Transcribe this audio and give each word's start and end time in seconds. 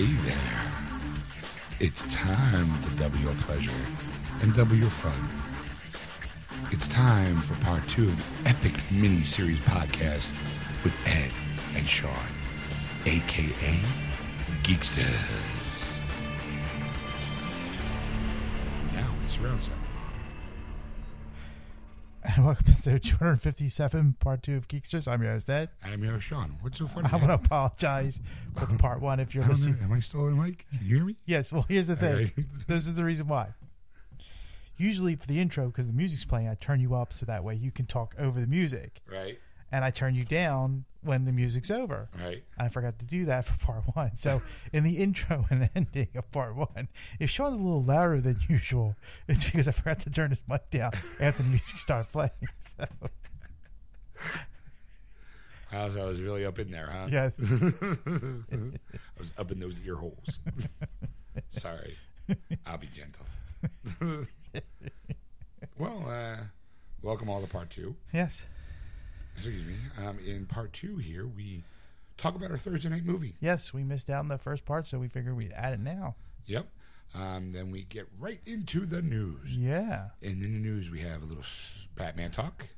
Hey 0.00 0.14
there. 0.24 0.72
It's 1.78 2.04
time 2.04 2.72
to 2.84 2.90
double 2.96 3.18
your 3.18 3.34
pleasure 3.34 3.70
and 4.40 4.54
double 4.54 4.74
your 4.74 4.88
fun. 4.88 5.28
It's 6.72 6.88
time 6.88 7.36
for 7.42 7.62
part 7.62 7.86
two 7.86 8.04
of 8.04 8.16
the 8.16 8.48
epic 8.48 8.80
mini-series 8.90 9.58
podcast 9.58 10.32
with 10.84 10.96
Ed 11.06 11.30
and 11.76 11.86
Sean, 11.86 12.14
aka 13.04 13.78
Geeksters. 14.62 16.00
Now 18.94 19.12
it's 19.26 19.38
round 19.38 19.62
sound. 19.64 19.79
And 22.40 22.46
welcome 22.46 22.64
to 22.64 22.72
episode 22.72 23.02
257, 23.02 24.16
part 24.18 24.42
two 24.42 24.56
of 24.56 24.66
Geeksters. 24.66 25.06
I'm 25.06 25.22
your 25.22 25.32
host, 25.32 25.50
Ed. 25.50 25.68
I'm 25.84 26.02
your 26.02 26.12
host, 26.12 26.24
Sean. 26.24 26.56
What's 26.62 26.78
so 26.78 26.86
funny? 26.86 27.06
I 27.12 27.16
want 27.16 27.28
to 27.28 27.34
apologize 27.34 28.22
for 28.56 28.64
part 28.78 29.02
one 29.02 29.20
if 29.20 29.34
you're 29.34 29.44
listening. 29.44 29.78
know. 29.78 29.84
Am 29.84 29.92
I 29.92 30.00
still 30.00 30.22
on 30.22 30.42
mic? 30.42 30.64
Can 30.70 30.78
you 30.80 30.96
hear 30.96 31.04
me? 31.04 31.16
Yes, 31.26 31.52
well, 31.52 31.66
here's 31.68 31.86
the 31.86 31.96
thing. 31.96 32.32
This 32.66 32.86
is 32.86 32.94
the 32.94 33.04
reason 33.04 33.28
why. 33.28 33.48
Usually 34.78 35.16
for 35.16 35.26
the 35.26 35.38
intro, 35.38 35.66
because 35.66 35.86
the 35.86 35.92
music's 35.92 36.24
playing, 36.24 36.48
I 36.48 36.54
turn 36.54 36.80
you 36.80 36.94
up 36.94 37.12
so 37.12 37.26
that 37.26 37.44
way 37.44 37.56
you 37.56 37.70
can 37.70 37.84
talk 37.84 38.14
over 38.18 38.40
the 38.40 38.46
music. 38.46 39.02
Right, 39.06 39.38
And 39.70 39.84
I 39.84 39.90
turn 39.90 40.14
you 40.14 40.24
down 40.24 40.86
when 41.02 41.24
the 41.24 41.32
music's 41.32 41.70
over. 41.70 42.08
right. 42.22 42.42
I 42.58 42.68
forgot 42.68 42.98
to 42.98 43.06
do 43.06 43.24
that 43.24 43.46
for 43.46 43.56
part 43.58 43.84
one. 43.94 44.16
So 44.16 44.42
in 44.72 44.84
the 44.84 44.98
intro 44.98 45.46
and 45.50 45.70
ending 45.74 46.08
of 46.14 46.30
part 46.30 46.54
one, 46.54 46.88
if 47.18 47.30
Sean's 47.30 47.58
a 47.58 47.62
little 47.62 47.82
louder 47.82 48.20
than 48.20 48.38
usual, 48.48 48.96
it's 49.28 49.44
because 49.44 49.66
I 49.66 49.72
forgot 49.72 50.00
to 50.00 50.10
turn 50.10 50.30
his 50.30 50.42
mic 50.48 50.68
down 50.70 50.92
after 51.18 51.42
the 51.42 51.48
music 51.48 51.76
started 51.76 52.10
playing. 52.12 52.30
So 55.70 55.78
I 55.78 55.84
was, 55.84 55.96
I 55.96 56.04
was 56.04 56.20
really 56.20 56.44
up 56.44 56.58
in 56.58 56.70
there, 56.72 56.90
huh? 56.92 57.06
yes. 57.10 57.32
I 57.40 59.18
was 59.18 59.32
up 59.38 59.50
in 59.52 59.60
those 59.60 59.78
ear 59.86 59.94
holes. 59.94 60.40
Sorry. 61.50 61.96
I'll 62.66 62.76
be 62.76 62.88
gentle. 62.88 63.24
well, 65.78 66.02
uh, 66.08 66.42
welcome 67.02 67.28
all 67.30 67.40
to 67.40 67.46
part 67.46 67.70
two. 67.70 67.94
Yes. 68.12 68.42
Excuse 69.46 69.66
me. 69.66 69.74
Um, 70.04 70.18
in 70.26 70.46
part 70.46 70.72
two 70.72 70.96
here, 70.98 71.26
we 71.26 71.62
talk 72.18 72.34
about 72.34 72.50
our 72.50 72.58
Thursday 72.58 72.88
night 72.90 73.04
movie. 73.04 73.36
Yes, 73.40 73.72
we 73.72 73.82
missed 73.84 74.10
out 74.10 74.22
in 74.22 74.28
the 74.28 74.38
first 74.38 74.64
part, 74.64 74.86
so 74.86 74.98
we 74.98 75.08
figured 75.08 75.36
we'd 75.36 75.52
add 75.54 75.72
it 75.72 75.80
now. 75.80 76.16
Yep. 76.46 76.68
Um, 77.14 77.52
then 77.52 77.70
we 77.70 77.82
get 77.82 78.06
right 78.18 78.40
into 78.46 78.86
the 78.86 79.02
news. 79.02 79.56
Yeah. 79.56 80.10
And 80.22 80.42
in 80.42 80.52
the 80.52 80.58
news, 80.60 80.90
we 80.90 81.00
have 81.00 81.22
a 81.22 81.26
little 81.26 81.44
Batman 81.96 82.30
talk. 82.30 82.68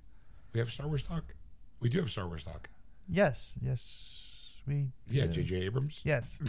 We 0.52 0.60
have 0.60 0.70
Star 0.70 0.86
Wars 0.86 1.02
talk. 1.02 1.34
We 1.80 1.88
do 1.88 1.98
have 1.98 2.10
Star 2.10 2.26
Wars 2.26 2.44
talk. 2.44 2.70
Yes. 3.08 3.52
Yes. 3.60 4.28
We. 4.66 4.92
Yeah. 5.10 5.26
J.J. 5.26 5.56
Abrams. 5.62 6.00
Yes. 6.04 6.38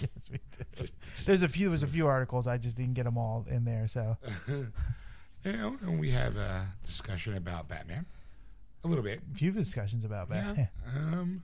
yes, 0.00 0.08
we 0.30 0.38
did. 0.56 0.66
Just- 0.74 0.94
There's 1.26 1.42
a 1.42 1.48
few. 1.48 1.68
There's 1.70 1.82
a 1.82 1.86
few 1.88 2.06
articles. 2.06 2.46
I 2.46 2.56
just 2.58 2.76
didn't 2.76 2.94
get 2.94 3.04
them 3.04 3.18
all 3.18 3.44
in 3.50 3.64
there. 3.64 3.88
So 3.88 4.16
You 4.46 4.72
know, 5.52 5.76
and 5.82 5.98
we 5.98 6.10
have 6.12 6.36
a 6.36 6.68
discussion 6.84 7.36
about 7.36 7.68
Batman. 7.68 8.06
A 8.86 8.88
little 8.88 9.04
bit. 9.04 9.20
a 9.32 9.36
few 9.36 9.50
discussions 9.50 10.04
about 10.04 10.28
Yeah. 10.30 10.52
that. 10.54 10.70
Um, 10.96 11.42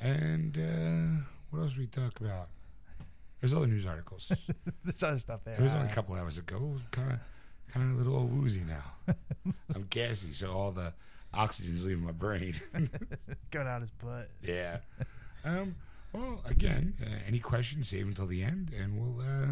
and 0.00 0.56
uh, 0.56 1.24
what 1.50 1.62
else 1.62 1.76
we 1.76 1.86
talk 1.86 2.20
about? 2.20 2.48
There's 3.40 3.52
other 3.52 3.66
news 3.66 3.84
articles. 3.86 4.30
There's 4.84 5.02
other 5.02 5.18
stuff 5.18 5.44
there. 5.44 5.54
It 5.54 5.60
was 5.60 5.72
only 5.72 5.88
a 5.88 5.90
Uh, 5.90 5.94
couple 5.94 6.14
hours 6.14 6.38
ago. 6.38 6.76
Kind 6.92 7.12
of, 7.12 7.18
kind 7.72 7.90
of 7.92 7.94
a 7.94 8.02
little 8.10 8.26
woozy 8.26 8.62
now. 8.64 9.14
I'm 9.74 9.86
gassy, 9.90 10.32
so 10.32 10.52
all 10.52 10.70
the 10.72 10.92
oxygen's 11.34 11.84
leaving 11.84 12.04
my 12.04 12.12
brain. 12.12 12.60
Going 13.50 13.66
out 13.66 13.80
his 13.80 13.90
butt. 13.90 14.30
yeah. 14.42 14.78
Um. 15.44 15.74
Well, 16.12 16.40
again, 16.46 16.94
uh, 17.02 17.16
any 17.26 17.38
questions? 17.38 17.88
Save 17.90 18.06
until 18.06 18.26
the 18.26 18.42
end, 18.42 18.72
and 18.76 18.98
we'll 18.98 19.20
uh, 19.20 19.46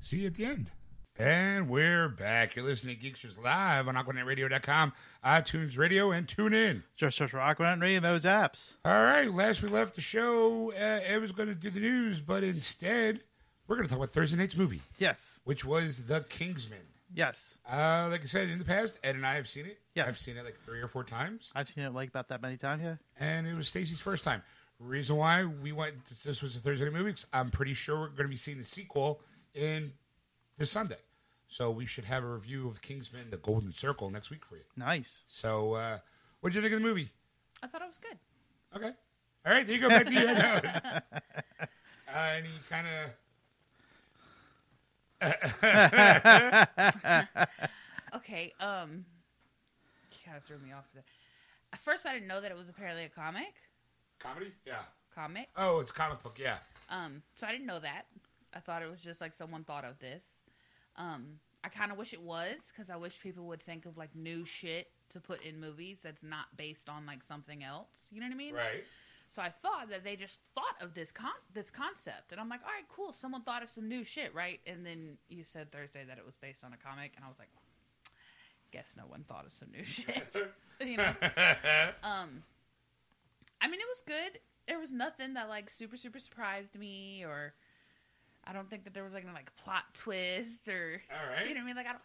see 0.00 0.20
you 0.20 0.26
at 0.26 0.34
the 0.34 0.44
end. 0.44 0.70
And 1.18 1.68
we're 1.68 2.08
back. 2.08 2.56
You're 2.56 2.64
listening 2.64 2.98
to 2.98 3.02
Geeksters 3.10 3.42
Live 3.42 3.88
on 3.88 3.94
AquanetRadio.com, 3.94 4.92
iTunes 5.24 5.76
Radio, 5.76 6.10
and 6.12 6.26
tune 6.26 6.54
in. 6.54 6.82
Just 6.96 7.18
search 7.18 7.32
for 7.32 7.38
Aquanet 7.38 7.74
and 7.74 7.82
reading 7.82 8.00
those 8.00 8.24
apps. 8.24 8.76
All 8.86 8.92
right, 9.04 9.30
last 9.30 9.60
we 9.62 9.68
left 9.68 9.96
the 9.96 10.00
show, 10.00 10.72
uh, 10.72 10.76
Ed 11.04 11.20
was 11.20 11.32
going 11.32 11.50
to 11.50 11.54
do 11.54 11.68
the 11.68 11.80
news, 11.80 12.20
but 12.22 12.42
instead, 12.42 13.20
we're 13.66 13.76
going 13.76 13.86
to 13.86 13.90
talk 13.92 13.98
about 14.02 14.10
Thursday 14.14 14.38
night's 14.38 14.56
movie, 14.56 14.80
Yes. 14.98 15.40
which 15.44 15.62
was 15.62 16.06
The 16.06 16.22
Kingsman. 16.30 16.78
Yes. 17.12 17.58
Uh, 17.70 18.08
like 18.10 18.22
I 18.22 18.26
said 18.26 18.48
in 18.48 18.58
the 18.58 18.64
past, 18.64 18.96
Ed 19.04 19.16
and 19.16 19.26
I 19.26 19.34
have 19.34 19.48
seen 19.48 19.66
it. 19.66 19.78
Yes. 19.94 20.08
I've 20.08 20.18
seen 20.18 20.38
it 20.38 20.44
like 20.44 20.58
three 20.64 20.80
or 20.80 20.88
four 20.88 21.04
times, 21.04 21.50
I've 21.54 21.68
seen 21.68 21.84
it 21.84 21.92
like 21.92 22.08
about 22.08 22.28
that 22.28 22.40
many 22.40 22.56
times. 22.56 22.82
Yeah. 22.82 22.94
and 23.18 23.46
it 23.46 23.54
was 23.54 23.68
Stacy's 23.68 24.00
first 24.00 24.24
time. 24.24 24.42
Reason 24.78 25.14
why 25.16 25.44
we 25.44 25.72
went, 25.72 25.96
this 26.24 26.40
was 26.40 26.56
a 26.56 26.60
Thursday 26.60 26.86
night 26.86 26.94
movie, 26.94 27.12
'cause 27.12 27.26
I'm 27.30 27.50
pretty 27.50 27.74
sure 27.74 27.98
we're 28.00 28.06
going 28.08 28.22
to 28.22 28.28
be 28.28 28.36
seeing 28.36 28.56
the 28.56 28.64
sequel 28.64 29.20
in 29.52 29.92
this 30.60 30.70
Sunday. 30.70 30.98
So 31.48 31.70
we 31.70 31.86
should 31.86 32.04
have 32.04 32.22
a 32.22 32.28
review 32.28 32.68
of 32.68 32.80
Kingsman: 32.82 33.30
The 33.30 33.38
Golden 33.38 33.72
Circle 33.72 34.10
next 34.10 34.30
week 34.30 34.44
for 34.44 34.54
you. 34.54 34.62
Nice. 34.76 35.24
So, 35.28 35.72
uh, 35.72 35.98
what'd 36.40 36.54
you 36.54 36.60
think 36.60 36.72
of 36.74 36.80
the 36.80 36.86
movie? 36.86 37.08
I 37.62 37.66
thought 37.66 37.82
it 37.82 37.88
was 37.88 37.98
good. 37.98 38.16
Okay. 38.76 38.92
All 39.44 39.52
right, 39.52 39.66
there 39.66 39.74
you 39.74 39.82
go. 39.82 39.88
Back 39.88 40.06
to 40.06 40.12
you. 40.12 40.28
uh, 42.14 42.36
any 42.36 42.50
kind 42.68 42.86
of 42.86 43.10
Okay, 48.14 48.52
um, 48.60 49.04
kind 50.24 50.36
of 50.36 50.44
threw 50.44 50.58
me 50.58 50.72
off. 50.72 50.84
There. 50.94 51.02
At 51.72 51.80
first, 51.80 52.06
I 52.06 52.12
didn't 52.12 52.28
know 52.28 52.40
that 52.40 52.50
it 52.50 52.56
was 52.56 52.68
apparently 52.68 53.04
a 53.04 53.08
comic. 53.08 53.54
comedy? 54.18 54.52
Yeah. 54.66 54.82
Comic. 55.14 55.48
Oh, 55.56 55.78
it's 55.80 55.90
a 55.90 55.94
comic 55.94 56.22
book. 56.22 56.38
Yeah. 56.38 56.58
Um, 56.90 57.22
so 57.34 57.46
I 57.46 57.52
didn't 57.52 57.66
know 57.66 57.80
that. 57.80 58.06
I 58.54 58.60
thought 58.60 58.82
it 58.82 58.90
was 58.90 59.00
just 59.00 59.20
like 59.20 59.34
someone 59.34 59.64
thought 59.64 59.84
of 59.84 59.98
this. 60.00 60.39
Um, 61.00 61.38
I 61.64 61.68
kind 61.68 61.90
of 61.92 61.98
wish 61.98 62.12
it 62.12 62.20
was 62.20 62.72
because 62.74 62.90
I 62.90 62.96
wish 62.96 63.20
people 63.20 63.46
would 63.46 63.62
think 63.62 63.86
of 63.86 63.96
like 63.96 64.14
new 64.14 64.44
shit 64.44 64.88
to 65.10 65.20
put 65.20 65.42
in 65.42 65.60
movies 65.60 65.98
that's 66.02 66.22
not 66.22 66.56
based 66.56 66.88
on 66.88 67.06
like 67.06 67.22
something 67.26 67.64
else. 67.64 68.06
You 68.10 68.20
know 68.20 68.26
what 68.26 68.34
I 68.34 68.36
mean? 68.36 68.54
Right. 68.54 68.84
So 69.28 69.42
I 69.42 69.50
thought 69.62 69.90
that 69.90 70.02
they 70.02 70.16
just 70.16 70.40
thought 70.54 70.74
of 70.80 70.94
this 70.94 71.12
con- 71.12 71.30
this 71.54 71.70
concept, 71.70 72.32
and 72.32 72.40
I'm 72.40 72.48
like, 72.48 72.60
all 72.64 72.72
right, 72.72 72.88
cool. 72.88 73.12
Someone 73.12 73.42
thought 73.42 73.62
of 73.62 73.68
some 73.68 73.88
new 73.88 74.02
shit, 74.02 74.34
right? 74.34 74.58
And 74.66 74.84
then 74.84 75.18
you 75.28 75.44
said 75.44 75.70
Thursday 75.70 76.04
that 76.06 76.18
it 76.18 76.26
was 76.26 76.34
based 76.40 76.64
on 76.64 76.72
a 76.72 76.76
comic, 76.76 77.12
and 77.14 77.24
I 77.24 77.28
was 77.28 77.38
like, 77.38 77.50
guess 78.72 78.94
no 78.96 79.04
one 79.04 79.24
thought 79.24 79.46
of 79.46 79.52
some 79.52 79.68
new 79.70 79.84
shit. 79.84 80.36
you 80.80 80.96
know. 80.96 81.12
Um, 82.02 82.42
I 83.60 83.68
mean, 83.68 83.80
it 83.80 83.86
was 83.88 84.02
good. 84.06 84.40
There 84.66 84.78
was 84.78 84.90
nothing 84.90 85.34
that 85.34 85.48
like 85.48 85.70
super 85.70 85.96
super 85.96 86.18
surprised 86.18 86.76
me, 86.76 87.24
or 87.24 87.54
I 88.46 88.52
don't 88.52 88.68
think 88.68 88.84
that 88.84 88.94
there 88.94 89.04
was 89.04 89.14
like 89.14 89.24
any 89.24 89.32
like 89.32 89.54
plot 89.56 89.84
twist 89.94 90.68
or 90.68 91.00
All 91.10 91.30
right. 91.30 91.46
you 91.48 91.54
know 91.54 91.60
what 91.60 91.64
I 91.64 91.66
mean. 91.66 91.76
Like 91.76 91.86
I 91.86 91.92
don't. 91.92 92.02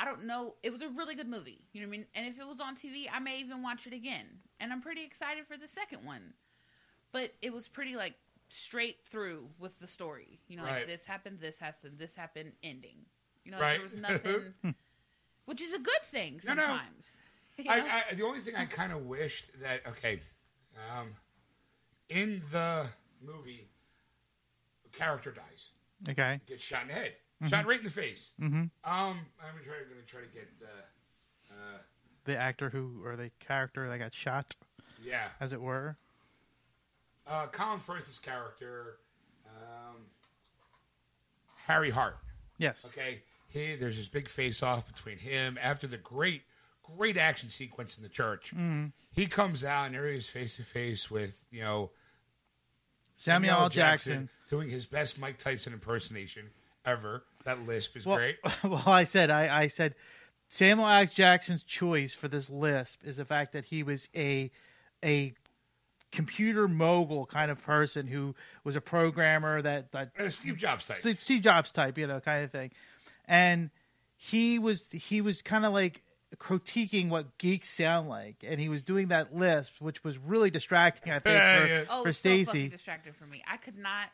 I 0.00 0.04
don't 0.04 0.26
know. 0.26 0.54
It 0.62 0.70
was 0.70 0.80
a 0.82 0.88
really 0.88 1.16
good 1.16 1.28
movie. 1.28 1.60
You 1.72 1.80
know 1.80 1.88
what 1.88 1.94
I 1.94 1.98
mean? 1.98 2.06
And 2.14 2.26
if 2.28 2.38
it 2.38 2.46
was 2.46 2.60
on 2.60 2.76
TV, 2.76 3.06
I 3.12 3.18
may 3.18 3.40
even 3.40 3.64
watch 3.64 3.84
it 3.84 3.92
again. 3.92 4.26
And 4.60 4.72
I'm 4.72 4.80
pretty 4.80 5.02
excited 5.04 5.44
for 5.48 5.56
the 5.56 5.66
second 5.66 6.04
one. 6.04 6.34
But 7.10 7.34
it 7.42 7.52
was 7.52 7.66
pretty 7.66 7.96
like 7.96 8.14
straight 8.48 8.98
through 9.10 9.48
with 9.58 9.76
the 9.80 9.88
story. 9.88 10.38
You 10.46 10.56
know, 10.56 10.62
Right. 10.62 10.76
like 10.78 10.86
this 10.86 11.04
happened, 11.04 11.40
this 11.40 11.58
happened, 11.58 11.98
this 11.98 12.14
happened, 12.14 12.52
ending. 12.62 13.06
You 13.44 13.50
know, 13.50 13.58
Right. 13.58 13.80
like, 13.80 13.90
there 13.90 14.22
was 14.22 14.32
nothing, 14.32 14.54
which 15.46 15.60
is 15.60 15.72
a 15.74 15.78
good 15.80 16.02
thing 16.04 16.40
No, 16.44 16.54
no. 16.54 16.62
sometimes. 16.62 17.12
You 17.56 17.64
know? 17.64 17.72
I, 17.72 18.04
I, 18.10 18.14
the 18.14 18.24
only 18.24 18.38
thing 18.38 18.54
I 18.54 18.66
kind 18.66 18.92
of 18.92 19.06
wished 19.06 19.50
that 19.60 19.84
okay, 19.84 20.20
um, 20.96 21.08
in 22.08 22.40
the 22.52 22.86
movie, 23.20 23.66
a 23.66 23.77
character 24.98 25.30
dies, 25.32 25.70
Okay. 26.08 26.40
gets 26.46 26.62
shot 26.62 26.82
in 26.82 26.88
the 26.88 26.94
head, 26.94 27.12
shot 27.48 27.66
right 27.66 27.78
in 27.78 27.84
the 27.84 27.90
face. 27.90 28.32
Mm-hmm. 28.40 28.56
Um, 28.56 28.70
I'm 28.84 29.52
gonna 29.52 29.64
try, 29.64 29.74
gonna 30.12 30.26
get 30.32 30.58
the, 30.58 31.54
uh, 31.54 31.78
The 32.24 32.36
actor 32.36 32.68
who 32.70 33.02
or 33.04 33.16
the 33.16 33.30
character 33.40 33.88
that 33.88 33.98
got 33.98 34.12
shot, 34.14 34.54
yeah, 35.02 35.28
as 35.40 35.52
it 35.52 35.60
were. 35.60 35.96
uh, 37.26 37.46
Colin 37.48 37.78
Firth's 37.78 38.18
character, 38.18 38.98
um, 39.46 39.96
Harry 41.66 41.90
Hart. 41.90 42.18
Yes. 42.58 42.84
Okay, 42.86 43.22
he 43.48 43.76
there's 43.76 43.96
this 43.96 44.08
big 44.08 44.28
face 44.28 44.62
off 44.62 44.86
between 44.92 45.18
him 45.18 45.58
after 45.62 45.86
the 45.86 45.96
great, 45.98 46.42
great 46.82 47.16
action 47.16 47.50
sequence 47.50 47.96
in 47.96 48.02
the 48.02 48.08
church. 48.08 48.52
He 49.12 49.26
comes 49.26 49.64
out 49.64 49.86
and 49.86 49.94
there 49.94 50.08
he 50.08 50.16
is 50.16 50.28
face 50.28 50.56
to 50.56 50.64
face 50.64 51.10
with 51.10 51.44
you 51.50 51.60
know 51.62 51.90
Samuel 53.18 53.56
L. 53.56 53.68
Jackson. 53.68 54.30
doing 54.48 54.70
his 54.70 54.86
best 54.86 55.18
Mike 55.20 55.38
Tyson 55.38 55.72
impersonation 55.72 56.50
ever. 56.86 57.24
That 57.44 57.66
lisp 57.66 57.96
is 57.96 58.06
Well, 58.06 58.16
great. 58.16 58.36
well, 58.64 58.82
I 58.86 59.04
said, 59.04 59.30
I, 59.30 59.62
I 59.62 59.66
said, 59.68 59.94
Samuel 60.48 60.88
L. 60.88 61.04
Jackson's 61.06 61.62
choice 61.62 62.14
for 62.14 62.28
this 62.28 62.48
lisp 62.48 63.04
is 63.04 63.16
the 63.18 63.24
fact 63.24 63.52
that 63.52 63.66
he 63.66 63.82
was 63.82 64.08
a 64.16 64.50
a 65.04 65.34
computer 66.10 66.66
mogul 66.66 67.26
kind 67.26 67.50
of 67.50 67.62
person 67.62 68.06
who 68.06 68.34
was 68.64 68.74
a 68.74 68.80
programmer 68.80 69.60
that 69.60 69.92
that 69.92 70.10
Uh, 70.18 70.30
Steve 70.30 70.56
Jobs 70.56 70.86
type. 70.86 70.96
Steve, 70.96 71.20
Steve 71.20 71.42
Jobs 71.42 71.70
type, 71.70 71.98
you 71.98 72.06
know, 72.06 72.18
kind 72.20 72.44
of 72.44 72.50
thing. 72.50 72.70
And 73.26 73.70
he 74.16 74.58
was 74.58 74.90
he 74.90 75.20
was 75.20 75.42
kind 75.42 75.66
of 75.66 75.72
like 75.74 76.02
critiquing 76.36 77.08
what 77.08 77.38
geeks 77.38 77.70
sound 77.70 78.08
like, 78.08 78.44
and 78.46 78.60
he 78.60 78.68
was 78.68 78.82
doing 78.82 79.08
that 79.08 79.34
lisp, 79.34 79.74
which 79.80 80.04
was 80.04 80.18
really 80.18 80.50
distracting. 80.50 81.12
I 81.12 81.18
think 81.20 81.24
for, 81.24 81.32
Yeah. 81.32 81.84
Oh, 81.88 82.02
for 82.02 82.08
it 82.08 82.10
was 82.10 82.18
so 82.18 82.28
Stacy. 82.44 82.68
distracted 82.68 83.16
for 83.16 83.26
me. 83.26 83.42
I 83.50 83.56
could 83.56 83.78
not. 83.78 84.08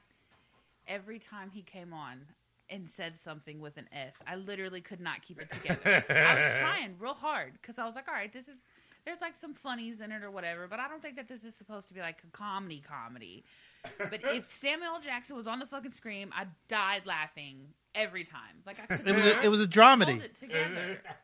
every 0.87 1.19
time 1.19 1.50
he 1.50 1.62
came 1.62 1.93
on 1.94 2.20
and 2.70 2.88
said 2.88 3.16
something 3.19 3.61
with 3.61 3.76
an 3.78 3.88
S, 3.93 4.12
I 4.26 4.37
literally 4.37 4.81
could 4.81 5.00
not 5.00 5.22
keep 5.22 5.40
it 5.40 5.50
together. 5.50 5.81
I 6.11 6.34
was 6.34 6.61
trying 6.61 6.94
real 6.99 7.14
hard 7.14 7.52
because 7.61 7.78
I 7.78 7.87
was 7.87 7.94
like, 7.94 8.06
all 8.08 8.14
right, 8.14 8.32
this 8.32 8.49
is 8.49 8.64
there's 9.05 9.20
like 9.20 9.37
some 9.38 9.52
funnies 9.55 10.00
in 10.00 10.12
it 10.12 10.22
or 10.22 10.31
whatever, 10.31 10.67
but 10.67 10.81
I 10.81 10.88
don't 10.88 11.02
think 11.02 11.17
that 11.17 11.28
this 11.28 11.44
is 11.44 11.55
supposed 11.55 11.88
to 11.88 11.94
be 11.94 12.00
like 12.00 12.19
a 12.26 12.31
comedy 12.37 12.82
comedy. 12.87 13.44
But 13.99 14.20
if 14.34 14.50
Samuel 14.55 14.99
Jackson 15.02 15.37
was 15.37 15.46
on 15.46 15.58
the 15.58 15.67
fucking 15.67 15.93
screen, 15.93 16.31
I 16.34 16.46
died 16.69 17.02
laughing 17.05 17.67
every 17.94 18.25
time. 18.25 18.62
Like 18.67 18.78
I 18.81 18.87
could 18.96 19.06
It 19.06 19.14
was 19.14 19.25
a, 19.25 19.43
it 19.44 19.49
was 19.49 19.60
a 19.60 19.64
hold 19.64 19.70
dramedy. 19.72 20.22
it 20.22 20.34
together. 20.34 21.00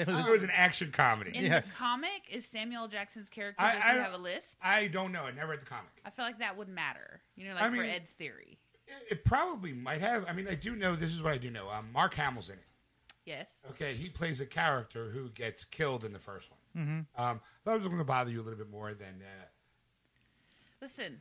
It 0.00 0.06
was 0.06 0.16
a- 0.16 0.28
it 0.28 0.30
was 0.30 0.42
an 0.42 0.50
action 0.50 0.90
comedy. 0.92 1.36
In 1.36 1.44
Yes. 1.44 1.70
the 1.70 1.76
comic, 1.76 2.22
is 2.30 2.46
Samuel 2.46 2.88
Jackson's 2.88 3.28
character 3.28 3.62
I- 3.62 3.74
does 3.74 3.82
I 3.82 3.88
he 3.88 3.94
don't- 3.94 4.04
have 4.04 4.14
a 4.14 4.18
lisp? 4.18 4.58
I 4.62 4.86
don't 4.88 5.12
know. 5.12 5.24
I 5.24 5.30
never 5.32 5.50
read 5.50 5.60
the 5.60 5.66
comic. 5.66 5.90
I 6.04 6.10
feel 6.10 6.24
like 6.24 6.38
that 6.38 6.56
would 6.56 6.68
matter. 6.68 7.20
You 7.36 7.48
know, 7.48 7.54
like 7.54 7.62
I 7.64 7.66
for 7.68 7.76
mean- 7.76 7.90
Ed's 7.90 8.10
theory. 8.10 8.58
It, 8.86 9.06
it 9.10 9.24
probably 9.24 9.72
might 9.72 10.00
have. 10.00 10.24
I 10.28 10.32
mean, 10.32 10.48
I 10.48 10.54
do 10.56 10.74
know. 10.74 10.96
This 10.96 11.14
is 11.14 11.22
what 11.22 11.32
I 11.32 11.38
do 11.38 11.50
know. 11.50 11.70
Um, 11.70 11.92
Mark 11.92 12.14
Hamill's 12.14 12.48
in 12.50 12.58
it. 12.58 12.64
Yes. 13.24 13.60
Okay, 13.70 13.94
he 13.94 14.08
plays 14.08 14.40
a 14.40 14.46
character 14.46 15.10
who 15.10 15.28
gets 15.30 15.64
killed 15.64 16.04
in 16.04 16.12
the 16.12 16.18
first 16.18 16.48
one. 16.50 16.58
Mm-hmm. 16.76 17.22
Um, 17.22 17.40
that 17.64 17.74
was 17.74 17.86
going 17.86 17.98
to 17.98 18.04
bother 18.04 18.32
you 18.32 18.40
a 18.40 18.42
little 18.42 18.58
bit 18.58 18.70
more 18.70 18.92
than. 18.94 19.22
Uh, 19.22 19.44
Listen, 20.80 21.18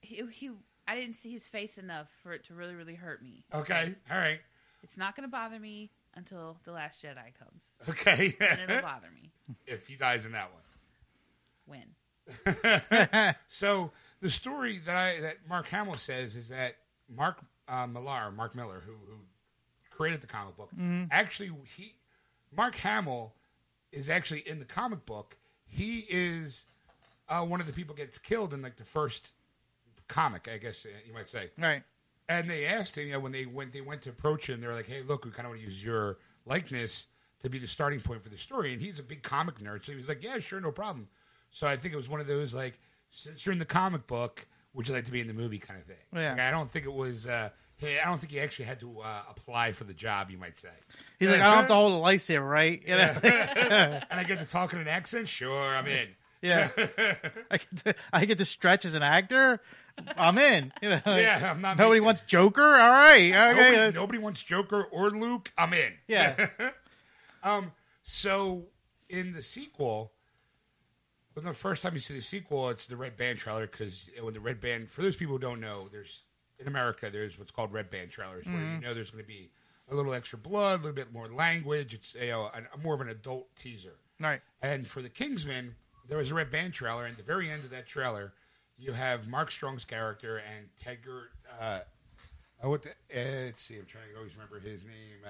he, 0.00 0.22
he 0.32 0.50
I 0.88 0.94
didn't 0.94 1.16
see 1.16 1.30
his 1.32 1.46
face 1.46 1.78
enough 1.78 2.08
for 2.22 2.32
it 2.32 2.44
to 2.46 2.54
really, 2.54 2.74
really 2.74 2.94
hurt 2.94 3.22
me. 3.22 3.44
okay, 3.52 3.94
all 4.10 4.16
right, 4.18 4.40
It's 4.82 4.96
not 4.96 5.14
going 5.16 5.28
to 5.28 5.30
bother 5.30 5.58
me 5.58 5.90
until 6.16 6.58
the 6.64 6.72
Last 6.72 7.02
Jedi 7.02 7.32
comes, 7.38 7.62
okay. 7.88 8.34
and 8.40 8.70
it'll 8.70 8.82
bother 8.82 9.08
me 9.14 9.30
if 9.66 9.86
he 9.86 9.96
dies 9.96 10.26
in 10.26 10.32
that 10.32 10.50
one. 10.52 10.62
when. 11.66 13.34
So 13.48 13.92
the 14.20 14.30
story 14.30 14.78
that 14.86 14.96
I 14.96 15.20
that 15.20 15.36
Mark 15.48 15.68
Hamill 15.68 15.96
says 15.98 16.34
is 16.36 16.48
that 16.48 16.76
Mark 17.14 17.38
uh, 17.68 17.86
Millar, 17.86 18.30
Mark 18.32 18.54
Miller, 18.54 18.82
who, 18.84 18.92
who 18.92 19.18
created 19.90 20.20
the 20.20 20.26
comic 20.26 20.56
book, 20.56 20.70
actually 21.10 21.50
he 21.76 21.94
Mark 22.54 22.74
Hamill 22.76 23.34
is 23.92 24.10
actually 24.10 24.40
in 24.40 24.58
the 24.58 24.64
comic 24.64 25.06
book. 25.06 25.36
He 25.66 26.06
is 26.08 26.64
uh, 27.28 27.44
one 27.44 27.60
of 27.60 27.66
the 27.66 27.72
people 27.72 27.94
gets 27.94 28.18
killed 28.18 28.52
in 28.54 28.62
like 28.62 28.76
the 28.76 28.84
first 28.84 29.34
comic, 30.08 30.48
I 30.52 30.58
guess 30.58 30.84
uh, 30.86 30.90
you 31.06 31.12
might 31.14 31.28
say. 31.28 31.50
right. 31.58 31.82
And 32.28 32.50
they 32.50 32.66
asked 32.66 32.98
him, 32.98 33.06
you 33.06 33.12
know, 33.12 33.20
when 33.20 33.32
they 33.32 33.46
went 33.46 33.72
they 33.72 33.80
went 33.80 34.02
to 34.02 34.10
approach 34.10 34.48
him, 34.48 34.60
they 34.60 34.66
were 34.66 34.74
like, 34.74 34.88
"Hey, 34.88 35.02
look, 35.02 35.24
we 35.24 35.30
kind 35.30 35.46
of 35.46 35.50
want 35.50 35.60
to 35.60 35.66
use 35.66 35.82
your 35.82 36.18
likeness 36.44 37.06
to 37.42 37.48
be 37.48 37.58
the 37.58 37.68
starting 37.68 38.00
point 38.00 38.22
for 38.22 38.28
the 38.30 38.38
story." 38.38 38.72
And 38.72 38.82
he's 38.82 38.98
a 38.98 39.02
big 39.02 39.22
comic 39.22 39.58
nerd, 39.60 39.84
so 39.84 39.92
he 39.92 39.98
was 39.98 40.08
like, 40.08 40.22
"Yeah, 40.24 40.38
sure, 40.40 40.60
no 40.60 40.72
problem." 40.72 41.08
So 41.50 41.66
I 41.68 41.76
think 41.76 41.94
it 41.94 41.96
was 41.96 42.08
one 42.08 42.20
of 42.20 42.26
those 42.26 42.54
like, 42.54 42.80
since 43.10 43.46
you're 43.46 43.52
in 43.52 43.58
the 43.58 43.64
comic 43.64 44.06
book, 44.06 44.46
would 44.74 44.88
you 44.88 44.94
like 44.94 45.04
to 45.06 45.12
be 45.12 45.20
in 45.20 45.28
the 45.28 45.34
movie 45.34 45.58
kind 45.58 45.80
of 45.80 45.86
thing? 45.86 45.96
Yeah. 46.12 46.32
Like, 46.32 46.40
I 46.40 46.50
don't 46.50 46.70
think 46.70 46.84
it 46.84 46.92
was. 46.92 47.26
Uh, 47.28 47.50
hey, 47.76 47.98
I 48.00 48.06
don't 48.06 48.18
think 48.18 48.32
he 48.32 48.40
actually 48.40 48.66
had 48.66 48.80
to 48.80 49.00
uh, 49.00 49.22
apply 49.30 49.72
for 49.72 49.84
the 49.84 49.94
job. 49.94 50.30
You 50.30 50.38
might 50.38 50.58
say. 50.58 50.68
He's 51.18 51.30
like, 51.30 51.40
I 51.40 51.44
don't 51.44 51.58
have 51.58 51.68
to 51.68 51.74
hold 51.74 51.92
a 51.92 52.04
lightsaber, 52.04 52.48
right? 52.48 52.82
You 52.86 52.96
know, 52.96 53.14
And 54.10 54.20
I 54.20 54.24
get 54.24 54.38
to 54.40 54.44
talk 54.44 54.72
in 54.72 54.80
an 54.80 54.88
accent. 54.88 55.28
Sure, 55.28 55.74
I'm 55.76 55.86
in. 55.86 56.08
Yeah. 56.46 56.68
I 57.50 57.56
get 57.58 57.76
to, 57.84 57.94
I 58.12 58.24
get 58.24 58.38
to 58.38 58.44
stretch 58.44 58.84
as 58.84 58.94
an 58.94 59.02
actor. 59.02 59.60
I'm 60.16 60.38
in. 60.38 60.72
You 60.82 60.90
know, 60.90 61.00
like, 61.06 61.22
Yeah, 61.22 61.50
I'm 61.52 61.60
not. 61.60 61.78
Nobody 61.78 62.00
making- 62.00 62.04
wants 62.04 62.22
Joker. 62.22 62.62
All 62.62 62.90
right. 62.90 63.32
Okay. 63.32 63.70
Nobody, 63.72 63.92
nobody 63.94 64.18
wants 64.18 64.42
Joker 64.42 64.84
or 64.84 65.10
Luke. 65.10 65.52
I'm 65.56 65.72
in. 65.72 65.92
Yeah. 66.06 66.48
um. 67.42 67.72
So 68.02 68.66
in 69.08 69.32
the 69.32 69.42
sequel, 69.42 70.12
when 71.34 71.44
the 71.44 71.52
first 71.52 71.82
time 71.82 71.94
you 71.94 72.00
see 72.00 72.14
the 72.14 72.20
sequel, 72.20 72.68
it's 72.68 72.86
the 72.86 72.96
red 72.96 73.16
band 73.16 73.38
trailer 73.38 73.66
because 73.66 74.08
when 74.20 74.32
the 74.34 74.40
red 74.40 74.60
band, 74.60 74.90
for 74.90 75.02
those 75.02 75.16
people 75.16 75.34
who 75.34 75.40
don't 75.40 75.60
know, 75.60 75.88
there's 75.90 76.22
in 76.58 76.66
America 76.68 77.10
there's 77.10 77.38
what's 77.38 77.50
called 77.50 77.72
red 77.72 77.90
band 77.90 78.10
trailers 78.10 78.46
where 78.46 78.54
you 78.54 78.80
know 78.80 78.94
there's 78.94 79.10
going 79.10 79.22
to 79.22 79.28
be 79.28 79.50
a 79.90 79.94
little 79.94 80.14
extra 80.14 80.38
blood, 80.38 80.80
a 80.80 80.82
little 80.82 80.92
bit 80.92 81.12
more 81.12 81.28
language. 81.28 81.94
It's 81.94 82.14
you 82.14 82.28
know, 82.28 82.50
a, 82.52 82.78
more 82.78 82.94
of 82.94 83.00
an 83.00 83.08
adult 83.08 83.54
teaser. 83.56 83.94
Right. 84.20 84.40
And 84.62 84.86
for 84.86 85.02
the 85.02 85.08
Kingsman, 85.08 85.76
there 86.08 86.18
was 86.18 86.30
a 86.30 86.34
red 86.34 86.50
band 86.50 86.72
trailer, 86.74 87.04
and 87.04 87.12
at 87.12 87.18
the 87.18 87.24
very 87.24 87.50
end 87.50 87.64
of 87.64 87.70
that 87.70 87.86
trailer, 87.86 88.32
you 88.78 88.92
have 88.92 89.28
Mark 89.28 89.50
Strong's 89.50 89.84
character 89.84 90.38
and 90.38 90.66
Tedgar. 90.82 91.24
Uh, 91.60 91.80
oh, 92.62 92.70
what 92.70 92.82
the? 92.82 92.90
Uh, 92.90 93.46
let's 93.46 93.62
see. 93.62 93.76
I'm 93.78 93.86
trying 93.86 94.08
to 94.12 94.16
always 94.18 94.34
remember 94.34 94.60
his 94.60 94.84
name. 94.84 95.24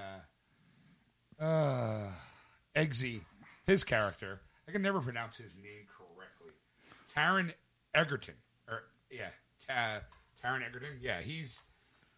Uh, 1.39 1.43
uh, 1.43 2.11
Eggsy, 2.75 3.21
his 3.65 3.83
character. 3.83 4.41
I 4.67 4.71
can 4.71 4.81
never 4.81 4.99
pronounce 4.99 5.37
his 5.37 5.55
name 5.55 5.85
correctly. 5.87 6.53
Taron 7.15 7.53
Egerton, 7.95 8.35
or 8.67 8.83
yeah, 9.09 9.29
Ta- 9.67 10.01
Taron 10.43 10.65
Egerton. 10.67 10.99
Yeah, 11.01 11.21
he's 11.21 11.61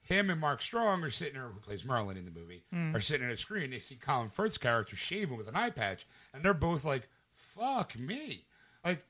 him 0.01 0.29
and 0.31 0.41
Mark 0.41 0.61
Strong 0.61 1.03
are 1.03 1.11
sitting 1.11 1.35
there, 1.35 1.47
who 1.49 1.59
plays 1.59 1.85
Merlin 1.85 2.17
in 2.17 2.25
the 2.25 2.31
movie, 2.31 2.63
are 2.95 3.01
sitting 3.01 3.27
on 3.27 3.31
a 3.31 3.37
screen. 3.37 3.69
They 3.69 3.77
see 3.79 3.95
Colin 3.95 4.29
Firth's 4.29 4.57
character 4.57 4.95
shaving 4.95 5.37
with 5.37 5.47
an 5.47 5.55
eye 5.55 5.69
patch, 5.69 6.07
and 6.33 6.43
they're 6.43 6.53
both 6.55 6.83
like, 6.83 7.07
"Fuck 7.35 7.97
me!" 7.99 8.45
Like, 8.83 9.03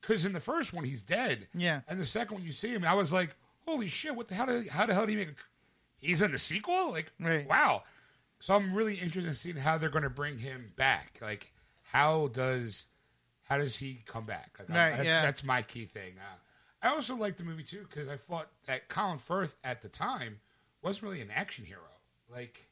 because 0.00 0.24
in 0.26 0.32
the 0.32 0.40
first 0.40 0.72
one 0.72 0.84
he's 0.84 1.02
dead, 1.02 1.48
Yeah. 1.54 1.80
and 1.88 2.00
the 2.00 2.06
second 2.06 2.36
one 2.38 2.44
you 2.46 2.52
see 2.52 2.68
him, 2.68 2.84
I 2.84 2.94
was 2.94 3.12
like, 3.12 3.34
"Holy 3.66 3.88
shit! 3.88 4.14
What 4.16 4.28
the 4.28 4.34
hell? 4.34 4.46
Did, 4.46 4.68
how 4.68 4.86
the 4.86 4.94
hell 4.94 5.06
did 5.06 5.10
he 5.12 5.16
make? 5.16 5.28
A, 5.28 5.32
he's 5.98 6.22
in 6.22 6.32
the 6.32 6.38
sequel? 6.38 6.90
Like, 6.90 7.12
Right. 7.20 7.46
wow!" 7.48 7.82
So 8.38 8.54
I'm 8.54 8.72
really 8.74 8.94
interested 8.94 9.26
in 9.26 9.34
seeing 9.34 9.56
how 9.56 9.76
they're 9.76 9.90
going 9.90 10.04
to 10.04 10.08
bring 10.10 10.38
him 10.38 10.72
back. 10.76 11.18
Like, 11.20 11.52
how 11.82 12.28
does 12.28 12.86
how 13.44 13.58
does 13.58 13.76
he 13.78 14.02
come 14.06 14.24
back? 14.24 14.56
Like, 14.58 14.68
Right, 14.70 14.90
that's, 14.96 15.04
yeah. 15.04 15.22
that's 15.22 15.44
my 15.44 15.60
key 15.62 15.84
thing. 15.84 16.14
Uh, 16.18 16.36
I 16.86 16.88
also 16.94 17.14
liked 17.16 17.36
the 17.38 17.44
movie 17.44 17.64
too 17.64 17.84
because 17.88 18.08
I 18.08 18.16
thought 18.16 18.48
that 18.66 18.88
Colin 18.88 19.18
Firth 19.18 19.56
at 19.62 19.82
the 19.82 19.88
time 19.90 20.40
wasn't 20.82 21.02
really 21.04 21.20
an 21.20 21.30
action 21.30 21.66
hero. 21.66 21.80
Like, 22.32 22.68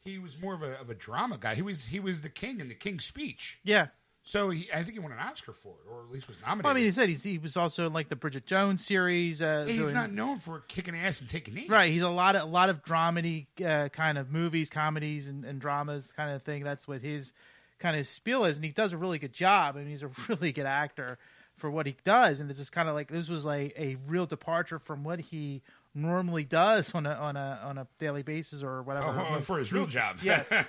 he 0.00 0.18
was 0.18 0.40
more 0.40 0.54
of 0.54 0.62
a, 0.62 0.80
of 0.80 0.90
a 0.90 0.94
drama 0.94 1.36
guy. 1.38 1.54
He 1.54 1.62
was 1.62 1.86
he 1.86 2.00
was 2.00 2.22
the 2.22 2.28
king 2.28 2.58
in 2.60 2.68
the 2.68 2.74
King's 2.74 3.04
Speech. 3.04 3.58
Yeah. 3.62 3.88
So 4.28 4.50
he, 4.50 4.68
I 4.74 4.82
think 4.82 4.94
he 4.94 4.98
won 4.98 5.12
an 5.12 5.20
Oscar 5.20 5.52
for 5.52 5.68
it, 5.68 5.88
or 5.88 6.02
at 6.02 6.10
least 6.10 6.26
was 6.26 6.36
nominated. 6.40 6.64
Well, 6.64 6.72
I 6.72 6.74
mean, 6.74 6.82
he 6.82 6.90
said 6.90 7.08
he's, 7.08 7.22
he 7.22 7.38
was 7.38 7.56
also 7.56 7.86
in 7.86 7.92
like 7.92 8.08
the 8.08 8.16
Bridget 8.16 8.44
Jones 8.44 8.84
series. 8.84 9.40
Uh, 9.40 9.64
he's 9.68 9.78
doing- 9.82 9.94
not 9.94 10.10
known 10.10 10.38
for 10.40 10.60
kicking 10.66 10.96
ass 10.96 11.20
and 11.20 11.30
taking 11.30 11.54
names. 11.54 11.68
right. 11.70 11.92
He's 11.92 12.02
a 12.02 12.08
lot 12.08 12.34
of 12.34 12.42
a 12.42 12.46
lot 12.46 12.68
of 12.68 12.82
dramedy 12.84 13.46
uh, 13.64 13.88
kind 13.90 14.18
of 14.18 14.32
movies, 14.32 14.68
comedies, 14.68 15.28
and, 15.28 15.44
and 15.44 15.60
dramas 15.60 16.12
kind 16.16 16.34
of 16.34 16.42
thing. 16.42 16.64
That's 16.64 16.88
what 16.88 17.02
his 17.02 17.32
kind 17.78 17.96
of 17.96 18.06
spiel 18.08 18.44
is, 18.44 18.56
and 18.56 18.64
he 18.64 18.72
does 18.72 18.92
a 18.92 18.96
really 18.98 19.18
good 19.20 19.32
job. 19.32 19.76
I 19.76 19.80
mean, 19.80 19.88
he's 19.88 20.02
a 20.02 20.10
really 20.28 20.50
good 20.50 20.66
actor 20.66 21.18
for 21.56 21.70
what 21.70 21.86
he 21.86 21.94
does, 22.02 22.40
and 22.40 22.50
it's 22.50 22.58
just 22.58 22.72
kind 22.72 22.88
of 22.88 22.96
like 22.96 23.06
this 23.08 23.28
was 23.28 23.44
like 23.44 23.74
a 23.78 23.96
real 24.08 24.26
departure 24.26 24.80
from 24.80 25.04
what 25.04 25.20
he 25.20 25.62
normally 25.94 26.42
does 26.44 26.92
on 26.96 27.06
a 27.06 27.12
on 27.12 27.36
a 27.36 27.60
on 27.62 27.78
a 27.78 27.86
daily 28.00 28.24
basis 28.24 28.64
or 28.64 28.82
whatever. 28.82 29.06
Oh, 29.08 29.40
for 29.40 29.58
his 29.58 29.72
real 29.72 29.86
job. 29.86 30.16
Yes. 30.20 30.52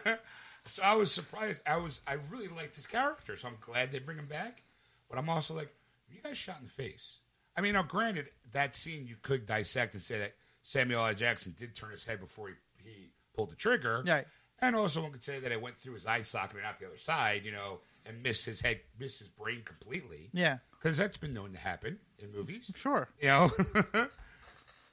so 0.67 0.83
I 0.83 0.95
was 0.95 1.12
surprised. 1.12 1.63
I 1.65 1.77
was 1.77 2.01
I 2.07 2.17
really 2.31 2.47
liked 2.47 2.75
his 2.75 2.86
character, 2.88 3.36
so 3.38 3.47
I'm 3.47 3.57
glad 3.62 3.91
they 3.91 4.00
bring 4.00 4.17
him 4.17 4.27
back. 4.27 4.62
But 5.09 5.17
I'm 5.17 5.29
also 5.29 5.53
like, 5.55 5.74
you 6.09 6.19
guys 6.21 6.38
shot 6.38 6.57
in 6.59 6.65
the 6.65 6.71
face. 6.71 7.17
I 7.55 7.62
mean, 7.62 7.74
now 7.74 7.83
granted, 7.83 8.29
that 8.51 8.75
scene 8.75 9.07
you 9.07 9.15
could 9.21 9.45
dissect 9.45 9.93
and 9.93 10.01
say 10.01 10.19
that 10.19 10.33
Samuel 10.62 11.05
L. 11.07 11.13
Jackson 11.13 11.55
did 11.57 11.75
turn 11.75 11.91
his 11.91 12.03
head 12.03 12.19
before 12.19 12.50
he, 12.50 12.53
he 12.83 13.09
pulled 13.36 13.50
the 13.51 13.55
trigger. 13.55 14.03
Right. 14.05 14.25
And 14.59 14.75
also 14.75 15.01
one 15.01 15.12
could 15.12 15.24
say 15.24 15.39
that 15.39 15.51
it 15.51 15.62
went 15.62 15.77
through 15.77 15.93
his 15.93 16.05
eye 16.07 16.21
socket 16.21 16.57
and 16.57 16.65
out 16.65 16.77
the 16.79 16.88
other 16.88 16.97
side, 16.97 17.45
you 17.45 17.51
know, 17.51 17.79
and 18.05 18.21
missed 18.24 18.43
his 18.45 18.59
head, 18.59 18.79
missed 19.00 19.19
his 19.19 19.27
brain 19.29 19.62
completely. 19.63 20.29
Yeah, 20.33 20.57
Because 20.71 20.97
that's 20.97 21.17
been 21.17 21.33
known 21.33 21.51
to 21.53 21.57
happen 21.59 22.00
in 22.19 22.31
movies. 22.31 22.71
sure. 22.75 23.07
You 23.21 23.27
know? 23.27 23.51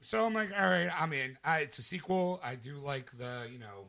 so 0.01 0.27
I'm 0.27 0.35
like, 0.35 0.51
all 0.57 0.65
right, 0.67 0.91
I'm 0.97 1.13
in. 1.13 1.39
I, 1.45 1.61
it's 1.61 1.79
a 1.79 1.83
sequel. 1.83 2.41
I 2.45 2.57
do 2.57 2.77
like 2.77 3.17
the, 3.17 3.49
you 3.51 3.59
know, 3.59 3.87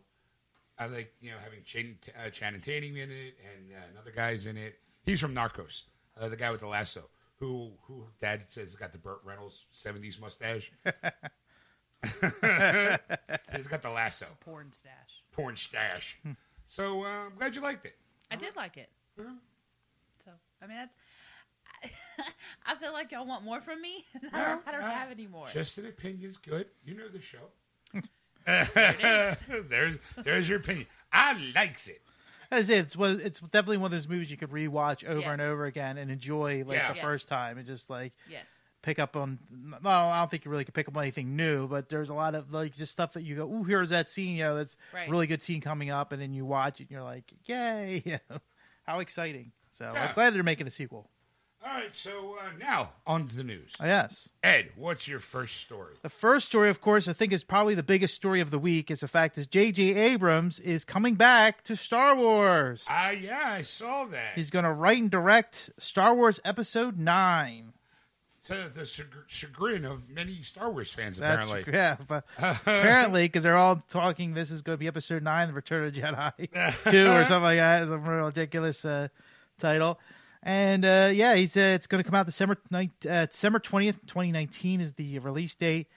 I 0.77 0.87
like, 0.87 1.13
you 1.21 1.31
know, 1.31 1.37
having 1.43 1.63
Chan, 1.63 1.97
uh, 2.25 2.29
Channing 2.29 2.61
Tatum 2.61 2.97
in 2.97 3.09
it 3.11 3.37
and 3.53 3.71
uh, 3.73 3.79
another 3.93 4.11
guy's 4.11 4.45
in 4.45 4.57
it. 4.57 4.79
He's 5.03 5.19
from 5.21 5.33
Narcos, 5.33 5.83
uh, 6.19 6.27
the 6.29 6.35
guy 6.35 6.51
with 6.51 6.59
the 6.61 6.67
lasso, 6.67 7.09
who, 7.39 7.71
who 7.83 8.07
dad 8.19 8.43
says 8.49 8.75
got 8.75 8.91
the 8.91 8.97
Burt 8.97 9.19
Reynolds 9.23 9.65
70s 9.73 10.19
mustache. 10.19 10.71
He's 13.55 13.67
got 13.67 13.81
the 13.81 13.89
lasso, 13.89 14.27
Porn 14.41 14.71
stash. 14.71 15.23
porn 15.31 15.55
stash. 15.55 16.17
so 16.67 17.03
uh, 17.03 17.07
I'm 17.27 17.35
glad 17.35 17.55
you 17.55 17.61
liked 17.61 17.85
it. 17.85 17.95
I 18.29 18.35
did 18.35 18.55
like 18.55 18.77
it. 18.77 18.89
Yeah. 19.17 19.25
So 20.23 20.31
I 20.61 20.67
mean, 20.67 20.77
that's. 20.77 20.93
I 22.65 22.75
feel 22.75 22.93
like 22.93 23.11
y'all 23.11 23.25
want 23.25 23.43
more 23.43 23.61
from 23.61 23.81
me. 23.81 24.05
I 24.33 24.37
No, 24.37 24.45
don't, 24.45 24.67
I 24.67 24.71
don't 24.71 24.81
uh, 24.83 24.89
have 24.91 25.11
any 25.11 25.27
more. 25.27 25.47
Just 25.47 25.77
an 25.77 25.85
opinion 25.87 26.29
is 26.29 26.37
good. 26.37 26.67
You 26.83 26.95
know 26.95 27.07
the 27.07 27.21
show. 27.21 27.49
There 28.45 28.67
it 28.73 29.69
there's 29.69 29.97
there's 30.23 30.49
your 30.49 30.59
opinion. 30.59 30.87
I 31.11 31.51
likes 31.55 31.87
it. 31.87 32.01
As 32.51 32.69
it's 32.69 32.95
one- 32.95 33.19
it's 33.21 33.39
definitely 33.39 33.77
one 33.77 33.87
of 33.87 33.91
those 33.91 34.07
movies 34.07 34.29
you 34.29 34.37
could 34.37 34.51
rewatch 34.51 35.03
over 35.07 35.19
Yes. 35.19 35.29
and 35.29 35.41
over 35.41 35.65
again 35.65 35.97
and 35.97 36.11
enjoy 36.11 36.63
like 36.65 36.77
Yeah. 36.77 36.89
the 36.89 36.95
Yes. 36.97 37.03
first 37.05 37.27
time 37.27 37.57
and 37.57 37.65
just 37.65 37.89
like 37.89 38.13
yes. 38.29 38.45
pick 38.83 38.99
up 38.99 39.15
on. 39.15 39.39
Well, 39.81 40.09
I 40.09 40.19
don't 40.19 40.29
think 40.29 40.45
you 40.45 40.51
really 40.51 40.63
could 40.63 40.75
pick 40.75 40.87
up 40.87 40.95
on 40.95 41.01
anything 41.03 41.35
new, 41.35 41.67
but 41.67 41.89
there's 41.89 42.09
a 42.09 42.13
lot 42.13 42.35
of 42.35 42.53
like 42.53 42.75
just 42.75 42.91
stuff 42.93 43.13
that 43.13 43.23
you 43.23 43.35
go, 43.35 43.47
"Ooh, 43.51 43.63
here's 43.63 43.89
that 43.89 44.07
scene." 44.09 44.35
You 44.37 44.43
know, 44.43 44.55
that's 44.55 44.77
Right. 44.93 45.09
really 45.09 45.25
good 45.27 45.41
scene 45.41 45.59
coming 45.61 45.89
up, 45.89 46.11
and 46.11 46.21
then 46.21 46.33
you 46.33 46.45
watch 46.45 46.79
it, 46.79 46.83
and 46.83 46.91
you're 46.91 47.03
like, 47.03 47.23
"Yay!" 47.45 48.03
You 48.05 48.19
know, 48.29 48.39
how 48.83 48.99
exciting! 48.99 49.51
So 49.71 49.91
Yeah. 49.93 50.07
I'm 50.09 50.13
glad 50.13 50.33
they're 50.35 50.43
making 50.43 50.67
a 50.67 50.71
sequel. 50.71 51.09
All 51.67 51.71
right, 51.71 51.95
so 51.95 52.37
uh, 52.39 52.49
now 52.59 52.91
on 53.07 53.27
to 53.27 53.35
the 53.35 53.43
news. 53.43 53.71
Yes. 53.81 54.29
Ed, 54.43 54.69
what's 54.75 55.07
your 55.07 55.19
first 55.19 55.57
story? 55.57 55.95
The 56.03 56.09
first 56.09 56.45
story, 56.45 56.69
of 56.69 56.79
course, 56.79 57.07
I 57.07 57.13
think 57.13 57.33
is 57.33 57.43
probably 57.43 57.73
the 57.73 57.81
biggest 57.81 58.13
story 58.13 58.39
of 58.39 58.51
the 58.51 58.59
week. 58.59 58.91
Is 58.91 58.99
the 58.99 59.07
fact 59.07 59.33
that 59.35 59.49
J.J. 59.49 59.95
Abrams 59.95 60.59
is 60.59 60.85
coming 60.85 61.15
back 61.15 61.63
to 61.63 61.75
Star 61.75 62.15
Wars. 62.15 62.85
Ah, 62.87 63.09
yeah, 63.09 63.41
I 63.45 63.63
saw 63.63 64.05
that. 64.05 64.33
He's 64.35 64.51
going 64.51 64.65
to 64.65 64.71
write 64.71 64.99
and 64.99 65.09
direct 65.09 65.71
Star 65.79 66.13
Wars 66.13 66.39
Episode 66.45 66.99
Nine. 66.99 67.73
to 68.45 68.69
the 68.71 68.81
chag- 68.81 69.23
chagrin 69.25 69.85
of 69.85 70.07
many 70.07 70.43
Star 70.43 70.71
Wars 70.71 70.93
fans, 70.93 71.17
That's 71.17 71.47
apparently. 71.47 71.73
yeah, 71.73 71.97
but 72.07 72.25
apparently 72.37 73.23
because 73.25 73.41
they're 73.41 73.57
all 73.57 73.83
talking, 73.89 74.35
this 74.35 74.51
is 74.51 74.61
going 74.61 74.75
to 74.75 74.79
be 74.79 74.87
Episode 74.87 75.23
Nine, 75.23 75.47
The 75.47 75.55
Return 75.55 75.87
of 75.87 75.93
Jedi 75.95 76.31
Two, 76.91 77.07
or 77.11 77.25
something 77.25 77.41
like 77.41 77.57
that. 77.57 77.81
It's 77.81 77.91
a 77.91 77.97
ridiculous 77.97 78.85
uh, 78.85 79.07
title. 79.57 79.99
And 80.47 80.85
uh, 80.85 81.09
yeah, 81.11 81.33
he's 81.35 81.57
uh, 81.57 81.73
it's 81.75 81.87
going 81.87 82.03
to 82.03 82.07
come 82.09 82.15
out 82.15 82.27
December 82.27 82.57
ninth, 82.69 82.91
uh, 83.09 83.25
December 83.25 83.57
twentieth, 83.59 84.05
twenty 84.05 84.31
nineteen 84.31 84.79
is 84.79 84.93
the 84.93 85.17
release 85.19 85.55
date, 85.55 85.87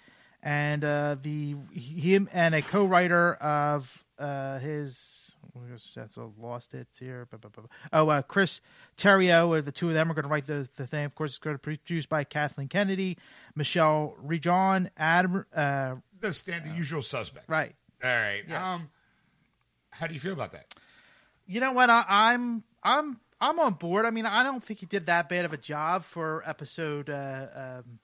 and 0.42 0.82
uh, 0.82 1.16
the 1.22 1.54
him 1.72 2.30
and 2.32 2.54
a 2.54 2.62
co-writer 2.62 3.34
of 3.34 4.04
uh, 4.18 4.58
his 4.58 5.36
that's 5.94 6.16
a 6.16 6.28
lost 6.40 6.72
it 6.72 6.86
here. 6.98 7.26
Oh, 7.92 8.08
uh, 8.08 8.22
Chris 8.22 8.60
Terrio, 8.96 9.62
the 9.62 9.72
two 9.72 9.88
of 9.88 9.94
them 9.94 10.10
are 10.10 10.14
going 10.14 10.22
to 10.22 10.28
write 10.30 10.46
the 10.46 10.66
the 10.76 10.86
thing. 10.86 11.04
Of 11.04 11.14
course, 11.14 11.32
it's 11.32 11.38
going 11.38 11.56
to 11.56 11.58
be 11.58 11.76
produced 11.76 12.08
by 12.08 12.24
Kathleen 12.24 12.68
Kennedy, 12.68 13.18
Michelle 13.54 14.14
Rejwan, 14.24 14.88
Adam. 14.96 15.44
Uh, 15.54 15.96
The 16.20 16.32
stand, 16.32 16.64
the 16.64 16.74
usual 16.74 17.02
suspect. 17.02 17.50
right. 17.50 17.74
All 18.02 18.10
right. 18.10 18.44
Yes. 18.48 18.62
Um, 18.64 18.88
how 19.90 20.06
do 20.06 20.14
you 20.14 20.20
feel 20.20 20.32
about 20.32 20.52
that? 20.52 20.72
You 21.46 21.60
know 21.60 21.72
what? 21.72 21.90
I, 21.90 22.04
I'm 22.08 22.62
I'm 22.82 23.18
I'm 23.40 23.58
on 23.60 23.74
board. 23.74 24.04
I 24.04 24.10
mean, 24.10 24.26
I 24.26 24.42
don't 24.42 24.62
think 24.62 24.80
he 24.80 24.86
did 24.86 25.06
that 25.06 25.28
bad 25.28 25.44
of 25.44 25.52
a 25.52 25.56
job 25.56 26.04
for 26.04 26.42
episode 26.46 27.08
uh, 27.08 27.46
um, 27.54 27.98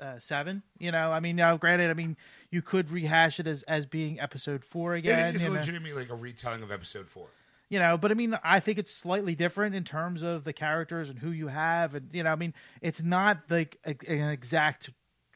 uh, 0.00 0.18
seven. 0.18 0.62
You 0.78 0.92
know, 0.92 1.10
I 1.10 1.20
mean, 1.20 1.36
now 1.36 1.56
granted, 1.56 1.90
I 1.90 1.94
mean, 1.94 2.16
you 2.50 2.62
could 2.62 2.90
rehash 2.90 3.40
it 3.40 3.46
as 3.46 3.62
as 3.64 3.86
being 3.86 4.20
episode 4.20 4.64
four 4.64 4.94
again. 4.94 5.30
it 5.30 5.36
is 5.36 5.42
you 5.44 5.48
know? 5.48 5.54
legitimately 5.56 5.92
like 6.02 6.10
a 6.10 6.14
retelling 6.14 6.62
of 6.62 6.70
episode 6.70 7.08
four. 7.08 7.28
you 7.68 7.78
know 7.80 7.98
but 7.98 8.10
i 8.12 8.14
mean 8.14 8.38
i 8.44 8.60
think 8.60 8.78
it's 8.78 8.92
slightly 8.92 9.34
different 9.34 9.74
in 9.74 9.82
terms 9.82 10.22
of 10.22 10.44
the 10.44 10.52
characters 10.52 11.10
and 11.10 11.18
who 11.18 11.30
you 11.32 11.48
have 11.48 11.94
and 11.96 12.10
you 12.12 12.22
know 12.22 12.30
i 12.30 12.36
mean 12.36 12.54
it's 12.80 13.02
not 13.02 13.38
like 13.50 13.76
a, 13.84 13.96
an 14.08 14.28
exact 14.30 14.90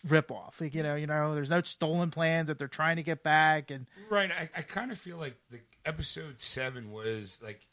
rip 0.09 0.31
off 0.31 0.61
like, 0.61 0.73
you 0.73 0.83
know 0.83 0.95
you 0.95 1.09
know 1.09 1.35
there's 1.35 1.51
no 1.51 1.61
stolen 1.63 2.09
plans 2.11 2.47
that 2.47 2.57
they're 2.59 2.69
trying 2.69 2.97
to 2.97 3.03
get 3.03 3.25
back 3.25 3.71
and 3.73 3.87
Right. 4.09 4.31
I, 4.31 4.49
I 4.57 4.63
kind 4.63 4.93
of 4.93 4.99
feel 4.99 5.17
like 5.17 5.35
the 5.51 5.59
episode 5.85 6.41
seven 6.41 6.93
was 6.93 7.41
like 7.43 7.67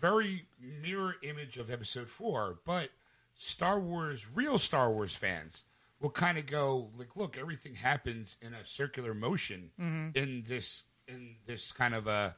very 0.00 0.46
mirror 0.82 1.14
image 1.22 1.56
of 1.58 1.70
episode 1.70 2.08
four, 2.08 2.58
but 2.64 2.90
Star 3.34 3.78
Wars, 3.80 4.24
real 4.34 4.58
Star 4.58 4.90
Wars 4.90 5.14
fans 5.14 5.64
will 6.00 6.10
kind 6.10 6.38
of 6.38 6.46
go 6.46 6.88
like, 6.98 7.16
look, 7.16 7.36
everything 7.38 7.74
happens 7.74 8.36
in 8.42 8.52
a 8.54 8.64
circular 8.64 9.14
motion 9.14 9.70
Mm-hmm. 9.80 10.16
in 10.18 10.44
this 10.46 10.84
in 11.08 11.36
this 11.46 11.70
kind 11.72 11.94
of 11.94 12.06
a 12.06 12.34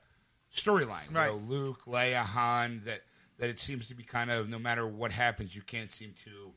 storyline. 0.55 1.13
Right. 1.13 1.33
You 1.33 1.39
know, 1.39 1.43
Luke, 1.49 1.85
Leia, 1.87 2.23
Han. 2.25 2.83
That 2.85 3.03
that 3.39 3.49
it 3.49 3.59
seems 3.59 3.89
to 3.89 3.95
be 3.95 4.03
kind 4.03 4.31
of 4.31 4.49
no 4.49 4.59
matter 4.59 4.87
what 4.87 5.13
happens, 5.13 5.55
you 5.55 5.63
can't 5.63 5.91
seem 5.91 6.15
to 6.25 6.53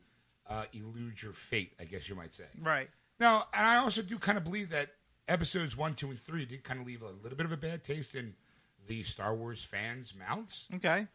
uh, 0.48 0.64
elude 0.72 1.22
your 1.22 1.32
fate. 1.32 1.72
I 1.80 1.84
guess 1.84 2.08
you 2.08 2.14
might 2.14 2.34
say. 2.34 2.44
right 2.60 2.88
Now, 3.20 3.46
and 3.54 3.66
I 3.66 3.76
also 3.76 4.02
do 4.02 4.18
kind 4.18 4.36
of 4.38 4.44
believe 4.44 4.70
that 4.70 4.90
episodes 5.28 5.76
one, 5.76 5.94
two, 5.94 6.10
and 6.10 6.18
three 6.20 6.44
did 6.44 6.64
kind 6.64 6.80
of 6.80 6.86
leave 6.86 7.02
a 7.02 7.08
little 7.22 7.36
bit 7.36 7.46
of 7.46 7.52
a 7.52 7.56
bad 7.56 7.84
taste 7.84 8.14
in 8.14 8.34
the 8.86 9.02
Star 9.02 9.34
Wars 9.34 9.62
fans' 9.64 10.14
mouths. 10.14 10.66
okay 10.74 11.06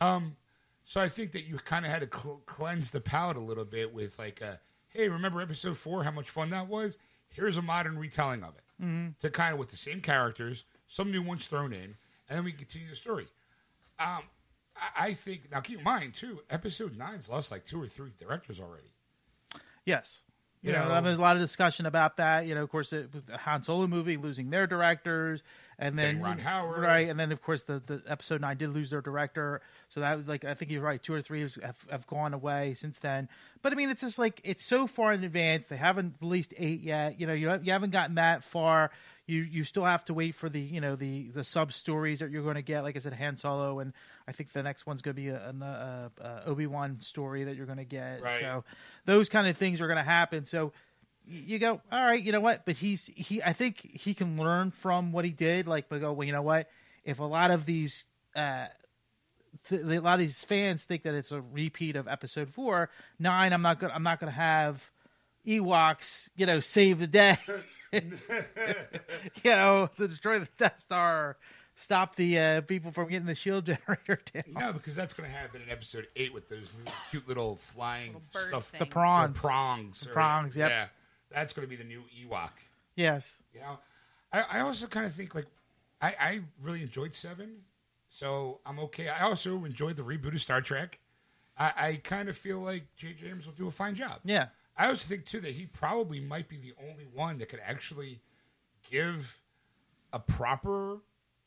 Um, 0.00 0.36
so 0.84 1.00
I 1.00 1.08
think 1.08 1.32
that 1.32 1.46
you 1.46 1.56
kind 1.58 1.84
of 1.84 1.90
had 1.90 2.02
to 2.02 2.18
cl- 2.18 2.42
cleanse 2.46 2.90
the 2.90 3.00
palate 3.00 3.36
a 3.36 3.40
little 3.40 3.64
bit 3.64 3.94
with 3.94 4.18
like, 4.18 4.40
a, 4.40 4.60
hey, 4.88 5.08
remember 5.08 5.40
episode 5.40 5.78
four? 5.78 6.04
How 6.04 6.10
much 6.10 6.30
fun 6.30 6.50
that 6.50 6.68
was? 6.68 6.98
Here's 7.30 7.56
a 7.56 7.62
modern 7.62 7.98
retelling 7.98 8.44
of 8.44 8.54
it 8.56 8.64
mm-hmm. 8.82 9.08
to 9.20 9.30
kind 9.30 9.52
of 9.52 9.58
with 9.58 9.70
the 9.70 9.76
same 9.76 10.00
characters, 10.00 10.64
some 10.86 11.10
new 11.10 11.22
ones 11.22 11.46
thrown 11.46 11.72
in, 11.72 11.96
and 12.28 12.38
then 12.38 12.44
we 12.44 12.52
continue 12.52 12.88
the 12.88 12.96
story. 12.96 13.26
Um, 13.98 14.22
I, 14.76 15.06
I 15.06 15.14
think 15.14 15.50
now 15.50 15.60
keep 15.60 15.78
in 15.78 15.84
mind 15.84 16.14
too, 16.14 16.40
episode 16.50 16.96
nine's 16.96 17.28
lost 17.28 17.50
like 17.50 17.64
two 17.64 17.82
or 17.82 17.86
three 17.86 18.12
directors 18.18 18.60
already. 18.60 18.92
yes 19.84 20.22
you, 20.64 20.72
know, 20.72 20.88
know- 20.88 21.00
there's 21.02 21.18
a 21.18 21.22
lot 21.22 21.36
of 21.36 21.42
discussion 21.42 21.86
about 21.86 22.16
that 22.16 22.46
you 22.46 22.54
know 22.54 22.62
of 22.62 22.70
course 22.70 22.90
the, 22.90 23.08
the 23.26 23.36
han 23.36 23.62
solo 23.62 23.86
movie 23.86 24.16
losing 24.16 24.50
their 24.50 24.66
directors 24.66 25.42
and 25.78 25.98
then 25.98 26.20
Ron 26.20 26.38
Howard. 26.38 26.82
right 26.82 27.08
and 27.08 27.18
then 27.18 27.32
of 27.32 27.42
course 27.42 27.64
the, 27.64 27.82
the 27.84 28.02
episode 28.08 28.40
9 28.40 28.56
did 28.56 28.70
lose 28.70 28.90
their 28.90 29.00
director 29.00 29.60
so 29.88 30.00
that 30.00 30.16
was 30.16 30.26
like 30.26 30.44
i 30.44 30.54
think 30.54 30.70
you're 30.70 30.82
right 30.82 31.02
two 31.02 31.12
or 31.12 31.22
three 31.22 31.40
have, 31.40 31.76
have 31.90 32.06
gone 32.06 32.32
away 32.34 32.74
since 32.74 32.98
then 32.98 33.28
but 33.62 33.72
i 33.72 33.76
mean 33.76 33.90
it's 33.90 34.00
just 34.00 34.18
like 34.18 34.40
it's 34.44 34.64
so 34.64 34.86
far 34.86 35.12
in 35.12 35.22
advance 35.24 35.66
they 35.66 35.76
haven't 35.76 36.14
released 36.20 36.54
eight 36.56 36.80
yet 36.80 37.20
you 37.20 37.26
know 37.26 37.34
you, 37.34 37.52
you 37.62 37.72
haven't 37.72 37.90
gotten 37.90 38.14
that 38.16 38.42
far 38.42 38.90
you 39.26 39.42
you 39.42 39.64
still 39.64 39.84
have 39.84 40.04
to 40.04 40.14
wait 40.14 40.34
for 40.34 40.48
the 40.48 40.60
you 40.60 40.80
know 40.80 40.96
the 40.96 41.28
the 41.30 41.44
sub 41.44 41.72
stories 41.72 42.18
that 42.20 42.30
you're 42.30 42.42
going 42.42 42.54
to 42.56 42.62
get 42.62 42.82
like 42.82 42.96
i 42.96 42.98
said 42.98 43.12
han 43.12 43.36
solo 43.36 43.80
and 43.80 43.92
i 44.26 44.32
think 44.32 44.52
the 44.52 44.62
next 44.62 44.86
one's 44.86 45.02
going 45.02 45.14
to 45.14 45.20
be 45.22 45.28
a, 45.28 45.36
a, 45.36 46.10
a 46.22 46.42
obi-wan 46.46 47.00
story 47.00 47.44
that 47.44 47.56
you're 47.56 47.66
going 47.66 47.78
to 47.78 47.84
get. 47.84 48.22
Right. 48.22 48.40
so 48.40 48.64
those 49.04 49.28
kind 49.28 49.46
of 49.46 49.56
things 49.56 49.80
are 49.80 49.86
going 49.86 49.98
to 49.98 50.02
happen. 50.02 50.44
So 50.44 50.72
you 51.26 51.58
go 51.58 51.80
all 51.90 52.04
right 52.04 52.22
you 52.22 52.32
know 52.32 52.40
what? 52.40 52.66
But 52.66 52.76
he's 52.76 53.06
he 53.14 53.42
i 53.42 53.52
think 53.52 53.80
he 53.80 54.12
can 54.14 54.36
learn 54.36 54.70
from 54.70 55.10
what 55.12 55.24
he 55.24 55.30
did 55.30 55.66
like 55.66 55.88
but 55.88 56.00
go 56.00 56.12
well 56.12 56.26
you 56.26 56.32
know 56.32 56.42
what? 56.42 56.68
If 57.04 57.18
a 57.18 57.24
lot 57.24 57.50
of 57.50 57.64
these 57.66 58.04
uh 58.36 58.66
th- 59.68 59.82
a 59.82 60.00
lot 60.00 60.14
of 60.14 60.20
these 60.20 60.42
fans 60.44 60.84
think 60.84 61.02
that 61.04 61.14
it's 61.14 61.32
a 61.32 61.40
repeat 61.40 61.96
of 61.96 62.08
episode 62.08 62.50
four 62.50 62.90
nine 63.18 63.52
i'm 63.52 63.62
not 63.62 63.78
gonna 63.78 63.92
i'm 63.94 64.02
not 64.02 64.20
gonna 64.20 64.32
have 64.32 64.90
ewoks 65.46 66.28
you 66.36 66.46
know 66.46 66.60
save 66.60 66.98
the 66.98 67.06
day. 67.06 67.36
You 69.44 69.50
know 69.50 69.88
to 69.98 70.08
destroy 70.08 70.38
the 70.40 70.48
death 70.58 70.80
star 70.80 71.36
stop 71.74 72.16
the 72.16 72.38
uh, 72.38 72.60
people 72.62 72.90
from 72.92 73.08
getting 73.08 73.26
the 73.26 73.34
shield 73.34 73.66
generator 73.66 74.20
down 74.32 74.44
No, 74.54 74.72
because 74.72 74.94
that's 74.94 75.14
going 75.14 75.28
to 75.30 75.34
happen 75.36 75.60
in 75.62 75.70
episode 75.70 76.06
eight 76.16 76.32
with 76.32 76.48
those 76.48 76.68
new 76.84 76.92
cute 77.10 77.26
little 77.28 77.56
flying 77.56 78.08
Little 78.14 78.22
bird 78.32 78.48
stuff. 78.48 78.66
thing. 78.68 78.78
the 78.80 78.86
prawns 78.86 79.34
The 79.34 79.40
prongs. 79.40 80.00
The 80.00 80.10
or- 80.10 80.12
prongs, 80.12 80.56
yep. 80.56 80.70
Yeah, 80.70 80.86
that's 81.30 81.52
going 81.52 81.66
to 81.66 81.70
be 81.70 81.76
the 81.76 81.84
new 81.88 82.02
Ewok. 82.22 82.50
yes 82.96 83.36
You 83.52 83.60
know, 83.60 83.78
I, 84.32 84.44
I 84.58 84.60
also 84.60 84.86
kind 84.86 85.06
of 85.06 85.14
think 85.14 85.34
like 85.34 85.46
I, 86.02 86.08
I 86.20 86.40
really 86.62 86.82
enjoyed 86.82 87.14
Seven, 87.14 87.56
so 88.08 88.60
I'm 88.66 88.78
okay. 88.80 89.08
I 89.08 89.22
also 89.22 89.64
enjoyed 89.64 89.96
the 89.96 90.02
reboot 90.02 90.34
of 90.34 90.40
Star 90.40 90.60
Trek. 90.60 90.98
I, 91.56 91.72
I 91.76 92.00
kind 92.02 92.28
of 92.28 92.36
feel 92.36 92.58
like 92.60 92.84
J.J. 92.96 93.26
Abrams 93.26 93.46
will 93.46 93.54
do 93.54 93.68
a 93.68 93.70
fine 93.70 93.94
job. 93.94 94.20
yeah 94.24 94.48
I 94.76 94.88
also 94.88 95.06
think 95.08 95.24
too 95.24 95.38
that 95.40 95.52
he 95.52 95.66
probably 95.66 96.18
might 96.20 96.48
be 96.48 96.56
the 96.56 96.74
only 96.90 97.06
one 97.14 97.38
that 97.38 97.48
could 97.48 97.60
actually 97.64 98.20
give 98.90 99.38
a 100.12 100.18
proper 100.18 100.98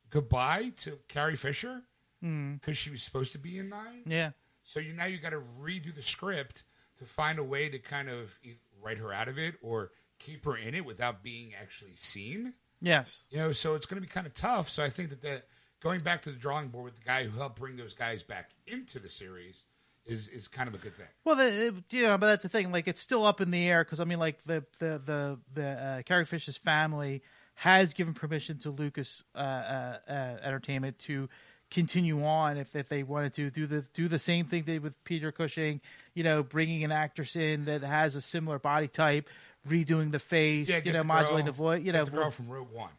goodbye 0.10 0.72
to 0.82 0.98
Carrie 1.08 1.36
Fisher 1.36 1.82
because 2.22 2.78
she 2.78 2.90
was 2.90 3.04
supposed 3.04 3.32
to 3.34 3.38
be 3.38 3.58
in 3.60 3.70
nine. 3.70 4.02
yeah 4.06 4.32
So 4.64 4.80
you 4.80 4.94
now 4.94 5.06
you 5.06 5.18
got 5.20 5.30
to 5.32 5.42
redo 5.62 5.94
the 5.94 6.02
script 6.02 6.64
to 6.98 7.06
find 7.06 7.38
a 7.40 7.44
way 7.44 7.70
to 7.70 7.78
kind 7.80 8.10
of 8.10 8.38
write 8.82 8.98
her 8.98 9.14
out 9.14 9.28
of 9.28 9.38
it 9.38 9.56
or 9.62 9.92
keep 10.20 10.46
her 10.46 10.58
in 10.58 10.74
it 10.74 10.84
without 10.86 11.22
being 11.24 11.54
actually 11.60 11.94
seen. 11.94 12.54
yes 12.82 13.24
You 13.30 13.38
know, 13.38 13.52
so 13.52 13.76
it's 13.76 13.86
going 13.86 14.02
to 14.02 14.08
be 14.08 14.12
kind 14.12 14.26
of 14.26 14.34
tough. 14.34 14.70
So 14.70 14.84
I 14.84 14.90
think 14.90 15.10
that 15.12 15.22
the 15.22 15.44
going 15.82 16.02
back 16.02 16.24
to 16.24 16.32
the 16.32 16.38
drawing 16.38 16.70
board 16.70 16.86
with 16.86 16.96
the 16.96 17.04
guy 17.06 17.24
who 17.24 17.38
helped 17.38 17.60
bring 17.60 17.76
those 17.78 17.94
guys 17.94 18.24
back 18.24 18.50
into 18.66 18.98
the 19.00 19.10
series 19.10 19.64
is 20.08 20.28
is 20.30 20.48
kind 20.48 20.68
of 20.70 20.74
a 20.74 20.78
good 20.80 20.96
thing. 20.96 21.06
Well, 21.26 21.36
the, 21.36 21.68
it- 21.68 21.76
yeah, 21.92 22.16
but 22.18 22.28
that's 22.28 22.44
the 22.44 22.50
thing. 22.50 22.72
Like, 22.72 22.88
it's 22.88 23.02
still 23.02 23.26
up 23.26 23.42
in 23.42 23.52
the 23.52 23.68
air 23.70 23.84
because 23.84 24.00
I 24.00 24.06
mean, 24.06 24.20
like 24.20 24.42
the 24.46 24.66
the 24.80 25.02
the 25.06 25.40
the 25.54 25.68
uh, 25.68 26.02
Carrie 26.04 26.24
Fisher's 26.26 26.56
family 26.58 27.22
has 27.62 27.94
given 27.96 28.14
permission 28.14 28.60
to 28.60 28.70
Lucas 28.70 29.24
uh, 29.36 29.40
uh, 29.40 29.98
uh, 30.08 30.12
Entertainment 30.44 31.00
to 31.00 31.28
continue 31.72 32.24
on 32.24 32.56
if, 32.58 32.76
if 32.76 32.88
they 32.88 33.02
wanted 33.04 33.34
to 33.34 33.50
do 33.50 33.66
the 33.66 33.84
do 33.94 34.08
the 34.08 34.20
same 34.20 34.46
thing 34.46 34.64
they 34.64 34.74
did 34.74 34.84
with 34.84 35.04
Peter 35.04 35.32
Cushing. 35.32 35.82
You 36.14 36.24
know, 36.24 36.44
bringing 36.44 36.84
an 36.84 36.92
actress 36.92 37.36
in 37.36 37.66
that 37.66 37.82
has 37.82 38.16
a 38.16 38.22
similar 38.22 38.60
body 38.60 38.88
type, 38.88 39.28
redoing 39.68 40.12
the 40.12 40.20
face, 40.20 40.70
you 40.70 40.94
know, 40.94 41.00
the 41.00 41.04
modulating 41.04 41.46
girl- 41.46 41.54
the 41.54 41.58
voice. 41.58 41.84
You 41.84 41.94
know, 41.94 42.06
the 42.06 42.12
girl 42.12 42.30
from 42.32 42.48
Rogue 42.48 42.72
One 42.72 42.92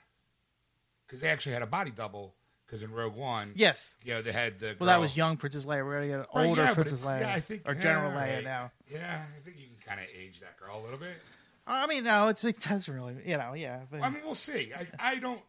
because 1.07 1.21
they 1.21 1.29
actually 1.29 1.53
had 1.53 1.63
a 1.63 1.67
body 1.67 1.91
double. 1.91 2.35
Because 2.67 2.83
in 2.83 2.93
Rogue 2.93 3.15
One, 3.15 3.53
yes. 3.55 3.97
you 4.05 4.13
know, 4.13 4.21
they 4.21 4.31
had 4.33 4.59
the. 4.59 4.77
Well, 4.79 4.89
that 4.89 5.01
was 5.01 5.17
young 5.17 5.39
Princess 5.39 5.65
Leia. 5.65 5.83
We're 5.87 5.95
gonna 5.95 6.07
get 6.09 6.19
an 6.19 6.27
Right, 6.35 6.47
older 6.49 6.65
yeah, 6.65 6.75
Princess 6.75 7.01
Leia, 7.01 7.21
Yeah, 7.21 7.33
I 7.33 7.41
think 7.41 7.63
or 7.65 7.75
General 7.75 8.11
yeah, 8.13 8.19
Leia 8.19 8.35
right. 8.35 8.45
now. 8.45 8.71
Yeah, 8.93 9.23
I 9.25 9.41
think 9.43 9.57
you 9.57 9.69
can 9.69 9.77
kind 9.87 10.01
of 10.01 10.07
age 10.15 10.41
that 10.41 10.59
girl 10.61 10.79
a 10.79 10.83
little 10.83 10.99
bit. 10.99 11.17
I 11.69 11.87
mean, 11.87 12.05
no, 12.05 12.29
it's 12.29 12.45
it 12.45 12.61
doesn't 12.61 12.93
really, 12.93 13.17
you 13.25 13.37
know, 13.37 13.55
yeah. 13.55 13.81
But, 13.91 14.03
I 14.03 14.11
mean, 14.11 14.23
we'll 14.25 14.35
see. 14.35 14.73
I, 14.77 14.87
I 14.99 15.17
don't, 15.17 15.41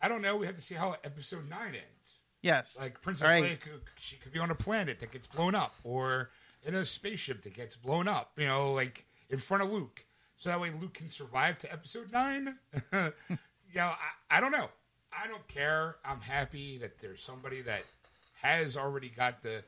I 0.00 0.08
don't 0.08 0.22
know. 0.22 0.36
We 0.36 0.46
have 0.46 0.56
to 0.56 0.62
see 0.62 0.74
how 0.74 0.96
episode 1.04 1.48
nine 1.48 1.74
ends. 1.74 2.20
yes, 2.42 2.76
Like 2.78 3.00
Princess 3.00 3.26
Right. 3.26 3.44
Leia, 3.44 3.60
could, 3.60 3.80
she 3.98 4.16
could 4.16 4.32
be 4.32 4.38
on 4.38 4.50
a 4.50 4.54
planet 4.54 4.98
that 5.00 5.12
gets 5.12 5.26
blown 5.26 5.54
up, 5.54 5.74
or 5.84 6.30
in 6.64 6.74
a 6.74 6.84
spaceship 6.84 7.42
that 7.42 7.54
gets 7.54 7.76
blown 7.76 8.08
up. 8.08 8.32
You 8.36 8.46
know, 8.46 8.72
like 8.72 9.06
in 9.30 9.38
front 9.38 9.62
of 9.62 9.70
Luke, 9.70 10.04
so 10.36 10.50
that 10.50 10.60
way 10.60 10.70
Luke 10.70 10.94
can 10.94 11.10
survive 11.10 11.58
to 11.58 11.72
episode 11.72 12.12
nine. 12.12 12.56
you 12.92 13.10
know, 13.74 13.92
I, 14.30 14.38
I 14.38 14.40
don't 14.40 14.52
know. 14.52 14.68
I 15.12 15.28
don't 15.28 15.46
care. 15.46 15.96
I'm 16.04 16.20
happy 16.20 16.78
that 16.78 16.98
there's 16.98 17.22
somebody 17.22 17.62
that 17.62 17.84
has 18.42 18.76
already 18.76 19.08
got 19.08 19.42
the 19.42 19.62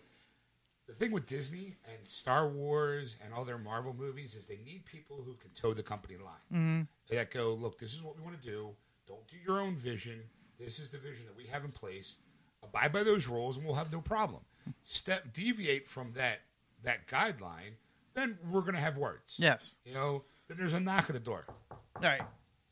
the 0.87 0.95
thing 0.95 1.11
with 1.11 1.27
Disney 1.27 1.77
and 1.89 2.07
Star 2.07 2.49
Wars 2.49 3.17
and 3.25 3.35
all 3.35 3.45
their 3.45 3.59
Marvel 3.59 3.95
movies 3.97 4.35
is 4.35 4.47
they 4.47 4.61
need 4.65 4.85
people 4.85 5.23
who 5.25 5.35
can 5.35 5.51
toe 5.51 5.75
the 5.75 5.83
company 5.83 6.17
line. 6.17 6.89
They 7.09 7.17
that 7.17 7.31
go, 7.31 7.55
look, 7.55 7.79
this 7.79 7.93
is 7.93 8.03
what 8.03 8.17
we 8.17 8.23
want 8.23 8.41
to 8.41 8.47
do. 8.47 8.71
Don't 9.07 9.27
do 9.29 9.37
your 9.45 9.61
own 9.61 9.77
vision. 9.77 10.21
This 10.59 10.79
is 10.79 10.91
the 10.91 10.99
vision 10.99 11.27
that 11.27 11.37
we 11.37 11.47
have 11.47 11.65
in 11.65 11.73
place. 11.73 12.17
Abide 12.63 12.93
by 12.93 13.03
those 13.03 13.29
rules, 13.29 13.57
and 13.57 13.67
we'll 13.67 13.75
have 13.75 13.93
no 13.93 14.01
problem. 14.01 14.43
Step 14.85 15.33
deviate 15.33 15.89
from 15.89 16.13
that 16.15 16.41
that 16.83 17.07
guideline, 17.09 17.75
then 18.15 18.39
we're 18.51 18.61
going 18.61 18.75
to 18.75 18.81
have 18.81 18.97
words. 18.97 19.37
Yes. 19.39 19.77
You 19.85 19.95
know, 19.95 20.25
then 20.49 20.57
there's 20.57 20.73
a 20.73 20.81
knock 20.81 21.09
at 21.09 21.15
the 21.15 21.21
door. 21.21 21.45
All 21.71 21.79
right. 22.03 22.23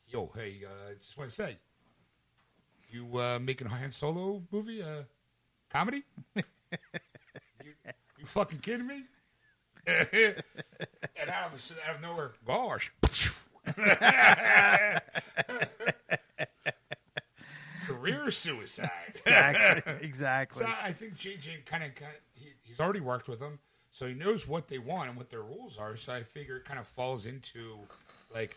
Yo, 0.09 0.31
hey, 0.35 0.63
uh, 0.65 0.95
just 0.99 1.17
want 1.17 1.31
to 1.31 1.35
say, 1.35 1.59
you 2.91 3.19
uh, 3.19 3.39
making 3.41 3.67
a 3.67 3.71
Han 3.71 3.91
Solo 3.91 4.43
movie, 4.51 4.83
uh, 4.83 5.03
comedy? 5.71 6.05
you, 8.25 8.29
fucking 8.29 8.59
kidding 8.61 8.87
me? 8.87 9.03
and 9.87 10.43
out 11.29 11.53
of, 11.53 11.73
out 11.87 11.97
of 11.97 12.01
nowhere, 12.03 12.33
gosh. 12.47 12.91
Career 17.87 18.31
suicide. 18.31 18.91
Exactly. 19.27 19.93
exactly. 20.01 20.65
So 20.65 20.73
I 20.83 20.93
think 20.93 21.17
JJ 21.17 21.67
kind 21.67 21.85
of 21.85 21.91
he, 22.33 22.55
he's 22.63 22.81
already 22.81 23.01
worked 23.01 23.29
with 23.29 23.41
them, 23.41 23.59
so 23.91 24.07
he 24.07 24.15
knows 24.15 24.49
what 24.49 24.69
they 24.69 24.79
want 24.79 25.11
and 25.11 25.19
what 25.19 25.29
their 25.29 25.43
rules 25.43 25.77
are. 25.77 25.97
So 25.97 26.15
I 26.15 26.23
figure 26.23 26.57
it 26.57 26.65
kind 26.65 26.81
of 26.81 26.87
falls 26.87 27.27
into 27.27 27.77
like, 28.35 28.57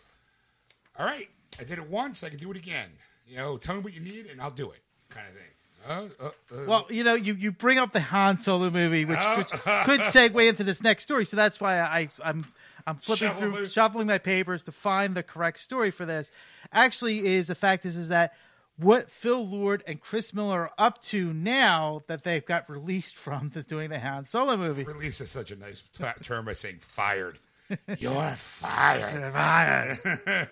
all 0.98 1.04
right, 1.04 1.28
I 1.60 1.64
did 1.64 1.78
it 1.78 1.90
once, 1.90 2.24
I 2.24 2.30
can 2.30 2.38
do 2.38 2.50
it 2.50 2.56
again. 2.56 2.88
You 3.26 3.36
know, 3.36 3.58
tell 3.58 3.74
me 3.74 3.82
what 3.82 3.92
you 3.92 4.00
need 4.00 4.24
and 4.26 4.40
I'll 4.40 4.50
do 4.50 4.70
it, 4.70 4.80
kind 5.10 5.26
of 5.28 5.34
thing. 5.34 5.44
Uh, 5.86 6.04
uh, 6.20 6.24
uh, 6.26 6.30
Well, 6.66 6.86
you 6.90 7.04
know, 7.04 7.14
you, 7.14 7.34
you 7.34 7.52
bring 7.52 7.78
up 7.78 7.92
the 7.92 8.00
Han 8.00 8.38
Solo 8.38 8.70
movie, 8.70 9.04
which, 9.04 9.18
which 9.36 9.50
could 9.50 10.00
segue 10.00 10.48
into 10.48 10.64
this 10.64 10.82
next 10.82 11.04
story. 11.04 11.24
So 11.24 11.36
that's 11.36 11.60
why 11.60 11.80
I 11.80 12.08
I'm 12.24 12.46
I'm 12.86 12.96
flipping 12.96 13.28
Shuffle 13.28 13.52
through, 13.52 13.68
shuffling 13.68 14.06
my 14.06 14.18
papers 14.18 14.62
to 14.64 14.72
find 14.72 15.14
the 15.14 15.22
correct 15.22 15.60
story 15.60 15.90
for 15.90 16.06
this. 16.06 16.30
Actually, 16.72 17.26
is 17.26 17.46
the 17.48 17.54
fact 17.54 17.84
is 17.86 17.96
is 17.96 18.08
that 18.08 18.32
what 18.76 19.10
Phil 19.10 19.46
Lord 19.46 19.82
and 19.86 20.00
Chris 20.00 20.32
Miller 20.32 20.62
are 20.62 20.70
up 20.78 21.02
to 21.02 21.32
now 21.32 22.02
that 22.06 22.22
they've 22.24 22.44
got 22.46 22.68
released 22.70 23.16
from 23.16 23.50
the, 23.50 23.62
doing 23.62 23.90
the 23.90 23.98
Han 23.98 24.24
Solo 24.24 24.56
movie. 24.56 24.84
release 24.84 25.20
is 25.20 25.30
such 25.30 25.50
a 25.50 25.56
nice 25.56 25.82
t- 25.96 26.04
term 26.22 26.44
by 26.44 26.54
saying 26.54 26.78
fired. 26.80 27.38
You're 27.98 28.12
fired. 28.36 29.98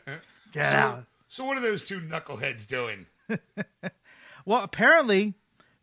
Get 0.52 0.70
So, 0.70 0.76
out. 0.76 1.04
so 1.28 1.44
what 1.44 1.56
are 1.56 1.60
those 1.62 1.82
two 1.84 2.00
knuckleheads 2.00 2.66
doing? 2.66 3.06
Well, 4.46 4.62
apparently, 4.62 5.34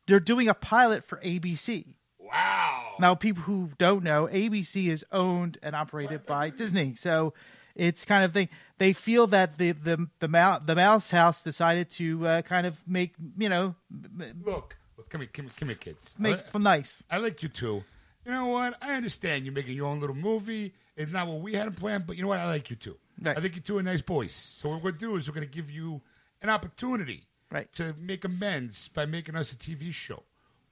they're 0.07 0.19
doing 0.19 0.47
a 0.49 0.53
pilot 0.55 1.03
for 1.03 1.17
ABC. 1.17 1.85
Wow. 2.17 2.93
Now, 2.99 3.13
people 3.13 3.43
who 3.43 3.69
don't 3.77 4.03
know, 4.03 4.27
ABC 4.31 4.87
is 4.89 5.05
owned 5.11 5.59
and 5.61 5.75
operated 5.75 6.25
by 6.25 6.49
Disney, 6.49 6.95
so 6.95 7.33
it's 7.75 8.05
kind 8.05 8.23
of 8.23 8.33
thing. 8.33 8.49
They 8.79 8.93
feel 8.93 9.27
that 9.27 9.57
the 9.57 9.73
the 9.73 10.07
the, 10.19 10.27
Mou- 10.27 10.59
the 10.65 10.75
Mouse 10.75 11.11
House 11.11 11.43
decided 11.43 11.89
to 11.91 12.25
uh, 12.27 12.41
kind 12.43 12.65
of 12.65 12.81
make 12.87 13.13
you 13.37 13.49
know 13.49 13.75
Look, 14.43 14.77
look, 14.97 15.09
come 15.09 15.21
here, 15.21 15.29
come 15.31 15.45
here, 15.45 15.53
come 15.59 15.67
here, 15.69 15.77
kids. 15.77 16.15
make 16.17 16.37
I- 16.37 16.41
fun 16.43 16.63
nice. 16.63 17.03
I 17.11 17.17
like 17.17 17.43
you 17.43 17.49
too. 17.49 17.83
You 18.25 18.31
know 18.31 18.47
what? 18.47 18.75
I 18.81 18.93
understand 18.93 19.45
you're 19.45 19.53
making 19.53 19.75
your 19.75 19.87
own 19.87 19.99
little 19.99 20.15
movie. 20.15 20.73
It's 20.95 21.11
not 21.11 21.27
what 21.27 21.41
we 21.41 21.53
had 21.55 21.75
planned, 21.75 22.07
but 22.07 22.15
you 22.15 22.21
know 22.21 22.29
what? 22.29 22.39
I 22.39 22.45
like 22.45 22.69
you 22.69 22.77
too. 22.77 22.95
Right. 23.21 23.37
I 23.37 23.41
think 23.41 23.55
you 23.55 23.61
two 23.61 23.77
are 23.77 23.83
nice 23.83 24.01
boys. 24.01 24.33
So 24.33 24.69
what 24.69 24.75
we're 24.77 24.91
going 24.91 24.93
to 24.93 24.99
do 24.99 25.15
is 25.17 25.27
we're 25.27 25.35
going 25.35 25.47
to 25.47 25.53
give 25.53 25.69
you 25.69 26.01
an 26.41 26.49
opportunity 26.49 27.25
Right. 27.53 27.71
to 27.73 27.93
make 27.99 28.25
amends 28.25 28.87
by 28.87 29.05
making 29.05 29.35
us 29.35 29.53
a 29.53 29.55
TV 29.55 29.93
show. 29.93 30.23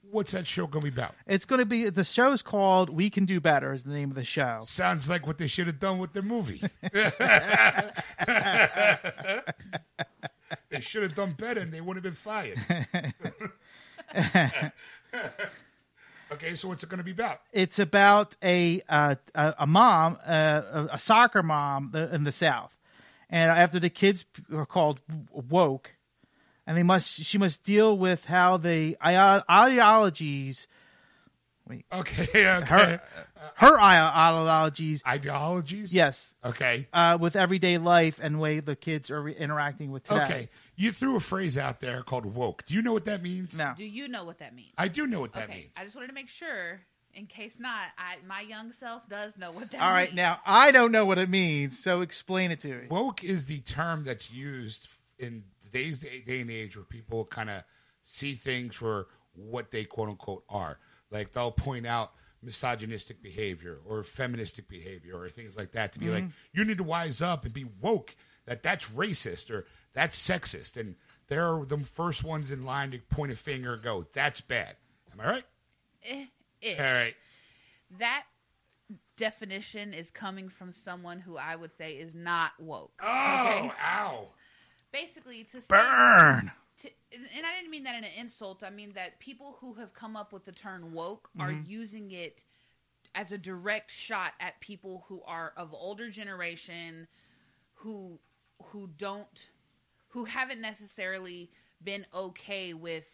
What's 0.10 0.32
that 0.32 0.48
show 0.48 0.66
going 0.66 0.82
to 0.82 0.92
be 0.92 1.00
about? 1.00 1.14
It's 1.28 1.46
going 1.46 1.60
to 1.60 1.66
be 1.66 1.88
the 1.90 2.04
show's 2.04 2.42
called 2.42 2.90
"We 2.90 3.12
Can 3.12 3.26
Do 3.26 3.40
Better" 3.40 3.72
is 3.72 3.84
the 3.84 3.94
name 3.94 4.10
of 4.10 4.16
the 4.16 4.24
show. 4.24 4.62
Sounds 4.66 5.08
like 5.08 5.28
what 5.28 5.38
they 5.38 5.46
should 5.46 5.68
have 5.68 5.80
done 5.80 6.00
with 6.00 6.14
their 6.14 6.24
movie. 6.24 6.60
they 10.70 10.80
should 10.80 11.04
have 11.04 11.14
done 11.14 11.34
better 11.34 11.62
and 11.62 11.72
they 11.72 11.82
wouldn't 11.82 12.04
have 12.04 12.12
been 12.12 12.16
fired. 12.16 12.58
okay, 16.32 16.56
so 16.56 16.68
what's 16.68 16.84
it 16.84 16.90
going 16.90 16.98
to 16.98 17.04
be 17.04 17.12
about? 17.12 17.42
It's 17.54 17.78
about 17.78 18.36
a 18.44 18.82
uh, 18.90 19.16
a, 19.36 19.54
a 19.60 19.68
mom, 19.68 20.18
uh, 20.26 20.62
a, 20.74 20.90
a 20.94 21.00
soccer 21.00 21.44
mom 21.44 21.94
in 22.12 22.24
the 22.24 22.32
South, 22.32 22.76
and 23.30 23.52
after 23.52 23.80
the 23.80 23.92
kids 23.92 24.26
are 24.52 24.66
called 24.66 25.00
woke, 25.32 25.96
and 26.68 26.78
they 26.78 26.84
must 26.84 27.08
she 27.24 27.38
must 27.38 27.64
deal 27.64 27.98
with 27.98 28.26
how 28.26 28.58
the 28.58 28.98
ide- 29.02 29.44
ideologies 29.50 30.68
Okay, 31.94 32.24
okay. 32.36 32.66
her 32.66 33.02
her 33.56 33.80
ideologies 33.80 35.02
Ideologies? 35.08 35.94
yes 35.94 36.34
Okay. 36.44 36.88
uh, 36.92 37.18
with 37.20 37.36
everyday 37.38 37.78
life 37.78 38.20
and 38.22 38.40
way 38.42 38.60
the 38.60 38.76
kids 38.76 39.10
are 39.10 39.22
re- 39.22 39.36
interacting 39.36 39.90
with 39.92 40.04
today. 40.04 40.22
Okay. 40.24 40.50
You 40.76 40.92
threw 40.92 41.16
a 41.16 41.20
phrase 41.22 41.58
out 41.58 41.80
there 41.80 42.02
called 42.02 42.26
woke. 42.26 42.66
Do 42.66 42.74
you 42.74 42.82
know 42.82 42.92
what 42.92 43.06
that 43.06 43.22
means? 43.24 43.56
Now, 43.58 43.74
Do 43.74 43.86
you 43.86 44.08
know 44.10 44.26
what 44.26 44.40
that 44.40 44.54
means? 44.54 44.74
I 44.78 44.88
do 44.90 45.08
know 45.08 45.22
what 45.22 45.34
that 45.34 45.44
okay, 45.46 45.60
means. 45.62 45.74
I 45.78 45.84
just 45.84 45.96
wanted 45.96 46.08
to 46.08 46.14
make 46.14 46.28
sure, 46.28 46.82
in 47.14 47.26
case 47.28 47.56
not, 47.60 47.84
I 47.98 48.16
my 48.28 48.42
young 48.42 48.74
self 48.74 49.08
does 49.08 49.38
know 49.38 49.52
what 49.52 49.72
that. 49.72 49.80
all 49.82 49.90
right, 49.92 50.10
means. 50.10 50.18
now 50.18 50.40
I 50.46 50.72
don't 50.72 50.92
know 50.92 51.06
what 51.06 51.20
it 51.20 51.30
means, 51.30 51.82
so 51.82 52.02
explain 52.02 52.52
it 52.52 52.60
to 52.62 52.68
me. 52.68 52.88
Woke 52.90 53.24
is 53.24 53.46
the 53.46 53.60
term 53.60 54.04
that's 54.04 54.30
used 54.30 54.88
in 55.20 55.44
today's 55.72 56.00
day, 56.00 56.22
day 56.26 56.42
and 56.42 56.50
age 56.52 56.76
where 56.76 56.86
people 56.86 57.26
kind 57.26 57.50
of 57.50 57.64
see 58.04 58.34
things 58.36 58.76
for 58.76 59.08
what 59.34 59.72
they 59.72 59.84
quote 59.84 60.10
unquote 60.10 60.44
are. 60.50 60.78
Like 61.10 61.32
they'll 61.32 61.52
point 61.52 61.86
out 61.86 62.12
misogynistic 62.44 63.22
behavior 63.22 63.78
or 63.86 64.04
feministic 64.04 64.68
behavior 64.68 65.16
or 65.18 65.30
things 65.30 65.56
like 65.56 65.72
that 65.74 65.94
to 65.94 66.00
be 66.00 66.10
like, 66.10 66.26
you 66.54 66.66
need 66.66 66.78
to 66.78 66.84
wise 66.84 67.22
up 67.22 67.46
and 67.46 67.54
be 67.54 67.66
woke. 67.82 68.16
That 68.46 68.64
that's 68.64 68.90
racist 68.90 69.52
or 69.52 69.66
that's 69.94 70.20
sexist, 70.20 70.76
and 70.76 70.96
they're 71.28 71.64
the 71.68 71.78
first 71.78 72.24
ones 72.24 72.50
in 72.50 72.66
line 72.66 72.90
to 72.92 72.98
point 72.98 73.32
a 73.32 73.36
finger 73.36 73.74
and 73.76 73.84
go, 73.84 74.08
"That's 74.14 74.42
bad." 74.42 74.78
Am 75.14 75.22
I 75.22 75.30
right? 75.30 75.44
Eh, 76.04 76.26
ish. 76.60 76.80
All 76.80 76.84
right. 76.86 77.14
That 78.00 78.24
definition 79.16 79.94
is 79.94 80.10
coming 80.10 80.50
from 80.50 80.74
someone 80.74 81.20
who 81.20 81.38
I 81.38 81.56
would 81.56 81.72
say 81.72 81.94
is 81.94 82.16
not 82.16 82.54
woke. 82.60 82.92
Oh, 83.02 83.08
Okay? 83.08 83.72
ow! 83.84 84.30
Basically, 84.92 85.44
to 85.46 85.62
say 85.62 85.68
Burn. 85.70 86.52
to, 86.82 86.90
and 87.12 87.46
I 87.46 87.58
didn't 87.58 87.72
mean 87.72 87.84
that 87.84 87.96
in 87.96 88.04
an 88.04 88.12
insult. 88.18 88.64
I 88.64 88.70
mean 88.70 88.94
that 88.94 89.20
people 89.20 89.58
who 89.62 89.74
have 89.76 89.94
come 89.94 90.16
up 90.16 90.34
with 90.34 90.46
the 90.46 90.52
term 90.52 90.94
woke 90.94 91.30
are 91.40 91.52
using 91.66 92.12
it 92.12 92.44
as 93.14 93.32
a 93.32 93.38
direct 93.38 93.92
shot 93.92 94.34
at 94.40 94.60
people 94.62 95.06
who 95.08 95.22
are 95.26 95.54
of 95.58 95.74
older 95.74 96.10
generation 96.10 97.08
who 97.76 98.20
who 98.66 98.90
don't 98.98 99.50
who 100.10 100.26
haven't 100.26 100.62
necessarily 100.62 101.50
been 101.84 102.06
okay 102.14 102.74
with 102.74 103.06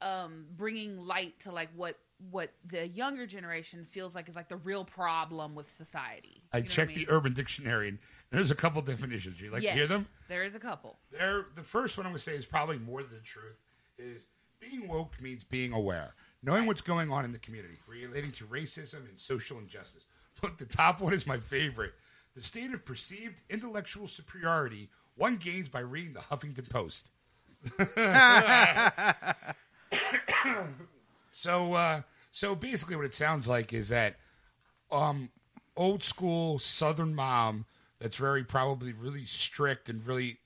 um 0.00 0.44
bringing 0.56 0.98
light 0.98 1.38
to 1.40 1.50
like 1.50 1.70
what 1.74 1.98
what 2.30 2.50
the 2.66 2.86
younger 2.88 3.26
generation 3.26 3.86
feels 3.90 4.14
like 4.14 4.28
is 4.28 4.36
like 4.36 4.48
the 4.48 4.56
real 4.56 4.84
problem 4.84 5.54
with 5.54 5.70
society. 5.72 6.42
I 6.52 6.58
You 6.58 6.62
know 6.62 6.66
what 6.66 6.70
checked 6.72 6.96
mean? 6.96 7.06
the 7.06 7.12
Urban 7.12 7.32
Dictionary, 7.32 7.88
and 7.88 7.98
there's 8.34 8.50
a 8.50 8.54
couple 8.54 8.82
definitions. 8.82 9.40
You 9.40 9.50
like 9.50 9.62
yes, 9.62 9.72
to 9.72 9.78
hear 9.78 9.86
them? 9.86 10.06
There 10.28 10.44
is 10.44 10.54
a 10.54 10.60
couple. 10.60 10.96
They're, 11.12 11.46
the 11.54 11.62
first 11.62 11.96
one 11.96 12.06
I'm 12.06 12.12
going 12.12 12.18
to 12.18 12.22
say 12.22 12.34
is 12.34 12.46
probably 12.46 12.78
more 12.78 13.02
than 13.02 13.12
the 13.12 13.20
truth. 13.20 13.56
Is 13.98 14.28
being 14.60 14.88
woke 14.88 15.20
means 15.20 15.44
being 15.44 15.72
aware, 15.72 16.14
knowing 16.42 16.66
what's 16.66 16.80
going 16.80 17.12
on 17.12 17.24
in 17.24 17.32
the 17.32 17.38
community, 17.38 17.78
relating 17.86 18.32
to 18.32 18.44
racism 18.44 19.08
and 19.08 19.18
social 19.18 19.58
injustice. 19.58 20.04
Look, 20.42 20.58
the 20.58 20.64
top 20.64 21.00
one 21.00 21.14
is 21.14 21.26
my 21.26 21.38
favorite. 21.38 21.94
The 22.34 22.42
state 22.42 22.74
of 22.74 22.84
perceived 22.84 23.40
intellectual 23.48 24.08
superiority 24.08 24.90
one 25.16 25.36
gains 25.36 25.68
by 25.68 25.80
reading 25.80 26.12
the 26.12 26.20
Huffington 26.20 26.68
Post. 26.68 27.10
so, 31.32 31.74
uh, 31.74 32.02
so 32.32 32.56
basically, 32.56 32.96
what 32.96 33.04
it 33.04 33.14
sounds 33.14 33.48
like 33.48 33.72
is 33.72 33.90
that 33.90 34.16
um, 34.90 35.30
old 35.76 36.02
school 36.02 36.58
Southern 36.58 37.14
mom 37.14 37.66
that's 38.04 38.16
very 38.16 38.44
probably 38.44 38.92
really 38.92 39.24
strict 39.24 39.88
and 39.88 40.06
really 40.06 40.36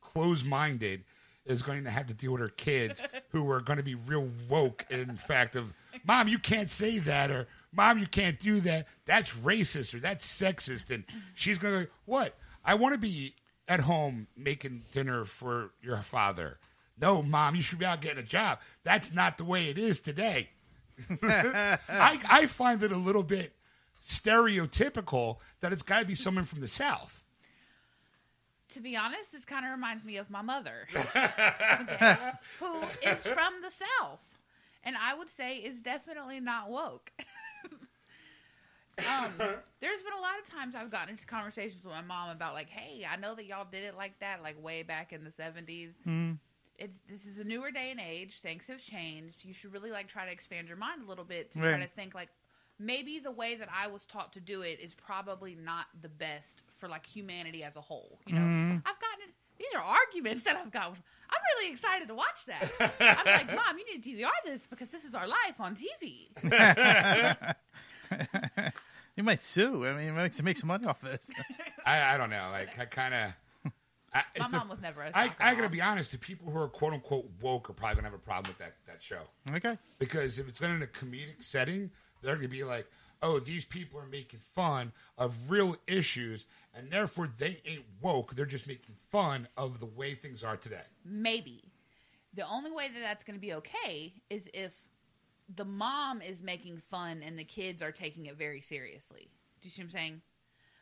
close 0.00 0.44
minded 0.44 1.02
is 1.46 1.62
going 1.62 1.82
to 1.82 1.90
have 1.90 2.06
to 2.06 2.14
deal 2.14 2.30
with 2.30 2.40
her 2.40 2.48
kids 2.48 3.02
who 3.30 3.50
are 3.50 3.60
going 3.60 3.78
to 3.78 3.82
be 3.82 3.96
real 3.96 4.28
woke. 4.48 4.86
In 4.88 5.16
fact, 5.16 5.56
of 5.56 5.74
mom, 6.04 6.28
you 6.28 6.38
can't 6.38 6.70
say 6.70 7.00
that, 7.00 7.32
or 7.32 7.48
mom, 7.72 7.98
you 7.98 8.06
can't 8.06 8.38
do 8.38 8.60
that. 8.60 8.86
That's 9.04 9.32
racist 9.32 9.94
or 9.94 9.98
that's 9.98 10.28
sexist, 10.28 10.92
and 10.92 11.02
she's 11.34 11.58
going 11.58 11.74
to 11.74 11.84
go, 11.86 11.90
what? 12.04 12.36
I 12.64 12.74
want 12.74 12.94
to 12.94 13.00
be 13.00 13.34
at 13.66 13.80
home 13.80 14.28
making 14.36 14.84
dinner 14.92 15.24
for 15.24 15.72
your 15.82 15.96
father. 15.96 16.60
No, 17.00 17.20
mom, 17.24 17.56
you 17.56 17.62
should 17.62 17.80
be 17.80 17.84
out 17.84 18.00
getting 18.00 18.22
a 18.22 18.26
job. 18.26 18.60
That's 18.84 19.12
not 19.12 19.38
the 19.38 19.44
way 19.44 19.70
it 19.70 19.76
is 19.76 19.98
today. 19.98 20.50
I, 21.20 21.78
I 21.88 22.46
find 22.46 22.80
it 22.84 22.92
a 22.92 22.96
little 22.96 23.24
bit 23.24 23.54
stereotypical 24.02 25.36
that 25.60 25.72
it's 25.72 25.82
got 25.82 26.00
to 26.00 26.06
be 26.06 26.14
someone 26.14 26.44
from 26.44 26.60
the 26.60 26.68
South. 26.68 27.22
To 28.74 28.80
be 28.80 28.96
honest, 28.96 29.32
this 29.32 29.44
kind 29.46 29.64
of 29.64 29.72
reminds 29.72 30.04
me 30.04 30.18
of 30.18 30.28
my 30.30 30.42
mother, 30.42 30.86
okay, 30.94 32.16
who 32.60 32.80
is 33.02 33.26
from 33.26 33.54
the 33.62 33.70
South. 33.70 34.20
and 34.84 34.94
I 34.96 35.14
would 35.14 35.30
say 35.30 35.56
is 35.56 35.80
definitely 35.80 36.38
not 36.40 36.68
woke. 36.70 37.10
um, 38.98 39.32
there's 39.80 40.02
been 40.02 40.12
a 40.12 40.20
lot 40.20 40.38
of 40.42 40.50
times 40.50 40.74
I've 40.74 40.90
gotten 40.90 41.10
into 41.10 41.24
conversations 41.24 41.82
with 41.82 41.92
my 41.94 42.02
mom 42.02 42.30
about 42.30 42.52
like, 42.54 42.68
hey, 42.68 43.06
I 43.10 43.16
know 43.16 43.34
that 43.34 43.46
y'all 43.46 43.66
did 43.70 43.84
it 43.84 43.96
like 43.96 44.18
that, 44.20 44.42
like 44.42 44.62
way 44.62 44.82
back 44.82 45.12
in 45.14 45.24
the 45.24 45.30
'70s. 45.30 45.92
It's 46.78 47.00
this 47.08 47.24
is 47.26 47.38
a 47.38 47.44
newer 47.44 47.70
day 47.70 47.90
and 47.90 47.98
age. 48.00 48.40
Things 48.40 48.66
have 48.68 48.82
changed. 48.82 49.44
You 49.44 49.52
should 49.54 49.72
really 49.72 49.90
like 49.90 50.08
try 50.08 50.26
to 50.26 50.30
expand 50.30 50.68
your 50.68 50.76
mind 50.76 51.02
a 51.04 51.08
little 51.08 51.24
bit 51.24 51.50
to 51.52 51.58
try 51.58 51.78
to 51.80 51.88
think 51.88 52.14
like 52.14 52.28
maybe 52.78 53.18
the 53.18 53.30
way 53.30 53.56
that 53.56 53.68
I 53.74 53.88
was 53.88 54.06
taught 54.06 54.32
to 54.34 54.40
do 54.40 54.62
it 54.62 54.80
is 54.80 54.94
probably 54.94 55.54
not 55.54 55.86
the 56.00 56.08
best 56.08 56.62
for 56.78 56.88
like 56.88 57.06
humanity 57.06 57.64
as 57.64 57.76
a 57.76 57.80
whole. 57.80 58.18
You 58.26 58.34
know, 58.34 58.40
mm-hmm. 58.40 58.76
I've 58.78 59.00
gotten 59.00 59.32
these 59.58 59.68
are 59.74 59.82
arguments 59.82 60.44
that 60.44 60.56
I've 60.56 60.70
got. 60.70 60.86
I'm 60.86 61.40
really 61.56 61.72
excited 61.72 62.08
to 62.08 62.14
watch 62.14 62.46
that. 62.46 62.70
I'm 63.00 63.26
like, 63.26 63.54
Mom, 63.54 63.76
you 63.76 63.84
need 63.92 64.04
to 64.04 64.10
DVR 64.10 64.30
this 64.44 64.66
because 64.66 64.90
this 64.90 65.04
is 65.04 65.14
our 65.14 65.26
life 65.26 65.60
on 65.60 65.76
TV. 65.76 66.28
You 69.18 69.24
might 69.24 69.40
sue. 69.40 69.84
I 69.84 69.94
mean, 69.94 70.10
it 70.10 70.12
makes, 70.12 70.40
make 70.44 70.56
some 70.56 70.68
money 70.68 70.86
off 70.86 71.00
this. 71.00 71.28
I, 71.84 72.14
I 72.14 72.16
don't 72.16 72.30
know. 72.30 72.50
Like 72.52 72.78
I 72.78 72.84
kind 72.84 73.12
of. 73.12 73.32
My 74.38 74.48
mom 74.48 74.68
was 74.68 74.80
never 74.80 75.02
a 75.02 75.10
I, 75.12 75.30
I 75.40 75.54
gotta 75.56 75.68
be 75.68 75.82
honest. 75.82 76.12
The 76.12 76.18
people 76.18 76.50
who 76.50 76.58
are 76.58 76.68
quote 76.68 76.92
unquote 76.92 77.28
woke 77.42 77.68
are 77.68 77.72
probably 77.72 77.96
gonna 77.96 78.06
have 78.06 78.14
a 78.14 78.22
problem 78.22 78.50
with 78.50 78.58
that 78.58 78.76
that 78.86 79.02
show 79.02 79.22
okay. 79.54 79.76
because 79.98 80.38
if 80.38 80.48
it's 80.48 80.60
done 80.60 80.70
in 80.70 80.82
a 80.82 80.86
comedic 80.86 81.42
setting, 81.42 81.90
they're 82.22 82.36
gonna 82.36 82.48
be 82.48 82.64
like, 82.64 82.90
"Oh, 83.22 83.38
these 83.38 83.64
people 83.64 84.00
are 84.00 84.06
making 84.06 84.40
fun 84.40 84.92
of 85.16 85.50
real 85.50 85.76
issues, 85.86 86.46
and 86.74 86.90
therefore 86.90 87.28
they 87.36 87.60
ain't 87.64 87.84
woke. 88.00 88.34
They're 88.34 88.46
just 88.46 88.66
making 88.66 88.96
fun 89.10 89.48
of 89.56 89.80
the 89.80 89.86
way 89.86 90.14
things 90.14 90.42
are 90.44 90.56
today." 90.56 90.84
Maybe. 91.04 91.72
The 92.34 92.46
only 92.46 92.70
way 92.70 92.88
that 92.88 93.00
that's 93.00 93.24
going 93.24 93.36
to 93.36 93.40
be 93.40 93.54
okay 93.54 94.12
is 94.30 94.48
if 94.52 94.72
the 95.52 95.64
mom 95.64 96.20
is 96.20 96.42
making 96.42 96.82
fun 96.90 97.22
and 97.22 97.38
the 97.38 97.44
kids 97.44 97.82
are 97.82 97.92
taking 97.92 98.26
it 98.26 98.36
very 98.36 98.60
seriously. 98.60 99.30
Do 99.60 99.66
you 99.66 99.70
see 99.70 99.80
what 99.80 99.86
I'm 99.86 99.90
saying? 99.90 100.22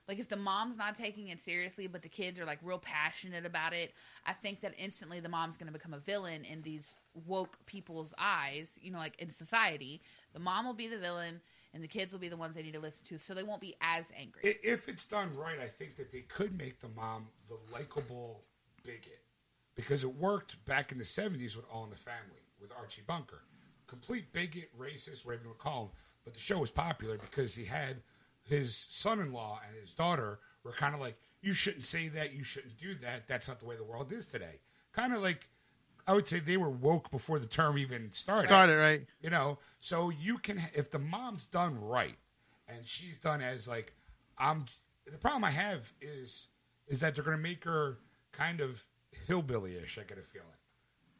Like 0.09 0.19
if 0.19 0.29
the 0.29 0.37
mom's 0.37 0.77
not 0.77 0.95
taking 0.95 1.29
it 1.29 1.41
seriously, 1.41 1.87
but 1.87 2.03
the 2.03 2.09
kids 2.09 2.39
are 2.39 2.45
like 2.45 2.59
real 2.63 2.79
passionate 2.79 3.45
about 3.45 3.73
it, 3.73 3.93
I 4.25 4.33
think 4.33 4.61
that 4.61 4.73
instantly 4.79 5.19
the 5.19 5.29
mom's 5.29 5.57
going 5.57 5.67
to 5.67 5.73
become 5.73 5.95
a 5.95 5.99
villain 5.99 6.45
in 6.45 6.63
these 6.63 6.95
woke 7.27 7.59
people's 7.67 8.15
eyes. 8.19 8.79
You 8.81 8.93
know, 8.93 8.99
like 8.99 9.19
in 9.19 9.31
society, 9.31 10.01
the 10.37 10.41
mom 10.41 10.67
will 10.67 10.75
be 10.75 10.87
the 10.87 10.99
villain, 10.99 11.41
and 11.73 11.83
the 11.83 11.89
kids 11.89 12.13
will 12.13 12.21
be 12.21 12.29
the 12.29 12.37
ones 12.37 12.55
they 12.55 12.63
need 12.63 12.75
to 12.75 12.79
listen 12.79 13.07
to, 13.07 13.17
so 13.17 13.33
they 13.33 13.43
won't 13.43 13.63
be 13.63 13.75
as 13.81 14.13
angry. 14.15 14.59
If 14.63 14.87
it's 14.87 15.07
done 15.07 15.35
right, 15.35 15.59
I 15.59 15.67
think 15.67 15.97
that 15.97 16.13
they 16.13 16.21
could 16.21 16.59
make 16.59 16.79
the 16.79 16.91
mom 16.95 17.29
the 17.49 17.57
likable 17.73 18.45
bigot 18.85 19.23
because 19.77 20.05
it 20.05 20.15
worked 20.15 20.63
back 20.67 20.93
in 20.93 20.99
the 20.99 21.05
70s 21.05 21.57
with 21.57 21.65
All 21.73 21.85
in 21.85 21.91
the 21.91 21.97
Family 21.97 22.45
with 22.61 22.71
Archie 22.79 23.01
Bunker. 23.07 23.45
Complete 23.87 24.31
bigot, 24.35 24.69
racist, 24.79 25.25
whatever 25.25 25.45
you 25.45 25.49
want 25.49 25.59
to 25.59 25.65
call 25.65 25.83
him. 25.85 25.89
But 26.23 26.35
the 26.35 26.41
show 26.41 26.59
was 26.59 26.71
popular 26.71 27.17
because 27.17 27.55
he 27.55 27.65
had 27.65 28.03
his 28.43 28.77
son 28.77 29.21
in 29.21 29.33
law 29.33 29.63
and 29.67 29.81
his 29.81 29.93
daughter 29.93 30.41
were 30.65 30.73
kind 30.73 30.95
of 30.95 31.01
like, 31.01 31.17
you 31.41 31.55
shouldn't 31.55 31.87
say 31.87 32.09
that, 32.09 32.35
you 32.35 32.45
shouldn't 32.45 32.79
do 32.79 32.95
that. 32.97 33.27
That's 33.27 33.49
not 33.49 33.59
the 33.59 33.67
way 33.67 33.77
the 33.77 33.85
world 33.85 34.13
is 34.13 34.27
today. 34.27 34.61
Kind 34.93 35.15
of 35.15 35.23
like, 35.23 35.49
I 36.07 36.13
would 36.13 36.29
say 36.29 36.39
they 36.39 36.57
were 36.57 36.71
woke 36.71 37.11
before 37.11 37.39
the 37.39 37.47
term 37.47 37.79
even 37.79 38.13
started. 38.13 38.47
Started 38.47 38.77
right. 38.77 39.07
You 39.21 39.31
know, 39.31 39.59
so 39.81 40.11
you 40.11 40.39
can 40.39 40.61
if 40.75 40.91
the 40.91 40.99
mom's 40.99 41.47
done 41.47 41.81
right 41.81 42.17
and 42.69 42.87
she's 42.87 43.19
done 43.19 43.41
as 43.41 43.67
like 43.67 43.95
I'm 44.39 44.67
the 45.11 45.19
problem 45.19 45.45
I 45.45 45.51
have 45.51 45.93
is 46.01 46.49
is 46.87 47.01
that 47.01 47.15
they're 47.15 47.25
going 47.25 47.37
to 47.37 47.43
make 47.43 47.65
her 47.65 47.99
kind 48.33 48.61
of 48.61 48.85
hillbilly-ish, 49.27 49.99
I 49.99 50.03
get 50.03 50.19
a 50.19 50.23
feeling. 50.23 50.47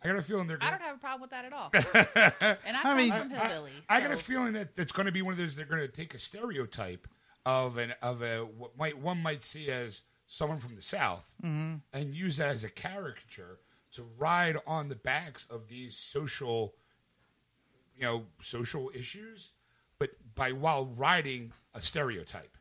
I 0.05 0.09
got 0.09 0.17
a 0.17 0.23
feeling 0.23 0.47
they're 0.47 0.59
I 0.61 0.71
don't 0.71 0.83
have 0.83 0.97
a 0.97 0.99
problem 0.99 1.23
with 1.23 1.31
that 1.31 1.45
at 1.45 1.53
all. 1.53 1.71
and 2.65 2.77
I, 2.77 2.83
come 2.83 2.97
mean- 2.97 3.13
from 3.13 3.31
hillbilly. 3.31 3.73
I 3.89 4.01
got 4.01 4.11
a 4.13 4.17
so- 4.17 4.23
feeling 4.23 4.53
that 4.53 4.71
it's 4.77 4.93
going 4.93 5.07
to 5.07 5.13
be 5.13 5.23
one 5.23 5.33
of 5.33 5.39
those 5.39 5.57
they're 5.57 5.65
going 5.65 5.81
to 5.81 5.89
take 5.89 6.15
a 6.15 6.19
stereotype 6.19 7.09
of 7.45 7.77
an 7.79 7.95
of 8.03 8.23
a 8.23 8.41
what 8.41 8.77
might 8.77 8.99
one 8.99 9.23
might 9.23 9.43
see 9.43 9.69
as 9.69 10.03
someone 10.27 10.59
from 10.59 10.75
the 10.75 10.83
south 10.83 11.33
mm-hmm. 11.43 11.77
and 11.93 12.15
use 12.15 12.37
that 12.37 12.49
as 12.49 12.65
a 12.65 12.69
caricature 12.69 13.61
to 13.97 14.07
ride 14.19 14.57
on 14.67 14.89
the 14.89 14.95
backs 14.95 15.47
of 15.51 15.69
these 15.69 15.97
social 15.97 16.75
you 17.97 18.05
know 18.05 18.25
social 18.41 18.91
issues 18.95 19.53
but 19.99 20.11
by 20.35 20.53
while 20.53 20.87
riding 20.87 21.53
a 21.75 21.81
stereotype. 21.81 22.57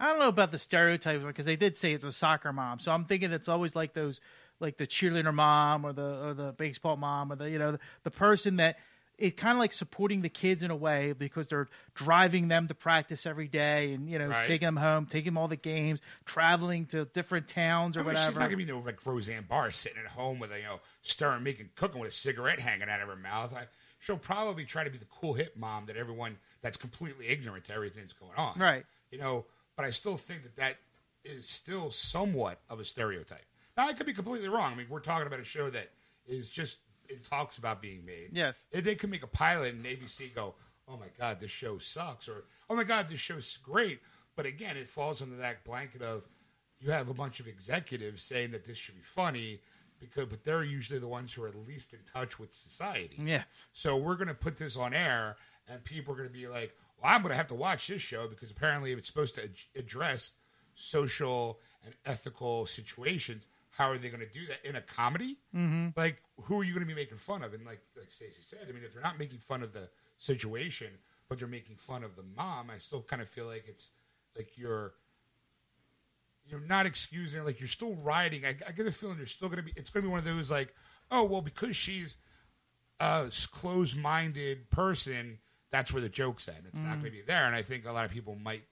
I 0.00 0.06
don't 0.06 0.20
know 0.20 0.28
about 0.28 0.52
the 0.52 0.58
stereotypes 0.58 1.24
because 1.24 1.44
they 1.44 1.56
did 1.56 1.76
say 1.76 1.92
it's 1.92 2.04
a 2.04 2.12
soccer 2.12 2.52
mom, 2.52 2.78
so 2.78 2.92
I'm 2.92 3.04
thinking 3.04 3.32
it's 3.32 3.48
always 3.48 3.74
like 3.74 3.94
those, 3.94 4.20
like 4.60 4.76
the 4.76 4.86
cheerleader 4.86 5.34
mom 5.34 5.84
or 5.84 5.92
the 5.92 6.28
or 6.28 6.34
the 6.34 6.52
baseball 6.52 6.96
mom 6.96 7.32
or 7.32 7.36
the 7.36 7.50
you 7.50 7.58
know 7.58 7.72
the, 7.72 7.80
the 8.04 8.10
person 8.10 8.56
that 8.56 8.78
is 9.18 9.32
kind 9.34 9.52
of 9.52 9.58
like 9.58 9.72
supporting 9.72 10.22
the 10.22 10.28
kids 10.28 10.62
in 10.62 10.70
a 10.70 10.76
way 10.76 11.12
because 11.12 11.48
they're 11.48 11.68
driving 11.94 12.46
them 12.48 12.68
to 12.68 12.74
practice 12.74 13.26
every 13.26 13.48
day 13.48 13.92
and 13.92 14.08
you 14.08 14.18
know 14.18 14.28
Right. 14.28 14.46
taking 14.46 14.66
them 14.66 14.76
home, 14.76 15.06
taking 15.06 15.32
them 15.32 15.38
all 15.38 15.48
the 15.48 15.56
games, 15.56 16.00
traveling 16.24 16.86
to 16.86 17.04
different 17.06 17.48
towns 17.48 17.96
or 17.96 18.00
I 18.00 18.02
mean, 18.02 18.06
whatever. 18.14 18.26
she's 18.30 18.38
not 18.38 18.44
gonna 18.46 18.56
be 18.56 18.64
no 18.64 18.78
like 18.78 19.04
Roseanne 19.04 19.44
Barr 19.48 19.70
sitting 19.72 19.98
at 19.98 20.06
home 20.12 20.38
with 20.38 20.52
a 20.52 20.58
you 20.58 20.64
know 20.64 20.80
stirring, 21.02 21.42
making 21.42 21.70
cooking 21.74 22.00
with 22.00 22.12
a 22.12 22.14
cigarette 22.14 22.60
hanging 22.60 22.88
out 22.88 23.00
of 23.00 23.08
her 23.08 23.16
mouth. 23.16 23.52
I, 23.52 23.64
she'll 23.98 24.16
probably 24.18 24.64
try 24.64 24.84
to 24.84 24.90
be 24.90 24.98
the 24.98 25.06
cool 25.06 25.34
hip 25.34 25.56
mom 25.56 25.86
that 25.86 25.96
everyone 25.96 26.36
that's 26.62 26.76
completely 26.76 27.26
ignorant 27.28 27.64
to 27.66 27.74
everything 27.74 28.02
that's 28.02 28.12
going 28.12 28.36
on. 28.36 28.58
Right. 28.58 28.84
You 29.10 29.18
know, 29.18 29.46
but 29.76 29.84
I 29.84 29.90
still 29.90 30.16
think 30.16 30.44
that 30.44 30.56
that 30.56 30.76
is 31.24 31.48
still 31.48 31.90
somewhat 31.90 32.60
of 32.70 32.78
a 32.78 32.84
stereotype. 32.84 33.44
Now 33.76 33.88
I 33.88 33.92
could 33.94 34.06
be 34.06 34.12
completely 34.12 34.48
wrong. 34.48 34.72
I 34.72 34.76
mean, 34.76 34.86
we're 34.88 35.00
talking 35.00 35.26
about 35.26 35.40
a 35.40 35.44
show 35.44 35.70
that 35.70 35.90
is 36.26 36.50
just 36.50 36.78
it 37.08 37.24
talks 37.28 37.58
about 37.58 37.80
being 37.82 38.04
made. 38.04 38.30
Yes. 38.32 38.64
If 38.70 38.84
they 38.84 38.94
can 38.94 39.10
make 39.10 39.22
a 39.22 39.28
pilot 39.28 39.74
and 39.74 39.84
ABC 39.84 40.34
go, 40.34 40.54
oh 40.86 40.96
my 40.96 41.06
god, 41.18 41.40
this 41.40 41.50
show 41.50 41.78
sucks, 41.78 42.28
or 42.28 42.44
oh 42.68 42.76
my 42.76 42.84
god, 42.84 43.08
this 43.08 43.20
show's 43.20 43.56
great. 43.58 44.00
But 44.36 44.46
again, 44.46 44.76
it 44.76 44.88
falls 44.88 45.20
under 45.20 45.36
that 45.36 45.64
blanket 45.64 46.02
of 46.02 46.22
you 46.80 46.90
have 46.90 47.08
a 47.08 47.14
bunch 47.14 47.40
of 47.40 47.48
executives 47.48 48.22
saying 48.22 48.52
that 48.52 48.64
this 48.64 48.78
should 48.78 48.94
be 48.94 49.02
funny 49.02 49.60
because, 49.98 50.26
but 50.26 50.44
they're 50.44 50.62
usually 50.62 51.00
the 51.00 51.08
ones 51.08 51.32
who 51.32 51.42
are 51.42 51.50
least 51.66 51.92
in 51.92 51.98
touch 52.12 52.38
with 52.38 52.52
society. 52.52 53.16
yes. 53.20 53.68
So 53.72 53.96
we're 53.96 54.14
going 54.14 54.28
to 54.28 54.34
put 54.34 54.56
this 54.56 54.76
on 54.76 54.94
air, 54.94 55.36
and 55.66 55.82
people 55.82 56.14
are 56.14 56.16
going 56.16 56.28
to 56.28 56.32
be 56.32 56.46
like, 56.46 56.72
"Well, 57.02 57.12
I'm 57.12 57.22
going 57.22 57.32
to 57.32 57.36
have 57.36 57.48
to 57.48 57.54
watch 57.54 57.88
this 57.88 58.00
show 58.00 58.28
because 58.28 58.50
apparently 58.50 58.92
it's 58.92 59.08
supposed 59.08 59.34
to 59.36 59.42
ad- 59.44 59.50
address 59.74 60.32
social 60.76 61.58
and 61.84 61.94
ethical 62.06 62.64
situations. 62.66 63.48
How 63.78 63.92
are 63.92 63.96
they 63.96 64.08
going 64.08 64.18
to 64.18 64.26
do 64.26 64.44
that 64.48 64.68
in 64.68 64.74
a 64.74 64.80
comedy? 64.80 65.38
Mm-hmm. 65.54 65.90
Like, 65.96 66.20
who 66.42 66.58
are 66.58 66.64
you 66.64 66.72
going 66.74 66.84
to 66.84 66.92
be 66.92 67.00
making 67.00 67.16
fun 67.16 67.44
of? 67.44 67.54
And 67.54 67.64
like, 67.64 67.80
like 67.96 68.10
Stacey 68.10 68.42
said, 68.42 68.66
I 68.68 68.72
mean, 68.72 68.82
if 68.84 68.92
they're 68.92 69.00
not 69.00 69.20
making 69.20 69.38
fun 69.38 69.62
of 69.62 69.72
the 69.72 69.88
situation, 70.16 70.88
but 71.28 71.38
they're 71.38 71.46
making 71.46 71.76
fun 71.76 72.02
of 72.02 72.16
the 72.16 72.24
mom, 72.36 72.70
I 72.74 72.78
still 72.78 73.02
kind 73.02 73.22
of 73.22 73.28
feel 73.28 73.46
like 73.46 73.66
it's 73.68 73.90
like 74.36 74.58
you're 74.58 74.94
you're 76.44 76.58
not 76.58 76.86
excusing 76.86 77.44
like 77.44 77.60
you're 77.60 77.68
still 77.68 77.94
riding. 77.94 78.44
I, 78.44 78.56
I 78.66 78.72
get 78.72 78.84
the 78.84 78.90
feeling 78.90 79.18
you're 79.18 79.26
still 79.26 79.48
going 79.48 79.58
to 79.58 79.62
be. 79.62 79.72
It's 79.76 79.90
going 79.90 80.02
to 80.02 80.08
be 80.08 80.10
one 80.10 80.18
of 80.18 80.24
those 80.24 80.50
like, 80.50 80.74
oh 81.12 81.22
well, 81.22 81.42
because 81.42 81.76
she's 81.76 82.16
a 82.98 83.30
closed-minded 83.52 84.70
person, 84.70 85.38
that's 85.70 85.92
where 85.92 86.02
the 86.02 86.08
joke's 86.08 86.48
at. 86.48 86.62
It's 86.66 86.80
not 86.80 86.94
going 86.94 87.04
to 87.04 87.10
be 87.12 87.22
there, 87.24 87.46
and 87.46 87.54
I 87.54 87.62
think 87.62 87.86
a 87.86 87.92
lot 87.92 88.04
of 88.06 88.10
people 88.10 88.34
might, 88.34 88.64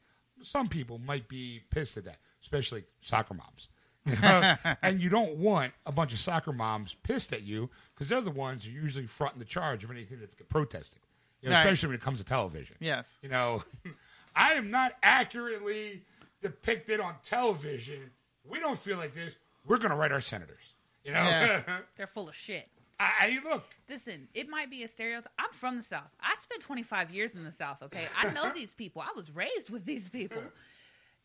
some 0.42 0.66
people 0.66 0.98
might 0.98 1.28
be 1.28 1.60
pissed 1.70 1.96
at 1.96 2.06
that, 2.06 2.18
especially 2.42 2.82
soccer 3.02 3.34
moms. 3.34 3.68
You 4.06 4.16
know? 4.22 4.54
and 4.82 5.00
you 5.00 5.08
don't 5.10 5.36
want 5.36 5.72
a 5.84 5.92
bunch 5.92 6.12
of 6.12 6.18
soccer 6.18 6.52
moms 6.52 6.94
pissed 7.02 7.32
at 7.32 7.42
you 7.42 7.70
because 7.94 8.08
they're 8.08 8.20
the 8.20 8.30
ones 8.30 8.64
who 8.64 8.70
usually 8.70 9.06
fronting 9.06 9.38
the 9.40 9.44
charge 9.44 9.82
of 9.84 9.90
anything 9.90 10.20
that's 10.20 10.34
protesting, 10.48 11.00
you 11.42 11.48
know, 11.50 11.56
Right. 11.56 11.62
especially 11.66 11.88
when 11.88 11.96
it 11.96 12.02
comes 12.02 12.18
to 12.18 12.24
television. 12.24 12.76
Yes. 12.80 13.18
You 13.22 13.28
know, 13.28 13.62
I 14.36 14.52
am 14.52 14.70
not 14.70 14.92
accurately 15.02 16.02
depicted 16.42 17.00
on 17.00 17.14
television. 17.22 18.10
We 18.48 18.60
don't 18.60 18.78
feel 18.78 18.96
like 18.96 19.12
this. 19.14 19.34
We're 19.66 19.78
going 19.78 19.90
to 19.90 19.96
write 19.96 20.12
our 20.12 20.20
senators. 20.20 20.74
You 21.04 21.12
know, 21.12 21.18
Yeah. 21.22 21.62
They're 21.96 22.06
full 22.06 22.28
of 22.28 22.34
shit. 22.34 22.68
I, 22.98 23.10
I 23.20 23.38
look. 23.44 23.64
Listen, 23.90 24.28
it 24.32 24.48
might 24.48 24.70
be 24.70 24.82
a 24.82 24.88
stereotype. 24.88 25.30
I'm 25.38 25.52
from 25.52 25.76
the 25.76 25.82
South. 25.82 26.08
I 26.20 26.34
spent 26.38 26.62
25 26.62 27.10
years 27.10 27.34
in 27.34 27.44
the 27.44 27.52
South, 27.52 27.82
okay? 27.82 28.04
I 28.16 28.32
know 28.32 28.50
these 28.54 28.72
people. 28.72 29.02
I 29.02 29.12
was 29.14 29.30
raised 29.34 29.68
with 29.68 29.84
these 29.84 30.08
people. 30.08 30.42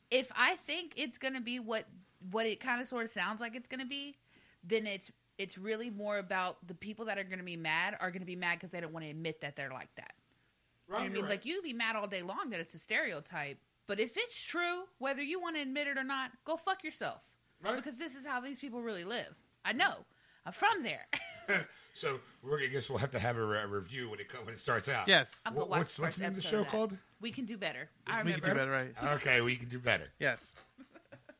If 0.09 0.29
I 0.35 0.57
think 0.67 0.93
it's 0.97 1.17
going 1.17 1.35
to 1.35 1.39
be 1.41 1.59
what 1.59 1.85
what 2.29 2.45
it 2.45 2.59
kind 2.59 2.81
of 2.81 2.87
sort 2.87 3.05
of 3.05 3.11
sounds 3.11 3.41
like 3.41 3.55
it's 3.55 3.67
going 3.67 3.79
to 3.79 3.85
be, 3.85 4.17
then 4.63 4.85
it's 4.85 5.11
it's 5.37 5.57
really 5.57 5.89
more 5.89 6.17
about 6.17 6.57
the 6.67 6.75
people 6.75 7.05
that 7.05 7.17
are 7.17 7.23
going 7.23 7.39
to 7.39 7.45
be 7.45 7.55
mad 7.55 7.95
are 7.99 8.11
going 8.11 8.21
to 8.21 8.27
be 8.27 8.35
mad 8.35 8.55
because 8.55 8.69
they 8.69 8.79
don't 8.79 8.93
want 8.93 9.05
to 9.05 9.09
admit 9.09 9.41
that 9.41 9.55
they're 9.55 9.71
like 9.71 9.93
that. 9.95 10.13
You 10.87 10.95
know 10.95 10.99
I 10.99 11.09
mean? 11.09 11.27
Like 11.27 11.45
you 11.45 11.55
can 11.55 11.63
be 11.63 11.73
mad 11.73 11.95
all 11.95 12.07
day 12.07 12.21
long 12.21 12.49
that 12.51 12.59
it's 12.59 12.75
a 12.75 12.79
stereotype, 12.79 13.57
but 13.87 13.99
if 13.99 14.17
it's 14.17 14.39
true, 14.39 14.83
whether 14.99 15.21
you 15.21 15.41
want 15.41 15.55
to 15.55 15.61
admit 15.61 15.87
it 15.87 15.97
or 15.97 16.03
not, 16.03 16.31
go 16.45 16.57
fuck 16.57 16.83
yourself. 16.83 17.21
Right. 17.63 17.75
Because 17.75 17.97
this 17.97 18.15
is 18.15 18.25
how 18.25 18.39
these 18.41 18.59
people 18.59 18.81
really 18.81 19.03
live. 19.03 19.35
I 19.63 19.73
know. 19.73 19.93
I'm 20.45 20.53
from 20.53 20.83
there. 20.83 21.07
So 21.93 22.19
we're 22.41 22.57
gonna 22.57 22.69
guess 22.69 22.89
we'll 22.89 22.99
have 22.99 23.11
to 23.11 23.19
have 23.19 23.35
a, 23.35 23.45
re- 23.45 23.65
review 23.65 24.09
when 24.09 24.19
it 24.21 24.29
co- 24.29 24.39
when 24.43 24.53
it 24.53 24.61
starts 24.61 24.87
out. 24.87 25.09
Yes. 25.09 25.41
I'm 25.45 25.53
gonna 25.53 25.65
watch 25.65 25.79
what's 25.79 25.95
the 25.97 26.01
what's 26.03 26.15
the 26.15 26.21
name 26.21 26.29
of 26.29 26.35
the 26.37 26.41
show 26.41 26.59
that. 26.59 26.69
called? 26.69 26.97
We 27.19 27.31
can 27.31 27.45
do 27.45 27.57
better. 27.57 27.89
I 28.07 28.23
We 28.23 28.31
can 28.31 28.41
do 28.41 28.55
better, 28.55 28.71
right? 28.71 28.93
Okay, 29.15 29.41
we 29.41 29.57
can 29.57 29.67
do 29.67 29.77
better. 29.77 30.07
Yes. 30.17 30.53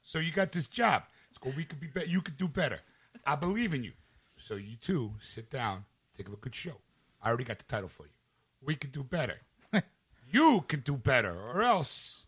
So 0.04 0.20
you 0.20 0.32
got 0.32 0.52
this 0.52 0.68
job. 0.68 1.04
It's 1.30 1.38
called 1.38 1.56
We 1.56 1.64
Could 1.66 1.80
Be 1.80 1.88
Better. 1.88 2.08
You 2.08 2.22
could 2.22 2.38
do 2.38 2.48
better. 2.48 2.80
I 3.26 3.36
believe 3.36 3.74
in 3.74 3.84
you. 3.84 3.94
So 4.38 4.56
you 4.56 4.76
two 4.76 5.12
sit 5.22 5.50
down, 5.50 5.86
think 6.16 6.28
of 6.28 6.34
a 6.34 6.38
good 6.38 6.56
show. 6.56 6.78
I 7.22 7.30
already 7.30 7.44
got 7.44 7.60
the 7.60 7.66
title 7.66 7.90
for 7.90 8.04
you. 8.04 8.12
we 8.62 8.76
can 8.76 8.90
do 8.90 9.04
better. 9.04 9.38
you 10.32 10.66
can 10.68 10.80
do 10.82 10.94
better, 10.94 11.32
or 11.32 11.62
else 11.62 12.26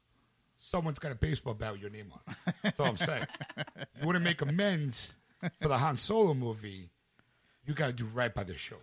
someone's 0.58 1.00
got 1.00 1.12
a 1.12 1.16
baseball 1.16 1.56
bat 1.56 1.74
with 1.74 1.82
your 1.82 1.90
name 1.90 2.12
on. 2.14 2.36
it. 2.48 2.56
That's 2.64 2.80
all 2.80 2.88
I'm 2.88 2.98
saying. 2.98 3.26
you 4.00 4.06
want 4.06 4.16
to 4.16 4.20
make 4.20 4.42
amends 4.42 5.16
for 5.62 5.68
the 5.68 5.78
Han 5.78 5.98
Solo 5.98 6.34
movie? 6.34 6.90
You 7.66 7.74
got 7.74 7.88
to 7.88 7.94
do 7.94 8.06
right 8.06 8.34
by 8.34 8.44
the 8.44 8.56
show. 8.56 8.78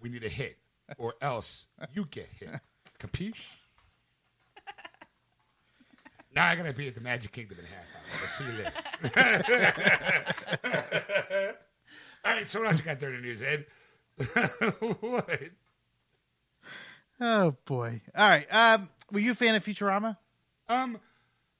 We 0.00 0.08
need 0.08 0.24
a 0.24 0.28
hit, 0.28 0.56
or 0.98 1.14
else 1.20 1.66
you 1.92 2.06
get 2.10 2.28
hit. 2.38 2.50
Capiche? 3.00 3.34
Now 6.34 6.46
I 6.46 6.56
gotta 6.56 6.72
be 6.72 6.88
at 6.88 6.94
the 6.94 7.00
Magic 7.00 7.32
Kingdom 7.32 7.58
in 7.58 7.64
half 7.64 7.84
hour. 7.94 8.02
I'll 8.22 8.28
see 8.28 8.44
you 8.44 8.52
later. 8.58 8.72
All 12.24 12.32
right, 12.32 12.48
so 12.48 12.60
what 12.60 12.68
else 12.68 12.78
you 12.78 12.84
got 12.84 13.00
there 13.00 13.10
in 13.10 13.16
the 13.16 13.22
news, 13.22 13.42
Ed? 13.42 13.66
what? 15.00 15.40
Oh 17.20 17.56
boy! 17.64 18.02
All 18.16 18.28
right. 18.28 18.46
Um, 18.54 18.88
were 19.10 19.20
you 19.20 19.32
a 19.32 19.34
fan 19.34 19.54
of 19.54 19.64
Futurama? 19.64 20.16
Um, 20.68 20.98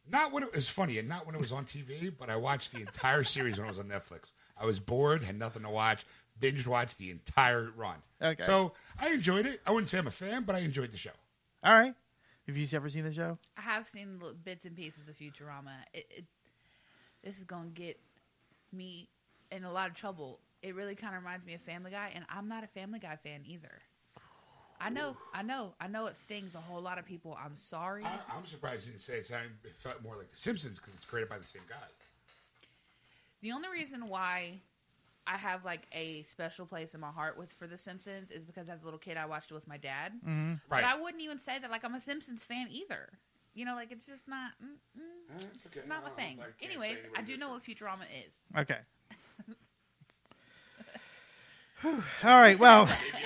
not 0.08 0.32
when 0.32 0.42
it 0.42 0.54
was 0.54 0.68
funny, 0.68 0.98
and 0.98 1.08
not 1.08 1.26
when 1.26 1.34
it 1.34 1.40
was 1.40 1.52
on 1.52 1.64
TV, 1.64 2.12
but 2.16 2.30
I 2.30 2.36
watched 2.36 2.72
the 2.72 2.80
entire 2.80 3.24
series 3.24 3.58
when 3.58 3.66
it 3.66 3.70
was 3.70 3.78
on 3.78 3.86
Netflix. 3.86 4.32
I 4.56 4.66
was 4.66 4.80
bored, 4.80 5.24
had 5.24 5.38
nothing 5.38 5.62
to 5.62 5.70
watch, 5.70 6.04
binged 6.40 6.66
watched 6.66 6.98
the 6.98 7.10
entire 7.10 7.70
run. 7.76 7.96
Okay. 8.20 8.44
So 8.44 8.72
I 8.98 9.10
enjoyed 9.10 9.46
it. 9.46 9.60
I 9.66 9.70
wouldn't 9.70 9.88
say 9.88 9.98
I'm 9.98 10.06
a 10.06 10.10
fan, 10.10 10.44
but 10.44 10.56
I 10.56 10.60
enjoyed 10.60 10.92
the 10.92 10.98
show. 10.98 11.10
All 11.62 11.78
right. 11.78 11.94
Have 12.50 12.56
you 12.56 12.66
ever 12.76 12.88
seen 12.88 13.04
the 13.04 13.12
show? 13.12 13.38
I 13.56 13.60
have 13.60 13.86
seen 13.86 14.18
little 14.18 14.34
bits 14.34 14.64
and 14.66 14.74
pieces 14.74 15.08
of 15.08 15.16
Futurama. 15.16 15.70
It, 15.94 16.06
it, 16.10 16.24
this 17.22 17.38
is 17.38 17.44
gonna 17.44 17.68
get 17.68 18.00
me 18.72 19.08
in 19.52 19.62
a 19.62 19.70
lot 19.72 19.88
of 19.88 19.94
trouble. 19.94 20.40
It 20.60 20.74
really 20.74 20.96
kind 20.96 21.14
of 21.14 21.22
reminds 21.22 21.46
me 21.46 21.54
of 21.54 21.60
Family 21.60 21.92
Guy, 21.92 22.10
and 22.12 22.24
I'm 22.28 22.48
not 22.48 22.64
a 22.64 22.66
Family 22.66 22.98
Guy 22.98 23.14
fan 23.22 23.42
either. 23.46 23.70
I 24.80 24.90
know, 24.90 25.16
I 25.32 25.42
know, 25.42 25.74
I 25.80 25.86
know. 25.86 26.06
It 26.06 26.16
stings 26.16 26.56
a 26.56 26.58
whole 26.58 26.80
lot 26.82 26.98
of 26.98 27.04
people. 27.06 27.38
I'm 27.40 27.56
sorry. 27.56 28.02
I, 28.04 28.18
I'm 28.36 28.44
surprised 28.46 28.84
you 28.84 28.92
didn't 28.94 29.04
say 29.04 29.18
it. 29.18 29.26
sounded- 29.26 29.52
It 29.62 29.76
felt 29.76 30.02
more 30.02 30.16
like 30.16 30.30
The 30.30 30.36
Simpsons 30.38 30.78
because 30.80 30.94
it's 30.94 31.04
created 31.04 31.28
by 31.28 31.38
the 31.38 31.44
same 31.44 31.62
guy. 31.68 31.76
The 33.42 33.52
only 33.52 33.68
reason 33.68 34.08
why 34.08 34.58
I 35.26 35.36
have 35.36 35.64
like 35.64 35.86
a 35.92 36.22
special 36.24 36.66
place 36.66 36.94
in 36.94 37.00
my 37.00 37.10
heart 37.10 37.38
with 37.38 37.52
for 37.52 37.66
The 37.66 37.78
Simpsons 37.78 38.30
is 38.30 38.44
because 38.44 38.68
as 38.68 38.82
a 38.82 38.84
little 38.84 38.98
kid 38.98 39.16
I 39.16 39.26
watched 39.26 39.50
it 39.50 39.54
with 39.54 39.68
my 39.68 39.76
dad. 39.76 40.12
Mm-hmm. 40.26 40.54
But 40.68 40.82
Right. 40.82 40.84
I 40.84 41.00
wouldn't 41.00 41.22
even 41.22 41.40
say 41.40 41.58
that 41.58 41.70
like 41.70 41.84
I'm 41.84 41.94
a 41.94 42.00
Simpsons 42.00 42.44
fan 42.44 42.68
either. 42.70 43.08
You 43.54 43.64
know, 43.64 43.74
like 43.74 43.90
it's 43.92 44.06
just 44.06 44.26
not 44.28 44.52
mm, 44.62 44.76
mm, 45.00 45.46
it's 45.64 45.76
okay. 45.76 45.86
not 45.88 46.02
my 46.04 46.10
No, 46.10 46.14
thing. 46.16 46.38
I 46.40 46.64
Anyways, 46.64 46.98
I 47.16 47.22
do 47.22 47.36
know 47.36 47.50
what 47.50 47.62
Futurama 47.64 48.04
is. 48.26 48.34
Okay. 48.58 48.78
All 51.84 51.92
right. 52.24 52.58
Well, 52.58 52.84
Maybe 52.86 53.24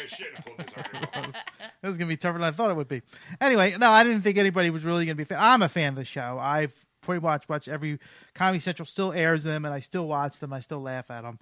I 1.12 1.26
this 1.82 1.90
is 1.90 1.98
gonna 1.98 2.08
be 2.08 2.16
tougher 2.16 2.38
than 2.38 2.46
I 2.46 2.52
thought 2.52 2.70
it 2.70 2.76
would 2.76 2.88
be. 2.88 3.02
Anyway, 3.40 3.76
no, 3.78 3.90
I 3.90 4.04
didn't 4.04 4.22
think 4.22 4.38
anybody 4.38 4.70
was 4.70 4.84
really 4.84 5.04
gonna 5.06 5.16
be. 5.16 5.24
fan. 5.24 5.38
I'm 5.40 5.62
a 5.62 5.68
fan 5.68 5.90
of 5.90 5.96
the 5.96 6.04
show. 6.04 6.38
I've 6.40 6.72
pretty 7.00 7.20
much 7.20 7.48
watched 7.48 7.66
every 7.68 7.98
Comedy 8.34 8.60
Central 8.60 8.86
still 8.86 9.12
airs 9.12 9.42
them, 9.42 9.64
and 9.64 9.74
I 9.74 9.80
still 9.80 10.06
watch 10.06 10.38
them. 10.38 10.52
I 10.52 10.60
still 10.60 10.80
laugh 10.80 11.10
at 11.10 11.22
them. 11.22 11.38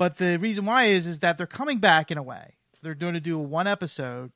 But 0.00 0.16
the 0.16 0.38
reason 0.38 0.64
why 0.64 0.84
is 0.84 1.06
is 1.06 1.18
that 1.18 1.36
they're 1.36 1.46
coming 1.46 1.76
back 1.76 2.10
in 2.10 2.16
a 2.16 2.22
way. 2.22 2.54
So 2.72 2.80
they're 2.82 2.94
going 2.94 3.12
to 3.12 3.20
do 3.20 3.38
one 3.38 3.66
episode, 3.66 4.32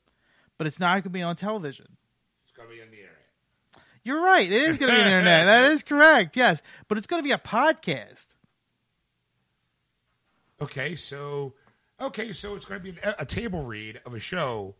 but 0.59 0.67
it's 0.67 0.79
not 0.79 0.93
going 0.93 1.05
to 1.05 1.09
be 1.09 1.23
on 1.23 1.37
television. 1.37 1.87
It's 2.45 2.53
gonna 2.55 2.69
be 2.69 2.83
on 2.83 2.91
the 2.91 2.99
internet. 2.99 3.17
You're 4.03 4.21
right. 4.21 4.45
It 4.45 4.53
is 4.53 4.77
going 4.77 4.93
to 4.93 4.95
be 4.99 5.03
on 5.03 5.09
the 5.09 5.15
internet. 5.17 5.47
That 5.47 5.73
is 5.73 5.83
correct. 5.83 6.37
Yes, 6.37 6.61
but 6.87 6.99
it's 6.99 7.07
going 7.07 7.23
to 7.23 7.27
be 7.27 7.33
a 7.33 7.39
podcast. 7.39 8.27
Okay, 10.61 10.97
so 10.97 11.55
okay, 11.99 12.33
so 12.33 12.57
it's 12.57 12.67
going 12.67 12.83
to 12.83 12.93
be 12.93 12.99
an, 13.03 13.15
a 13.19 13.25
table 13.25 13.65
read 13.65 14.03
of 14.05 14.13
a 14.13 14.21
show 14.21 14.75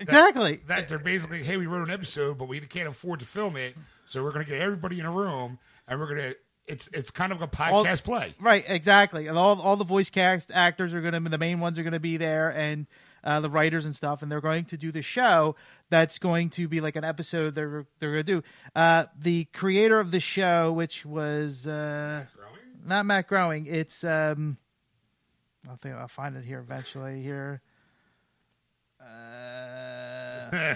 Exactly. 0.00 0.62
that 0.66 0.88
they're 0.88 0.98
basically, 0.98 1.44
hey, 1.44 1.56
we 1.58 1.66
wrote 1.66 1.86
an 1.86 1.94
episode, 1.94 2.38
but 2.38 2.48
we 2.48 2.58
can't 2.58 2.88
afford 2.88 3.20
to 3.20 3.26
film 3.26 3.56
it, 3.56 3.76
so 4.08 4.24
we're 4.24 4.32
going 4.32 4.44
to 4.44 4.50
get 4.50 4.60
everybody 4.60 4.98
in 4.98 5.06
a 5.06 5.12
room 5.12 5.60
and 5.86 6.00
we're 6.00 6.12
going 6.12 6.32
to. 6.32 6.36
It's 6.66 6.88
it's 6.92 7.10
kind 7.10 7.32
of 7.32 7.42
a 7.42 7.46
podcast 7.48 8.02
play. 8.02 8.34
Right, 8.40 8.64
exactly. 8.66 9.28
And 9.28 9.38
all 9.38 9.60
all 9.60 9.76
the 9.76 9.84
voice 9.84 10.10
cast 10.10 10.50
actors 10.52 10.94
are 10.94 11.00
going 11.00 11.14
to 11.22 11.30
the 11.30 11.38
main 11.38 11.60
ones 11.60 11.78
are 11.78 11.82
going 11.82 11.92
to 11.92 12.00
be 12.00 12.16
there, 12.16 12.50
and 12.50 12.86
uh, 13.22 13.40
the 13.40 13.50
writers 13.50 13.84
and 13.84 13.94
stuff, 13.94 14.22
and 14.22 14.30
they're 14.30 14.40
going 14.40 14.64
to 14.66 14.76
do 14.76 14.90
the 14.92 15.02
show. 15.02 15.54
That's 15.90 16.18
going 16.18 16.50
to 16.50 16.66
be 16.68 16.80
like 16.80 16.96
an 16.96 17.04
episode 17.04 17.54
they're 17.54 17.86
they're 17.98 18.12
going 18.12 18.24
to 18.24 18.32
do. 18.40 18.42
Uh, 18.74 19.04
the 19.18 19.44
creator 19.46 20.00
of 20.00 20.10
the 20.10 20.20
show, 20.20 20.72
which 20.72 21.06
was 21.06 21.66
uh, 21.66 22.24
Growing? 22.36 22.50
not 22.84 23.06
Matt 23.06 23.28
Growing, 23.28 23.66
it's 23.66 24.02
um, 24.02 24.58
I 25.70 25.76
think 25.76 25.94
I'll 25.94 26.08
find 26.08 26.36
it 26.36 26.44
here 26.44 26.58
eventually. 26.60 27.22
Here, 27.22 27.62
uh, 29.00 30.74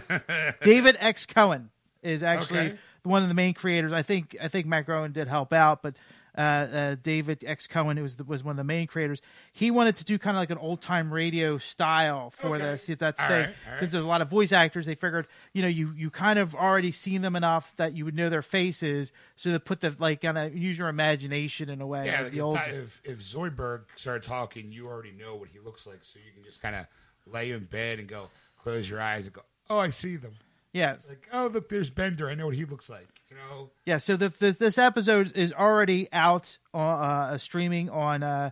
David 0.63 0.97
X 1.01 1.27
Cohen 1.27 1.71
is 2.03 2.23
actually 2.23 2.59
Okay. 2.61 2.79
One 3.03 3.23
of 3.23 3.29
the 3.29 3.35
main 3.35 3.55
creators. 3.55 3.93
I 3.93 4.03
think 4.03 4.37
I 4.43 4.49
think 4.49 4.67
Matt 4.67 4.87
Groening 4.87 5.13
did 5.13 5.29
help 5.29 5.53
out, 5.53 5.83
but 5.83 5.95
uh, 6.39 6.41
uh, 6.41 6.97
David 7.03 7.43
X 7.45 7.67
Cohen 7.67 8.01
was 8.01 8.15
the, 8.15 8.23
was 8.25 8.45
one 8.45 8.53
of 8.53 8.57
the 8.57 8.65
main 8.65 8.87
creators. 8.87 9.21
He 9.53 9.73
wanted 9.73 9.97
to 9.97 10.05
do 10.05 10.17
kind 10.17 10.37
of 10.37 10.41
like 10.41 10.51
an 10.51 10.59
old 10.59 10.81
time 10.81 11.13
radio 11.13 11.59
style 11.59 12.31
for 12.31 12.55
Okay. 12.55 12.59
this. 12.65 12.87
That's 12.87 13.19
the 13.19 13.23
All 13.25 13.29
thing. 13.29 13.47
right. 13.69 13.79
Since 13.79 13.91
there's 13.93 14.05
a 14.05 14.07
lot 14.07 14.23
of 14.23 14.29
voice 14.31 14.53
actors, 14.53 14.87
they 14.87 14.95
figured 14.95 15.27
you 15.53 15.63
know 15.63 15.69
you 15.69 15.93
you 15.97 16.09
kind 16.09 16.39
of 16.39 16.55
already 16.55 16.93
seen 16.93 17.23
them 17.23 17.35
enough 17.35 17.75
that 17.79 17.95
you 17.97 18.05
would 18.05 18.15
know 18.15 18.29
their 18.29 18.43
faces, 18.43 19.11
so 19.35 19.51
they 19.51 19.59
put 19.59 19.81
the 19.81 19.95
like 19.99 20.21
kind 20.23 20.39
of 20.39 20.57
use 20.57 20.79
your 20.79 20.89
imagination 20.89 21.69
in 21.69 21.81
a 21.81 21.87
way. 21.87 22.07
Yeah, 22.07 22.23
like 22.23 22.33
if, 22.33 22.41
old. 22.41 22.59
if 22.69 23.01
if 23.05 23.19
Zoidberg 23.19 23.83
started 23.97 24.23
talking, 24.23 24.71
you 24.71 24.87
already 24.87 25.13
know 25.13 25.35
what 25.35 25.49
he 25.53 25.59
looks 25.59 25.85
like, 25.87 25.99
so 26.03 26.19
you 26.25 26.33
can 26.33 26.45
just 26.45 26.63
kind 26.63 26.77
of 26.77 26.87
lay 27.27 27.51
in 27.51 27.65
bed 27.65 27.99
and 27.99 28.09
go, 28.09 28.29
close 28.63 28.89
your 28.89 29.01
eyes 29.01 29.25
and 29.25 29.33
go, 29.33 29.43
oh, 29.69 29.79
I 29.79 29.91
see 29.91 30.17
them. 30.17 30.35
Yes. 30.73 31.09
Like, 31.09 31.29
oh, 31.33 31.51
look, 31.53 31.69
there's 31.69 31.91
Bender. 31.91 32.29
I 32.31 32.35
know 32.35 32.47
what 32.47 32.55
he 32.55 32.65
looks 32.65 32.89
like. 32.89 33.09
You 33.29 33.37
know, 33.37 33.71
Yeah, 33.87 33.99
so 33.99 34.17
the, 34.17 34.29
the, 34.29 34.53
this 34.53 34.77
episode 34.79 35.33
is 35.37 35.53
already 35.53 36.09
out 36.13 36.59
on 36.75 36.99
uh, 37.33 37.39
streaming 37.39 37.89
on 37.91 38.23
uh, 38.25 38.51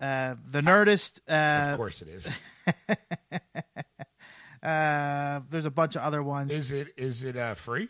uh, 0.00 0.34
the 0.50 0.60
Nerdist. 0.60 1.18
of 1.28 1.72
Uh, 1.74 1.76
course 1.76 2.02
it 2.02 2.08
is. 2.08 2.28
uh, 4.62 5.40
there's 5.50 5.64
a 5.64 5.70
bunch 5.70 5.96
of 5.96 6.02
other 6.02 6.22
ones. 6.22 6.50
is 6.52 6.72
it 6.72 6.88
is 6.96 7.24
it 7.24 7.36
uh, 7.36 7.54
free? 7.54 7.88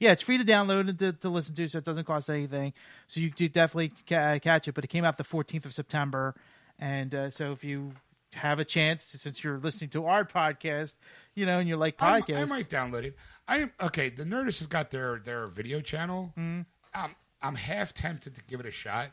Yeah, 0.00 0.12
it's 0.12 0.22
free 0.22 0.38
to 0.38 0.44
download 0.44 0.88
and 0.88 0.98
to, 0.98 1.12
to 1.12 1.28
listen 1.28 1.54
to, 1.54 1.68
so 1.68 1.78
it 1.78 1.84
doesn't 1.84 2.04
cost 2.04 2.28
anything. 2.28 2.72
So 3.06 3.20
you 3.20 3.30
do 3.30 3.48
definitely 3.48 3.92
ca- 4.08 4.38
catch 4.40 4.66
it. 4.66 4.72
But 4.74 4.84
it 4.84 4.88
came 4.88 5.04
out 5.04 5.16
the 5.16 5.22
14th 5.24 5.64
of 5.64 5.72
September, 5.74 6.34
and 6.78 7.14
uh, 7.14 7.30
so 7.30 7.52
if 7.52 7.62
you 7.62 7.92
have 8.36 8.58
a 8.58 8.64
chance, 8.64 9.02
since 9.04 9.42
you're 9.42 9.58
listening 9.58 9.90
to 9.90 10.06
our 10.06 10.24
podcast, 10.24 10.94
you 11.34 11.46
know, 11.46 11.58
and 11.58 11.68
you 11.68 11.76
like 11.76 11.96
podcasts, 11.96 12.42
I 12.42 12.44
might 12.44 12.68
download 12.70 13.04
it. 13.04 13.16
I 13.48 13.58
am 13.58 13.72
okay. 13.80 14.08
The 14.08 14.24
Nerdist 14.24 14.58
has 14.58 14.66
got 14.66 14.90
their 14.90 15.18
their 15.18 15.46
video 15.48 15.80
channel. 15.80 16.32
Mm-hmm. 16.38 16.62
I'm 16.94 17.14
I'm 17.42 17.54
half 17.56 17.92
tempted 17.94 18.34
to 18.34 18.42
give 18.44 18.60
it 18.60 18.66
a 18.66 18.70
shot, 18.70 19.10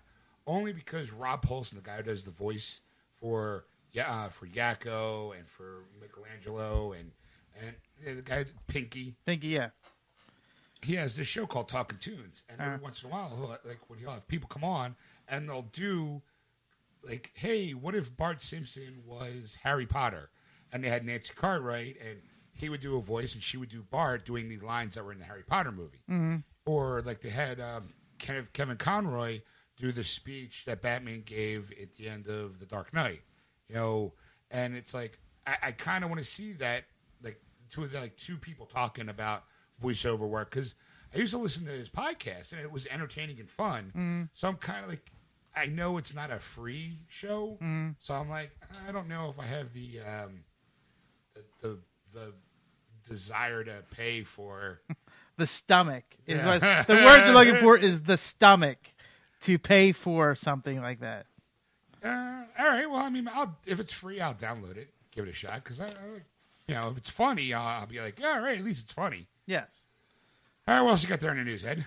only 0.47 0.73
because 0.73 1.11
Rob 1.11 1.45
Paulsen, 1.45 1.75
the 1.75 1.81
guy 1.81 1.97
who 1.97 2.03
does 2.03 2.23
the 2.23 2.31
voice 2.31 2.81
for 3.19 3.65
yeah 3.91 4.11
uh, 4.25 4.29
for 4.29 4.47
Yakko 4.47 5.37
and 5.37 5.47
for 5.47 5.83
Michelangelo 6.01 6.93
and 6.93 7.11
and 7.61 7.75
yeah, 8.05 8.13
the 8.15 8.21
guy 8.21 8.45
Pinky, 8.67 9.15
Pinky 9.25 9.47
yeah, 9.49 9.69
he 10.81 10.95
has 10.95 11.15
this 11.15 11.27
show 11.27 11.45
called 11.45 11.69
Talking 11.69 11.99
Toons, 11.99 12.43
and 12.49 12.59
every 12.59 12.75
Uh. 12.75 12.79
once 12.79 13.03
in 13.03 13.09
a 13.09 13.11
while, 13.11 13.29
he'll, 13.35 13.49
like 13.49 13.79
when 13.87 13.99
he'll 13.99 14.11
have 14.11 14.27
people 14.27 14.47
come 14.49 14.63
on 14.63 14.95
and 15.27 15.47
they'll 15.47 15.69
do 15.73 16.21
like, 17.05 17.31
hey, 17.35 17.71
what 17.71 17.95
if 17.95 18.15
Bart 18.15 18.41
Simpson 18.41 19.03
was 19.05 19.57
Harry 19.63 19.85
Potter? 19.85 20.29
And 20.71 20.83
they 20.83 20.89
had 20.89 21.05
Nancy 21.05 21.33
Cartwright, 21.35 21.97
and 22.01 22.19
he 22.53 22.69
would 22.69 22.81
do 22.81 22.97
a 22.97 23.01
voice, 23.01 23.33
and 23.33 23.43
she 23.43 23.57
would 23.57 23.69
do 23.69 23.83
Bart 23.83 24.25
doing 24.25 24.49
the 24.49 24.57
lines 24.59 24.95
that 24.95 25.05
were 25.05 25.11
in 25.11 25.19
the 25.19 25.25
Harry 25.25 25.43
Potter 25.43 25.71
movie. 25.71 26.01
Mm-hmm. 26.09 26.37
Or 26.65 27.01
like 27.01 27.21
they 27.21 27.29
had 27.29 27.59
um, 27.59 27.93
Kevin, 28.17 28.77
Conroy 28.77 29.41
do 29.77 29.91
the 29.91 30.03
speech 30.03 30.63
that 30.65 30.81
Batman 30.81 31.23
gave 31.25 31.71
at 31.81 31.95
the 31.95 32.07
end 32.07 32.27
of 32.27 32.59
The 32.59 32.65
Dark 32.65 32.93
Knight. 32.93 33.21
You 33.67 33.75
know, 33.75 34.13
and 34.49 34.75
it's 34.75 34.93
like 34.93 35.19
I, 35.45 35.57
I 35.63 35.71
kind 35.71 36.03
of 36.03 36.09
want 36.09 36.21
to 36.21 36.27
see 36.27 36.53
that, 36.53 36.85
like 37.21 37.41
two 37.69 37.87
like 37.93 38.17
two 38.17 38.37
people 38.37 38.65
talking 38.65 39.09
about 39.09 39.43
voiceover 39.81 40.27
work 40.27 40.49
because 40.49 40.75
I 41.13 41.19
used 41.19 41.33
to 41.33 41.37
listen 41.37 41.65
to 41.65 41.71
his 41.71 41.89
podcast 41.89 42.53
and 42.53 42.61
it 42.61 42.71
was 42.71 42.87
entertaining 42.87 43.39
and 43.39 43.49
fun. 43.49 43.91
So 44.33 44.47
I'm 44.47 44.55
kind 44.55 44.83
of 44.83 44.89
like, 44.89 45.11
I 45.55 45.65
know 45.67 45.97
it's 45.97 46.13
not 46.15 46.31
a 46.31 46.39
free 46.39 46.99
show, 47.07 47.57
so 47.99 48.13
I'm 48.15 48.29
like, 48.29 48.51
I 48.87 48.91
don't 48.91 49.07
know 49.07 49.29
if 49.29 49.39
I 49.39 49.45
have 49.45 49.73
the 49.73 49.99
um, 50.01 50.43
the, 51.33 51.41
the 51.61 51.77
the 52.13 52.33
desire 53.09 53.63
to 53.63 53.83
pay 53.91 54.23
for. 54.23 54.81
the 55.37 55.47
stomach 55.47 56.03
is 56.25 56.37
Yeah. 56.37 56.47
what 56.47 56.87
the 56.87 56.95
word 56.95 57.25
you're 57.25 57.33
looking 57.33 57.57
for 57.57 57.77
is 57.89 58.01
the 58.03 58.17
stomach 58.17 58.77
to 59.41 59.59
pay 59.59 59.91
for 59.91 60.35
something 60.35 60.81
like 60.81 61.01
that. 61.01 61.25
Uh, 62.03 62.43
all 62.59 62.65
right, 62.67 62.89
well, 62.89 62.99
I 62.99 63.09
mean, 63.09 63.29
I'll, 63.33 63.55
if 63.65 63.79
it's 63.79 63.93
free, 63.93 64.19
I'll 64.21 64.33
download 64.33 64.77
it, 64.77 64.93
give 65.11 65.25
it 65.25 65.29
a 65.29 65.33
shot 65.33 65.63
because 65.63 65.79
I, 65.79 65.85
I, 65.87 65.89
you 66.67 66.75
know, 66.75 66.89
if 66.89 66.97
it's 66.97 67.09
funny, 67.09 67.53
I'll, 67.53 67.65
I'll 67.81 67.85
be 67.87 67.99
like, 68.01 68.19
yeah, 68.19 68.33
all 68.35 68.41
right, 68.41 68.57
at 68.57 68.63
least 68.63 68.83
it's 68.83 68.91
funny. 68.93 69.27
Yes. 69.45 69.83
All 70.67 70.75
right, 70.75 70.81
what 70.81 70.91
else 70.91 71.03
you 71.03 71.09
got 71.09 71.19
there 71.19 71.31
in 71.31 71.37
the 71.37 71.43
news, 71.43 71.65
Ed? 71.65 71.85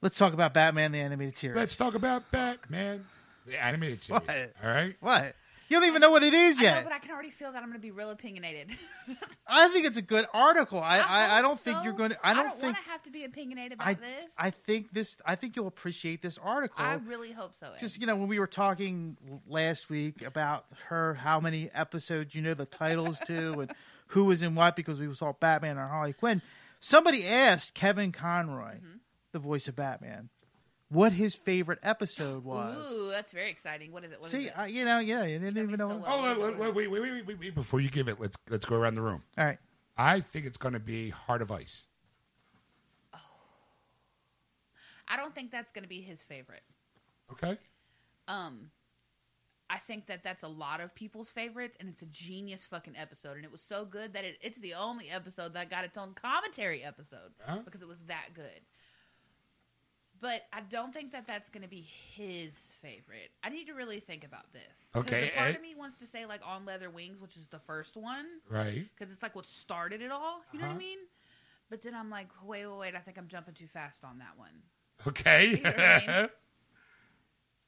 Let's 0.00 0.16
talk 0.16 0.32
about 0.32 0.54
Batman 0.54 0.92
the 0.92 1.00
animated 1.00 1.36
series. 1.36 1.56
Let's 1.56 1.76
talk 1.76 1.94
about 1.94 2.30
Batman, 2.30 3.04
the 3.46 3.62
animated 3.62 4.00
series. 4.02 4.22
What? 4.22 4.52
All 4.62 4.70
right. 4.70 4.96
What? 5.00 5.34
You 5.68 5.78
don't 5.78 5.86
even 5.88 6.00
know 6.00 6.10
what 6.10 6.22
it 6.22 6.32
is 6.32 6.56
I 6.56 6.62
know, 6.62 6.62
yet. 6.68 6.84
but 6.84 6.92
I 6.94 6.98
can 6.98 7.10
already 7.10 7.28
feel 7.30 7.52
that 7.52 7.58
I'm 7.58 7.68
going 7.68 7.74
to 7.78 7.82
be 7.82 7.90
real 7.90 8.08
opinionated. 8.10 8.70
I 9.46 9.68
think 9.68 9.84
it's 9.84 9.98
a 9.98 10.02
good 10.02 10.26
article. 10.32 10.80
I 10.80 10.98
I, 10.98 11.38
I 11.38 11.42
don't 11.42 11.50
hope 11.50 11.58
think 11.60 11.84
you're 11.84 11.92
going 11.92 12.10
to. 12.10 12.18
I 12.26 12.32
don't, 12.32 12.50
think. 12.52 12.62
want 12.62 12.76
to 12.76 12.90
have 12.90 13.02
to 13.02 13.10
be 13.10 13.24
opinionated 13.24 13.72
about 13.74 13.86
I 13.88 13.94
this. 13.94 14.24
I 14.38 14.50
think 14.50 14.92
this. 14.92 15.18
I 15.26 15.34
think 15.34 15.56
you'll 15.56 15.66
appreciate 15.66 16.22
this 16.22 16.38
article. 16.38 16.82
I 16.82 16.94
really 16.94 17.32
hope 17.32 17.54
so. 17.54 17.66
Ed. 17.74 17.80
just 17.80 18.00
you 18.00 18.06
know 18.06 18.16
when 18.16 18.28
we 18.28 18.38
were 18.38 18.46
talking 18.46 19.18
last 19.46 19.90
week 19.90 20.24
about 20.24 20.64
her 20.86 21.14
how 21.14 21.38
many 21.38 21.70
episodes 21.74 22.34
you 22.34 22.40
know 22.40 22.54
the 22.54 22.64
titles 22.64 23.18
to 23.26 23.60
and 23.60 23.72
who 24.08 24.24
was 24.24 24.40
in 24.42 24.54
what 24.54 24.74
because 24.74 24.98
we 24.98 25.14
saw 25.14 25.32
batman 25.38 25.76
and 25.76 25.90
harley 25.90 26.14
quinn 26.14 26.40
somebody 26.80 27.26
asked 27.26 27.74
kevin 27.74 28.10
conroy 28.12 28.74
Mm-hmm. 28.76 28.96
The 29.38 29.46
voice 29.48 29.68
of 29.68 29.76
batman 29.76 30.28
what 30.90 31.12
his 31.12 31.34
favorite 31.34 31.78
episode 31.82 32.42
was 32.44 32.90
Ooh, 32.92 33.10
that's 33.10 33.30
very 33.32 33.50
exciting. 33.50 33.92
What 33.92 34.04
is 34.04 34.12
it? 34.12 34.20
What 34.20 34.26
is 34.28 34.32
see 34.32 34.46
it? 34.46 34.54
I, 34.56 34.66
you 34.68 34.84
know 34.86 34.98
yeah 35.00 35.24
you 35.24 35.38
didn't 35.38 35.54
gonna 35.54 35.66
even 35.66 35.78
know 35.78 35.88
so 35.88 35.96
what- 35.98 36.08
Oh, 36.08 36.22
wait, 36.22 36.58
wait, 36.58 36.74
wait, 36.74 36.88
wait, 36.90 37.00
wait, 37.12 37.26
wait, 37.26 37.38
wait, 37.40 37.54
before 37.54 37.80
you 37.80 37.90
give 37.90 38.08
it, 38.08 38.18
let's 38.18 38.36
let's 38.48 38.64
go 38.64 38.76
around 38.76 38.94
the 38.94 39.02
room. 39.02 39.22
all 39.36 39.44
right 39.44 39.58
I 39.98 40.20
think 40.20 40.46
it's 40.46 40.56
going 40.56 40.74
to 40.74 40.80
be 40.80 41.10
Heart 41.10 41.42
of 41.42 41.50
Ice. 41.50 41.88
I 45.08 45.16
don't 45.16 45.34
think 45.34 45.50
that's 45.50 45.72
going 45.72 45.82
to 45.84 45.88
be 45.88 46.00
his 46.00 46.22
favorite. 46.22 46.62
Okay. 47.32 47.58
Um, 48.26 48.70
I 49.70 49.78
think 49.78 50.06
that 50.06 50.22
that's 50.22 50.42
a 50.42 50.48
lot 50.48 50.80
of 50.80 50.94
people's 50.94 51.30
favorites, 51.30 51.76
and 51.80 51.88
it's 51.88 52.02
a 52.02 52.06
genius 52.06 52.66
fucking 52.66 52.94
episode. 52.96 53.36
And 53.36 53.44
it 53.44 53.50
was 53.52 53.62
so 53.62 53.84
good 53.84 54.12
that 54.12 54.24
it, 54.24 54.36
it's 54.42 54.60
the 54.60 54.74
only 54.74 55.08
episode 55.10 55.54
that 55.54 55.70
got 55.70 55.84
its 55.84 55.96
own 55.98 56.14
commentary 56.14 56.82
episode 56.84 57.32
Huh? 57.44 57.58
because 57.64 57.82
it 57.82 57.88
was 57.88 58.00
that 58.02 58.28
good. 58.34 58.60
But 60.20 60.42
I 60.52 60.60
don't 60.62 60.92
think 60.92 61.12
that 61.12 61.26
that's 61.28 61.48
going 61.48 61.62
to 61.62 61.68
be 61.68 61.86
his 62.16 62.52
favorite. 62.82 63.30
I 63.44 63.50
need 63.50 63.66
to 63.66 63.72
really 63.74 64.00
think 64.00 64.24
about 64.24 64.52
this. 64.52 64.90
Okay, 64.96 65.28
a 65.28 65.36
part 65.38 65.50
Ed- 65.50 65.56
of 65.56 65.62
me 65.62 65.74
wants 65.76 65.98
to 65.98 66.06
say 66.06 66.26
like 66.26 66.40
on 66.44 66.64
leather 66.64 66.90
wings, 66.90 67.20
which 67.20 67.36
is 67.36 67.46
the 67.46 67.60
first 67.60 67.96
one, 67.96 68.26
Right. 68.50 68.86
because 68.98 69.12
it's 69.12 69.22
like 69.22 69.36
what 69.36 69.46
started 69.46 70.02
it 70.02 70.10
all. 70.10 70.40
You 70.52 70.58
know 70.58 70.64
what 70.66 70.70
I 70.70 70.74
Uh-huh. 70.74 70.78
mean? 70.78 70.98
But 71.70 71.82
then 71.82 71.94
I'm 71.94 72.10
like, 72.10 72.28
wait, 72.42 72.66
wait, 72.66 72.78
wait. 72.78 72.94
I 72.96 72.98
think 73.00 73.16
I'm 73.18 73.28
jumping 73.28 73.54
too 73.54 73.66
fast 73.68 74.02
on 74.02 74.18
that 74.18 74.36
one. 74.36 74.62
Okay. 75.06 75.48
You 75.50 75.62
know 75.62 75.70
what 75.70 75.80
I 75.80 75.98
mean? 76.22 76.28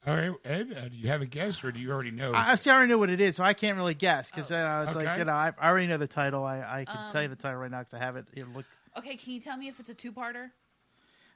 All 0.07 0.15
right, 0.15 0.31
Ed. 0.43 0.75
Uh, 0.75 0.87
do 0.89 0.97
you 0.97 1.09
have 1.09 1.21
a 1.21 1.27
guess, 1.27 1.63
or 1.63 1.71
do 1.71 1.79
you 1.79 1.91
already 1.91 2.09
know? 2.09 2.33
I, 2.33 2.53
I 2.53 2.55
see. 2.55 2.71
I 2.71 2.73
already 2.73 2.89
know 2.89 2.97
what 2.97 3.11
it 3.11 3.21
is, 3.21 3.35
so 3.35 3.43
I 3.43 3.53
can't 3.53 3.77
really 3.77 3.93
guess 3.93 4.31
because 4.31 4.51
Oh. 4.51 4.55
uh, 4.55 4.85
it's 4.87 4.95
like 4.95 5.15
you 5.19 5.25
know 5.25 5.31
I, 5.31 5.53
I 5.61 5.69
already 5.69 5.85
know 5.85 5.99
the 5.99 6.07
title. 6.07 6.43
I, 6.43 6.57
I 6.81 6.85
can 6.85 6.97
Um, 6.97 7.11
tell 7.11 7.21
you 7.21 7.27
the 7.27 7.35
title 7.35 7.59
right 7.59 7.69
now 7.69 7.79
because 7.79 7.93
I 7.93 7.99
have 7.99 8.15
it. 8.15 8.25
You 8.35 8.47
look, 8.55 8.65
Okay, 8.97 9.15
can 9.15 9.31
you 9.31 9.39
tell 9.39 9.55
me 9.57 9.67
if 9.67 9.79
it's 9.79 9.91
a 9.91 9.93
two-parter? 9.93 10.49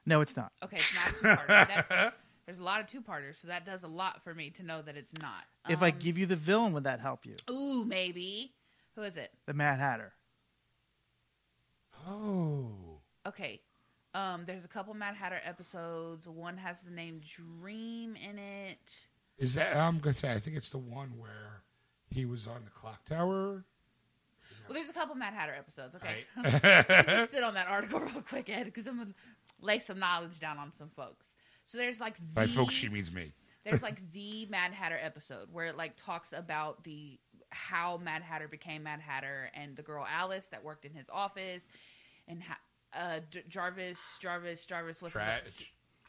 No, 0.05 0.21
it's 0.21 0.35
not. 0.35 0.51
Okay, 0.63 0.77
it's 0.77 0.95
not 0.95 1.09
a 1.09 1.13
two-parter. 1.13 2.11
There's 2.45 2.59
a 2.59 2.63
lot 2.63 2.79
of 2.79 2.87
two-parters, 2.87 3.37
so 3.41 3.47
that 3.47 3.65
does 3.65 3.83
a 3.83 3.87
lot 3.87 4.23
for 4.23 4.33
me 4.35 4.51
to 4.51 4.63
know 4.63 4.81
that 4.83 4.95
it's 4.95 5.13
not. 5.19 5.43
If 5.67 5.81
I 5.81 5.89
Um, 5.89 5.97
give 5.99 6.17
you 6.17 6.25
the 6.27 6.35
villain, 6.35 6.73
would 6.73 6.83
that 6.83 6.99
help 6.99 7.25
you? 7.25 7.37
ooh, 7.49 7.83
maybe. 7.85 8.53
Who 8.95 9.01
is 9.01 9.17
it? 9.17 9.31
The 9.47 9.53
Mad 9.53 9.79
Hatter. 9.79 10.13
oh. 12.07 12.99
Okay. 13.25 13.61
Um, 14.13 14.43
there's 14.45 14.63
a 14.63 14.67
couple 14.69 14.93
Mad 14.93 15.15
Hatter 15.15 15.41
episodes. 15.43 16.27
One 16.29 16.57
has 16.57 16.81
the 16.81 16.91
name 16.91 17.19
Dream 17.19 18.15
in 18.15 18.37
it. 18.39 18.79
Is 19.37 19.55
that? 19.55 19.75
I'm 19.75 19.99
gonna 19.99 20.13
say. 20.13 20.31
I 20.31 20.39
think 20.39 20.55
it's 20.55 20.69
the 20.69 20.77
one 20.77 21.17
where 21.17 21.63
he 22.09 22.25
was 22.25 22.47
on 22.47 22.63
the 22.63 22.69
clock 22.71 23.03
tower. 23.05 23.65
Well, 24.67 24.73
there's 24.73 24.89
a 24.89 24.93
couple 24.93 25.15
Mad 25.15 25.33
Hatter 25.33 25.53
episodes. 25.53 25.95
Okay, 25.95 26.23
Right. 26.37 26.63
Let 26.63 27.07
me 27.07 27.13
just 27.17 27.31
sit 27.31 27.43
on 27.43 27.55
that 27.55 27.67
article 27.67 27.99
real 27.99 28.21
quick, 28.21 28.49
Ed, 28.49 28.63
because 28.65 28.87
I'm 28.87 28.97
gonna 28.97 29.13
lay 29.61 29.79
some 29.79 29.99
knowledge 29.99 30.39
down 30.39 30.57
on 30.57 30.73
some 30.73 30.89
folks. 30.89 31.33
So 31.65 31.77
there's 31.77 31.99
like 31.99 32.15
the, 32.17 32.21
By 32.33 32.47
folks, 32.47 32.73
she 32.73 32.89
means 32.89 33.11
me. 33.11 33.33
there's 33.63 33.81
like 33.83 33.99
the 34.13 34.45
Mad 34.49 34.71
Hatter 34.73 34.99
episode 35.01 35.47
where 35.51 35.65
it 35.65 35.77
like 35.77 35.93
talks 35.97 36.31
about 36.33 36.83
the 36.83 37.19
how 37.51 37.97
Mad 37.97 38.21
Hatter 38.21 38.47
became 38.47 38.83
Mad 38.83 38.99
Hatter 38.99 39.49
and 39.53 39.75
the 39.75 39.81
girl 39.81 40.05
Alice 40.09 40.47
that 40.47 40.63
worked 40.63 40.85
in 40.85 40.93
his 40.93 41.07
office 41.11 41.63
and 42.27 42.43
ha- 42.43 42.59
uh, 42.93 43.19
Jarvis, 43.49 43.99
Jarvis, 44.21 44.65
Jarvis, 44.65 45.01
what's 45.01 45.13
Tra- 45.13 45.41
his 45.45 45.55
tra- 45.55 45.65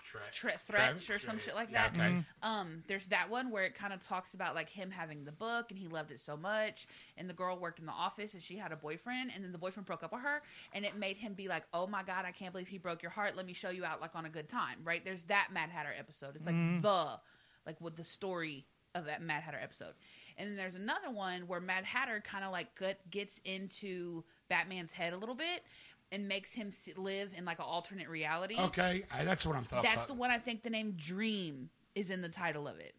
Tre- 0.06 0.20
Travis? 0.32 0.66
Thretch 1.06 1.14
or 1.14 1.18
some 1.18 1.38
shit 1.38 1.54
like 1.54 1.70
Yeah, 1.70 1.88
that. 1.90 2.00
okay. 2.00 2.24
Um, 2.42 2.82
there's 2.86 3.06
that 3.08 3.28
one 3.30 3.50
where 3.50 3.64
it 3.64 3.74
kind 3.74 3.92
of 3.92 4.00
talks 4.00 4.34
about 4.34 4.54
like 4.54 4.68
him 4.68 4.90
having 4.90 5.24
the 5.24 5.32
book 5.32 5.66
and 5.70 5.78
he 5.78 5.88
loved 5.88 6.10
it 6.12 6.20
so 6.20 6.36
much, 6.36 6.86
and 7.16 7.28
the 7.28 7.34
girl 7.34 7.58
worked 7.58 7.78
in 7.80 7.86
the 7.86 7.92
office 7.92 8.34
and 8.34 8.42
she 8.42 8.56
had 8.56 8.72
a 8.72 8.76
boyfriend, 8.76 9.30
and 9.34 9.42
then 9.44 9.52
the 9.52 9.58
boyfriend 9.58 9.86
broke 9.86 10.02
up 10.02 10.12
with 10.12 10.22
her, 10.22 10.42
and 10.72 10.84
it 10.84 10.96
made 10.96 11.16
him 11.16 11.34
be 11.34 11.48
like, 11.48 11.64
"Oh 11.74 11.86
my 11.86 12.02
god, 12.02 12.24
I 12.24 12.32
can't 12.32 12.52
believe 12.52 12.68
he 12.68 12.78
broke 12.78 13.02
your 13.02 13.10
heart. 13.10 13.36
Let 13.36 13.46
me 13.46 13.52
show 13.52 13.70
you 13.70 13.84
out 13.84 14.00
like 14.00 14.14
on 14.14 14.24
a 14.26 14.30
good 14.30 14.48
time." 14.48 14.78
Right? 14.84 15.04
There's 15.04 15.24
that 15.24 15.48
Mad 15.52 15.70
Hatter 15.70 15.92
episode. 15.98 16.36
It's 16.36 16.46
like 16.46 16.82
the 16.82 17.18
like 17.66 17.80
with 17.80 17.96
the 17.96 18.04
story 18.04 18.66
of 18.94 19.06
that 19.06 19.20
Mad 19.22 19.42
Hatter 19.42 19.58
episode, 19.62 19.92
and 20.38 20.48
then 20.48 20.56
there's 20.56 20.74
another 20.76 21.10
one 21.10 21.46
where 21.48 21.60
Mad 21.60 21.84
Hatter 21.84 22.22
kind 22.24 22.44
of 22.44 22.52
like 22.52 22.68
gets 23.10 23.40
into 23.44 24.24
Batman's 24.48 24.92
head 24.92 25.12
a 25.12 25.16
little 25.16 25.34
bit. 25.34 25.62
And 26.12 26.28
makes 26.28 26.52
him 26.52 26.70
live 26.96 27.30
in 27.36 27.44
like 27.44 27.58
an 27.58 27.64
alternate 27.66 28.08
reality. 28.08 28.56
Okay, 28.58 29.04
I, 29.12 29.24
that's 29.24 29.44
what 29.44 29.56
I'm 29.56 29.64
talking. 29.64 29.90
That's 29.90 30.06
the 30.06 30.14
one 30.14 30.30
I 30.30 30.38
think 30.38 30.62
the 30.62 30.70
name 30.70 30.94
Dream 30.96 31.68
is 31.96 32.10
in 32.10 32.22
the 32.22 32.28
title 32.28 32.68
of 32.68 32.78
it. 32.78 32.94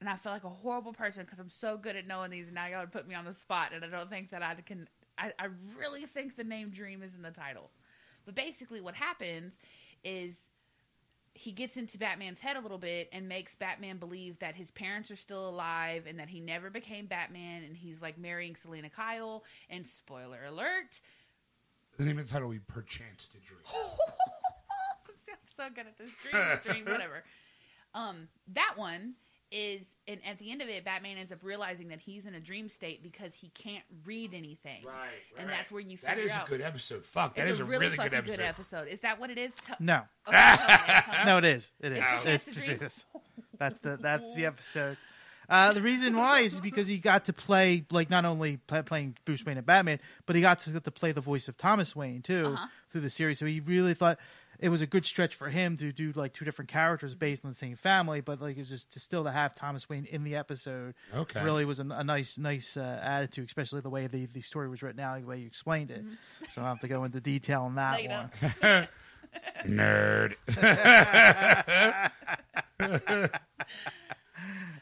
And 0.00 0.08
I 0.08 0.16
feel 0.16 0.32
like 0.32 0.44
a 0.44 0.48
horrible 0.48 0.92
person 0.92 1.24
because 1.24 1.38
I'm 1.38 1.50
so 1.50 1.76
good 1.76 1.94
at 1.94 2.06
knowing 2.06 2.30
these. 2.30 2.46
And 2.46 2.54
now 2.54 2.66
y'all 2.66 2.86
put 2.86 3.06
me 3.06 3.14
on 3.14 3.24
the 3.24 3.34
spot, 3.34 3.72
and 3.72 3.84
I 3.84 3.88
don't 3.88 4.10
think 4.10 4.30
that 4.30 4.42
I 4.42 4.54
can. 4.54 4.88
I, 5.16 5.32
I 5.38 5.48
really 5.78 6.04
think 6.06 6.36
the 6.36 6.44
name 6.44 6.70
Dream 6.70 7.02
is 7.02 7.14
in 7.14 7.22
the 7.22 7.30
title. 7.30 7.70
But 8.24 8.34
basically, 8.34 8.80
what 8.80 8.94
happens 8.94 9.54
is 10.04 10.48
he 11.38 11.52
gets 11.52 11.76
into 11.76 11.98
Batman's 11.98 12.40
head 12.40 12.56
a 12.56 12.60
little 12.60 12.78
bit 12.78 13.08
and 13.12 13.28
makes 13.28 13.54
Batman 13.54 13.98
believe 13.98 14.40
that 14.40 14.56
his 14.56 14.72
parents 14.72 15.10
are 15.10 15.16
still 15.16 15.48
alive 15.48 16.04
and 16.08 16.18
that 16.18 16.28
he 16.28 16.40
never 16.40 16.68
became 16.68 17.06
Batman 17.06 17.62
and 17.62 17.76
he's 17.76 18.02
like 18.02 18.18
marrying 18.18 18.56
Selina 18.56 18.90
Kyle. 18.90 19.44
And 19.70 19.86
spoiler 19.86 20.44
alert, 20.46 21.00
The 21.98 22.04
name 22.04 22.18
of 22.18 22.26
the 22.26 22.32
title 22.32 22.48
will 22.48 22.54
be 22.54 22.60
Perchance 22.60 23.26
to 23.32 23.38
Dream. 23.38 23.60
I'm 25.28 25.36
so 25.56 25.64
good 25.74 25.86
at 25.86 25.98
this 25.98 26.10
dream 26.22 26.56
stream, 26.60 26.84
whatever. 26.92 27.24
Um, 27.94 28.28
that 28.54 28.74
one 28.76 29.14
is, 29.50 29.96
and 30.06 30.20
at 30.24 30.38
the 30.38 30.52
end 30.52 30.62
of 30.62 30.68
it, 30.68 30.84
Batman 30.84 31.16
ends 31.18 31.32
up 31.32 31.38
realizing 31.42 31.88
that 31.88 31.98
he's 32.00 32.26
in 32.26 32.34
a 32.34 32.40
dream 32.40 32.68
state 32.68 33.02
because 33.02 33.34
he 33.34 33.48
can't 33.48 33.82
read 34.04 34.32
anything. 34.34 34.84
Right, 34.84 35.08
And 35.38 35.48
that's 35.48 35.72
where 35.72 35.80
you 35.80 35.96
That 36.02 36.10
figure 36.16 36.24
is 36.26 36.30
out. 36.32 36.46
a 36.46 36.50
good 36.50 36.60
episode. 36.60 37.04
Fuck, 37.04 37.34
that 37.34 37.42
it's 37.48 37.54
is 37.54 37.60
a 37.60 37.62
a 37.62 37.66
really, 37.66 37.86
really 37.86 37.96
fucking 37.96 38.10
good 38.24 38.38
episode. 38.40 38.84
episode. 38.84 38.88
Is 38.88 39.00
that 39.00 39.18
what 39.18 39.30
it 39.30 39.38
is? 39.38 39.54
Tell- 39.56 39.76
No, 39.80 40.02
Okay, 40.28 40.36
tell 40.38 40.66
me, 40.66 40.84
tell 41.02 41.14
me. 41.18 41.24
no, 41.26 41.38
it 41.38 41.44
is. 41.46 41.72
It 41.80 41.92
is. 41.92 41.98
It's 41.98 42.14
It's, 42.14 42.24
Chance 42.24 42.44
to 42.44 42.50
Dream? 42.52 42.70
it 42.70 42.82
is. 42.82 43.04
That's 43.58 43.80
the 43.80 43.96
that's 43.96 44.34
the 44.36 44.46
episode. 44.52 44.96
Uh, 45.48 45.72
the 45.72 45.80
reason 45.82 46.14
why 46.16 46.40
is 46.40 46.60
because 46.60 46.88
he 46.88 46.98
got 46.98 47.24
to 47.24 47.32
play 47.32 47.84
like 47.90 48.10
not 48.10 48.24
only 48.24 48.58
play, 48.58 48.82
playing 48.82 49.16
Bruce 49.24 49.44
Wayne 49.46 49.56
and 49.56 49.66
Batman, 49.66 49.98
but 50.26 50.36
he 50.36 50.42
got 50.42 50.58
to, 50.60 50.78
to 50.80 50.90
play 50.90 51.12
the 51.12 51.20
voice 51.22 51.48
of 51.48 51.56
Thomas 51.56 51.96
Wayne 51.96 52.20
too 52.22 52.46
Uh-huh. 52.54 52.66
through 52.90 53.00
the 53.02 53.10
series. 53.10 53.38
So 53.38 53.46
he 53.46 53.60
really 53.60 53.94
thought 53.94 54.18
it 54.60 54.68
was 54.70 54.82
a 54.82 54.86
good 54.86 55.06
stretch 55.06 55.36
for 55.36 55.48
him 55.50 55.76
to 55.76 55.92
do 55.92 56.12
like 56.16 56.32
two 56.34 56.44
different 56.44 56.68
characters 56.68 57.14
based 57.14 57.44
on 57.44 57.50
the 57.50 57.54
same 57.54 57.76
family, 57.76 58.20
but 58.20 58.40
like 58.42 58.56
it 58.56 58.60
was 58.60 58.68
just 58.68 58.90
to 58.92 59.00
still 59.00 59.22
to 59.24 59.30
have 59.30 59.54
Thomas 59.54 59.88
Wayne 59.88 60.04
in 60.04 60.24
the 60.24 60.34
episode. 60.36 60.94
Okay. 61.14 61.42
really 61.42 61.64
was 61.64 61.78
a, 61.78 61.86
a 61.92 62.02
nice 62.04 62.36
nice 62.38 62.76
uh, 62.76 63.00
attitude, 63.02 63.46
especially 63.46 63.80
the 63.80 63.88
way 63.90 64.06
the, 64.08 64.26
the 64.26 64.40
story 64.42 64.68
was 64.68 64.82
written 64.82 65.00
out, 65.00 65.20
the 65.20 65.26
way 65.26 65.38
you 65.38 65.46
explained 65.46 65.90
it. 65.92 66.04
So 66.50 66.60
I 66.60 66.64
don't 66.64 66.74
have 66.74 66.80
to 66.80 66.88
go 66.88 67.04
into 67.04 67.20
detail 67.20 67.62
on 67.62 67.76
that 67.76 68.00
Mm-hmm. 68.00 69.76
No, 69.76 69.96
one. 70.18 70.34
Nerd. 72.78 73.30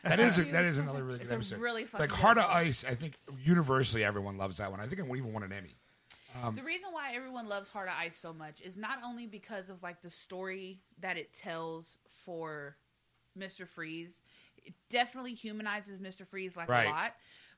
that 0.08 0.20
is 0.20 0.38
a, 0.38 0.44
that 0.52 0.64
is 0.64 0.78
another 0.78 1.04
really 1.04 1.20
It's 1.20 1.30
good 1.30 1.32
a 1.32 1.36
episode. 1.36 1.60
really 1.60 1.84
fucking 1.84 2.08
like 2.08 2.16
Heart 2.18 2.38
of. 2.38 2.44
Ice. 2.50 2.84
I 2.88 2.94
think 2.94 3.18
universally 3.42 4.04
everyone 4.04 4.36
loves 4.38 4.58
that 4.58 4.70
one. 4.70 4.80
I 4.80 4.86
think 4.86 5.00
it 5.00 5.06
even 5.16 5.32
won 5.32 5.42
an 5.42 5.52
Emmy. 5.52 5.76
Um, 6.42 6.54
the 6.54 6.62
reason 6.62 6.88
why 6.92 7.14
everyone 7.14 7.48
loves 7.48 7.68
Heart 7.68 7.88
of 7.88 7.94
Ice 7.98 8.18
so 8.18 8.32
much 8.32 8.60
is 8.60 8.76
not 8.76 8.98
only 9.04 9.26
because 9.26 9.70
of 9.70 9.82
like 9.82 10.02
the 10.02 10.10
story 10.10 10.80
that 11.00 11.16
it 11.16 11.32
tells 11.32 11.98
for 12.24 12.76
Mr. 13.38 13.66
Freeze. 13.66 14.22
It 14.64 14.74
definitely 14.90 15.34
humanizes 15.34 16.00
Mr. 16.00 16.26
Freeze 16.26 16.56
like 16.56 16.68
Right. 16.68 16.86
a 16.86 16.90
lot. 16.90 17.12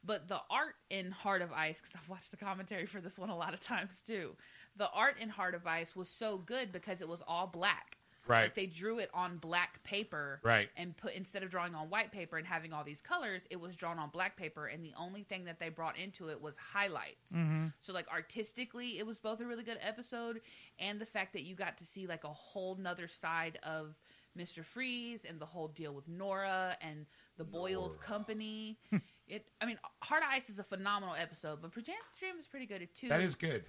But 0.05 0.29
the 0.29 0.39
art 0.49 0.75
in 0.91 1.11
Heart 1.11 1.43
of 1.43 1.53
Ice, 1.53 1.81
because 1.81 1.97
I've 1.97 2.09
watched 2.09 2.31
the 2.31 2.37
commentary 2.37 2.87
for 2.87 3.01
this 3.01 3.19
one 3.19 3.31
a 3.31 3.37
lot 3.37 3.53
of 3.53 3.61
times 3.61 4.01
too, 4.07 4.37
the 4.77 4.89
art 4.91 5.17
in 5.21 5.29
Heart 5.29 5.55
of 5.57 5.67
Ice 5.67 5.97
was 5.97 6.09
so 6.09 6.39
good 6.39 6.71
because 6.71 7.01
it 7.01 7.09
was 7.09 7.23
all 7.27 7.47
black. 7.49 7.98
Right. 8.29 8.43
Like 8.43 8.55
they 8.55 8.67
drew 8.67 8.99
it 8.99 9.11
on 9.15 9.39
black 9.39 9.83
paper. 9.85 10.41
Right. 10.43 10.69
And 10.77 10.97
put 10.97 11.15
instead 11.15 11.43
of 11.43 11.51
drawing 11.51 11.75
on 11.75 11.89
white 11.91 12.13
paper 12.13 12.37
and 12.37 12.47
having 12.47 12.73
all 12.73 12.85
these 12.85 13.01
colors, 13.01 13.43
it 13.51 13.61
was 13.61 13.75
drawn 13.75 13.99
on 13.99 14.11
black 14.11 14.37
paper, 14.37 14.67
and 14.67 14.85
the 14.85 14.93
only 14.99 15.23
thing 15.23 15.45
that 15.47 15.59
they 15.59 15.69
brought 15.69 15.99
into 15.99 16.29
it 16.29 16.41
was 16.41 16.57
highlights. 16.57 17.33
Mm-hmm. 17.35 17.69
So 17.81 17.93
like 17.93 18.07
artistically, 18.13 18.99
it 18.99 19.07
was 19.07 19.19
both 19.19 19.41
a 19.41 19.47
really 19.47 19.65
good 19.65 19.79
episode, 19.81 20.41
and 20.79 21.01
the 21.01 21.07
fact 21.07 21.33
that 21.33 21.43
you 21.43 21.55
got 21.55 21.79
to 21.79 21.87
see 21.87 22.07
like 22.07 22.25
a 22.25 22.29
whole 22.29 22.77
nother 22.77 23.09
side 23.09 23.59
of 23.63 23.97
Mister 24.35 24.63
Freeze 24.63 25.25
and 25.29 25.41
the 25.41 25.47
whole 25.47 25.69
deal 25.69 25.93
with 25.95 26.07
Nora 26.09 26.77
and 26.81 27.07
the 27.39 27.45
Boyles 27.45 27.97
Company. 27.97 28.79
it, 29.29 29.47
I 29.61 29.67
mean, 29.67 29.79
Heart 30.03 30.23
of 30.23 30.29
Ice 30.33 30.51
is 30.51 30.59
a 30.59 30.65
phenomenal 30.65 31.15
episode, 31.15 31.61
but 31.63 31.73
Perchance 31.73 31.99
to 32.15 32.21
Dream 32.21 32.39
is 32.39 32.47
pretty 32.47 32.67
good 32.67 32.87
too 32.95 33.09
That 33.09 33.21
is 33.21 33.35
good. 33.35 33.65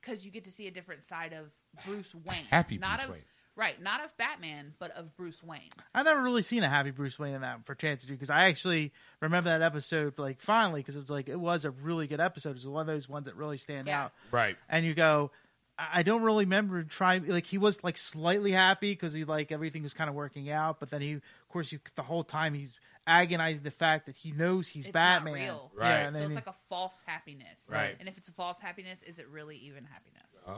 because 0.00 0.24
you 0.24 0.30
get 0.30 0.44
to 0.44 0.50
see 0.50 0.66
a 0.66 0.70
different 0.70 1.04
side 1.04 1.32
of 1.32 1.50
Bruce 1.84 2.14
Wayne. 2.14 2.44
Happy 2.50 2.78
not 2.78 2.98
Bruce 2.98 3.04
of, 3.04 3.12
Wayne. 3.12 3.22
Right, 3.60 3.80
not 3.82 4.02
of 4.02 4.16
Batman, 4.16 4.72
but 4.78 4.90
of 4.92 5.14
Bruce 5.18 5.42
Wayne. 5.44 5.68
I've 5.94 6.06
never 6.06 6.22
really 6.22 6.40
seen 6.40 6.64
a 6.64 6.68
happy 6.70 6.92
Bruce 6.92 7.18
Wayne 7.18 7.34
in 7.34 7.42
that 7.42 7.66
for 7.66 7.74
chance 7.74 8.00
to 8.00 8.06
do 8.06 8.14
because 8.14 8.30
I 8.30 8.44
actually 8.48 8.90
remember 9.20 9.50
that 9.50 9.60
episode 9.60 10.18
like 10.18 10.40
finally 10.40 10.80
because 10.80 10.96
it 10.96 11.00
was 11.00 11.10
like 11.10 11.28
it 11.28 11.38
was 11.38 11.66
a 11.66 11.70
really 11.70 12.06
good 12.06 12.20
episode. 12.20 12.50
It 12.50 12.54
was 12.54 12.66
one 12.66 12.80
of 12.80 12.86
those 12.86 13.06
ones 13.06 13.26
that 13.26 13.36
really 13.36 13.58
stand 13.58 13.86
Yeah. 13.86 14.04
out. 14.04 14.12
Right. 14.30 14.56
And 14.70 14.86
you 14.86 14.94
go, 14.94 15.30
I 15.78 16.00
I 16.00 16.02
don't 16.02 16.22
really 16.22 16.44
remember 16.46 16.82
trying 16.84 17.26
like 17.26 17.44
he 17.44 17.58
was 17.58 17.84
like 17.84 17.98
slightly 17.98 18.52
happy 18.52 18.92
because 18.92 19.12
he 19.12 19.24
like 19.24 19.52
everything 19.52 19.82
was 19.82 19.92
kind 19.92 20.08
of 20.08 20.16
working 20.16 20.48
out, 20.50 20.80
but 20.80 20.88
then 20.90 21.02
he 21.02 21.12
of 21.12 21.22
course 21.50 21.70
you 21.70 21.80
the 21.96 22.02
whole 22.02 22.24
time 22.24 22.54
he's 22.54 22.78
agonizing 23.06 23.62
the 23.64 23.70
fact 23.70 24.06
that 24.06 24.14
he 24.16 24.30
knows 24.30 24.68
he's 24.68 24.86
It's 24.86 24.92
Batman. 24.92 25.34
not 25.34 25.40
real. 25.40 25.72
Right. 25.74 25.88
Yeah, 25.88 26.06
and 26.06 26.16
So 26.16 26.22
it's 26.22 26.28
he- 26.30 26.34
like 26.34 26.46
a 26.46 26.54
false 26.68 27.02
happiness. 27.06 27.58
Right. 27.68 27.96
And 27.98 28.08
if 28.08 28.16
it's 28.16 28.28
a 28.28 28.32
false 28.32 28.58
happiness, 28.58 29.00
is 29.06 29.18
it 29.18 29.26
really 29.28 29.56
even 29.56 29.84
happiness? 29.84 30.22
Oh. 30.46 30.56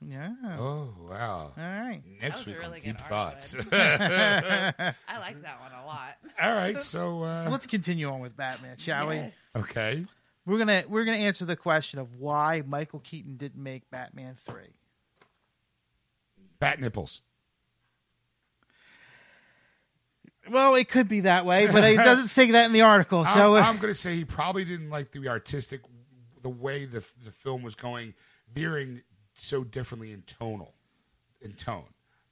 yeah. 0.00 0.32
Oh 0.58 0.94
wow. 1.08 1.52
All 1.56 1.62
right. 1.62 2.02
Next 2.20 2.38
was 2.38 2.46
a 2.46 2.50
week 2.50 2.58
really 2.58 2.66
on 2.66 2.80
Deep 2.80 2.96
good 2.96 3.00
Thoughts. 3.00 3.54
I 3.72 4.94
like 5.18 5.42
that 5.42 5.60
one 5.60 5.72
a 5.72 5.86
lot. 5.86 6.16
All 6.40 6.54
right. 6.54 6.80
So 6.80 7.22
uh, 7.24 7.48
Let's 7.50 7.66
continue 7.66 8.08
on 8.08 8.20
with 8.20 8.36
Batman, 8.36 8.76
shall 8.76 9.12
Yes. 9.12 9.34
okay. 9.56 10.06
we? 10.46 10.52
We're 10.52 10.58
gonna 10.58 10.84
we're 10.88 11.04
gonna 11.04 11.16
answer 11.18 11.44
the 11.44 11.56
question 11.56 11.98
of 11.98 12.14
why 12.20 12.62
Michael 12.66 13.00
Keaton 13.00 13.36
didn't 13.36 13.62
make 13.62 13.90
Batman 13.90 14.36
three. 14.46 14.74
Bat 16.60 16.80
nipples. 16.80 17.20
Well, 20.48 20.76
it 20.76 20.88
could 20.88 21.08
be 21.08 21.20
that 21.20 21.44
way, 21.44 21.66
but 21.66 21.82
it 21.82 21.96
doesn't 22.04 22.28
say 22.28 22.52
that 22.52 22.66
in 22.66 22.72
the 22.72 22.82
article. 22.82 23.24
So 23.24 23.56
I'm, 23.56 23.64
uh, 23.64 23.66
I'm 23.66 23.76
going 23.78 23.92
to 23.92 23.98
say 23.98 24.14
he 24.14 24.24
probably 24.24 24.64
didn't 24.64 24.90
like 24.90 25.10
the 25.10 25.26
artistic, 25.28 25.80
the 26.42 26.48
way 26.48 26.84
the 26.84 27.04
the 27.24 27.32
film 27.32 27.62
was 27.62 27.74
going, 27.74 28.14
veering 28.60 29.02
so 29.34 29.62
differently 29.62 30.12
in 30.12 30.22
tonal, 30.26 30.74
in 31.40 31.52
tone. 31.52 31.84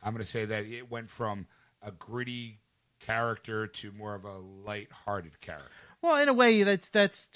I'm 0.03 0.13
going 0.15 0.25
to 0.25 0.31
say 0.31 0.45
that 0.47 0.65
it 0.65 0.91
went 0.91 1.11
from 1.11 1.47
a 1.83 1.91
gritty 1.93 2.59
character 2.99 3.67
to 3.67 3.93
more 3.93 4.15
of 4.15 4.25
a 4.25 4.39
light-hearted 4.39 5.41
character. 5.41 5.69
Well, 6.01 6.17
in 6.23 6.29
a 6.29 6.35
way, 6.35 6.63
that's 6.63 6.89
that's 6.89 7.29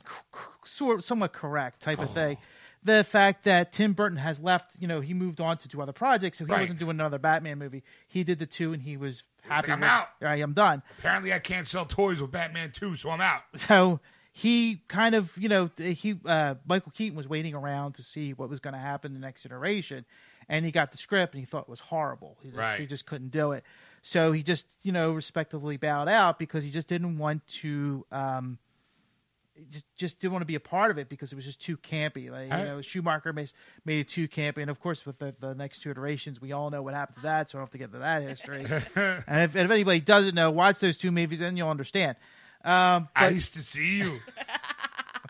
sort 0.65 1.05
somewhat 1.05 1.33
correct 1.33 1.81
type 1.81 1.99
Oh. 1.99 2.03
of 2.05 2.13
thing. 2.13 2.39
The 2.83 3.03
fact 3.05 3.45
that 3.45 3.73
Tim 3.73 3.93
Burton 3.93 4.19
has 4.19 4.39
left, 4.41 4.77
you 4.79 4.87
know, 4.87 5.01
he 5.01 5.13
moved 5.13 5.41
on 5.41 5.59
to 5.59 5.69
do 5.69 5.81
other 5.83 5.93
projects, 5.93 6.39
so 6.39 6.45
he 6.47 6.53
Right. 6.53 6.61
wasn't 6.61 6.79
doing 6.79 6.91
another 6.97 7.19
Batman 7.19 7.59
movie. 7.59 7.83
He 8.07 8.23
did 8.25 8.39
the 8.39 8.47
two, 8.47 8.73
and 8.73 8.83
he 8.83 8.97
was 8.97 9.25
happy. 9.41 9.73
I'm 9.73 9.81
with, 9.81 9.89
out. 9.89 10.09
All 10.23 10.29
right, 10.29 10.41
I'm 10.43 10.53
done. 10.53 10.83
Apparently, 10.99 11.33
I 11.33 11.41
can't 11.41 11.67
sell 11.67 11.85
toys 11.87 12.21
with 12.23 12.31
Batman 12.31 12.71
2, 12.73 12.95
so 12.95 13.11
I'm 13.11 13.21
out. 13.21 13.43
So 13.57 14.01
he 14.39 14.83
kind 14.87 15.17
of, 15.17 15.37
you 15.37 15.49
know, 15.49 15.69
he 15.77 16.15
uh, 16.25 16.55
Michael 16.65 16.93
Keaton 16.93 17.17
was 17.17 17.27
waiting 17.27 17.55
around 17.55 17.95
to 17.95 18.05
see 18.05 18.35
what 18.35 18.49
was 18.49 18.61
going 18.61 18.75
to 18.75 18.79
happen 18.79 19.11
in 19.13 19.21
the 19.21 19.27
next 19.27 19.45
iteration, 19.45 20.05
and 20.49 20.65
he 20.65 20.71
got 20.71 20.93
the 20.93 20.97
script 20.97 21.35
and 21.35 21.41
he 21.41 21.45
thought 21.45 21.63
it 21.63 21.69
was 21.69 21.81
horrible. 21.81 22.37
He 22.43 22.51
just, 22.51 22.59
Right. 22.59 22.79
he 22.81 22.87
just 22.87 23.05
couldn't 23.05 23.31
do 23.31 23.51
it. 23.51 23.65
So 24.03 24.31
he 24.31 24.45
just, 24.45 24.67
you 24.83 24.93
know, 24.93 25.11
respectively 25.13 25.77
bowed 25.77 26.09
out 26.09 26.39
because 26.39 26.63
he 26.63 26.71
just 26.71 26.89
didn't 26.89 27.19
want 27.19 27.45
to. 27.63 28.07
Um, 28.13 28.59
just, 29.73 29.87
just 29.97 30.21
didn't 30.21 30.35
want 30.35 30.43
to 30.43 30.47
be 30.47 30.55
a 30.55 30.61
part 30.61 30.93
of 30.93 30.99
it 30.99 31.09
because 31.09 31.33
it 31.33 31.35
was 31.35 31.45
just 31.45 31.61
too 31.61 31.77
campy. 31.77 32.31
Like 32.31 32.45
you 32.45 32.65
know, 32.65 32.81
Schumacher 32.81 33.33
made, 33.33 33.53
made 33.85 33.99
it 33.99 34.09
too 34.09 34.29
campy, 34.29 34.59
and 34.59 34.71
of 34.71 34.79
course, 34.79 35.05
with 35.05 35.19
the, 35.19 35.35
the 35.41 35.53
next 35.53 35.81
two 35.83 35.91
iterations, 35.91 36.41
we 36.41 36.53
all 36.53 36.71
know 36.71 36.81
what 36.81 36.95
happened 36.95 37.17
to 37.17 37.23
that. 37.23 37.51
So 37.51 37.59
I 37.59 37.61
don't 37.61 37.65
have 37.67 37.73
to 37.73 37.79
get 37.79 37.85
into 37.87 37.99
that 37.99 38.23
history. 38.23 38.61
and 39.27 39.41
if, 39.43 39.57
if 39.57 39.69
anybody 39.69 39.99
doesn't 39.99 40.37
know, 40.37 40.53
watch 40.53 40.79
those 40.79 40.97
two 40.97 41.11
movies, 41.11 41.41
and 41.41 41.59
you'll 41.59 41.71
understand. 41.71 42.17
Um, 42.65 43.09
I 43.15 43.29
used 43.29 43.55
to 43.55 43.63
see 43.63 43.99
you. 43.99 44.21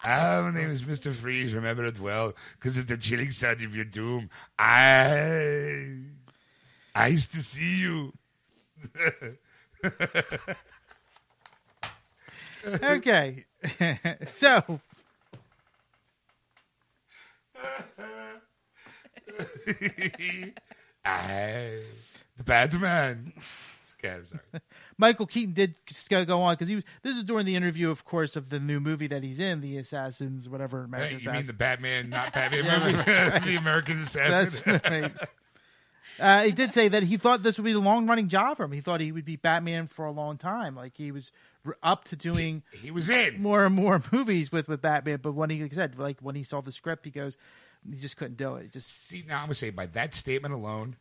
Ah, 0.04 0.42
my 0.44 0.52
name 0.58 0.70
is 0.70 0.82
Mr. 0.82 1.12
Freeze. 1.12 1.52
Remember 1.54 1.84
it 1.84 1.98
well, 1.98 2.32
because 2.54 2.78
it's 2.78 2.86
the 2.86 2.96
chilling 2.96 3.32
side 3.32 3.60
of 3.62 3.74
your 3.74 3.84
doom. 3.84 4.30
I, 4.56 5.96
I 6.94 7.08
used 7.08 7.32
to 7.32 7.42
see 7.42 7.80
you. 7.80 8.12
okay. 12.64 13.44
so 14.24 14.80
I, 21.04 21.80
the 22.36 22.44
Batman. 22.44 23.32
Okay, 23.98 24.14
I'm 24.14 24.24
sorry. 24.24 24.40
Michael 24.98 25.26
Keaton 25.26 25.54
did 25.54 25.74
go, 26.08 26.24
go 26.24 26.40
on 26.42 26.54
because 26.54 26.68
he 26.68 26.76
was. 26.76 26.84
This 27.02 27.16
is 27.16 27.24
during 27.24 27.46
the 27.46 27.56
interview, 27.56 27.90
of 27.90 28.04
course, 28.04 28.36
of 28.36 28.48
the 28.48 28.60
new 28.60 28.78
movie 28.80 29.08
that 29.08 29.22
he's 29.22 29.38
in, 29.40 29.60
The 29.60 29.76
Assassins, 29.78 30.48
whatever 30.48 30.80
Hey, 30.82 30.84
American 30.84 31.18
you 31.20 31.30
mean 31.32 31.46
the 31.46 31.52
Batman, 31.52 32.08
not 32.10 32.32
Batman 32.34 32.92
movie? 32.92 33.02
the 33.50 33.56
American 33.56 33.98
Assassin. 34.02 34.80
right. 34.84 35.12
Uh, 36.20 36.42
he 36.42 36.50
did 36.52 36.72
say 36.72 36.88
that 36.88 37.04
he 37.04 37.16
thought 37.16 37.42
this 37.44 37.58
would 37.58 37.64
be 37.64 37.72
a 37.72 37.78
long 37.78 38.06
running 38.08 38.28
job 38.28 38.56
for 38.56 38.64
him. 38.64 38.72
He 38.72 38.80
thought 38.80 39.00
he 39.00 39.12
would 39.12 39.24
be 39.24 39.36
Batman 39.36 39.86
for 39.86 40.04
a 40.04 40.10
long 40.10 40.36
time. 40.36 40.74
Like 40.74 40.96
he 40.96 41.12
was 41.12 41.30
r- 41.64 41.76
up 41.82 42.02
to 42.04 42.16
doing 42.16 42.64
he 42.82 42.90
was 42.90 43.08
in. 43.08 43.40
more 43.40 43.64
and 43.64 43.74
more 43.74 44.02
movies 44.10 44.50
with, 44.50 44.66
with 44.66 44.82
Batman. 44.82 45.20
But 45.22 45.32
when 45.34 45.48
he 45.50 45.62
like 45.62 45.72
said, 45.72 45.96
like 45.96 46.18
when 46.20 46.34
he 46.34 46.42
saw 46.42 46.60
the 46.60 46.72
script, 46.72 47.04
he 47.04 47.12
goes, 47.12 47.36
he 47.88 47.96
just 47.98 48.16
couldn't 48.16 48.36
do 48.36 48.56
it. 48.56 48.64
He 48.64 48.68
just 48.68 49.06
See, 49.06 49.24
now 49.28 49.36
I'm 49.36 49.42
going 49.46 49.50
to 49.50 49.54
say 49.54 49.70
by 49.70 49.86
that 49.86 50.12
statement 50.12 50.52
alone, 50.54 50.96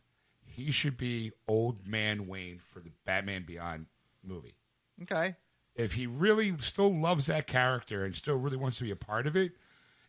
he 0.58 0.70
should 0.70 0.96
be 0.96 1.32
old 1.46 1.86
man 1.86 2.26
Wayne 2.26 2.58
for 2.58 2.80
the 2.80 2.90
Batman 3.04 3.44
Beyond 3.46 3.86
movie. 4.22 4.56
okay. 5.02 5.36
if 5.76 5.92
he 5.92 6.06
really 6.06 6.56
still 6.58 6.92
loves 6.92 7.26
that 7.26 7.46
character 7.46 8.04
and 8.04 8.14
still 8.14 8.36
really 8.36 8.56
wants 8.56 8.78
to 8.78 8.84
be 8.84 8.90
a 8.90 8.96
part 8.96 9.26
of 9.26 9.36
it, 9.36 9.52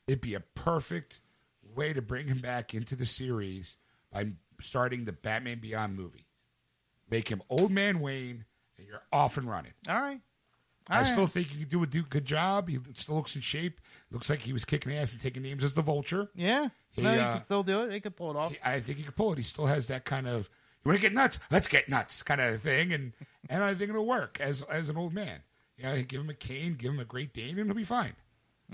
it'd 0.08 0.22
be 0.22 0.34
a 0.34 0.40
perfect 0.40 1.20
way 1.76 1.94
to 1.94 2.02
bring 2.02 2.28
him 2.28 2.40
back 2.40 2.74
into 2.74 2.96
the 2.96 3.06
series 3.06 3.78
by 4.12 4.26
starting 4.60 5.06
the 5.06 5.12
Batman 5.12 5.60
Beyond 5.60 5.96
movie. 5.96 6.26
Make 7.10 7.30
him 7.30 7.42
Old 7.50 7.72
Man 7.72 8.00
Wayne, 8.00 8.46
and 8.78 8.88
you're 8.88 9.04
off 9.12 9.38
and 9.38 9.50
running. 9.50 9.74
All 9.88 10.00
right. 10.02 10.22
I 10.90 11.00
All 11.00 11.06
still 11.06 11.28
think 11.28 11.48
he 11.48 11.60
could 11.60 11.70
do 11.70 11.84
a 11.84 11.86
good 11.86 12.26
job. 12.26 12.68
He 12.68 12.80
still 12.96 13.16
looks 13.16 13.36
in 13.36 13.42
shape. 13.42 13.80
Looks 14.10 14.30
like 14.30 14.40
he 14.40 14.54
was 14.54 14.66
kicking 14.66 14.92
ass 14.94 15.12
and 15.12 15.22
taking 15.22 15.44
names 15.44 15.64
as 15.64 15.74
the 15.74 15.84
Vulture. 15.84 16.30
Yeah. 16.34 16.70
He, 16.92 17.02
no, 17.02 17.14
he 17.14 17.20
uh, 17.20 17.34
can 17.34 17.42
still 17.44 17.64
do 17.64 17.82
it. 17.82 17.94
He 17.94 18.00
can 18.00 18.12
pull 18.12 18.32
it 18.32 18.36
off. 18.36 18.52
He- 18.52 18.60
I 18.64 18.80
think 18.80 18.98
he 18.98 19.04
could 19.04 19.16
pull 19.16 19.32
it. 19.34 19.38
He 19.38 19.44
still 19.44 19.68
has 19.68 19.88
that 19.88 20.06
kind 20.06 20.28
of 20.28 20.50
you 20.84 20.90
want 20.90 21.00
to 21.00 21.02
get 21.02 21.14
nuts, 21.14 21.40
let's 21.52 21.68
get 21.68 21.90
nuts 21.90 22.24
kind 22.24 22.40
of 22.40 22.62
thing, 22.62 22.94
and 22.94 23.14
and 23.50 23.64
I 23.64 23.76
think 23.76 23.90
it'll 23.90 24.06
work 24.06 24.40
as 24.40 24.62
as 24.64 24.90
an 24.90 24.98
old 24.98 25.14
man. 25.14 25.42
You 25.78 25.84
know, 25.86 26.02
give 26.04 26.22
him 26.22 26.30
a 26.30 26.34
cane, 26.34 26.76
give 26.78 26.92
him 26.94 27.00
a 27.00 27.06
Great 27.06 27.34
Dane, 27.34 27.58
and 27.58 27.68
he'll 27.68 27.76
be 27.76 27.84
fine. 27.84 28.14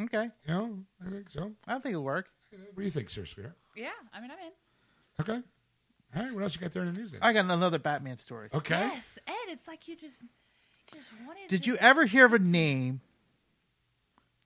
Okay. 0.02 0.30
You 0.48 0.54
know, 0.54 0.80
I 1.06 1.10
think 1.10 1.30
so. 1.30 1.52
I 1.68 1.74
think 1.80 1.94
it'll 1.94 2.04
work. 2.04 2.30
What 2.52 2.78
do 2.78 2.84
you 2.84 2.92
think, 2.92 3.10
Sir 3.10 3.26
Sweetheart? 3.26 3.56
Yeah, 3.76 3.90
I 4.14 4.22
mean, 4.22 4.32
I'm 4.32 4.38
in. 4.40 4.52
Okay. 5.22 5.46
All 6.16 6.24
right. 6.24 6.34
What 6.34 6.44
else 6.44 6.56
you 6.56 6.62
got 6.62 6.72
there 6.72 6.84
in 6.84 6.94
the 6.94 7.00
news? 7.00 7.12
Then? 7.12 7.20
I 7.22 7.34
got 7.34 7.46
another 7.46 7.80
Batman 7.80 8.18
story. 8.18 8.50
Okay. 8.54 8.80
Yes, 8.94 9.20
Ed. 9.28 9.34
It's 9.50 9.68
like 9.68 9.88
you 9.88 9.96
just 9.96 10.24
just 10.94 11.08
wanted. 11.26 11.48
Did 11.48 11.64
to- 11.64 11.72
you 11.72 11.78
ever 11.78 12.06
hear 12.06 12.26
of 12.26 12.34
a 12.34 12.40
name, 12.40 13.02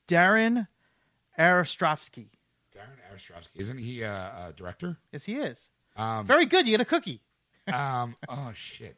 Darren 0.08 0.68
Aronofsky? 1.38 2.28
Darren 3.20 3.48
isn't 3.56 3.78
he 3.78 4.02
a, 4.02 4.12
a 4.50 4.54
director? 4.56 4.98
Yes, 5.12 5.26
he 5.26 5.36
is. 5.36 5.70
Um, 5.96 6.26
Very 6.26 6.46
good. 6.46 6.66
You 6.68 6.72
get 6.72 6.82
a 6.82 6.86
cookie. 6.86 7.22
um. 7.74 8.16
Oh 8.28 8.52
shit. 8.56 8.98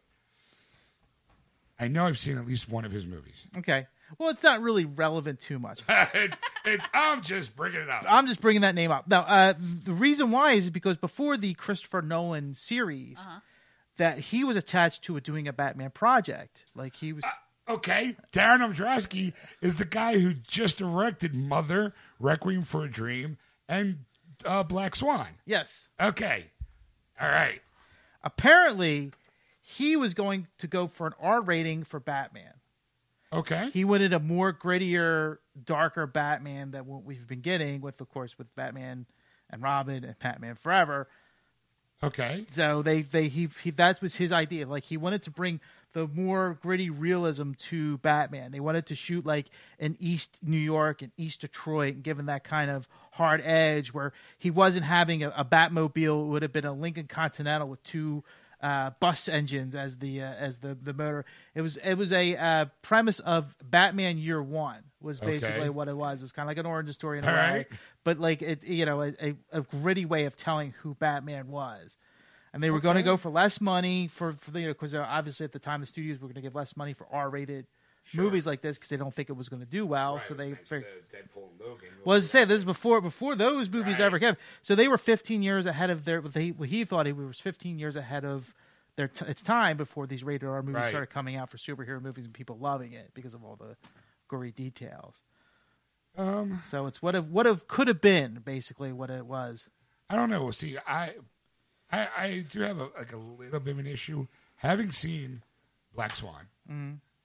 I 1.80 1.88
know 1.88 2.05
I've 2.05 2.19
seen 2.19 2.38
at 2.38 2.45
least 2.45 2.69
one 2.69 2.86
of 2.86 2.91
his 2.91 3.05
movies. 3.05 3.47
Okay. 3.57 3.88
Well, 4.19 4.30
it's 4.30 4.43
not 4.43 4.61
really 4.61 4.86
relevant 4.86 5.39
too 5.39 5.57
much. 5.59 5.82
It- 6.13 6.34
it's 6.63 6.86
I'm 6.93 7.24
just 7.24 7.55
bringing 7.55 7.82
it 7.82 7.89
up. 7.89 8.05
I'm 8.07 8.28
just 8.28 8.39
bringing 8.39 8.61
that 8.61 8.76
name 8.76 8.91
up. 8.91 9.07
Now, 9.07 9.22
uh, 9.22 9.53
the 9.84 9.93
reason 9.93 10.30
why 10.30 10.51
is 10.51 10.69
because 10.69 10.95
before 10.95 11.36
the 11.36 11.55
Christopher 11.55 12.03
Nolan 12.03 12.53
series, 12.53 13.17
that 13.97 14.19
he 14.19 14.43
was 14.43 14.55
attached 14.55 15.01
to 15.05 15.17
a, 15.17 15.22
doing 15.22 15.47
a 15.47 15.53
Batman 15.53 15.89
project. 15.89 16.65
Like 16.76 16.95
he 16.97 17.13
was. 17.13 17.24
Okay, 17.67 18.15
Darren 18.32 18.59
Aronofsky 18.76 19.34
is 19.61 19.76
the 19.80 19.86
guy 19.86 20.19
who 20.19 20.34
just 20.36 20.78
directed 20.78 21.34
Mother, 21.34 21.95
Requiem 22.19 22.61
for 22.61 22.84
a 22.84 22.89
Dream, 22.91 23.38
and 23.67 24.05
uh, 24.46 24.64
Black 24.64 24.96
Swan. 24.96 25.28
yes. 25.46 25.89
Okay, 26.00 26.46
all 27.20 27.30
right. 27.30 27.62
Apparently, 28.24 29.12
he 29.62 29.96
was 29.96 30.14
going 30.14 30.48
to 30.60 30.68
go 30.68 30.88
for 30.88 31.08
an 31.08 31.14
R 31.20 31.42
rating 31.42 31.84
for 31.84 32.00
Batman. 32.00 32.54
Okay, 33.34 33.70
He 33.72 33.86
wanted 33.86 34.12
a 34.12 34.20
more 34.20 34.52
grittier, 34.52 35.38
darker 35.64 36.06
Batman 36.06 36.72
than 36.72 36.86
what 36.86 37.04
we've 37.06 37.26
been 37.26 37.39
getting 37.42 37.80
with, 37.80 38.02
of 38.02 38.10
course, 38.10 38.38
with 38.38 38.54
Batman 38.56 39.06
and 39.50 39.62
Robin 39.62 40.04
and 40.04 40.20
Batman 40.20 40.56
Forever. 40.56 41.08
okay, 42.04 42.44
So 42.50 42.82
they 42.82 43.02
they 43.04 43.30
he, 43.30 43.48
he 43.64 43.72
that 43.72 44.02
was 44.02 44.16
his 44.16 44.32
idea. 44.34 44.68
Like 44.68 44.84
he 44.84 44.98
wanted 44.98 45.24
to 45.24 45.32
bring 45.32 45.62
the 45.94 46.08
more 46.08 46.58
gritty 46.62 46.89
realism 46.89 47.52
to 47.54 47.98
Batman. 48.00 48.52
They 48.52 48.60
wanted 48.60 48.86
to 48.88 48.96
shoot 48.96 49.26
like 49.26 49.48
in 49.80 49.98
East 50.00 50.38
New 50.42 50.58
York 50.58 51.02
and 51.02 51.12
East 51.18 51.42
Detroit, 51.42 51.96
and 51.96 52.04
given 52.04 52.28
that 52.28 52.44
kind 52.44 52.72
of 52.72 52.88
hard 53.14 53.42
edge 53.44 53.94
where 53.94 54.14
he 54.38 54.50
wasn't 54.52 54.86
having 54.86 55.24
a, 55.24 55.30
a 55.36 55.44
Batmobile. 55.46 56.24
It 56.24 56.28
would 56.28 56.42
have 56.44 56.54
been 56.54 56.66
a 56.66 56.74
Lincoln 56.74 57.08
Continental 57.08 57.68
with 57.68 57.84
two 57.84 58.24
uh, 58.62 58.92
bus 59.00 59.28
engines 59.28 59.76
as 59.76 59.98
the 59.98 60.22
uh, 60.22 60.34
as 60.34 60.60
the 60.60 60.76
the 60.82 60.94
motor. 60.94 61.26
It 61.56 61.62
was 61.62 61.78
it 61.78 61.96
was 61.96 62.12
a 62.12 62.36
uh, 62.38 62.66
premise 62.84 63.20
of 63.20 63.56
Batman 63.64 64.18
Year 64.18 64.42
One 64.42 64.84
was 65.02 65.20
basically 65.20 65.62
Okay. 65.62 65.70
what 65.70 65.88
it 65.88 65.98
was. 65.98 66.22
It's 66.22 66.32
kind 66.32 66.46
of 66.46 66.52
like 66.52 66.60
an 66.60 66.68
origin 66.68 66.94
story 66.94 67.18
in 67.18 67.24
a 67.26 67.28
All 67.28 67.34
way, 67.34 67.52
right. 67.52 67.68
but 68.04 68.20
like 68.20 68.42
it 68.44 68.64
you 68.64 68.86
know 68.86 69.02
a, 69.02 69.14
a, 69.20 69.36
a 69.52 69.62
gritty 69.62 70.06
way 70.06 70.26
of 70.26 70.36
telling 70.36 70.76
who 70.82 70.94
Batman 70.94 71.48
was. 71.48 71.98
And 72.54 72.62
they 72.62 72.70
were 72.70 72.80
going 72.82 72.97
to 72.97 73.04
go 73.04 73.18
for 73.18 73.30
less 73.30 73.62
money 73.62 74.08
for, 74.08 74.34
for 74.34 74.58
you 74.58 74.68
know 74.68 74.74
because 74.74 74.93
obviously 74.93 75.43
at 75.45 75.52
the 75.52 75.60
time 75.60 75.80
the 75.82 75.86
studios 75.88 76.20
were 76.20 76.28
going 76.28 76.36
to 76.36 76.41
give 76.41 76.56
less 76.56 76.76
money 76.76 76.93
for 76.93 77.08
R-rated 77.12 77.66
movies 78.14 78.45
like 78.47 78.62
this 78.62 78.78
because 78.78 78.89
they 78.89 78.97
don't 78.97 79.14
think 79.14 79.30
it 79.30 79.34
was 79.34 79.47
going 79.47 79.60
to 79.62 79.66
do 79.66 79.86
well. 79.86 80.20
so 80.20 80.34
they 80.34 80.54
figured. 80.56 80.86
Deadpool 81.14 81.49
and 81.52 81.60
Logan. 81.60 81.88
Well, 82.04 82.18
as 82.18 82.26
I 82.26 82.28
say, 82.39 82.45
this 82.45 82.58
is 82.58 82.66
before 82.66 82.99
before 82.99 83.36
those 83.36 83.70
movies 83.70 83.99
Right. 83.99 84.06
ever 84.06 84.20
came. 84.20 84.36
So 84.64 84.74
they 84.76 84.88
were 84.88 84.97
15 84.97 85.43
years 85.43 85.66
ahead 85.66 85.89
of 85.89 86.04
their. 86.06 86.20
They, 86.22 86.52
well, 86.52 86.68
he 86.68 86.84
thought 86.84 87.06
he 87.06 87.14
was 87.14 87.39
15 87.39 87.78
years 87.80 87.95
ahead 87.95 88.26
of 88.26 88.56
their 88.97 89.08
t- 89.08 89.26
its 89.26 89.41
time 89.43 89.78
before 89.78 90.08
these 90.08 90.24
rated 90.24 90.49
R 90.49 90.62
movies 90.64 90.76
Right. 90.82 90.88
started 90.89 91.08
coming 91.12 91.36
out 91.36 91.49
for 91.49 91.58
superhero 91.58 92.02
movies 92.02 92.26
and 92.26 92.34
people 92.34 92.58
loving 92.58 92.91
it 92.93 93.12
because 93.14 93.34
of 93.34 93.43
all 93.43 93.56
the 93.56 93.78
gory 94.28 94.52
details. 94.52 95.22
Um, 96.18 96.60
So 96.64 96.88
it's 96.88 97.02
what 97.02 97.14
have 97.16 97.30
what 97.30 97.45
have 97.45 97.68
could 97.68 97.88
have 97.88 98.02
been 98.02 98.41
basically 98.43 98.91
what 98.91 99.10
it 99.10 99.26
was. 99.26 99.70
I 100.10 100.16
don't 100.16 100.30
know. 100.30 100.52
See, 100.52 100.78
I, 100.86 101.14
I, 101.92 102.08
I 102.18 102.46
do 102.50 102.62
have 102.62 102.80
a, 102.80 102.89
like 102.98 103.12
a 103.14 103.18
little 103.18 103.60
bit 103.60 103.72
of 103.74 103.80
an 103.80 103.88
issue 103.88 104.28
having 104.56 104.92
seen 104.92 105.44
Black 105.94 106.16
Swan. 106.16 106.48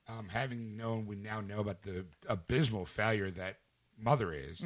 Um, 0.09 0.27
having 0.29 0.77
known, 0.77 1.05
we 1.05 1.15
now 1.15 1.41
know 1.41 1.59
about 1.59 1.81
the 1.83 2.05
abysmal 2.27 2.85
failure 2.85 3.29
that 3.31 3.57
Mother 3.99 4.31
is. 4.31 4.61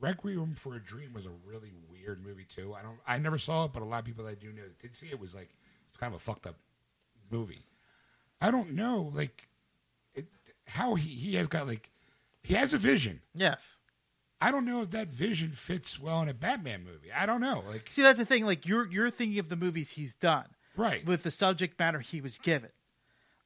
Requiem 0.00 0.54
for 0.56 0.74
a 0.76 0.80
Dream 0.80 1.12
was 1.12 1.26
a 1.26 1.30
really 1.44 1.72
weird 1.90 2.24
movie 2.24 2.44
too. 2.44 2.74
I 2.74 2.82
don't, 2.82 2.98
I 3.06 3.18
never 3.18 3.38
saw 3.38 3.64
it, 3.64 3.72
but 3.72 3.82
a 3.82 3.86
lot 3.86 4.00
of 4.00 4.04
people 4.04 4.24
that 4.24 4.30
I 4.30 4.34
do 4.34 4.52
know 4.52 4.62
that 4.62 4.78
did 4.78 4.94
see 4.94 5.08
it 5.08 5.18
was 5.18 5.34
like 5.34 5.50
it's 5.88 5.96
kind 5.96 6.12
of 6.14 6.20
a 6.20 6.22
fucked 6.24 6.46
up 6.46 6.56
movie. 7.30 7.64
I 8.40 8.50
don't 8.50 8.72
know, 8.74 9.10
like 9.14 9.48
it, 10.14 10.26
how 10.66 10.94
he 10.96 11.08
he 11.08 11.34
has 11.36 11.48
got 11.48 11.66
like 11.66 11.90
he 12.42 12.54
has 12.54 12.74
a 12.74 12.78
vision. 12.78 13.20
Yes. 13.34 13.78
I 14.44 14.50
don't 14.50 14.64
know 14.64 14.82
if 14.82 14.90
that 14.90 15.08
vision 15.08 15.50
fits 15.50 15.98
well 15.98 16.20
in 16.20 16.28
a 16.28 16.34
Batman 16.34 16.84
movie. 16.84 17.10
I 17.10 17.24
don't 17.24 17.40
know. 17.40 17.64
Like, 17.66 17.88
See, 17.90 18.02
that's 18.02 18.18
the 18.18 18.26
thing. 18.26 18.44
Like 18.44 18.66
you're 18.66 18.86
you're 18.90 19.10
thinking 19.10 19.38
of 19.38 19.48
the 19.48 19.56
movies 19.56 19.92
he's 19.92 20.14
done 20.14 20.46
right. 20.76 21.04
with 21.04 21.22
the 21.22 21.30
subject 21.30 21.78
matter 21.78 22.00
he 22.00 22.20
was 22.20 22.38
given. 22.38 22.70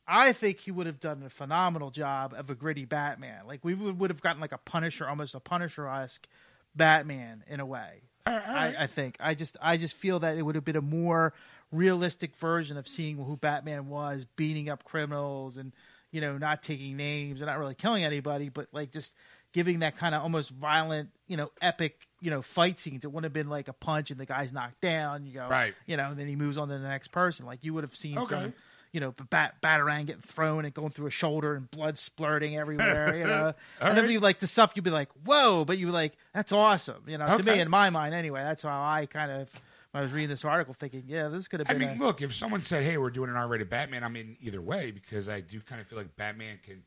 I 0.06 0.32
think 0.32 0.60
he 0.60 0.70
would 0.70 0.86
have 0.86 1.00
done 1.00 1.22
a 1.24 1.30
phenomenal 1.30 1.90
job 1.90 2.34
of 2.36 2.48
a 2.48 2.54
gritty 2.54 2.86
Batman. 2.86 3.46
Like 3.46 3.64
we 3.64 3.74
would, 3.74 4.00
would 4.00 4.10
have 4.10 4.22
gotten 4.22 4.40
like 4.40 4.52
a 4.52 4.58
Punisher, 4.58 5.06
almost 5.06 5.34
a 5.34 5.40
Punisher 5.40 5.86
esque 5.86 6.26
Batman 6.74 7.44
in 7.46 7.60
a 7.60 7.66
way. 7.66 8.00
All 8.26 8.34
right, 8.34 8.48
all 8.48 8.54
right. 8.54 8.74
I, 8.76 8.84
I 8.84 8.86
think. 8.86 9.16
I 9.20 9.34
just 9.34 9.56
I 9.60 9.76
just 9.76 9.94
feel 9.94 10.18
that 10.20 10.36
it 10.36 10.42
would 10.42 10.54
have 10.54 10.64
been 10.64 10.76
a 10.76 10.82
more 10.82 11.34
realistic 11.70 12.34
version 12.36 12.76
of 12.76 12.88
seeing 12.88 13.16
who 13.18 13.36
Batman 13.36 13.88
was, 13.88 14.26
beating 14.36 14.68
up 14.68 14.84
criminals 14.84 15.58
and 15.58 15.72
you 16.10 16.20
know 16.22 16.38
not 16.38 16.62
taking 16.62 16.96
names 16.96 17.40
and 17.40 17.48
not 17.48 17.58
really 17.58 17.74
killing 17.74 18.02
anybody, 18.02 18.48
but 18.48 18.68
like 18.72 18.90
just 18.90 19.14
giving 19.52 19.80
that 19.80 19.96
kind 19.96 20.14
of 20.14 20.22
almost 20.22 20.50
violent, 20.50 21.10
you 21.26 21.36
know, 21.36 21.50
epic, 21.60 22.06
you 22.20 22.30
know, 22.30 22.42
fight 22.42 22.78
scenes. 22.78 23.04
It 23.04 23.08
wouldn't 23.08 23.24
have 23.24 23.32
been 23.32 23.48
like 23.48 23.68
a 23.68 23.72
punch 23.72 24.10
and 24.10 24.20
the 24.20 24.26
guy's 24.26 24.52
knocked 24.52 24.80
down. 24.80 25.24
You 25.26 25.34
go, 25.34 25.48
Right. 25.48 25.74
You 25.86 25.96
know, 25.96 26.06
and 26.10 26.18
then 26.18 26.26
he 26.28 26.36
moves 26.36 26.56
on 26.56 26.68
to 26.68 26.78
the 26.78 26.88
next 26.88 27.08
person. 27.08 27.46
Like 27.46 27.60
you 27.62 27.74
would 27.74 27.84
have 27.84 27.96
seen 27.96 28.18
Okay. 28.18 28.28
some. 28.28 28.54
You 28.90 29.00
know, 29.00 29.14
bat 29.28 29.56
batarang 29.62 30.06
getting 30.06 30.22
thrown 30.22 30.64
and 30.64 30.72
going 30.72 30.88
through 30.88 31.08
a 31.08 31.10
shoulder 31.10 31.54
and 31.54 31.70
blood 31.70 31.98
splurting 31.98 32.56
everywhere. 32.58 33.14
You 33.18 33.24
know, 33.24 33.52
and 33.82 33.94
then 33.94 34.04
right. 34.04 34.12
you 34.12 34.18
like 34.18 34.38
the 34.38 34.46
stuff 34.46 34.72
you'd 34.74 34.82
be 34.84 34.90
like, 34.90 35.10
"Whoa!" 35.26 35.66
But 35.66 35.76
you 35.76 35.90
like, 35.90 36.14
"That's 36.32 36.52
awesome." 36.52 37.02
You 37.06 37.18
know, 37.18 37.36
to 37.36 37.42
me, 37.42 37.60
in 37.60 37.68
my 37.68 37.90
mind, 37.90 38.14
anyway, 38.14 38.40
that's 38.40 38.62
how 38.62 38.70
I 38.82 39.04
kind 39.04 39.30
of 39.30 39.48
I 39.92 40.00
was 40.00 40.10
reading 40.10 40.30
this 40.30 40.42
article, 40.42 40.72
thinking, 40.72 41.04
"Yeah, 41.06 41.28
this 41.28 41.48
could 41.48 41.60
have 41.60 41.68
been. 41.68 41.76
I 41.76 41.78
mean, 41.92 42.00
a, 42.00 42.02
look, 42.02 42.22
if 42.22 42.32
someone 42.34 42.62
said, 42.62 42.82
"Hey, 42.82 42.96
we're 42.96 43.10
doing 43.10 43.28
an 43.28 43.36
R-rated 43.36 43.68
Batman," 43.68 44.02
I'm 44.02 44.16
in 44.16 44.38
either 44.40 44.62
way 44.62 44.90
because 44.90 45.28
I 45.28 45.42
do 45.42 45.60
kind 45.60 45.82
of 45.82 45.86
feel 45.86 45.98
like 45.98 46.16
Batman 46.16 46.58
can. 46.62 46.82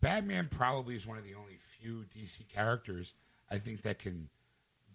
Batman 0.00 0.48
probably 0.50 0.96
is 0.96 1.06
one 1.06 1.18
of 1.18 1.24
the 1.24 1.34
only 1.34 1.52
few 1.80 2.04
DC 2.16 2.48
characters 2.48 3.14
I 3.50 3.58
think 3.58 3.82
that 3.82 3.98
can 3.98 4.28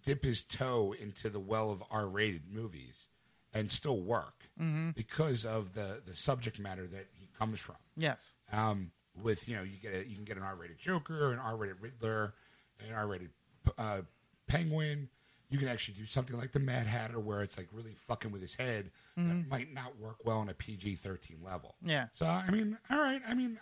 dip 0.04 0.22
his 0.24 0.42
toe 0.44 0.94
into 1.00 1.28
the 1.30 1.40
well 1.40 1.70
of 1.70 1.82
R-rated 1.90 2.42
movies 2.52 3.08
and 3.52 3.70
still 3.72 3.98
work 4.00 4.34
Mm-hmm. 4.60 4.90
because 4.90 5.44
of 5.44 5.74
the 5.74 6.00
the 6.06 6.14
subject 6.14 6.60
matter 6.60 6.86
that 6.86 7.06
he 7.12 7.28
comes 7.36 7.58
from. 7.58 7.74
yes, 7.96 8.34
um, 8.52 8.92
with 9.20 9.48
you 9.48 9.56
know 9.56 9.62
you 9.64 9.78
get 9.82 9.92
a, 9.94 10.08
you 10.08 10.14
can 10.14 10.24
get 10.24 10.36
an 10.36 10.44
R-rated 10.44 10.78
Joker, 10.78 11.32
an 11.32 11.40
R-rated 11.40 11.80
Riddler, 11.80 12.34
an 12.78 12.94
R-rated 12.94 13.30
uh, 13.76 14.02
Penguin. 14.46 15.08
You 15.50 15.58
can 15.58 15.66
actually 15.68 15.94
do 15.98 16.06
something 16.06 16.36
like 16.36 16.52
the 16.52 16.60
Mad 16.60 16.86
Hatter, 16.86 17.18
where 17.18 17.42
it's 17.42 17.56
like 17.58 17.66
really 17.72 17.94
fucking 18.06 18.30
with 18.30 18.42
his 18.42 18.54
head. 18.54 18.90
That 19.16 19.48
might 19.48 19.72
not 19.74 19.98
work 20.00 20.16
well 20.24 20.38
on 20.38 20.48
a 20.48 20.54
PG-13 20.54 21.44
level. 21.44 21.74
yeah, 21.84 22.06
So 22.12 22.26
I 22.26 22.50
mean, 22.50 22.76
all 22.90 22.98
right. 22.98 23.22
I 23.28 23.34
mean, 23.34 23.58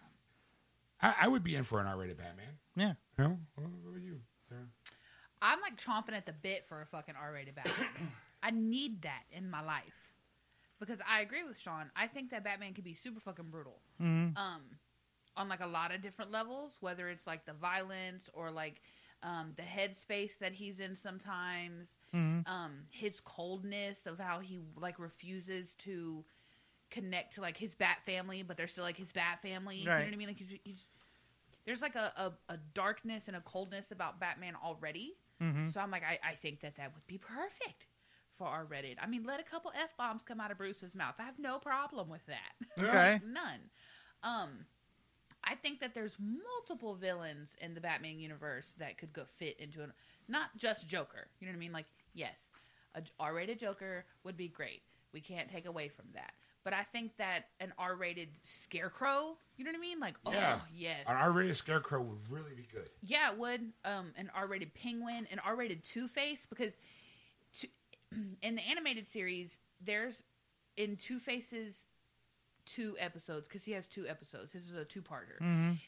I, 1.01 1.15
I 1.23 1.29
would 1.29 1.43
be 1.45 1.55
in 1.57 1.65
for 1.65 1.81
an 1.81 1.87
R-rated 1.87 2.17
Batman. 2.19 2.59
Yeah. 2.77 2.93
You 3.19 3.25
know, 3.25 3.39
what 3.55 3.67
what 3.83 3.91
about 3.91 4.03
you? 4.03 4.21
Sarah? 4.49 4.67
I'm 5.41 5.59
like 5.61 5.77
chomping 5.77 6.17
at 6.17 6.27
the 6.27 6.33
bit 6.33 6.67
for 6.69 6.83
a 6.83 6.87
fucking 6.87 7.15
R-rated 7.21 7.55
Batman. 7.57 8.13
I 8.43 8.51
need 8.51 9.03
that 9.03 9.25
in 9.33 9.51
my 9.51 9.61
life 9.63 10.13
because 10.79 11.01
I 11.09 11.21
agree 11.21 11.43
with 11.45 11.59
Sean. 11.59 11.91
I 11.97 12.07
think 12.07 12.31
that 12.31 12.45
Batman 12.45 12.75
can 12.75 12.85
be 12.85 12.95
super 12.95 13.21
fucking 13.21 13.47
brutal. 13.51 13.81
Mm-hmm. 14.01 14.37
Um, 14.37 14.63
on 15.37 15.49
like 15.49 15.61
a 15.61 15.67
lot 15.67 15.95
of 15.95 16.03
different 16.03 16.31
levels, 16.31 16.77
whether 16.81 17.09
it's 17.09 17.27
like 17.27 17.47
the 17.47 17.55
violence 17.55 18.29
or 18.35 18.51
like 18.51 18.83
um, 19.23 19.53
the 19.57 19.63
headspace 19.63 20.39
that 20.41 20.53
he's 20.53 20.79
in 20.81 20.95
sometimes, 20.97 21.95
Mm-hmm. 22.15 22.53
um, 22.53 22.73
his 22.91 23.21
coldness 23.21 24.07
of 24.07 24.19
how 24.19 24.41
he 24.41 24.61
like 24.77 24.99
refuses 24.99 25.75
to 25.77 26.25
connect 26.91 27.35
to 27.35 27.41
like 27.41 27.57
his 27.57 27.75
Bat 27.75 27.99
family, 28.05 28.43
but 28.43 28.57
they're 28.59 28.69
still 28.69 28.85
like 28.85 28.99
his 28.99 29.11
Bat 29.13 29.41
family. 29.43 29.77
You 29.79 29.87
know 29.87 29.93
what 29.93 30.03
I 30.03 30.17
mean? 30.17 30.29
Like 30.29 30.39
he's, 30.39 30.59
he's 30.63 30.85
there's 31.65 31.83
like 31.83 31.95
a, 31.95 32.13
a, 32.17 32.53
a 32.53 32.59
darkness 32.75 33.29
and 33.29 33.37
a 33.37 33.41
coldness 33.41 33.91
about 33.91 34.21
Batman 34.21 34.55
already. 34.63 35.15
Mm-hmm. 35.43 35.69
So 35.69 35.81
I'm 35.81 35.91
like, 35.91 36.03
I, 36.03 36.19
I 36.27 36.35
think 36.35 36.61
that 36.61 36.77
that 36.77 36.93
would 36.95 37.07
be 37.07 37.19
perfect 37.19 37.87
for 38.37 38.47
R-rated. 38.47 38.99
I 39.01 39.07
mean, 39.07 39.25
let 39.25 39.41
a 39.41 39.43
couple 39.43 39.73
f 39.75 39.97
bombs 39.97 40.23
come 40.23 40.41
out 40.41 40.51
of 40.51 40.59
Bruce's 40.59 40.95
mouth. 40.95 41.15
I 41.19 41.25
have 41.25 41.39
no 41.39 41.59
problem 41.59 42.09
with 42.09 42.25
that. 42.27 42.53
Okay. 42.83 43.21
None. 43.25 43.61
Um, 44.23 44.67
I 45.45 45.55
think 45.57 45.81
that 45.81 45.95
there's 45.95 46.17
multiple 46.19 46.95
villains 46.95 47.57
in 47.61 47.75
the 47.75 47.81
Batman 47.81 48.19
universe 48.19 48.75
that 48.79 48.99
could 48.99 49.13
go 49.13 49.25
fit 49.37 49.59
into 49.59 49.83
an 49.83 49.93
not 50.29 50.57
just 50.57 50.89
Joker. 50.89 51.27
You 51.41 51.47
know 51.47 51.53
what 51.53 51.57
I 51.57 51.61
mean? 51.61 51.73
Like, 51.73 51.87
yes, 52.15 52.35
a 52.95 53.03
R-rated 53.19 53.59
Joker 53.59 54.05
would 54.25 54.37
be 54.37 54.49
great. 54.49 54.83
We 55.13 55.21
can't 55.21 55.51
take 55.51 55.67
away 55.67 55.89
from 55.89 56.07
that. 56.15 56.33
But 56.65 56.73
I 56.75 56.85
think 56.85 57.17
that 57.17 57.47
an 57.59 57.73
R-rated 57.79 58.29
Scarecrow, 58.43 59.37
you 59.57 59.65
know 59.65 59.71
what 59.71 59.77
I 59.79 59.81
mean? 59.81 59.99
Like, 59.99 60.15
Yeah. 60.27 60.59
oh 60.61 60.65
yes, 60.73 61.05
An 61.09 61.17
R-rated 61.17 61.57
Scarecrow 61.57 62.01
would 62.03 62.31
really 62.31 62.55
be 62.55 62.67
good. 62.73 62.89
yeah, 63.03 63.33
it 63.33 63.39
would. 63.39 63.73
Um, 63.85 64.13
an 64.17 64.31
R-rated 64.35 64.73
Penguin, 64.75 65.27
an 65.31 65.41
R-rated 65.41 65.83
Two 65.83 66.07
Face, 66.09 66.47
because 66.49 66.73
two, 67.57 67.67
in 68.43 68.55
the 68.55 68.63
animated 68.63 69.09
series, 69.09 69.59
there's 69.81 70.23
in 70.77 70.97
Two 70.97 71.19
Face's 71.19 71.87
two 72.65 72.95
episodes 73.01 73.49
because 73.49 73.65
he 73.65 73.73
has 73.73 73.89
two 73.89 74.07
episodes. 74.07 74.53
His 74.53 74.67
is 74.69 74.77
a 74.77 74.85
two-parter. 74.85 75.41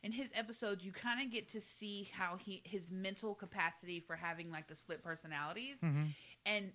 In 0.03 0.11
his 0.11 0.29
episodes, 0.35 0.85
you 0.85 0.91
kind 0.91 1.25
of 1.25 1.31
get 1.31 1.49
to 1.51 1.61
see 1.61 2.11
how 2.13 2.37
he 2.45 2.63
his 2.65 2.91
mental 2.91 3.33
capacity 3.37 4.01
for 4.01 4.17
having 4.17 4.51
like 4.51 4.67
the 4.67 4.75
split 4.75 5.05
personalities, 5.05 5.79
and 6.45 6.73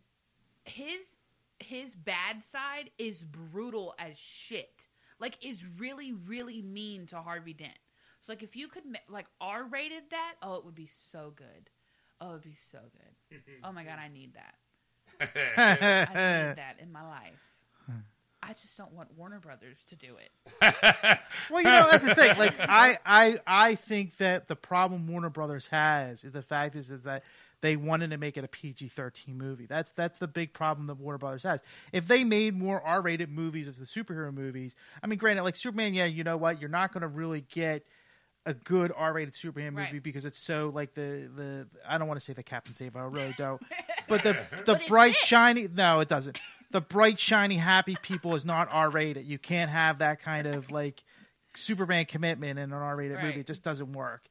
his 0.64 1.18
his 1.60 1.94
bad 1.94 2.44
side 2.44 2.90
is 2.98 3.22
brutal 3.24 3.94
as 4.00 4.18
shit. 4.18 4.86
Like, 5.20 5.38
is 5.46 5.66
really 5.78 6.14
really 6.14 6.62
mean 6.62 7.06
to 7.08 7.18
Harvey 7.22 7.54
Dent. 7.54 7.78
So 8.22 8.34
like 8.34 8.44
if 8.44 8.56
you 8.56 8.68
could 8.68 8.84
like 9.10 9.28
R 9.40 9.64
rated 9.64 10.04
that, 10.12 10.36
oh, 10.42 10.56
it 10.56 10.66
would 10.66 10.76
be 10.76 10.90
so 11.12 11.34
good. 11.36 11.70
Oh, 12.22 12.30
it 12.30 12.34
would 12.34 12.42
be 12.44 12.56
so 12.72 12.80
good. 12.80 13.40
Oh 13.64 13.72
my 13.72 13.84
god, 13.84 14.00
I 14.00 14.08
need 14.08 14.34
that. 14.34 14.56
I 15.58 16.48
need 16.48 16.58
that 16.58 16.76
in 16.82 16.92
my 16.92 17.08
life. 17.08 17.42
I 18.42 18.54
just 18.54 18.78
don't 18.78 18.94
want 18.94 19.10
Warner 19.18 19.40
Brothers 19.40 19.78
to 19.90 19.96
do 19.96 20.16
it. 20.16 20.32
Well, 21.52 21.62
you 21.62 21.68
know 21.68 21.88
that's 21.92 22.06
the 22.06 22.16
thing. 22.16 22.38
Like 22.38 22.56
I, 22.60 22.98
I, 23.06 23.40
I 23.46 23.76
think 23.76 24.18
that 24.18 24.48
the 24.48 24.56
problem 24.56 25.08
Warner 25.08 25.30
Brothers 25.30 25.68
has 25.68 26.24
is 26.24 26.32
the 26.32 26.42
fact 26.42 26.76
is, 26.76 26.90
is 26.90 27.04
that 27.04 27.24
they 27.62 27.76
wanted 27.76 28.12
to 28.12 28.18
make 28.18 28.38
it 28.38 28.44
a 28.44 28.48
PG 28.48 28.88
thirteen 28.90 29.38
movie. 29.38 29.66
That's 29.66 29.92
that's 29.92 30.20
the 30.20 30.28
big 30.28 30.54
problem 30.54 30.88
that 30.88 30.96
Warner 30.96 31.18
Brothers 31.18 31.44
has. 31.44 31.60
If 31.92 32.08
they 32.08 32.24
made 32.24 32.56
more 32.58 32.82
R 32.82 33.02
rated 33.02 33.30
movies 33.32 33.68
of 33.68 33.78
the 33.78 33.86
superhero 33.86 34.34
movies, 34.34 34.76
I 35.04 35.08
mean, 35.08 35.20
granted, 35.20 35.44
like 35.44 35.56
Superman, 35.56 35.94
yeah, 35.94 36.06
you 36.06 36.24
know 36.24 36.38
what, 36.38 36.60
you're 36.62 36.70
not 36.70 36.94
going 36.94 37.02
to 37.02 37.08
really 37.08 37.42
get 37.42 37.84
a 38.46 38.54
good 38.54 38.92
R 38.96 39.14
rated 39.14 39.36
Superman 39.36 39.74
movie 39.74 39.94
Right. 39.94 40.04
because 40.04 40.26
it's 40.26 40.40
so 40.40 40.72
like 40.74 40.94
the 40.94 41.30
the 41.36 41.68
I 41.88 41.98
don't 41.98 42.08
want 42.08 42.20
to 42.20 42.26
say 42.26 42.34
the 42.34 42.44
Captain 42.44 42.74
Save, 42.74 42.96
I 42.96 43.02
really 43.02 43.36
don't. 43.38 43.62
But 44.08 44.24
the 44.24 44.34
the 44.66 44.74
But 44.76 44.88
bright 44.88 45.16
shiny 45.16 45.68
no, 45.68 46.00
it 46.00 46.08
doesn't. 46.08 46.40
The 46.72 46.82
bright 46.82 47.20
shiny 47.20 47.56
happy 47.56 47.98
people 48.02 48.36
is 48.36 48.46
not 48.46 48.70
R 48.72 48.90
rated. 48.90 49.26
You 49.26 49.38
can't 49.40 49.70
have 49.72 50.00
that 50.00 50.22
kind 50.22 50.48
of 50.48 50.72
like 50.72 51.04
Superman 51.54 52.06
commitment 52.06 52.60
in 52.60 52.72
an 52.72 52.74
R 52.74 52.96
rated 52.96 53.18
Right. 53.18 53.26
movie. 53.26 53.40
It 53.42 53.48
just 53.48 53.64
doesn't 53.64 53.92
work. 53.94 54.22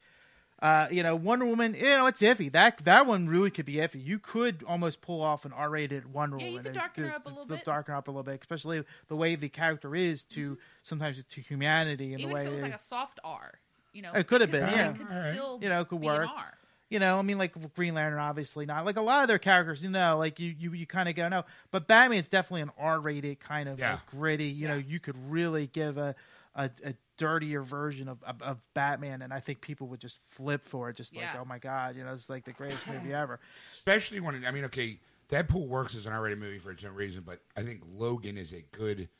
Uh, 0.61 0.89
you 0.91 1.05
know, 1.05 1.15
Wonder 1.15 1.47
Woman, 1.47 1.75
you 1.75 1.85
know, 1.85 2.07
it's 2.07 2.21
iffy. 2.21 2.51
That 2.51 2.79
that 2.79 3.07
one 3.07 3.29
really 3.29 3.51
could 3.51 3.65
be 3.67 3.75
iffy. 3.75 4.05
You 4.05 4.19
could 4.19 4.65
almost 4.67 5.01
pull 5.01 5.21
off 5.23 5.45
an 5.45 5.53
R 5.53 5.71
rated 5.71 6.13
Wonder 6.13 6.39
Yeah, 6.39 6.47
you 6.47 6.51
Woman. 6.53 6.63
could 6.65 6.67
and 6.71 6.75
darken 6.77 7.05
her 7.05 7.11
to- 7.11 7.17
up 7.17 7.27
a 7.27 7.29
little 7.29 7.45
bit. 7.47 7.65
Darken 7.65 7.93
her 7.93 7.99
up 7.99 8.09
a 8.09 8.11
little 8.11 8.25
bit, 8.25 8.41
especially 8.41 8.85
the 9.07 9.15
way 9.17 9.37
the 9.37 9.49
character 9.49 9.95
is 9.95 10.25
to 10.25 10.59
sometimes 10.83 11.23
to 11.23 11.41
humanity 11.41 12.13
and 12.13 12.21
Even 12.21 12.29
the 12.31 12.35
way 12.35 12.43
if 12.43 12.49
it 12.49 12.51
was 12.55 12.61
they- 12.63 12.69
like 12.71 12.77
a 12.77 12.83
soft 12.83 13.21
R, 13.23 13.53
you 13.93 14.03
know, 14.03 14.13
It 14.13 14.27
could 14.27 14.41
have 14.41 14.51
been, 14.51 14.65
it 14.65 14.73
yeah. 14.73 14.93
could 14.93 15.09
Alright. 15.09 15.35
still 15.35 15.59
You 15.63 15.69
know, 15.69 15.81
it 15.83 15.89
could 15.89 16.01
be 16.01 16.07
work. 16.09 16.23
An 16.25 16.29
R. 16.37 16.55
You 16.91 16.99
know, 16.99 17.19
I 17.19 17.23
mean, 17.23 17.37
like 17.39 17.53
Green 17.75 17.95
Lantern, 17.95 18.19
obviously 18.19 18.65
not. 18.67 18.85
Like 18.87 18.97
a 18.97 19.03
lot 19.03 19.21
of 19.23 19.29
their 19.29 19.39
characters, 19.39 19.83
you 19.83 19.91
know, 19.91 20.17
like 20.19 20.41
you 20.41 20.55
you, 20.59 20.73
you 20.73 20.87
kind 20.87 21.09
of 21.09 21.15
go 21.15 21.29
no, 21.29 21.45
but 21.71 21.87
Batman's 21.87 22.29
definitely 22.29 22.63
an 22.63 22.71
R-rated 22.79 23.39
kind 23.41 23.69
of 23.69 23.79
Yeah. 23.79 23.93
like, 23.93 24.07
gritty. 24.07 24.47
You 24.47 24.67
know, 24.69 24.77
you 24.77 24.99
could 24.99 25.15
really 25.31 25.67
give 25.69 25.99
a 25.99 26.15
a, 26.57 26.71
a 26.85 26.95
dirtier 27.19 27.63
version 27.63 28.09
of, 28.09 28.23
of 28.23 28.41
of 28.41 28.59
Batman, 28.75 29.21
and 29.21 29.33
I 29.35 29.41
think 29.41 29.61
people 29.61 29.87
would 29.89 30.01
just 30.01 30.19
flip 30.31 30.67
for 30.67 30.89
it, 30.89 30.97
just 30.97 31.15
like, 31.15 31.25
Yeah. 31.25 31.41
oh 31.41 31.45
my 31.45 31.59
god, 31.59 31.97
you 31.97 32.05
know, 32.05 32.13
it's 32.13 32.31
like 32.31 32.45
the 32.45 32.53
greatest 32.53 32.87
movie 32.87 33.13
ever. 33.23 33.39
especially 33.73 34.21
when 34.21 34.43
I 34.47 34.51
mean, 34.51 34.65
okay, 34.65 34.99
Deadpool 35.29 35.67
works 35.69 35.95
as 35.95 36.07
an 36.07 36.13
R-rated 36.15 36.39
movie 36.39 36.59
for 36.59 36.71
its 36.71 36.83
own 36.85 36.95
reason, 36.95 37.23
but 37.27 37.41
I 37.57 37.63
think 37.63 37.83
Logan 37.95 38.39
is 38.39 38.55
a 38.55 38.63
good 38.73 39.11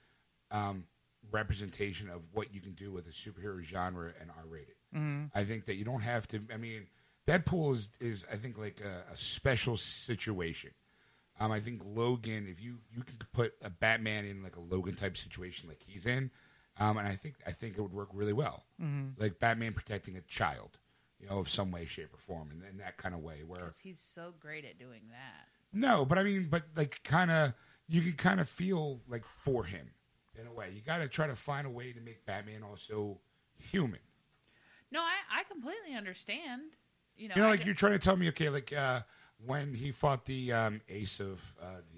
um, 0.51 0.85
representation 1.31 2.09
of 2.09 2.23
what 2.33 2.55
you 2.55 2.61
can 2.61 2.73
do 2.73 2.91
with 2.91 3.07
a 3.07 3.11
superhero 3.11 3.61
genre 3.63 4.13
and 4.21 4.31
R-rated. 4.31 4.75
Mm-hmm. 4.95 5.27
I 5.39 5.45
think 5.45 5.67
that 5.67 5.75
you 5.75 5.85
don't 5.85 6.01
have 6.01 6.27
to. 6.29 6.41
I 6.53 6.57
mean, 6.57 6.87
Deadpool 7.27 7.73
is 7.73 7.91
is 8.01 8.25
I 8.33 8.37
think 8.37 8.57
like 8.59 8.81
a, 8.81 9.13
a 9.13 9.17
special 9.17 9.77
situation. 9.77 10.71
Um, 11.41 11.53
I 11.53 11.61
think 11.61 11.83
Logan, 11.85 12.49
if 12.51 12.61
you 12.61 12.79
you 12.91 13.03
can 13.03 13.17
put 13.33 13.53
a 13.63 13.71
Batman 13.71 14.25
in 14.25 14.43
like 14.43 14.57
a 14.57 14.61
Logan 14.61 14.95
type 14.95 15.17
situation 15.17 15.69
like 15.69 15.83
he's 15.87 16.07
in, 16.07 16.31
um, 16.79 16.97
and 16.99 17.07
I 17.09 17.17
think 17.17 17.37
I 17.47 17.53
think 17.53 17.77
it 17.77 17.81
would 17.81 17.93
work 17.93 18.09
really 18.13 18.33
well. 18.33 18.65
Mm-hmm. 18.81 19.21
Like 19.21 19.39
Batman 19.39 19.73
protecting 19.73 20.17
a 20.17 20.21
child, 20.23 20.79
you 21.21 21.29
know, 21.29 21.39
of 21.39 21.49
some 21.49 21.71
way, 21.71 21.85
shape, 21.85 22.13
or 22.15 22.19
form, 22.19 22.51
and 22.51 22.63
in 22.71 22.79
that 22.79 22.97
kind 22.97 23.15
of 23.15 23.21
way 23.23 23.43
where 23.47 23.61
'Cause 23.67 23.81
he's 23.83 24.01
so 24.01 24.35
great 24.39 24.65
at 24.65 24.79
doing 24.79 25.03
that. 25.11 25.49
no, 25.73 26.05
but 26.05 26.19
I 26.19 26.23
mean, 26.23 26.49
but 26.51 26.65
like, 26.77 27.03
kind 27.03 27.31
of, 27.31 27.53
you 27.89 28.01
can 28.03 28.13
kind 28.13 28.41
of 28.41 28.49
feel 28.49 29.01
like 29.09 29.25
for 29.25 29.65
him 29.65 29.91
in 30.41 30.47
a 30.47 30.53
way. 30.53 30.71
You 30.75 30.81
got 30.83 30.99
to 30.99 31.09
try 31.09 31.27
to 31.27 31.35
find 31.35 31.67
a 31.67 31.71
way 31.71 31.93
to 31.93 32.01
make 32.01 32.25
Batman 32.25 32.63
also 32.63 33.19
human. 33.57 34.01
No, 34.91 35.01
I, 35.01 35.41
I 35.41 35.45
completely 35.45 35.95
understand. 35.97 36.63
You 37.17 37.29
know, 37.29 37.35
You 37.35 37.43
know, 37.43 37.49
I 37.49 37.51
like 37.51 37.61
ju- 37.61 37.67
you're 37.67 37.75
trying 37.75 37.93
to 37.93 37.99
tell 37.99 38.17
me, 38.17 38.29
okay, 38.29 38.49
like 38.49 38.73
uh, 38.73 39.01
when 39.45 39.75
he 39.75 39.91
fought 39.91 40.25
the 40.27 40.53
um, 40.53 40.81
ace 40.89 41.19
of 41.21 41.43
uh, 41.61 41.67
the 41.93 41.98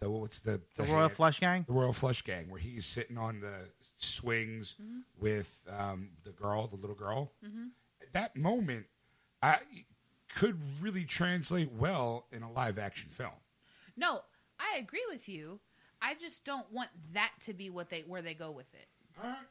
the 0.00 0.10
what's 0.10 0.40
the 0.40 0.60
The 0.76 0.84
Royal 0.84 1.00
hand- 1.02 1.12
Flush 1.12 1.40
Gang. 1.40 1.64
the 1.66 1.72
Royal 1.72 1.92
Flush 1.92 2.22
Gang, 2.22 2.48
where 2.50 2.60
he's 2.60 2.86
sitting 2.86 3.18
on 3.18 3.40
the 3.40 3.54
swings 3.96 4.76
Mm-hmm. 4.80 4.98
with 5.20 5.66
um, 5.76 6.10
the 6.24 6.30
girl, 6.30 6.66
the 6.66 6.76
little 6.76 6.94
girl. 6.96 7.32
At 8.00 8.12
that 8.12 8.36
moment, 8.36 8.86
I 9.42 9.58
could 10.34 10.58
really 10.80 11.04
translate 11.04 11.72
well 11.72 12.26
in 12.32 12.42
a 12.42 12.50
live 12.52 12.78
action 12.78 13.10
film. 13.10 13.32
no, 13.96 14.20
I 14.60 14.78
agree 14.78 15.04
with 15.10 15.28
you. 15.28 15.60
I 16.02 16.14
just 16.14 16.44
don't 16.44 16.70
want 16.72 16.88
that 17.14 17.32
to 17.46 17.52
be 17.52 17.70
what 17.70 17.90
they 17.90 18.00
where 18.06 18.22
they 18.22 18.34
go 18.34 18.50
with 18.50 18.72
it. 18.74 18.88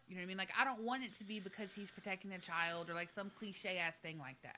You 0.08 0.16
know 0.16 0.22
what 0.22 0.24
I 0.24 0.26
mean? 0.26 0.38
Like 0.38 0.52
I 0.58 0.64
don't 0.64 0.82
want 0.82 1.04
it 1.04 1.14
to 1.18 1.24
be 1.26 1.39
because 1.41 1.74
he's 1.74 1.89
protecting 1.91 2.32
a 2.34 2.39
child 2.39 2.89
or 2.89 2.93
like 2.93 3.10
some 3.10 3.30
cliche 3.38 3.78
ass 3.78 3.98
thing 3.98 4.18
like 4.18 4.41
that. 4.43 4.58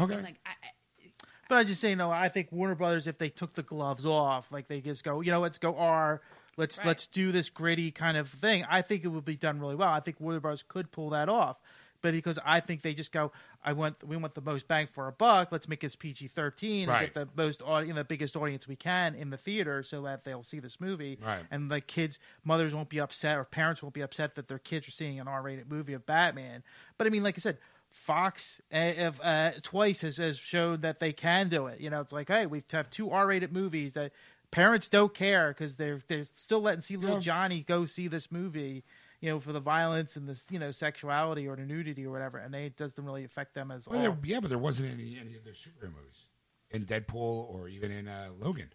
Okay. 0.00 0.14
And, 0.14 0.22
like 0.24 0.36
I, 0.44 0.50
I, 0.50 1.10
But 1.50 1.58
I 1.58 1.64
just 1.64 1.80
say 1.80 1.96
no. 1.96 2.12
I 2.12 2.28
think 2.28 2.52
Warner 2.52 2.76
Brothers, 2.76 3.08
if 3.08 3.18
they 3.18 3.28
took 3.28 3.54
the 3.54 3.64
gloves 3.64 4.06
off, 4.06 4.52
like 4.52 4.68
they 4.68 4.80
just 4.80 5.02
go, 5.02 5.20
you 5.20 5.32
know, 5.32 5.40
let's 5.40 5.58
go 5.58 5.76
R. 5.76 6.22
Let's 6.56 6.78
Right. 6.78 6.86
let's 6.86 7.08
do 7.08 7.32
this 7.32 7.48
gritty 7.50 7.90
kind 7.90 8.16
of 8.16 8.28
thing. 8.28 8.64
I 8.70 8.82
think 8.82 9.04
it 9.04 9.08
would 9.08 9.24
be 9.24 9.34
done 9.36 9.58
really 9.58 9.74
well. 9.74 9.88
I 9.88 9.98
think 9.98 10.20
Warner 10.20 10.38
Brothers 10.38 10.62
could 10.68 10.92
pull 10.92 11.10
that 11.10 11.28
off. 11.28 11.56
But 12.02 12.12
because 12.12 12.38
I 12.46 12.60
think 12.60 12.82
they 12.82 12.94
just 12.94 13.10
go, 13.12 13.32
I 13.64 13.72
want 13.72 14.06
we 14.06 14.16
want 14.16 14.34
the 14.36 14.40
most 14.40 14.68
bang 14.68 14.86
for 14.86 15.08
a 15.08 15.12
buck. 15.12 15.50
Let's 15.50 15.68
make 15.68 15.80
this 15.80 15.96
PG 15.96 16.28
thirteen 16.28 16.82
and 16.82 16.88
Right. 16.90 17.12
get 17.12 17.14
the 17.14 17.28
most 17.42 17.62
audience, 17.62 17.96
the 17.98 18.04
biggest 18.04 18.36
audience 18.36 18.68
we 18.68 18.76
can 18.76 19.16
in 19.16 19.30
the 19.30 19.36
theater, 19.36 19.82
so 19.82 20.02
that 20.02 20.22
they'll 20.24 20.44
see 20.44 20.60
this 20.60 20.80
movie. 20.80 21.18
Right. 21.20 21.44
And 21.50 21.68
the 21.68 21.80
kids, 21.80 22.18
mothers 22.44 22.74
won't 22.76 22.88
be 22.90 23.00
upset, 23.00 23.36
or 23.36 23.44
parents 23.44 23.82
won't 23.82 23.94
be 23.94 24.02
upset 24.02 24.36
that 24.36 24.46
their 24.46 24.60
kids 24.60 24.86
are 24.86 24.92
seeing 24.92 25.18
an 25.18 25.26
R 25.26 25.42
rated 25.42 25.68
movie 25.68 25.94
of 25.94 26.06
Batman. 26.06 26.62
But 26.96 27.08
I 27.08 27.10
mean, 27.10 27.22
like 27.24 27.36
I 27.36 27.40
said, 27.40 27.58
Fox 27.90 28.60
uh, 28.72 28.76
uh, 28.76 29.50
twice 29.62 30.00
has, 30.02 30.16
has 30.16 30.38
showed 30.38 30.82
that 30.82 31.00
they 31.00 31.12
can 31.12 31.48
do 31.48 31.66
it. 31.66 31.80
You 31.80 31.90
know, 31.90 32.00
it's 32.00 32.12
like, 32.12 32.28
hey, 32.28 32.46
we 32.46 32.62
have 32.72 32.88
two 32.90 33.10
R-rated 33.10 33.52
movies 33.52 33.94
that 33.94 34.12
parents 34.50 34.88
don't 34.88 35.12
care 35.14 35.48
because 35.48 35.76
they're 35.76 36.00
they're 36.08 36.24
still 36.24 36.60
letting 36.60 36.82
see 36.82 36.96
little 36.96 37.16
Yeah. 37.16 37.22
Johnny 37.22 37.62
go 37.62 37.86
see 37.86 38.08
this 38.08 38.30
movie. 38.30 38.84
You 39.20 39.28
know, 39.28 39.38
for 39.40 39.52
the 39.52 39.60
violence 39.60 40.16
and 40.16 40.26
this, 40.26 40.46
you 40.50 40.58
know, 40.58 40.70
sexuality 40.70 41.46
or 41.46 41.54
the 41.54 41.66
nudity 41.66 42.06
or 42.06 42.10
whatever, 42.10 42.38
and 42.38 42.54
they, 42.54 42.64
it 42.64 42.76
doesn't 42.78 43.04
really 43.04 43.24
affect 43.24 43.52
them 43.52 43.70
as 43.70 43.86
Well, 43.86 43.98
all. 43.98 44.02
there, 44.02 44.16
yeah, 44.24 44.40
but 44.40 44.48
there 44.48 44.56
wasn't 44.58 44.90
any 44.90 45.18
any 45.20 45.36
of 45.36 45.44
their 45.44 45.52
superhero 45.52 45.92
movies 45.94 46.24
in 46.70 46.86
Deadpool 46.86 47.52
or 47.54 47.68
even 47.68 47.92
in 47.92 48.08
uh, 48.08 48.28
Logan. 48.40 48.72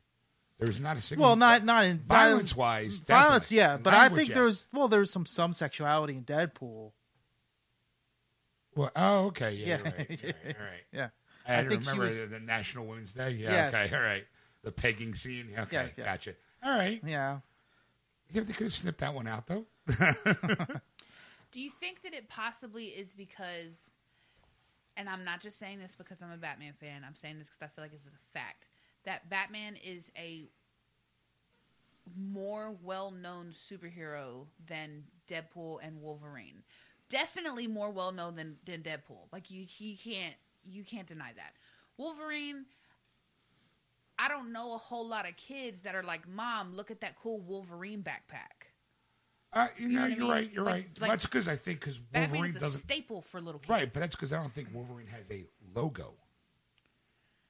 There 0.60 0.68
was 0.68 0.80
not 0.80 0.98
a 0.98 1.02
single. 1.02 1.26
Well, 1.26 1.36
not 1.36 1.64
not 1.64 1.86
in 1.86 1.98
violence 1.98 2.56
wise. 2.56 3.00
violence, 3.00 3.52
yeah, 3.52 3.78
but 3.78 3.96
I 3.96 4.10
think 4.10 4.34
there's 4.36 4.68
well, 4.72 4.88
there's 4.88 5.10
some 5.10 5.26
some 5.26 5.54
sexuality 5.54 6.14
in 6.16 6.24
Deadpool. 6.24 6.92
Well, 8.76 8.92
oh, 8.96 9.26
okay, 9.28 9.54
yeah, 9.54 9.66
Yeah. 9.68 9.78
You're 9.78 9.86
right, 9.86 10.10
you're 10.24 10.34
right, 10.46 10.56
all 10.60 10.66
right. 10.66 10.84
Yeah, 10.94 11.10
I, 11.48 11.56
I 11.60 11.68
think 11.68 11.72
she 11.84 11.90
remember 11.90 12.04
was- 12.06 12.18
the, 12.20 12.26
the 12.28 12.40
National 12.40 12.86
Women's 12.88 13.14
Day. 13.14 13.32
Yeah, 13.32 13.52
Yes. 13.72 13.74
okay, 13.86 13.96
all 13.96 14.02
right. 14.04 14.26
The 14.64 14.72
pegging 14.72 15.14
scene. 15.16 15.50
Yeah, 15.52 15.62
Okay, 15.64 15.78
Yes, 15.78 15.94
yes. 15.98 16.06
gotcha. 16.06 16.34
All 16.64 16.76
right. 16.78 17.00
yeah. 17.06 17.40
Yeah, 18.32 18.42
they 18.42 18.54
could 18.54 18.66
have 18.66 18.74
snipped 18.74 19.00
that 19.00 19.14
one 19.14 19.28
out 19.28 19.46
though. 19.48 19.66
do 21.52 21.62
you 21.62 21.70
think 21.70 22.02
that 22.04 22.14
it 22.14 22.28
possibly 22.28 22.86
is 22.88 23.12
because? 23.16 23.92
And 24.98 25.08
I'm 25.08 25.24
not 25.24 25.42
just 25.42 25.60
saying 25.60 25.80
this 25.80 25.94
because 25.96 26.22
I'm 26.24 26.32
a 26.32 26.38
Batman 26.38 26.74
fan. 26.80 27.04
I'm 27.06 27.16
saying 27.16 27.38
this 27.38 27.50
because 27.50 27.62
I 27.62 27.68
feel 27.76 27.84
like 27.84 27.94
it's 27.94 28.06
a 28.06 28.10
fact 28.38 28.66
that 29.04 29.30
Batman 29.30 29.76
is 29.76 30.10
a 30.18 30.46
more 32.18 32.76
well-known 32.84 33.52
superhero 33.52 34.46
than 34.68 35.04
Deadpool 35.30 35.80
and 35.84 36.02
Wolverine. 36.02 36.64
Definitely 37.10 37.68
more 37.68 37.92
well-known 37.92 38.36
than 38.36 38.58
than 38.66 38.82
Deadpool. 38.82 39.32
Like 39.32 39.52
you, 39.52 39.66
he 39.68 39.96
can't 39.96 40.36
you 40.64 40.84
can't 40.84 41.08
deny 41.08 41.32
that. 41.36 41.54
Wolverine. 41.98 42.66
I 44.18 44.28
don't 44.30 44.52
know 44.54 44.74
a 44.74 44.78
whole 44.78 45.06
lot 45.08 45.28
of 45.28 45.36
kids 45.36 45.82
that 45.82 45.94
are 45.94 46.04
like, 46.04 46.28
"Mom, 46.28 46.74
look 46.74 46.90
at 46.90 47.02
that 47.02 47.16
cool 47.22 47.40
Wolverine 47.40 48.02
backpack." 48.02 48.70
Uh, 49.54 49.68
you 49.78 49.88
know, 49.90 49.94
know 49.96 50.02
what 50.02 50.06
I 50.06 50.08
you're 50.10 50.20
mean? 50.20 50.30
right. 50.32 50.52
You're 50.52 50.64
Like- 50.66 50.74
right. 50.74 51.02
like- 51.02 51.12
that's 51.12 51.26
because 51.26 51.48
I 51.48 51.56
think 51.56 51.80
because 51.80 52.00
Wolverine 52.14 52.56
a 52.56 52.60
doesn't. 52.60 52.82
staple 52.82 53.22
for 53.22 53.40
little 53.40 53.60
kids. 53.60 53.70
Right, 53.70 53.92
but 53.94 54.00
that's 54.02 54.16
because 54.16 54.34
I 54.34 54.38
don't 54.38 54.52
think 54.52 54.74
Wolverine 54.74 55.08
has 55.08 55.30
a 55.32 55.46
logo. 55.74 56.16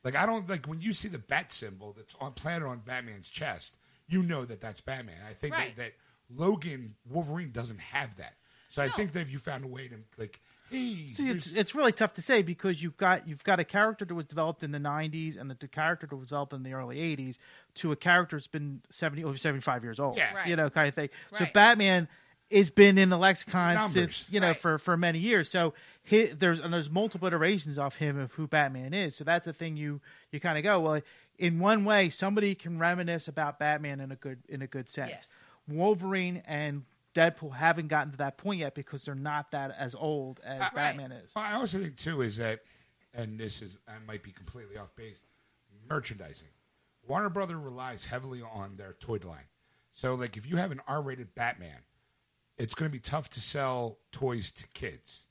Like 0.03 0.15
I 0.15 0.25
don't 0.27 0.47
like 0.49 0.67
when 0.67 0.81
you 0.81 0.93
see 0.93 1.07
the 1.07 1.17
bat 1.17 1.51
symbol 1.51 1.93
that's 1.93 2.13
on 2.19 2.33
planted 2.33 2.67
on 2.67 2.79
Batman's 2.79 3.29
chest, 3.29 3.77
you 4.07 4.21
know 4.21 4.45
that 4.45 4.61
that's 4.61 4.81
Batman. 4.81 5.17
I 5.27 5.33
think 5.33 5.53
Right. 5.55 5.75
that, 5.75 5.81
that 5.83 5.93
Logan 6.29 6.95
Wolverine 7.05 7.51
doesn't 7.51 7.79
have 7.79 8.15
that. 8.17 8.35
So 8.75 8.81
I 8.83 8.89
think 8.89 9.13
that 9.13 9.21
if 9.21 9.31
you 9.31 9.39
found 9.39 9.63
a 9.63 9.67
way 9.67 9.87
to 9.87 9.95
like, 10.17 10.39
hey, 10.69 10.95
See, 11.13 11.29
it's 11.29 11.47
it's 11.47 11.73
really 11.73 11.93
tough 11.93 12.13
to 12.13 12.21
say 12.21 12.41
because 12.41 12.83
you've 12.83 12.97
got 12.97 13.25
you've 13.27 13.43
got 13.45 13.59
a 13.61 13.63
character 13.63 14.03
that 14.03 14.13
was 14.13 14.25
developed 14.25 14.63
in 14.63 14.71
the 14.71 14.79
'90s 14.79 15.39
and 15.39 15.49
the 15.49 15.67
character 15.67 16.05
that 16.07 16.15
was 16.15 16.27
developed 16.27 16.51
in 16.51 16.63
the 16.63 16.73
early 16.73 16.97
'80s 16.97 17.37
to 17.75 17.91
a 17.93 17.95
character 17.95 18.35
that's 18.35 18.47
been 18.47 18.81
70 18.89 19.23
over 19.23 19.37
75 19.37 19.83
years 19.83 19.99
old. 19.99 20.17
Yeah. 20.17 20.33
Right. 20.33 20.47
you 20.47 20.55
know, 20.57 20.69
kind 20.69 20.89
of 20.89 20.93
thing. 20.93 21.09
So 21.31 21.45
Right. 21.45 21.53
Batman 21.53 22.09
has 22.51 22.69
been 22.69 22.97
in 22.97 23.09
the 23.09 23.17
lexicon 23.17 23.75
Numbers. 23.75 23.93
since 23.93 24.29
you 24.29 24.39
know 24.41 24.47
Right. 24.47 24.57
for 24.59 24.77
for 24.77 24.97
many 24.97 25.19
years. 25.19 25.49
So 25.49 25.73
he, 26.03 26.25
there's 26.25 26.59
and 26.59 26.73
there's 26.73 26.89
multiple 26.89 27.27
iterations 27.29 27.77
of 27.79 27.95
him 27.95 28.19
of 28.19 28.33
who 28.33 28.45
Batman 28.45 28.93
is. 28.93 29.15
So 29.15 29.23
that's 29.23 29.45
the 29.45 29.53
thing 29.53 29.77
you 29.77 30.01
you 30.31 30.41
kind 30.41 30.57
of 30.57 30.63
go 30.65 30.81
well. 30.81 31.01
In 31.39 31.59
one 31.59 31.85
way, 31.85 32.09
somebody 32.09 32.55
can 32.55 32.77
reminisce 32.77 33.27
about 33.29 33.57
Batman 33.57 34.01
in 34.01 34.11
a 34.11 34.15
good 34.17 34.39
in 34.49 34.61
a 34.61 34.67
good 34.67 34.89
sense. 34.89 35.11
Yes. 35.11 35.27
Wolverine 35.67 36.43
and 36.45 36.83
Deadpool 37.15 37.53
haven't 37.55 37.87
gotten 37.87 38.11
to 38.11 38.17
that 38.17 38.37
point 38.37 38.59
yet 38.59 38.75
because 38.75 39.05
they're 39.05 39.15
not 39.15 39.51
that 39.51 39.73
as 39.77 39.95
old 39.95 40.39
as 40.43 40.59
Right. 40.59 40.73
Batman 40.75 41.11
is. 41.13 41.31
Well, 41.35 41.45
I 41.45 41.53
also 41.53 41.79
think 41.79 41.95
too 41.95 42.21
is 42.21 42.37
that, 42.37 42.59
and 43.13 43.39
this 43.39 43.61
is 43.61 43.75
I 43.87 43.93
might 44.05 44.21
be 44.21 44.31
completely 44.31 44.77
off 44.77 44.93
base. 44.95 45.21
Merchandising, 45.89 46.49
Warner 47.07 47.29
Brother 47.29 47.57
relies 47.59 48.05
heavily 48.05 48.41
on 48.41 48.75
their 48.77 48.93
toy 48.93 49.19
line. 49.23 49.45
So, 49.91 50.15
like, 50.15 50.35
if 50.35 50.45
you 50.49 50.57
have 50.57 50.71
an 50.71 50.81
R-rated 50.87 51.35
Batman, 51.35 51.79
it's 52.57 52.75
going 52.75 52.89
to 52.89 52.93
be 52.93 52.99
tough 52.99 53.29
to 53.31 53.41
sell 53.41 53.99
toys 54.11 54.51
to 54.53 54.67
kids. 54.73 55.25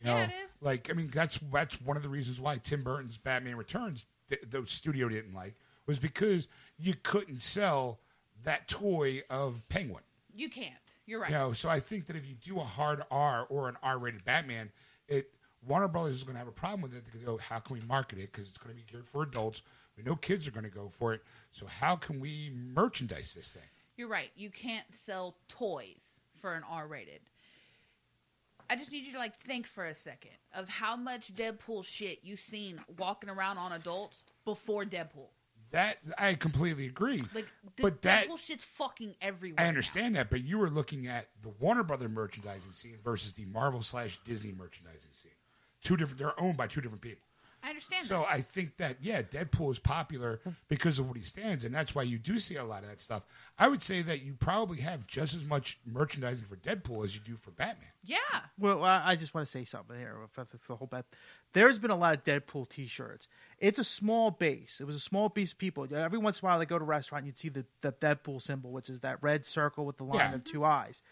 You 0.00 0.08
know, 0.10 0.16
Yeah, 0.16 0.24
it 0.24 0.30
is. 0.46 0.58
like 0.60 0.90
I 0.90 0.92
mean, 0.92 1.08
that's 1.08 1.38
that's 1.52 1.80
one 1.80 1.96
of 1.96 2.02
the 2.02 2.08
reasons 2.10 2.40
why 2.40 2.58
Tim 2.58 2.82
Burton's 2.82 3.16
Batman 3.16 3.56
Returns, 3.56 4.04
the, 4.28 4.38
the 4.46 4.66
studio 4.66 5.08
didn't 5.08 5.32
like, 5.34 5.54
was 5.86 5.98
because 5.98 6.48
you 6.78 6.94
couldn't 7.02 7.40
sell 7.40 8.00
that 8.44 8.68
toy 8.68 9.22
of 9.30 9.66
Penguin. 9.70 10.02
You 10.34 10.50
can't. 10.50 10.74
You're 11.06 11.20
right. 11.20 11.30
You 11.30 11.36
know, 11.36 11.52
so 11.52 11.68
I 11.68 11.80
think 11.80 12.06
that 12.06 12.16
if 12.16 12.26
you 12.26 12.34
do 12.34 12.60
a 12.60 12.64
hard 12.64 13.02
R 13.10 13.46
or 13.48 13.68
an 13.68 13.76
R-rated 13.82 14.24
Batman, 14.24 14.70
it 15.08 15.30
Warner 15.66 15.88
Brothers 15.88 16.16
is 16.16 16.24
going 16.24 16.34
to 16.34 16.38
have 16.38 16.48
a 16.48 16.52
problem 16.52 16.82
with 16.82 16.94
it. 16.94 17.04
They 17.04 17.20
oh, 17.26 17.36
go, 17.36 17.38
how 17.38 17.58
can 17.58 17.74
we 17.76 17.82
market 17.86 18.18
it? 18.18 18.32
Because 18.32 18.48
it's 18.48 18.58
going 18.58 18.74
to 18.74 18.80
be 18.80 18.86
geared 18.90 19.06
for 19.06 19.22
adults. 19.22 19.62
We 19.96 20.02
know 20.02 20.16
kids 20.16 20.46
are 20.46 20.50
going 20.50 20.64
to 20.64 20.70
go 20.70 20.88
for 20.88 21.14
it. 21.14 21.22
So 21.52 21.66
how 21.66 21.96
can 21.96 22.20
we 22.20 22.52
merchandise 22.54 23.34
this 23.34 23.48
thing? 23.48 23.62
You're 23.96 24.08
right. 24.08 24.30
You 24.36 24.50
can't 24.50 24.86
sell 24.92 25.36
toys 25.48 26.20
for 26.40 26.54
an 26.54 26.62
R 26.68 26.86
rated. 26.86 27.20
I 28.68 28.76
just 28.76 28.90
need 28.90 29.06
you 29.06 29.12
to 29.12 29.18
like 29.18 29.36
think 29.36 29.66
for 29.66 29.86
a 29.86 29.94
second 29.94 30.32
of 30.52 30.68
how 30.68 30.96
much 30.96 31.34
Deadpool 31.34 31.84
shit 31.84 32.20
you've 32.22 32.40
seen 32.40 32.80
walking 32.98 33.30
around 33.30 33.58
on 33.58 33.72
adults 33.72 34.24
before 34.44 34.84
Deadpool. 34.84 35.30
That 35.72 35.98
I 36.16 36.34
completely 36.34 36.86
agree. 36.86 37.22
Like 37.34 37.46
the 37.76 37.82
but 37.82 38.02
that 38.02 38.28
Deadpool 38.28 38.38
shit's 38.38 38.64
fucking 38.64 39.16
everywhere. 39.20 39.60
I 39.60 39.64
now. 39.64 39.68
understand 39.70 40.16
that, 40.16 40.30
but 40.30 40.42
you 40.44 40.58
were 40.58 40.70
looking 40.70 41.06
at 41.06 41.26
the 41.42 41.48
Warner 41.60 41.82
Brother 41.82 42.08
merchandising 42.08 42.72
scene 42.72 42.98
versus 43.04 43.34
the 43.34 43.44
Marvel 43.46 43.82
slash 43.82 44.18
Disney 44.24 44.52
merchandising 44.52 45.10
scene. 45.12 45.32
two 45.82 45.96
different. 45.96 46.18
They're 46.18 46.40
owned 46.40 46.56
by 46.56 46.66
two 46.68 46.80
different 46.80 47.02
people. 47.02 47.22
I 47.64 47.70
understand. 47.70 48.06
So 48.06 48.24
I 48.24 48.42
think 48.42 48.76
that 48.76 48.98
yeah, 49.00 49.22
Deadpool 49.22 49.72
is 49.72 49.80
popular 49.80 50.40
because 50.68 51.00
of 51.00 51.08
what 51.08 51.16
he 51.16 51.22
stands, 51.24 51.64
and 51.64 51.74
that's 51.74 51.96
why 51.96 52.04
you 52.04 52.16
do 52.16 52.38
see 52.38 52.54
a 52.54 52.64
lot 52.64 52.84
of 52.84 52.88
that 52.90 53.00
stuff. 53.00 53.24
I 53.58 53.66
would 53.66 53.82
say 53.82 54.02
that 54.02 54.22
you 54.22 54.34
probably 54.34 54.80
have 54.82 55.04
just 55.08 55.34
as 55.34 55.44
much 55.44 55.80
merchandising 55.84 56.46
for 56.46 56.54
Deadpool 56.56 57.04
as 57.04 57.16
you 57.16 57.20
do 57.24 57.34
for 57.34 57.50
Batman. 57.50 57.88
yeah. 58.04 58.18
Well, 58.56 58.84
I 58.84 59.02
I 59.04 59.16
just 59.16 59.34
want 59.34 59.46
to 59.46 59.50
say 59.50 59.64
something 59.64 59.98
here 59.98 60.16
about 60.32 60.50
the, 60.50 60.58
the 60.68 60.76
whole 60.76 60.86
bit. 60.86 61.06
There's 61.56 61.78
been 61.78 61.90
a 61.90 61.96
lot 61.96 62.12
of 62.14 62.22
Deadpool 62.22 62.68
T-shirts. 62.68 63.28
It's 63.60 63.78
a 63.78 63.84
small 63.84 64.30
base. 64.30 64.78
It 64.78 64.84
was 64.84 64.94
a 64.94 65.00
small 65.00 65.30
base 65.30 65.52
of 65.52 65.58
people. 65.58 65.88
Every 65.90 66.18
once 66.18 66.40
in 66.40 66.44
a 66.46 66.50
while, 66.50 66.58
they 66.58 66.66
go 66.66 66.78
to 66.78 66.84
a 66.84 66.86
restaurant, 66.86 67.22
and 67.22 67.28
you'd 67.28 67.38
see 67.38 67.48
the, 67.48 67.64
the 67.80 67.92
Deadpool 67.92 68.42
symbol, 68.42 68.72
which 68.72 68.90
is 68.90 69.00
that 69.00 69.22
red 69.22 69.46
circle 69.46 69.86
with 69.86 69.96
the 69.96 70.04
line 70.04 70.18
Yeah. 70.18 70.34
of 70.34 70.44
two 70.44 70.66
eyes. 70.66 71.02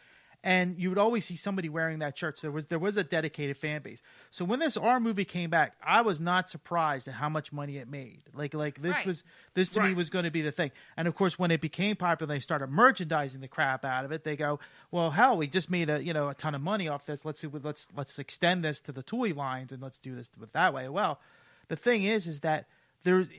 And 0.46 0.78
you 0.78 0.90
would 0.90 0.98
always 0.98 1.24
see 1.24 1.36
somebody 1.36 1.70
wearing 1.70 2.00
that 2.00 2.18
shirt. 2.18 2.38
So 2.38 2.48
there 2.48 2.52
was 2.52 2.66
there 2.66 2.78
was 2.78 2.98
a 2.98 3.02
dedicated 3.02 3.56
fan 3.56 3.80
base. 3.80 4.02
So 4.30 4.44
when 4.44 4.58
this 4.58 4.76
R 4.76 5.00
movie 5.00 5.24
came 5.24 5.48
back, 5.48 5.74
I 5.82 6.02
was 6.02 6.20
not 6.20 6.50
surprised 6.50 7.08
at 7.08 7.14
how 7.14 7.30
much 7.30 7.50
money 7.50 7.78
it 7.78 7.88
made. 7.88 8.24
Like 8.34 8.52
like 8.52 8.82
this 8.82 8.96
Right. 8.98 9.06
was 9.06 9.24
this 9.54 9.70
to 9.70 9.80
me 9.80 9.94
was 9.94 10.10
going 10.10 10.26
to 10.26 10.30
be 10.30 10.42
the 10.42 10.52
thing. 10.52 10.70
And 10.98 11.08
of 11.08 11.14
course, 11.14 11.38
when 11.38 11.50
it 11.50 11.62
became 11.62 11.96
popular, 11.96 12.34
they 12.34 12.40
started 12.40 12.68
merchandising 12.68 13.40
the 13.40 13.48
crap 13.48 13.86
out 13.86 14.04
of 14.04 14.12
it. 14.12 14.24
They 14.24 14.36
go, 14.36 14.60
well, 14.90 15.12
hell, 15.12 15.38
we 15.38 15.46
just 15.46 15.70
made 15.70 15.88
a 15.88 16.04
you 16.04 16.12
know 16.12 16.28
a 16.28 16.34
ton 16.34 16.54
of 16.54 16.60
money 16.60 16.88
off 16.88 17.06
this. 17.06 17.24
Let's 17.24 17.40
see, 17.40 17.48
let's 17.50 17.88
let's 17.96 18.18
extend 18.18 18.62
this 18.62 18.82
to 18.82 18.92
the 18.92 19.02
toy 19.02 19.32
lines 19.32 19.72
and 19.72 19.80
let's 19.82 19.96
do 19.96 20.14
this 20.14 20.30
that 20.52 20.74
way. 20.74 20.90
Well, 20.90 21.20
the 21.68 21.76
thing 21.76 22.04
is, 22.04 22.26
is 22.26 22.40
that 22.42 22.66
there's 23.04 23.30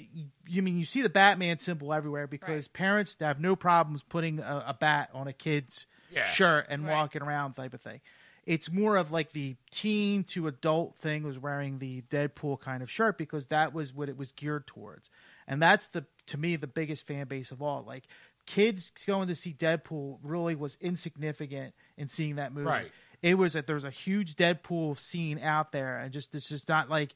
you 0.47 0.63
mean 0.63 0.79
you 0.79 0.85
see 0.85 1.03
the 1.03 1.09
Batman 1.09 1.59
symbol 1.59 1.93
everywhere 1.93 2.25
because 2.25 2.65
Right. 2.65 2.73
parents 2.73 3.15
have 3.19 3.39
no 3.39 3.55
problems 3.55 4.01
putting 4.01 4.39
a, 4.39 4.63
a 4.69 4.73
bat 4.73 5.11
on 5.13 5.27
a 5.27 5.33
kid's 5.33 5.85
Yeah. 6.15 6.23
shirt 6.25 6.67
and 6.69 6.85
Right. 6.85 6.93
walking 6.93 7.21
around 7.21 7.53
type 7.53 7.73
of 7.73 7.81
thing. 7.81 8.01
It's 8.45 8.71
more 8.71 8.95
of 8.95 9.11
like 9.11 9.33
the 9.33 9.55
teen 9.71 10.23
to 10.25 10.45
adult 10.47 10.95
thing 10.97 11.23
was 11.23 11.39
wearing 11.39 11.79
the 11.79 12.01
Deadpool 12.03 12.59
kind 12.61 12.83
of 12.83 12.91
shirt 12.91 13.17
because 13.17 13.47
that 13.47 13.73
was 13.73 13.91
what 13.93 14.07
it 14.07 14.17
was 14.17 14.31
geared 14.31 14.67
towards. 14.67 15.09
And 15.47 15.61
that's 15.61 15.87
the 15.89 16.05
to 16.27 16.37
me 16.37 16.55
the 16.55 16.67
biggest 16.67 17.07
fan 17.07 17.27
base 17.27 17.51
of 17.51 17.61
all. 17.61 17.83
Like 17.83 18.05
kids 18.45 18.91
going 19.07 19.27
to 19.29 19.35
see 19.35 19.51
Deadpool 19.53 20.19
really 20.21 20.55
was 20.55 20.77
insignificant 20.79 21.73
in 21.97 22.07
seeing 22.07 22.35
that 22.35 22.53
movie. 22.53 22.67
Right. 22.67 22.91
It 23.23 23.39
was 23.39 23.53
that 23.53 23.65
there 23.65 23.75
was 23.75 23.83
a 23.83 23.89
huge 23.89 24.35
Deadpool 24.35 24.99
scene 24.99 25.39
out 25.39 25.71
there 25.71 25.97
and 25.97 26.13
just 26.13 26.31
this 26.31 26.51
is 26.51 26.67
not 26.67 26.87
like 26.89 27.15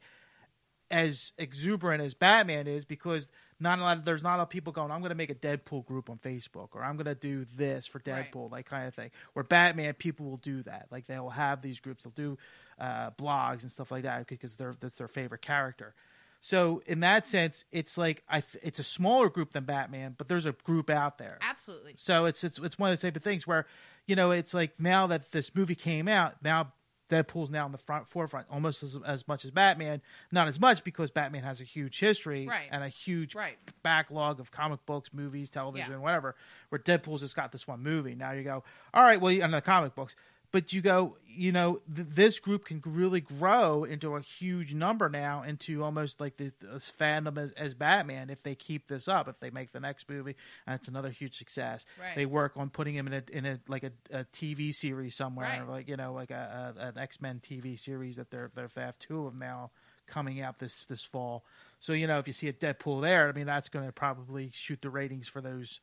as 0.90 1.32
exuberant 1.38 2.02
as 2.02 2.14
Batman 2.14 2.66
is 2.66 2.84
because 2.84 3.30
not 3.60 3.78
a 3.78 3.82
lot 3.82 4.04
there's 4.04 4.22
not 4.22 4.34
a 4.34 4.38
lot 4.38 4.42
of 4.44 4.50
people 4.50 4.72
going, 4.72 4.90
I'm 4.90 5.02
gonna 5.02 5.14
make 5.14 5.30
a 5.30 5.34
Deadpool 5.34 5.86
group 5.86 6.10
on 6.10 6.18
Facebook 6.18 6.68
or 6.72 6.82
I'm 6.82 6.96
gonna 6.96 7.14
do 7.14 7.44
this 7.56 7.86
for 7.86 8.00
Right. 8.06 8.30
Deadpool, 8.32 8.50
like 8.50 8.66
kind 8.66 8.88
of 8.88 8.94
thing. 8.94 9.10
Where 9.34 9.42
Batman 9.44 9.94
people 9.94 10.26
will 10.26 10.38
do 10.38 10.62
that. 10.64 10.86
Like 10.90 11.06
they 11.06 11.18
will 11.18 11.30
have 11.30 11.62
these 11.62 11.80
groups, 11.80 12.04
they'll 12.04 12.12
do 12.12 12.38
uh, 12.78 13.10
blogs 13.12 13.62
and 13.62 13.70
stuff 13.70 13.90
like 13.90 14.04
that 14.04 14.26
because 14.26 14.56
they're 14.56 14.74
that's 14.80 14.96
their 14.96 15.08
favorite 15.08 15.42
character. 15.42 15.94
So 16.40 16.82
in 16.86 17.00
that 17.00 17.26
sense, 17.26 17.66
it's 17.70 17.98
like 17.98 18.22
I 18.28 18.40
th- 18.40 18.64
it's 18.64 18.78
a 18.78 18.82
smaller 18.84 19.28
group 19.28 19.52
than 19.52 19.64
Batman, 19.64 20.14
but 20.16 20.28
there's 20.28 20.46
a 20.46 20.52
group 20.52 20.88
out 20.88 21.18
there. 21.18 21.38
Absolutely. 21.42 21.94
So 21.96 22.24
it's 22.24 22.42
it's 22.42 22.58
it's 22.58 22.78
one 22.78 22.90
of 22.90 22.98
the 22.98 23.06
type 23.06 23.16
of 23.16 23.22
things 23.22 23.46
where, 23.46 23.66
you 24.06 24.16
know, 24.16 24.30
it's 24.30 24.54
like 24.54 24.72
now 24.78 25.06
that 25.08 25.32
this 25.32 25.54
movie 25.54 25.74
came 25.74 26.08
out, 26.08 26.42
now 26.42 26.72
Deadpool's 27.10 27.50
now 27.50 27.66
in 27.66 27.72
the 27.72 27.78
front 27.78 28.08
forefront 28.08 28.46
almost 28.50 28.82
as, 28.82 28.96
as 29.06 29.28
much 29.28 29.44
as 29.44 29.50
Batman. 29.50 30.00
Not 30.32 30.48
as 30.48 30.58
much 30.58 30.82
because 30.84 31.10
Batman 31.10 31.42
has 31.42 31.60
a 31.60 31.64
huge 31.64 31.98
history 31.98 32.46
Right. 32.46 32.68
and 32.70 32.82
a 32.82 32.88
huge 32.88 33.34
Right. 33.34 33.58
backlog 33.82 34.40
of 34.40 34.50
comic 34.50 34.86
books, 34.86 35.12
movies, 35.12 35.50
television, 35.50 35.90
Yeah. 35.92 35.98
whatever. 35.98 36.36
Where 36.70 36.78
Deadpool's 36.78 37.20
just 37.20 37.36
got 37.36 37.52
this 37.52 37.66
one 37.66 37.82
movie. 37.82 38.14
Now 38.14 38.30
you 38.32 38.42
go, 38.44 38.64
all 38.94 39.02
right, 39.02 39.20
well, 39.20 39.42
on 39.42 39.50
the 39.50 39.60
comic 39.60 39.94
books. 39.94 40.16
But 40.52 40.72
you 40.72 40.80
go, 40.80 41.16
you 41.28 41.52
know, 41.52 41.80
th- 41.94 42.08
this 42.10 42.40
group 42.40 42.64
can 42.64 42.82
really 42.84 43.20
grow 43.20 43.84
into 43.84 44.16
a 44.16 44.20
huge 44.20 44.74
number 44.74 45.08
now, 45.08 45.42
into 45.44 45.84
almost 45.84 46.20
like 46.20 46.36
this, 46.36 46.52
this 46.60 46.92
fandom 46.98 47.38
as, 47.38 47.52
as 47.52 47.72
Batman 47.74 48.30
if 48.30 48.42
they 48.42 48.56
keep 48.56 48.88
this 48.88 49.06
up. 49.06 49.28
If 49.28 49.38
they 49.38 49.50
make 49.50 49.70
the 49.70 49.78
next 49.78 50.08
movie 50.08 50.34
and 50.66 50.74
it's 50.74 50.88
another 50.88 51.10
huge 51.10 51.38
success, 51.38 51.86
Right. 52.00 52.16
they 52.16 52.26
work 52.26 52.54
on 52.56 52.68
putting 52.70 52.96
him 52.96 53.06
in 53.06 53.12
a 53.14 53.22
in 53.30 53.46
a 53.46 53.60
like 53.68 53.84
a, 53.84 53.92
a 54.10 54.24
TV 54.24 54.74
series 54.74 55.14
somewhere, 55.14 55.46
Right. 55.60 55.68
like 55.68 55.88
you 55.88 55.96
know, 55.96 56.12
like 56.12 56.32
a, 56.32 56.74
a 56.76 56.86
an 56.88 56.98
X 56.98 57.20
Men 57.20 57.40
TV 57.40 57.78
series 57.78 58.16
that 58.16 58.30
they're, 58.32 58.50
they're 58.54 58.68
they 58.74 58.80
have 58.82 58.98
two 58.98 59.26
of 59.26 59.38
them 59.38 59.46
now 59.46 59.70
coming 60.08 60.40
out 60.40 60.58
this 60.58 60.84
this 60.86 61.04
fall. 61.04 61.44
So 61.78 61.92
you 61.92 62.08
know, 62.08 62.18
if 62.18 62.26
you 62.26 62.32
see 62.32 62.48
a 62.48 62.52
Deadpool 62.52 63.02
there, 63.02 63.28
I 63.28 63.32
mean, 63.32 63.46
that's 63.46 63.68
going 63.68 63.86
to 63.86 63.92
probably 63.92 64.50
shoot 64.52 64.82
the 64.82 64.90
ratings 64.90 65.28
for 65.28 65.40
those 65.40 65.78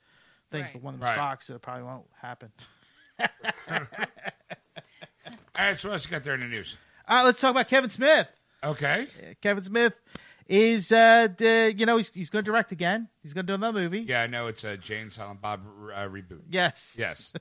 things. 0.52 0.66
Right. 0.66 0.74
But 0.74 0.82
one 0.84 0.94
of 0.96 1.00
them's 1.00 1.10
Right. 1.10 1.18
Fox, 1.18 1.48
so 1.48 1.56
it 1.56 1.62
probably 1.62 1.84
won't 1.84 2.06
happen. 2.22 2.52
All 3.20 3.78
right, 5.66 5.78
so 5.80 5.90
what 5.90 5.94
else 5.96 6.06
you 6.06 6.12
got 6.12 6.24
there 6.24 6.36
in 6.36 6.42
the 6.42 6.48
news? 6.48 6.78
Uh, 7.08 7.24
let's 7.26 7.40
talk 7.40 7.52
about 7.52 7.68
Kevin 7.68 7.90
Smith. 7.90 8.28
Okay, 8.64 9.08
Uh, 9.22 9.34
Kevin 9.42 9.64
Smith 9.64 10.00
is, 10.48 10.92
uh, 10.92 11.28
d- 11.28 11.70
you 11.70 11.86
know, 11.86 11.98
he's, 11.98 12.10
he's 12.10 12.30
going 12.30 12.44
to 12.44 12.52
direct 12.52 12.72
again. 12.72 13.08
He's 13.24 13.34
going 13.34 13.46
to 13.46 13.52
do 13.52 13.56
another 13.56 13.82
movie. 13.82 14.02
yeah, 14.02 14.24
I 14.24 14.28
know 14.28 14.48
it's 14.48 14.64
a 14.64 14.78
Jay 14.78 15.00
and 15.00 15.12
Silent 15.12 15.42
Bob 15.42 15.62
uh, 15.94 16.08
reboot. 16.08 16.42
Yes. 16.50 16.96
Yes, 16.98 17.34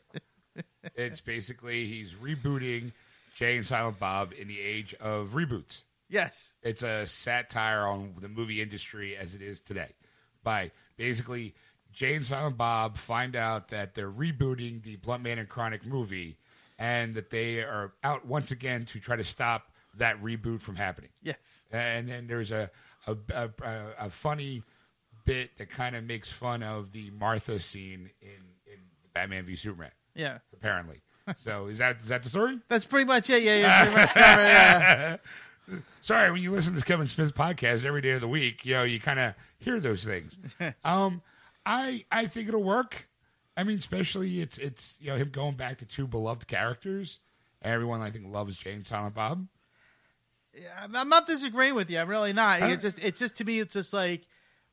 it's 0.95 1.21
basically 1.21 1.87
he's 1.87 2.13
rebooting 2.15 2.93
Jay 3.35 3.57
and 3.57 3.67
Silent 3.67 3.99
Bob 3.99 4.33
in 4.39 4.49
the 4.49 4.61
age 4.61 4.95
of 5.01 5.31
reboots. 5.31 5.83
Yes. 6.09 6.55
It's 6.63 6.83
a 6.83 7.07
satire 7.07 7.87
on 7.87 8.15
the 8.21 8.29
movie 8.29 8.61
industry 8.63 9.17
as 9.17 9.35
it 9.35 9.43
is 9.43 9.61
today. 9.61 9.91
By 10.45 10.71
basically, 10.97 11.55
Jay 11.97 12.15
and 12.15 12.25
Silent 12.27 12.59
Bob 12.59 12.99
find 12.99 13.35
out 13.35 13.69
that 13.69 13.95
they're 13.95 14.11
rebooting 14.11 14.83
the 14.83 14.99
Bluntman 14.99 15.39
and 15.39 15.49
Chronic 15.49 15.85
movie, 15.85 16.37
and 16.79 17.15
that 17.15 17.31
they 17.31 17.61
are 17.61 17.95
out 18.05 18.27
once 18.27 18.51
again 18.51 18.85
to 18.85 19.01
try 19.01 19.17
to 19.17 19.25
stop 19.25 19.73
that 19.97 20.23
reboot 20.23 20.61
from 20.61 20.77
happening. 20.77 21.09
Yes. 21.23 21.65
And 21.73 22.07
then 22.07 22.27
there's 22.27 22.53
a 22.53 22.71
a, 23.07 23.17
a, 23.33 23.51
a, 24.01 24.11
funny 24.11 24.63
bit 25.25 25.57
that 25.59 25.71
kind 25.71 25.95
of 25.95 26.05
makes 26.05 26.31
fun 26.31 26.63
of 26.63 26.93
the 26.93 27.11
Martha 27.11 27.61
scene 27.61 28.11
in, 28.21 28.29
in 28.67 28.79
Batman 29.15 29.47
v 29.47 29.57
Superman. 29.57 29.93
Yeah. 30.15 30.39
Apparently, 30.53 31.01
so 31.39 31.69
is 31.69 31.79
that 31.79 32.01
is 32.01 32.09
that 32.09 32.23
the 32.23 32.29
story? 32.29 32.59
That's 32.69 32.85
pretty 32.85 33.07
much 33.07 33.31
it. 33.31 33.43
Yeah. 33.43 33.57
Yeah. 33.57 33.85
Pretty 33.85 34.01
much 34.01 34.15
covered, 34.15 34.43
yeah. 34.43 35.17
Sorry, 36.03 36.31
when 36.31 36.43
you 36.43 36.53
listen 36.53 36.77
to 36.77 36.83
Kevin 36.83 37.07
Smith's 37.07 37.33
podcast 37.33 37.87
every 37.87 38.03
day 38.03 38.11
of 38.11 38.21
the 38.21 38.29
week, 38.29 38.67
you 38.67 38.75
know 38.75 38.83
you 38.83 39.01
kind 39.01 39.19
of 39.19 39.35
hear 39.59 39.81
those 39.81 40.05
things. 40.05 40.39
um, 40.85 41.23
I 41.67 42.05
I 42.11 42.27
think 42.27 42.49
it'll 42.49 42.63
work. 42.63 43.09
I 43.57 43.65
mean, 43.65 43.79
especially 43.79 44.41
it's 44.41 44.57
it's 44.57 44.97
you 45.01 45.09
know 45.11 45.17
him 45.17 45.29
going 45.31 45.57
back 45.57 45.79
to 45.79 45.85
two 45.87 46.07
beloved 46.07 46.47
characters. 46.47 47.19
Everyone 47.63 48.01
I 48.01 48.11
think 48.11 48.33
loves 48.33 48.57
Jay 48.57 48.73
and 48.73 48.87
Silent 48.87 49.15
Bob. 49.15 49.47
Yeah, 50.55 50.69
I'm- 50.95 51.09
not 51.09 51.27
disagreeing 51.27 51.75
with 51.75 51.91
you. 51.91 51.99
I'm 51.99 52.09
really 52.09 52.33
not. 52.33 52.63
It's 52.63 52.83
just, 52.83 52.99
it's 53.03 53.19
just 53.19 53.37
to 53.37 53.45
me, 53.45 53.59
it's 53.59 53.75
just 53.75 53.93
like 53.93 54.27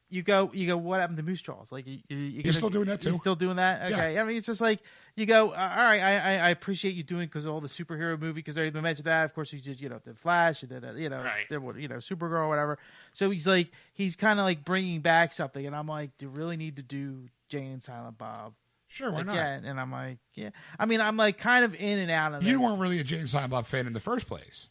you 0.09 0.21
go, 0.21 0.51
you 0.53 0.67
go. 0.67 0.77
What 0.77 0.99
happened 1.01 1.17
to 1.17 1.23
Moose 1.23 1.41
Jaws? 1.41 1.71
Like 1.71 1.87
you, 1.87 1.99
you, 2.07 2.17
you're 2.17 2.43
He's 2.43 2.57
still 2.57 2.69
doing 2.69 2.85
that, 2.87 3.03
He's 3.03 3.13
too. 3.13 3.17
still 3.17 3.35
doing 3.35 3.55
that. 3.57 3.91
Okay. 3.91 4.19
I 4.19 4.23
mean, 4.23 4.37
it's 4.37 4.47
just 4.47 4.61
like 4.61 4.79
you 5.15 5.25
go. 5.25 5.49
Uh, 5.49 5.73
all 5.77 5.83
right, 5.83 6.01
I, 6.01 6.17
I, 6.17 6.33
I 6.37 6.49
appreciate 6.49 6.95
you 6.95 7.03
doing 7.03 7.27
because 7.27 7.45
all 7.45 7.61
the 7.61 7.67
superhero 7.67 8.19
movie 8.19 8.33
because 8.33 8.55
they 8.55 8.65
even 8.67 8.81
mentioned 8.83 9.05
that. 9.05 9.25
Of 9.25 9.33
course, 9.35 9.53
you 9.53 9.59
did, 9.59 9.79
you 9.79 9.89
know, 9.89 9.99
the 10.03 10.13
Flash, 10.15 10.63
and 10.63 10.71
then 10.71 10.83
uh, 10.85 10.93
you 10.93 11.09
know, 11.09 11.21
Right. 11.23 11.61
what- 11.61 11.77
you 11.77 11.87
know, 11.87 11.97
Supergirl, 11.97 12.41
or 12.43 12.47
whatever. 12.49 12.77
So 13.13 13.29
he's 13.29 13.45
like, 13.47 13.71
he's 13.93 14.15
kind 14.15 14.39
of 14.39 14.45
like 14.45 14.65
bringing 14.65 15.01
back 15.01 15.33
something, 15.33 15.65
and 15.65 15.75
I'm 15.75 15.87
like, 15.87 16.17
do 16.17 16.25
you 16.25 16.29
really 16.31 16.57
need 16.57 16.77
to 16.77 16.81
do 16.83 17.27
Jay 17.49 17.65
and 17.65 17.81
Silent 17.83 18.17
Bob? 18.17 18.53
Sure, 18.87 19.11
why 19.11 19.23
not? 19.23 19.35
And 19.37 19.79
I'm 19.79 19.91
like, 19.91 20.19
yeah. 20.35 20.49
I 20.77 20.85
mean, 20.85 21.01
I'm 21.01 21.17
like 21.17 21.37
kind 21.39 21.65
of 21.65 21.73
in 21.75 21.97
and 21.99 22.11
out 22.11 22.33
of 22.35 22.43
You 22.43 22.53
this. 22.53 22.61
weren't 22.61 22.79
really 22.79 22.99
a 22.99 23.03
Jay 23.03 23.17
and 23.17 23.29
Silent 23.29 23.49
Bob 23.51 23.65
fan 23.65 23.87
in 23.87 23.93
the 23.93 23.99
first 23.99 24.27
place. 24.27 24.69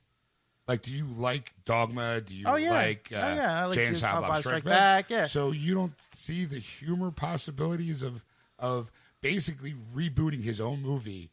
Like, 0.69 0.83
do 0.83 0.93
you 0.93 1.07
like 1.19 1.53
Dogma? 1.65 2.21
Do 2.21 2.33
you 2.33 2.45
Oh, 2.47 2.55
yeah. 2.55 2.71
like, 2.73 3.11
uh, 3.13 3.17
Oh, 3.17 3.35
yeah. 3.35 3.63
I 3.63 3.65
like 3.65 3.75
Jane 3.75 3.85
Jay 3.85 3.89
and 3.89 3.99
Silent 3.99 4.23
Bob 4.29 4.37
Strike 4.39 4.43
Strike 4.61 4.65
Back? 4.65 5.09
Back, 5.09 5.11
yeah. 5.11 5.27
So 5.27 5.51
you 5.51 5.75
don't 5.75 5.93
see 6.15 6.45
the 6.45 6.61
humor 6.61 7.11
possibilities 7.11 8.05
of 8.05 8.25
of 8.61 8.93
basically 9.23 9.75
rebooting 9.95 10.43
his 10.45 10.61
own 10.61 10.83
movie 10.83 11.31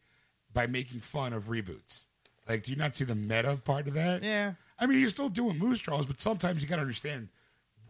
by 0.52 0.66
making 0.66 1.00
fun 1.00 1.32
of 1.34 1.44
reboots. 1.48 2.04
Like, 2.48 2.62
do 2.64 2.70
you 2.72 2.76
not 2.78 2.96
see 2.96 3.04
the 3.04 3.14
meta 3.14 3.56
part 3.62 3.86
of 3.86 3.94
that? 3.94 4.22
Yeah. 4.22 4.54
I 4.78 4.86
mean, 4.86 4.98
he's 4.98 5.10
still 5.10 5.28
doing 5.28 5.58
Moose 5.58 5.80
Jaws, 5.80 6.06
but 6.06 6.20
sometimes 6.20 6.62
you 6.62 6.68
got 6.68 6.76
to 6.76 6.82
understand. 6.82 7.28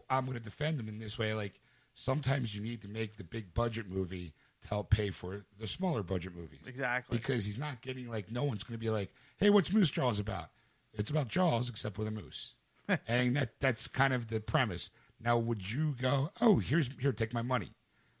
I'm 0.09 0.25
going 0.25 0.37
to 0.37 0.43
defend 0.43 0.79
him 0.79 0.89
in 0.89 0.99
this 0.99 1.17
way. 1.17 1.33
Like, 1.33 1.53
sometimes 1.95 2.53
you 2.53 2.61
need 2.61 2.81
to 2.81 2.89
make 2.89 3.15
the 3.17 3.23
big 3.23 3.53
budget 3.53 3.89
movie 3.89 4.33
to 4.63 4.67
help 4.67 4.89
pay 4.89 5.09
for 5.09 5.45
the 5.59 5.67
smaller 5.67 6.03
budget 6.03 6.35
movies 6.35 6.59
Exactly. 6.67 7.17
because 7.17 7.45
he's 7.45 7.57
not 7.57 7.81
getting 7.81 8.07
like 8.09 8.29
no 8.31 8.43
one's 8.43 8.63
going 8.63 8.77
to 8.77 8.83
be 8.83 8.91
like, 8.91 9.11
"Hey, 9.37 9.49
what's 9.49 9.71
Moose 9.73 9.89
Jaws 9.89 10.19
about?" 10.19 10.49
It's 10.93 11.09
about 11.09 11.29
Jaws 11.29 11.67
except 11.69 11.97
with 11.97 12.07
a 12.07 12.11
moose, 12.11 12.53
and 13.07 13.35
that 13.37 13.59
that's 13.59 13.87
kind 13.87 14.13
of 14.13 14.27
the 14.27 14.39
premise. 14.39 14.91
Now, 15.23 15.37
would 15.39 15.71
you 15.71 15.95
go, 15.99 16.29
"Oh, 16.39 16.59
here's 16.59 16.89
here, 16.99 17.11
take 17.11 17.33
my 17.33 17.41
money"? 17.41 17.71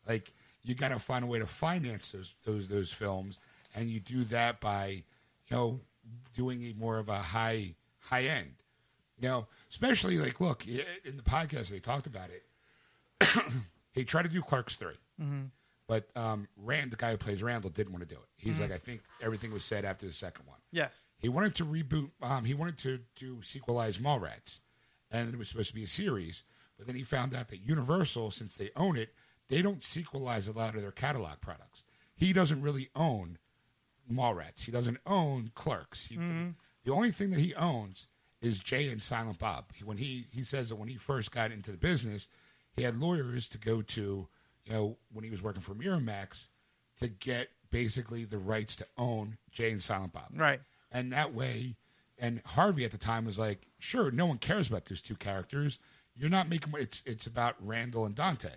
Like 0.07 0.33
you 0.63 0.75
got 0.75 0.89
to 0.89 0.99
find 0.99 1.23
a 1.23 1.27
way 1.27 1.39
to 1.39 1.45
finance 1.47 2.09
those 2.11 2.35
those 2.45 2.69
those 2.69 2.91
films, 2.91 3.39
and 3.75 3.89
you 3.89 3.99
do 3.99 4.23
that 4.25 4.59
by, 4.59 4.87
you 4.87 5.03
know, 5.55 5.79
doing 6.35 6.63
a 6.63 6.73
more 6.73 6.97
of 6.97 7.09
a 7.09 7.19
high 7.19 7.75
high 7.99 8.23
end. 8.23 8.53
You 9.19 9.27
know, 9.27 9.47
especially 9.69 10.17
like, 10.17 10.39
look 10.41 10.65
in 10.67 11.17
the 11.17 11.23
podcast 11.23 11.69
they 11.69 11.79
talked 11.79 12.07
about 12.07 12.29
it. 12.31 12.43
he 13.93 14.03
tried 14.03 14.23
to 14.23 14.29
do 14.29 14.41
Clerks 14.41 14.75
3 14.75 14.93
But 15.87 16.09
um, 16.15 16.47
Rand, 16.57 16.91
the 16.91 16.95
guy 16.95 17.11
who 17.11 17.17
plays 17.17 17.43
Randall, 17.43 17.69
didn't 17.69 17.91
want 17.91 18.07
to 18.07 18.15
do 18.15 18.19
it. 18.19 18.27
He's 18.37 18.61
like, 18.61 18.71
I 18.71 18.77
think 18.77 19.01
everything 19.21 19.51
was 19.51 19.63
said 19.65 19.83
after 19.85 20.07
the 20.07 20.13
second 20.13 20.47
one. 20.47 20.57
Yes. 20.71 21.03
He 21.17 21.27
wanted 21.29 21.53
to 21.55 21.65
reboot. 21.65 22.09
Um, 22.21 22.45
he 22.45 22.53
wanted 22.53 22.77
to 22.79 22.99
do 23.15 23.37
sequelize 23.41 23.99
Mallrats, 23.99 24.59
and 25.11 25.31
it 25.33 25.37
was 25.37 25.49
supposed 25.49 25.69
to 25.69 25.75
be 25.75 25.83
a 25.83 25.87
series. 25.87 26.43
But 26.77 26.87
then 26.87 26.95
he 26.95 27.03
found 27.03 27.35
out 27.35 27.49
that 27.49 27.59
Universal, 27.59 28.31
since 28.31 28.55
they 28.55 28.71
own 28.75 28.95
it, 28.97 29.13
they 29.51 29.61
don't 29.61 29.81
sequelize 29.81 30.47
a 30.47 30.57
lot 30.57 30.75
of 30.75 30.81
their 30.81 30.91
catalog 30.91 31.41
products. 31.41 31.83
He 32.15 32.31
doesn't 32.31 32.61
really 32.61 32.89
own 32.95 33.37
Mallrats. 34.11 34.63
He 34.63 34.71
doesn't 34.71 34.99
own 35.05 35.51
Clerks. 35.53 36.05
He, 36.05 36.15
mm-hmm. 36.15 36.51
The 36.85 36.93
only 36.93 37.11
thing 37.11 37.31
that 37.31 37.39
he 37.39 37.53
owns 37.55 38.07
is 38.41 38.59
Jay 38.59 38.87
and 38.87 39.03
Silent 39.03 39.39
Bob. 39.39 39.65
He, 39.73 39.83
when 39.83 39.97
he 39.97 40.27
he 40.31 40.43
says 40.43 40.69
that 40.69 40.77
when 40.77 40.87
he 40.87 40.95
first 40.95 41.31
got 41.31 41.51
into 41.51 41.69
the 41.69 41.77
business, 41.77 42.29
he 42.75 42.83
had 42.83 42.97
lawyers 42.97 43.49
to 43.49 43.57
go 43.57 43.81
to, 43.81 44.27
you 44.65 44.73
know, 44.73 44.97
when 45.11 45.25
he 45.25 45.29
was 45.29 45.41
working 45.41 45.61
for 45.61 45.75
Miramax, 45.75 46.47
to 46.99 47.09
get 47.09 47.49
basically 47.69 48.23
the 48.23 48.37
rights 48.37 48.75
to 48.77 48.87
own 48.97 49.37
Jay 49.51 49.69
and 49.71 49.83
Silent 49.83 50.13
Bob. 50.13 50.29
Right. 50.33 50.61
And 50.91 51.11
that 51.11 51.33
way, 51.33 51.75
and 52.17 52.41
Harvey 52.45 52.85
at 52.85 52.91
the 52.91 52.97
time 52.97 53.25
was 53.25 53.37
like, 53.37 53.67
sure, 53.79 54.11
no 54.11 54.25
one 54.27 54.37
cares 54.37 54.69
about 54.69 54.85
those 54.85 55.01
two 55.01 55.15
characters. 55.15 55.77
You're 56.15 56.29
not 56.29 56.49
making 56.49 56.73
it's 56.77 57.03
it's 57.05 57.25
about 57.25 57.55
Randall 57.59 58.05
and 58.05 58.15
Dante. 58.15 58.49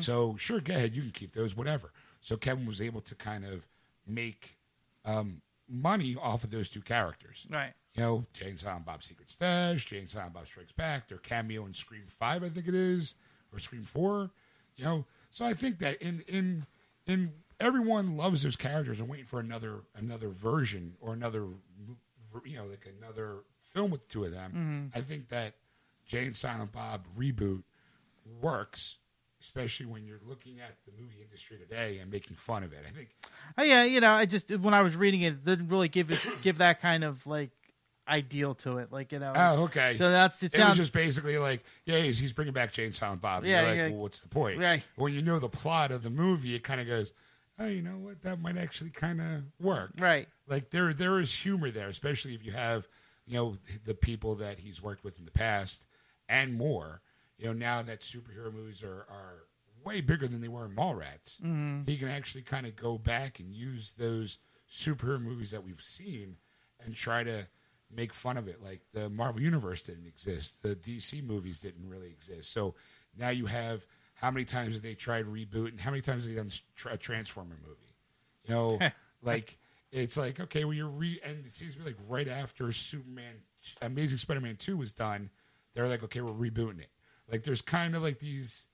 So 0.00 0.36
sure, 0.38 0.60
go 0.60 0.74
ahead, 0.74 0.94
you 0.94 1.02
can 1.02 1.10
keep 1.12 1.34
those, 1.34 1.56
whatever. 1.56 1.92
So 2.20 2.36
Kevin 2.36 2.66
was 2.66 2.80
able 2.80 3.00
to 3.02 3.14
kind 3.14 3.44
of 3.44 3.66
make 4.06 4.56
um, 5.04 5.42
money 5.68 6.16
off 6.20 6.44
of 6.44 6.50
those 6.50 6.68
two 6.68 6.80
characters. 6.80 7.46
Right. 7.50 7.72
You 7.94 8.02
know, 8.02 8.26
Jay 8.34 8.50
and 8.50 8.60
Silent 8.60 8.84
Bob's 8.84 9.06
Secret 9.06 9.30
Stash, 9.30 9.86
Jay 9.86 9.98
and 9.98 10.10
Silent 10.10 10.34
Bob 10.34 10.46
Strikes 10.46 10.72
Back, 10.72 11.08
their 11.08 11.18
cameo 11.18 11.64
in 11.64 11.72
Scream 11.74 12.04
Five, 12.06 12.42
I 12.42 12.48
think 12.48 12.68
it 12.68 12.74
is, 12.74 13.14
or 13.52 13.58
Scream 13.58 13.84
Four. 13.84 14.30
You 14.76 14.84
know, 14.84 15.04
so 15.30 15.46
I 15.46 15.54
think 15.54 15.78
that 15.78 16.02
in 16.02 16.22
in 16.28 16.66
in 17.06 17.32
everyone 17.60 18.16
loves 18.16 18.42
those 18.42 18.56
characters 18.56 19.00
and 19.00 19.08
waiting 19.08 19.24
for 19.26 19.40
another 19.40 19.80
another 19.94 20.28
version 20.28 20.94
or 21.00 21.12
another 21.14 21.46
you 22.44 22.56
know 22.56 22.66
like 22.66 22.86
another 23.00 23.38
film 23.62 23.90
with 23.90 24.02
the 24.02 24.12
two 24.12 24.24
of 24.24 24.32
them. 24.32 24.90
I 24.94 25.00
think 25.00 25.28
that 25.28 25.54
Jay 26.06 26.24
and 26.26 26.36
Silent 26.36 26.72
Bob 26.72 27.06
reboot 27.18 27.62
works, 28.40 28.98
especially 29.40 29.86
when 29.86 30.04
you're 30.06 30.20
looking 30.26 30.60
at 30.60 30.76
the 30.86 30.92
movie 31.00 31.22
industry 31.22 31.58
today 31.58 31.98
and 31.98 32.10
making 32.10 32.36
fun 32.36 32.62
of 32.62 32.72
it. 32.72 32.84
I 32.88 32.90
think 32.90 33.10
Oh, 33.58 33.62
yeah, 33.62 33.84
you 33.84 34.00
know, 34.00 34.10
I 34.10 34.26
just 34.26 34.50
when 34.58 34.74
I 34.74 34.82
was 34.82 34.96
reading 34.96 35.22
it, 35.22 35.34
it 35.34 35.44
didn't 35.44 35.68
really 35.68 35.88
give 35.88 36.10
it 36.10 36.20
give 36.42 36.58
that 36.58 36.80
kind 36.80 37.04
of 37.04 37.26
like 37.26 37.50
ideal 38.08 38.54
to 38.54 38.78
it, 38.78 38.92
like 38.92 39.12
you 39.12 39.18
know. 39.18 39.32
Oh, 39.34 39.62
okay. 39.64 39.94
So 39.94 40.10
that's 40.10 40.42
it. 40.42 40.46
it 40.46 40.56
Sounds 40.56 40.70
was 40.70 40.86
just 40.86 40.92
basically 40.92 41.38
like, 41.38 41.64
yeah, 41.84 41.98
he's, 41.98 42.18
he's 42.18 42.32
bringing 42.32 42.54
back 42.54 42.72
Jay 42.72 42.84
and 42.84 42.94
Silent 42.94 43.20
Bob. 43.20 43.42
And 43.42 43.50
Yeah, 43.50 43.62
like, 43.62 43.78
well, 43.92 44.02
what's 44.02 44.20
the 44.20 44.28
point? 44.28 44.60
Right. 44.60 44.82
When 44.96 45.12
you 45.12 45.22
know 45.22 45.38
the 45.38 45.48
plot 45.48 45.90
of 45.90 46.02
the 46.02 46.10
movie, 46.10 46.54
it 46.54 46.62
kind 46.62 46.80
of 46.80 46.86
goes, 46.86 47.12
oh, 47.58 47.66
you 47.66 47.82
know 47.82 47.96
what? 47.98 48.22
That 48.22 48.40
might 48.40 48.56
actually 48.56 48.90
kind 48.90 49.20
of 49.20 49.42
work. 49.60 49.90
right. 49.98 50.28
Like 50.48 50.70
there, 50.70 50.92
there 50.92 51.18
is 51.18 51.34
humor 51.34 51.72
there, 51.72 51.88
especially 51.88 52.34
if 52.34 52.44
you 52.44 52.52
have, 52.52 52.86
you 53.26 53.34
know, 53.36 53.56
the 53.84 53.94
people 53.94 54.36
that 54.36 54.60
he's 54.60 54.80
worked 54.80 55.02
with 55.02 55.18
in 55.18 55.24
the 55.24 55.32
past 55.32 55.84
and 56.28 56.54
more. 56.54 57.00
You 57.38 57.46
know, 57.46 57.52
now 57.52 57.82
that 57.82 58.00
superhero 58.00 58.52
movies 58.52 58.82
are 58.82 59.06
are 59.10 59.44
way 59.84 60.00
bigger 60.00 60.26
than 60.26 60.40
they 60.40 60.48
were 60.48 60.64
in 60.64 60.74
Mallrats, 60.74 61.40
Mm-hmm. 61.40 61.82
he 61.86 61.96
can 61.96 62.08
actually 62.08 62.42
kind 62.42 62.66
of 62.66 62.74
go 62.76 62.98
back 62.98 63.38
and 63.38 63.52
use 63.54 63.92
those 63.98 64.38
superhero 64.70 65.20
movies 65.20 65.52
that 65.52 65.62
we've 65.64 65.80
seen 65.82 66.36
and 66.84 66.94
try 66.94 67.22
to 67.22 67.46
make 67.94 68.12
fun 68.12 68.36
of 68.36 68.48
it. 68.48 68.62
Like 68.64 68.80
the 68.92 69.08
Marvel 69.08 69.40
Universe 69.40 69.82
didn't 69.82 70.06
exist, 70.06 70.62
the 70.62 70.74
DC 70.74 71.22
movies 71.24 71.60
didn't 71.60 71.88
really 71.88 72.08
exist. 72.08 72.52
So 72.52 72.74
now 73.16 73.28
you 73.28 73.46
have 73.46 73.86
how 74.14 74.30
many 74.30 74.44
times 74.44 74.74
have 74.74 74.82
they 74.82 74.94
tried 74.94 75.26
reboot 75.26 75.68
and 75.68 75.80
How 75.80 75.90
many 75.90 76.00
times 76.02 76.24
have 76.24 76.32
they 76.32 76.36
done 76.36 76.50
a 76.90 76.96
Transformer 76.96 77.56
movie? 77.64 77.94
You 78.44 78.54
know, 78.54 78.78
like 79.22 79.56
it's 79.92 80.16
like 80.16 80.40
okay, 80.40 80.64
well 80.64 80.74
you're 80.74 80.88
re 80.88 81.20
and 81.24 81.46
it 81.46 81.52
seems 81.54 81.74
to 81.74 81.78
be 81.80 81.84
like 81.86 81.98
right 82.08 82.26
after 82.28 82.72
Superman, 82.72 83.34
Amazing 83.82 84.18
Spider-Man 84.18 84.56
two 84.56 84.76
was 84.76 84.92
done, 84.92 85.30
they're 85.76 85.86
like 85.88 86.02
okay, 86.02 86.20
we're 86.20 86.32
rebooting 86.50 86.80
it. 86.80 86.88
Like 87.30 87.44
there's 87.44 87.62
kind 87.62 87.94
of 87.94 88.02
like 88.02 88.18
these. 88.18 88.66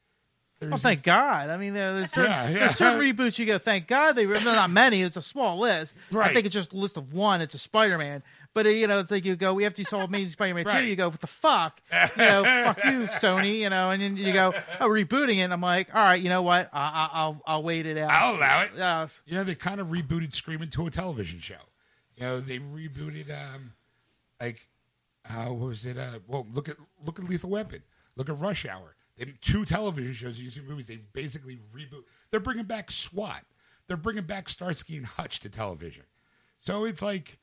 There's 0.60 0.70
Well, 0.70 0.78
thank 0.78 1.00
this- 1.00 1.06
God. 1.06 1.50
I 1.50 1.56
mean, 1.56 1.74
there, 1.74 1.92
there's 1.94 2.12
certain, 2.12 2.30
Yeah, 2.30 2.48
yeah. 2.48 2.58
there's 2.60 2.76
certain 2.76 3.00
reboots 3.00 3.36
you 3.38 3.46
go. 3.46 3.58
Thank 3.58 3.88
God 3.88 4.12
they. 4.12 4.26
They're 4.26 4.40
not 4.44 4.70
many. 4.70 5.02
It's 5.02 5.16
a 5.16 5.22
small 5.22 5.58
list. 5.58 5.92
Right. 6.12 6.30
I 6.30 6.34
think 6.34 6.46
it's 6.46 6.54
just 6.54 6.72
a 6.72 6.76
list 6.76 6.96
of 6.96 7.12
one. 7.12 7.40
It's 7.40 7.54
a 7.54 7.58
Spider-Man. 7.58 8.22
But 8.54 8.66
you 8.66 8.86
know, 8.86 8.98
it's 8.98 9.10
like 9.10 9.24
you 9.24 9.34
go. 9.34 9.54
We 9.54 9.64
have 9.64 9.72
to 9.74 9.84
saw 9.84 10.04
Amazing 10.04 10.32
Spider-Man 10.32 10.66
two. 10.66 10.84
You 10.84 10.94
go, 10.94 11.08
what 11.08 11.20
the 11.20 11.26
fuck? 11.26 11.80
You 11.90 11.98
know, 12.18 12.44
fuck 12.44 12.84
you, 12.84 13.06
Sony. 13.14 13.58
You 13.60 13.70
know, 13.70 13.90
and 13.90 14.00
then 14.02 14.16
you 14.18 14.32
go, 14.34 14.52
oh, 14.78 14.88
rebooting 14.88 15.36
it. 15.36 15.40
And 15.40 15.52
I'm 15.54 15.62
like, 15.62 15.92
all 15.94 16.02
right, 16.02 16.20
you 16.20 16.28
know 16.28 16.42
what? 16.42 16.68
I, 16.72 16.78
I, 16.80 17.08
I'll 17.12 17.42
I'll 17.46 17.62
wait 17.62 17.86
it 17.86 17.96
out. 17.96 18.10
I'll 18.10 18.36
allow 18.36 18.62
it. 18.62 18.70
Yeah. 18.76 19.08
You 19.24 19.34
know, 19.36 19.44
they 19.44 19.54
kind 19.54 19.80
of 19.80 19.88
rebooted 19.88 20.34
Scream 20.34 20.60
into 20.62 20.86
a 20.86 20.90
television 20.90 21.40
show. 21.40 21.56
You 22.16 22.24
know, 22.24 22.40
they 22.40 22.58
rebooted 22.58 23.30
um, 23.30 23.72
like 24.38 24.68
uh, 25.28 25.46
what 25.46 25.68
was 25.68 25.86
it? 25.86 25.98
Uh, 25.98 26.18
well, 26.26 26.46
look 26.52 26.68
at 26.68 26.76
look 27.04 27.18
at 27.18 27.28
Lethal 27.28 27.50
Weapon. 27.50 27.82
Look 28.16 28.28
at 28.28 28.38
Rush 28.38 28.66
Hour. 28.66 28.96
They 29.16 29.26
two 29.40 29.64
television 29.64 30.12
shows 30.14 30.40
using 30.40 30.66
movies. 30.66 30.88
They 30.88 31.00
basically 31.12 31.58
reboot. 31.74 32.04
They're 32.30 32.40
bringing 32.40 32.64
back 32.64 32.90
SWAT. 32.90 33.44
They're 33.86 33.96
bringing 33.96 34.24
back 34.24 34.48
Starsky 34.48 34.96
and 34.96 35.06
Hutch 35.06 35.40
to 35.40 35.48
television. 35.48 36.04
So 36.58 36.84
it's 36.84 37.02
like 37.02 37.38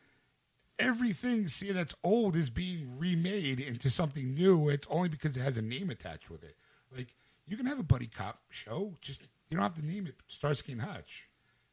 everything 0.78 1.48
see 1.48 1.72
that's 1.72 1.94
old 2.04 2.36
is 2.36 2.50
being 2.50 2.98
remade 2.98 3.60
into 3.60 3.90
something 3.90 4.34
new. 4.34 4.70
It's 4.70 4.88
only 4.90 5.10
because 5.10 5.38
it 5.38 5.42
has 5.42 5.58
a 5.58 5.62
name 5.62 5.90
attached 5.90 6.30
with 6.30 6.44
it. 6.44 6.56
Like 6.96 7.14
you 7.48 7.58
can 7.58 7.66
have 7.66 7.80
a 7.80 7.84
buddy 7.84 8.08
cop 8.08 8.40
show, 8.50 8.94
just 9.02 9.22
you 9.50 9.58
don't 9.58 9.64
have 9.64 9.76
to 9.76 9.86
name 9.86 10.08
it 10.08 10.16
Starsky 10.28 10.72
and 10.72 10.82
Hutch. 10.82 11.30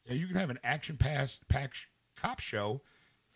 You 0.08 0.26
can 0.26 0.36
have 0.36 0.50
an 0.50 0.58
action 0.62 0.96
pass 0.96 1.40
pack 1.48 1.74
cop 2.16 2.40
show. 2.40 2.80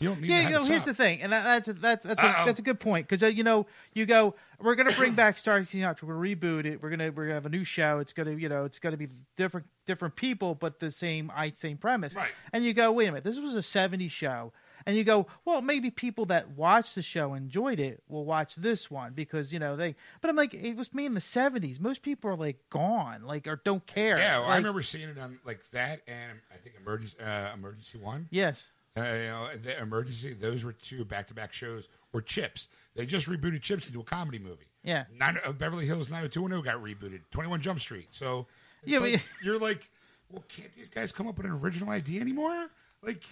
You 0.00 0.08
don't 0.08 0.20
need 0.22 0.30
Yeah, 0.30 0.42
to 0.44 0.48
you 0.48 0.54
know, 0.56 0.64
here's 0.64 0.86
the 0.86 0.94
thing, 0.94 1.20
and 1.20 1.30
that, 1.30 1.44
that's 1.44 1.68
a, 1.68 1.72
that's 1.74 2.04
that's 2.06 2.22
a, 2.22 2.42
that's 2.46 2.58
a 2.58 2.62
good 2.62 2.80
point 2.80 3.06
because 3.06 3.22
uh, 3.22 3.26
you 3.26 3.44
know 3.44 3.66
you 3.92 4.06
go 4.06 4.34
we're 4.58 4.74
gonna 4.74 4.92
bring 4.92 5.12
back 5.12 5.36
Star 5.36 5.58
Hutch, 5.62 6.02
we're 6.02 6.14
gonna 6.14 6.36
reboot 6.36 6.64
it, 6.64 6.82
we're 6.82 6.88
gonna 6.88 7.12
we're 7.12 7.24
gonna 7.24 7.34
have 7.34 7.44
a 7.44 7.50
new 7.50 7.64
show. 7.64 7.98
It's 7.98 8.14
gonna 8.14 8.32
you 8.32 8.48
know 8.48 8.64
it's 8.64 8.78
gonna 8.78 8.96
be 8.96 9.08
different 9.36 9.66
different 9.84 10.16
people, 10.16 10.54
but 10.54 10.80
the 10.80 10.90
same 10.90 11.30
I 11.36 11.50
same 11.50 11.76
premise. 11.76 12.14
Right. 12.16 12.30
And 12.52 12.64
you 12.64 12.72
go, 12.72 12.90
wait 12.92 13.08
a 13.08 13.12
minute, 13.12 13.24
this 13.24 13.38
was 13.38 13.54
a 13.54 13.58
'70s 13.58 14.10
show, 14.10 14.54
and 14.86 14.96
you 14.96 15.04
go, 15.04 15.26
well, 15.44 15.60
maybe 15.60 15.90
people 15.90 16.24
that 16.26 16.52
watched 16.52 16.94
the 16.94 17.02
show 17.02 17.34
enjoyed 17.34 17.78
it 17.78 18.02
will 18.08 18.24
watch 18.24 18.54
this 18.56 18.90
one 18.90 19.12
because 19.12 19.52
you 19.52 19.58
know 19.58 19.76
they. 19.76 19.96
But 20.22 20.30
I'm 20.30 20.36
like, 20.36 20.54
it 20.54 20.76
was 20.76 20.94
me 20.94 21.04
in 21.04 21.12
the 21.12 21.20
'70s. 21.20 21.78
Most 21.78 22.00
people 22.00 22.30
are 22.30 22.36
like 22.36 22.56
gone, 22.70 23.24
like 23.26 23.46
or 23.46 23.60
don't 23.64 23.84
care. 23.86 24.16
Yeah, 24.16 24.38
well, 24.40 24.48
I 24.48 24.56
remember 24.56 24.80
seeing 24.80 25.10
it 25.10 25.18
on 25.18 25.40
like 25.44 25.60
that, 25.72 26.00
and 26.08 26.38
I 26.50 26.56
think 26.56 26.76
emergency 26.80 27.18
uh, 27.22 27.52
emergency 27.52 27.98
one. 27.98 28.28
Yes. 28.30 28.72
Uh, 28.96 29.02
you 29.02 29.26
know, 29.26 29.48
the 29.62 29.80
emergency. 29.80 30.32
Those 30.32 30.64
were 30.64 30.72
two 30.72 31.04
back 31.04 31.28
to 31.28 31.34
back 31.34 31.52
shows. 31.52 31.88
Or 32.12 32.20
Chips. 32.20 32.68
They 32.96 33.06
just 33.06 33.28
rebooted 33.28 33.62
Chips 33.62 33.86
into 33.86 34.00
a 34.00 34.04
comedy 34.04 34.38
movie. 34.38 34.66
Yeah. 34.82 35.04
Nine, 35.16 35.38
uh, 35.44 35.52
Beverly 35.52 35.86
Hills 35.86 36.10
90210 36.10 36.62
got 36.64 36.82
rebooted. 36.82 37.20
21 37.30 37.60
Jump 37.60 37.78
Street. 37.80 38.08
So 38.10 38.46
Yeah, 38.84 38.98
like- 38.98 39.24
you're 39.44 39.60
like, 39.60 39.88
well, 40.30 40.44
can't 40.48 40.72
these 40.72 40.88
guys 40.88 41.12
come 41.12 41.28
up 41.28 41.36
with 41.36 41.46
an 41.46 41.52
original 41.52 41.90
idea 41.90 42.20
anymore? 42.20 42.68
Like, 43.02 43.22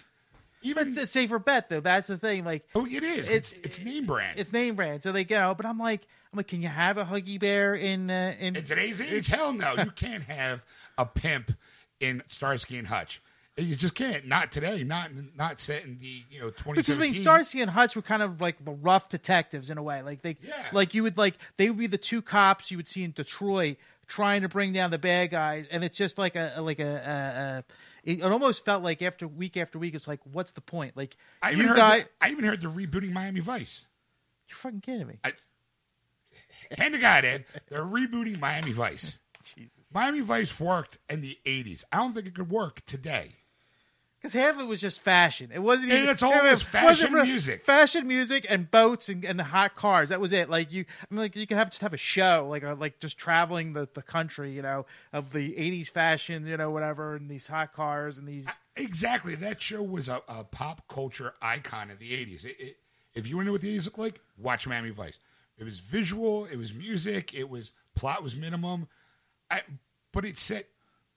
even 0.61 0.89
It's 0.89 0.97
a 0.97 1.07
safer 1.07 1.39
bet 1.39 1.69
though. 1.69 1.79
That's 1.79 2.07
the 2.07 2.17
thing. 2.17 2.43
Like 2.43 2.67
oh, 2.75 2.85
it 2.85 3.03
is. 3.03 3.29
It's 3.29 3.53
it's, 3.53 3.79
name 3.79 4.05
brand. 4.05 4.39
it's 4.39 4.51
name 4.51 4.75
brand, 4.75 5.03
so 5.03 5.11
they 5.11 5.23
get 5.23 5.41
out. 5.41 5.57
But 5.57 5.65
I'm 5.65 5.79
like, 5.79 6.05
I'm 6.31 6.37
like, 6.37 6.47
can 6.47 6.61
you 6.61 6.67
have 6.67 6.97
a 6.97 7.05
Huggy 7.05 7.39
Bear 7.39 7.75
in 7.75 8.09
uh, 8.09 8.33
in? 8.39 8.55
In 8.55 8.65
today's 8.65 8.99
age, 8.99 9.27
hell 9.27 9.53
no. 9.53 9.75
You 9.75 9.91
can't 9.91 10.23
have 10.25 10.63
a 10.97 11.05
pimp 11.05 11.53
in 11.99 12.23
Starsky 12.27 12.77
and 12.77 12.87
Hutch. 12.87 13.21
You 13.61 13.75
just 13.75 13.95
can't. 13.95 14.25
Not 14.27 14.51
today. 14.51 14.83
Not 14.83 15.11
not 15.35 15.59
set 15.59 15.83
in 15.83 15.97
the 15.97 16.23
you 16.29 16.39
know 16.39 16.49
2017. 16.49 16.73
because 16.75 16.97
I 16.97 17.01
mean, 17.01 17.13
Starsky 17.21 17.61
and 17.61 17.71
Hutch 17.71 17.95
were 17.95 18.01
kind 18.01 18.21
of 18.23 18.41
like 18.41 18.63
the 18.63 18.71
rough 18.71 19.09
detectives 19.09 19.69
in 19.69 19.77
a 19.77 19.83
way. 19.83 20.01
Like 20.01 20.21
they, 20.21 20.37
Yeah. 20.41 20.67
like 20.71 20.93
you 20.93 21.03
would 21.03 21.17
like 21.17 21.35
they 21.57 21.69
would 21.69 21.79
be 21.79 21.87
the 21.87 21.97
two 21.97 22.21
cops 22.21 22.71
you 22.71 22.77
would 22.77 22.87
see 22.87 23.03
in 23.03 23.11
Detroit 23.11 23.77
trying 24.07 24.41
to 24.41 24.49
bring 24.49 24.73
down 24.73 24.89
the 24.91 24.97
bad 24.97 25.29
guys, 25.31 25.65
and 25.71 25.83
it's 25.83 25.97
just 25.97 26.17
like 26.17 26.35
a 26.35 26.55
like 26.59 26.79
a. 26.79 26.83
a, 26.87 27.41
a 27.59 27.63
it, 28.05 28.19
it 28.19 28.23
almost 28.23 28.63
felt 28.63 28.81
like 28.81 29.01
after 29.01 29.27
week 29.27 29.57
after 29.57 29.77
week, 29.77 29.93
it's 29.93 30.07
like, 30.07 30.21
what's 30.31 30.53
the 30.53 30.61
point? 30.61 30.95
Like 30.95 31.17
I 31.41 31.51
even 31.51 31.63
you 31.63 31.67
heard. 31.67 31.77
guys, 31.77 32.03
the- 32.03 32.09
I 32.25 32.29
even 32.31 32.45
heard 32.45 32.61
the 32.61 32.69
rebooting 32.69 33.11
Miami 33.11 33.41
Vice. 33.41 33.87
you're 34.47 34.55
fucking 34.55 34.79
kidding 34.81 35.05
me. 35.07 35.19
I, 35.23 35.33
Hand 36.77 36.93
to 36.93 36.99
God, 36.99 37.25
Ed. 37.25 37.45
They're 37.69 37.83
rebooting 37.83 38.39
Miami 38.39 38.71
Vice. 38.71 39.19
Jesus. 39.55 39.71
Miami 39.93 40.21
Vice 40.21 40.57
worked 40.59 40.97
in 41.09 41.21
the 41.21 41.37
80s. 41.45 41.83
I 41.91 41.97
don't 41.97 42.13
think 42.13 42.27
it 42.27 42.35
could 42.35 42.49
work 42.49 42.85
today. 42.85 43.31
Because 44.19 44.33
half 44.33 44.55
of 44.55 44.61
it 44.61 44.67
was 44.67 44.81
just 44.81 44.99
fashion. 44.99 45.49
It 45.53 45.59
wasn't 45.63 45.91
And 45.93 45.99
even. 46.01 46.09
it's 46.13 46.21
all 46.21 46.33
it 46.33 46.51
was 46.51 46.61
fashion 46.61 47.13
music. 47.13 47.61
fashion 47.63 48.05
music, 48.05 48.45
and 48.49 48.69
boats 48.69 49.07
and, 49.07 49.23
and 49.23 49.39
hot 49.39 49.75
cars. 49.75 50.09
That 50.09 50.19
was 50.19 50.33
it. 50.33 50.49
Like 50.49 50.73
you, 50.73 50.83
I 51.09 51.13
mean, 51.13 51.21
like 51.21 51.37
you 51.37 51.47
could 51.47 51.55
have 51.55 51.69
just 51.69 51.81
have 51.81 51.93
a 51.93 51.97
show, 51.97 52.45
like 52.49 52.63
a, 52.63 52.73
like 52.73 52.99
just 52.99 53.17
traveling 53.17 53.71
the, 53.71 53.87
the 53.93 54.01
country, 54.01 54.51
you 54.51 54.61
know, 54.61 54.85
of 55.13 55.31
the 55.31 55.53
'80s 55.53 55.89
fashion, 55.89 56.45
you 56.45 56.57
know, 56.57 56.69
whatever, 56.69 57.15
and 57.15 57.29
these 57.29 57.47
hot 57.47 57.71
cars 57.71 58.17
and 58.17 58.27
these. 58.27 58.45
Exactly. 58.75 59.35
That 59.35 59.61
show 59.61 59.81
was 59.81 60.09
a, 60.09 60.21
a 60.27 60.43
pop 60.43 60.87
culture 60.89 61.33
icon 61.41 61.89
of 61.89 61.99
the 61.99 62.11
80s. 62.11 62.43
It, 62.43 62.55
it, 62.59 62.77
if 63.13 63.25
you 63.25 63.37
want 63.37 63.45
to 63.45 63.47
know 63.47 63.51
what 63.53 63.61
the 63.61 63.77
80s 63.77 63.85
look 63.85 63.97
like, 63.97 64.19
watch 64.37 64.67
Miami 64.67 64.89
Vice. 64.89 65.17
It 65.57 65.63
was 65.63 65.79
visual, 65.79 66.45
it 66.45 66.55
was 66.57 66.73
music, 66.73 67.33
it 67.33 67.49
was 67.49 67.71
plot 67.95 68.21
was 68.21 68.35
minimum. 68.35 68.87
I, 69.51 69.61
but 70.11 70.23
it 70.25 70.37
set 70.37 70.67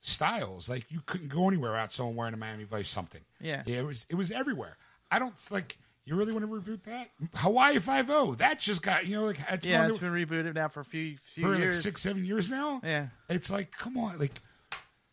styles. 0.03 0.69
Like 0.69 0.91
you 0.91 1.01
couldn't 1.07 1.29
go 1.29 1.49
anywhere 1.49 1.71
without 1.71 1.93
someone 1.93 2.17
wearing 2.17 2.35
a 2.35 2.37
Miami 2.37 2.65
Vice 2.65 2.91
something. 2.91 3.23
Yeah. 3.41 3.63
it 3.67 3.85
was 3.87 4.05
it 4.11 4.17
was 4.17 4.31
everywhere. 4.31 4.77
I 5.11 5.19
don't 5.19 5.35
like. 5.51 5.79
You 6.05 6.17
really 6.17 6.33
want 6.33 6.45
to 6.45 6.49
reboot 6.51 6.83
that? 6.83 7.11
Hawaii 7.37 7.79
Five 7.79 8.11
O. 8.11 8.35
That 8.35 8.59
just 8.59 8.83
got 8.83 9.07
you 9.07 9.15
know 9.17 9.27
like 9.27 9.39
it's 9.49 9.65
Yeah, 9.65 9.87
it's 9.87 9.99
been 9.99 10.13
rebooted 10.13 10.55
now 10.55 10.67
for 10.69 10.81
a 10.81 10.85
few 10.85 11.17
few 11.35 11.45
for 11.45 11.57
like 11.57 11.73
six 11.73 12.03
seven 12.03 12.25
years 12.25 12.51
now. 12.51 12.81
Yeah. 12.85 13.07
it's 13.29 13.51
like 13.51 13.71
come 13.71 13.97
on, 13.97 14.19
like. 14.19 14.41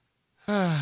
like 0.48 0.80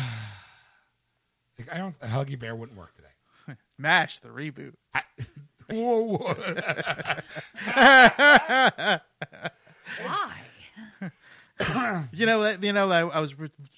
I 1.70 1.76
don't. 1.76 1.98
Huggy 2.00 2.38
Bear 2.38 2.56
wouldn't 2.56 2.78
work 2.78 2.94
today. 2.96 3.58
Mash 3.78 4.20
the 4.20 4.28
reboot. 4.28 4.72
I, 4.94 5.02
whoa, 5.70 6.16
whoa. 6.16 6.34
Why? 10.04 10.32
You 12.12 12.26
know, 12.26 12.48
you 12.60 12.72
know, 12.72 12.90
I, 12.90 13.00
I 13.06 13.20
was 13.20 13.34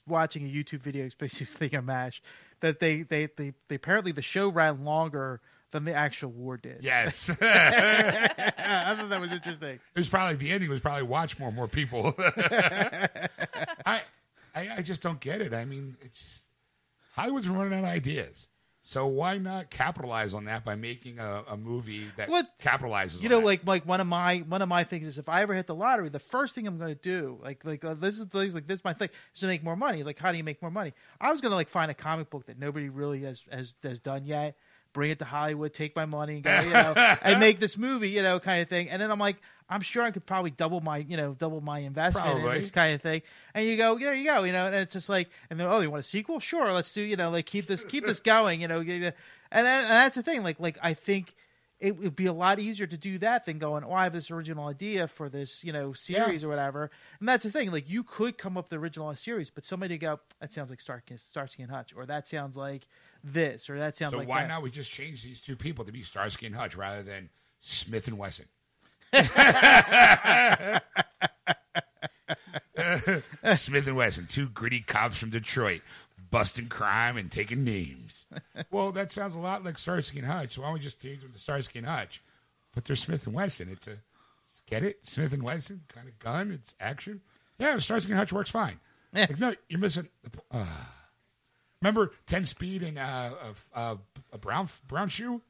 watching 0.07 0.47
a 0.47 0.51
YouTube 0.51 0.81
video 0.83 1.09
specifically 1.11 1.77
on 1.77 1.87
Mash 1.87 2.23
that 2.61 2.81
they, 2.81 3.03
they, 3.03 3.29
they, 3.37 3.53
they 3.69 3.77
apparently 3.77 4.13
the 4.13 4.23
show 4.23 4.49
ran 4.49 4.85
longer 4.85 5.41
than 5.73 5.85
the 5.85 5.95
actual 5.95 6.31
war 6.31 6.57
did. 6.57 6.79
yes, 6.83 7.31
I 7.41 8.95
thought 8.97 9.09
that 9.09 9.21
was 9.21 9.33
interesting. 9.33 9.75
It 9.95 9.99
was 9.99 10.09
probably 10.09 10.37
the 10.37 10.51
ending 10.51 10.69
was 10.69 10.81
probably 10.81 11.05
watch 11.05 11.39
more 11.39 11.53
more 11.53 11.69
people. 11.69 12.15
I, 12.19 14.03
I 14.55 14.69
I 14.79 14.83
just 14.83 15.01
don't 15.01 15.21
get 15.21 15.41
it. 15.41 15.55
I 15.55 15.65
mean, 15.65 15.97
it's 16.03 16.43
Hollywood's 17.13 17.49
running 17.49 17.73
out 17.75 17.85
of 17.85 17.91
ideas. 17.91 18.49
So 18.91 19.07
why 19.07 19.39
not 19.39 19.71
capitalize 19.71 20.35
on 20.35 20.47
that 20.47 20.65
by 20.65 20.75
making 20.75 21.21
a, 21.21 21.45
a 21.51 21.57
movie 21.57 22.11
that 22.17 22.29
What- 22.29 22.59
capitalizes? 22.59 23.23
You 23.23 23.29
on 23.29 23.31
know, 23.31 23.39
that? 23.39 23.47
like 23.47 23.65
like 23.65 23.87
one 23.87 24.01
of 24.01 24.09
my 24.09 24.39
one 24.39 24.63
of 24.63 24.69
my 24.69 24.83
things 24.83 25.07
is 25.07 25.17
if 25.17 25.29
I 25.29 25.43
ever 25.43 25.55
hit 25.55 25.69
the 25.69 25.77
lottery, 25.77 26.09
the 26.09 26.19
first 26.19 26.57
thing 26.57 26.67
I'm 26.67 26.77
going 26.77 26.93
to 26.93 27.01
do, 27.01 27.39
like 27.41 27.65
like 27.65 27.85
uh, 27.85 27.95
this 27.95 28.19
is 28.19 28.27
things 28.27 28.53
like 28.53 28.67
this 28.67 28.81
is 28.81 28.85
my 28.85 28.93
thing, 28.93 29.09
is 29.33 29.41
to 29.43 29.47
make 29.47 29.63
more 29.63 29.77
money. 29.77 30.03
Like 30.03 30.19
how 30.19 30.33
do 30.33 30.39
you 30.39 30.43
make 30.43 30.61
more 30.61 30.73
money? 30.73 30.93
I 31.21 31.31
was 31.31 31.41
going 31.41 31.53
to 31.53 31.57
like 31.57 31.69
find 31.71 31.89
a 31.89 31.95
comic 31.95 32.31
book 32.31 32.47
that 32.47 32.59
nobody 32.59 32.89
really 32.89 33.23
has 33.23 33.45
has 33.53 33.75
has 33.85 34.01
done 34.01 34.25
yet. 34.25 34.57
Bring 34.93 35.13
it 35.13 35.21
to 35.21 35.25
Hollywood, 35.25 35.73
take 35.73 35.95
my 35.95 36.05
money, 36.05 36.35
and 36.35 36.43
go, 36.43 36.61
you 36.63 36.71
know, 36.71 36.95
and 37.23 37.39
make 37.39 37.61
this 37.61 37.79
movie, 37.79 38.09
you 38.11 38.23
know, 38.23 38.41
kind 38.41 38.61
of 38.61 38.69
thing. 38.69 38.91
And 38.91 39.01
then 39.01 39.13
I'm 39.13 39.21
like, 39.21 39.37
I'm 39.71 39.83
sure 39.83 40.03
I 40.03 40.11
could 40.11 40.27
probably 40.27 40.51
double 40.51 40.81
my, 40.81 40.99
you 40.99 41.17
know, 41.17 41.33
double 41.33 41.61
my 41.61 41.79
investment 41.79 42.41
in 42.41 42.51
this 42.51 42.73
kind 42.73 42.93
of 42.93 43.01
thing. 43.01 43.23
And 43.55 43.65
you 43.67 43.77
go, 43.77 43.97
there 43.97 44.13
you 44.15 44.25
go, 44.25 44.43
you 44.43 44.53
know, 44.53 44.67
and 44.67 44.75
it's 44.75 44.95
just 44.95 45.09
like, 45.09 45.31
and 45.49 45.61
then 45.61 45.69
oh, 45.69 45.81
you 45.81 45.91
want 45.91 46.01
a 46.01 46.03
sequel? 46.03 46.41
Sure, 46.41 46.73
let's 46.73 46.93
do, 46.93 47.01
you 47.01 47.17
know, 47.17 47.31
like 47.31 47.47
keep 47.47 47.67
this 47.67 47.85
keep 47.85 48.05
this 48.05 48.21
going, 48.21 48.61
you 48.61 48.69
know, 48.69 48.81
and, 48.81 49.15
and 49.53 49.67
that's 49.67 50.17
the 50.17 50.23
thing, 50.25 50.43
like 50.43 50.59
like 50.59 50.77
I 50.83 50.95
think 50.95 51.35
it 51.79 51.97
would 51.99 52.15
be 52.15 52.27
a 52.27 52.33
lot 52.33 52.59
easier 52.59 52.87
to 52.87 52.97
do 52.97 53.19
that 53.19 53.47
than 53.47 53.59
going, 53.59 53.85
oh, 53.85 53.93
I 53.93 54.05
have 54.05 54.13
this 54.13 54.31
original 54.31 54.67
idea 54.67 55.09
for 55.09 55.29
this, 55.29 55.65
you 55.65 55.73
know, 55.73 55.93
series 55.93 56.45
or 56.45 56.49
whatever. 56.49 56.91
And 57.21 57.29
that's 57.29 57.45
the 57.45 57.51
thing, 57.51 57.73
like 57.73 57.89
you 57.89 58.03
could 58.03 58.37
come 58.37 58.59
up 58.59 58.65
with 58.65 58.71
the 58.71 58.79
original 58.79 59.15
series, 59.17 59.51
but 59.51 59.65
somebody 59.65 59.97
go, 59.97 60.21
that 60.41 60.53
sounds 60.53 60.71
like 60.71 60.81
Starsky, 60.81 61.17
Starsky 61.17 61.63
and 61.63 61.71
Hutch, 61.71 61.95
or 61.97 62.07
that 62.07 62.29
sounds 62.29 62.57
like 62.57 62.87
this, 63.25 63.71
or 63.71 63.79
that 63.79 63.97
sounds 63.97 64.13
so 64.13 64.19
like 64.19 64.29
why 64.29 64.43
that. 64.43 64.49
not 64.49 64.63
we 64.63 64.71
just 64.71 64.91
change 64.91 65.23
these 65.23 65.41
two 65.41 65.57
people 65.57 65.85
to 65.85 65.93
be 65.93 66.03
Starsky 66.03 66.47
and 66.47 66.55
Hutch 66.55 66.77
rather 66.77 67.03
than 67.03 67.31
Smith 67.61 68.09
and 68.09 68.19
Wesson? 68.19 68.47
Smith 73.55 73.87
and 73.87 73.97
Wesson, 73.97 74.27
two 74.29 74.49
gritty 74.49 74.81
cops 74.81 75.19
from 75.19 75.31
Detroit, 75.31 75.81
busting 76.31 76.69
crime 76.69 77.17
and 77.17 77.31
taking 77.31 77.65
names. 77.65 78.27
well, 78.71 78.93
that 78.93 79.13
sounds 79.13 79.35
a 79.35 79.39
lot 79.39 79.65
like 79.65 79.79
Starsky 79.79 80.19
and 80.19 80.29
Hutch. 80.29 80.59
Why 80.59 80.67
don't 80.67 80.75
we 80.75 80.81
just 80.81 81.01
change 81.01 81.23
them 81.23 81.33
to 81.33 81.39
Starsky 81.39 81.79
and 81.81 81.89
Hutch? 81.89 82.23
But 82.75 82.85
they're 82.85 82.97
Smith 82.97 83.27
and 83.27 83.35
Wesson. 83.35 83.69
It's 83.71 83.89
a 83.89 83.97
get 84.67 84.85
it 84.85 84.99
Smith 85.09 85.33
and 85.33 85.43
Wesson 85.43 85.83
kind 85.89 86.09
of 86.09 86.19
gun. 86.19 86.53
It's 86.53 86.75
action. 86.81 87.21
Yeah, 87.59 87.79
Starsky 87.79 88.13
and 88.13 88.19
Hutch 88.19 88.33
works 88.33 88.51
fine. 88.51 88.79
Yeah. 89.13 89.27
Like, 89.29 89.41
no, 89.41 89.55
you're 89.69 89.81
missing. 89.81 90.09
Uh, 90.53 90.65
remember 91.83 92.13
Ten 92.27 92.45
Speed 92.45 92.83
and 92.85 92.97
uh, 92.99 93.31
uh, 93.75 93.79
uh, 93.79 93.97
a 94.33 94.39
brown 94.39 94.69
brown 94.87 95.09
shoe. 95.09 95.43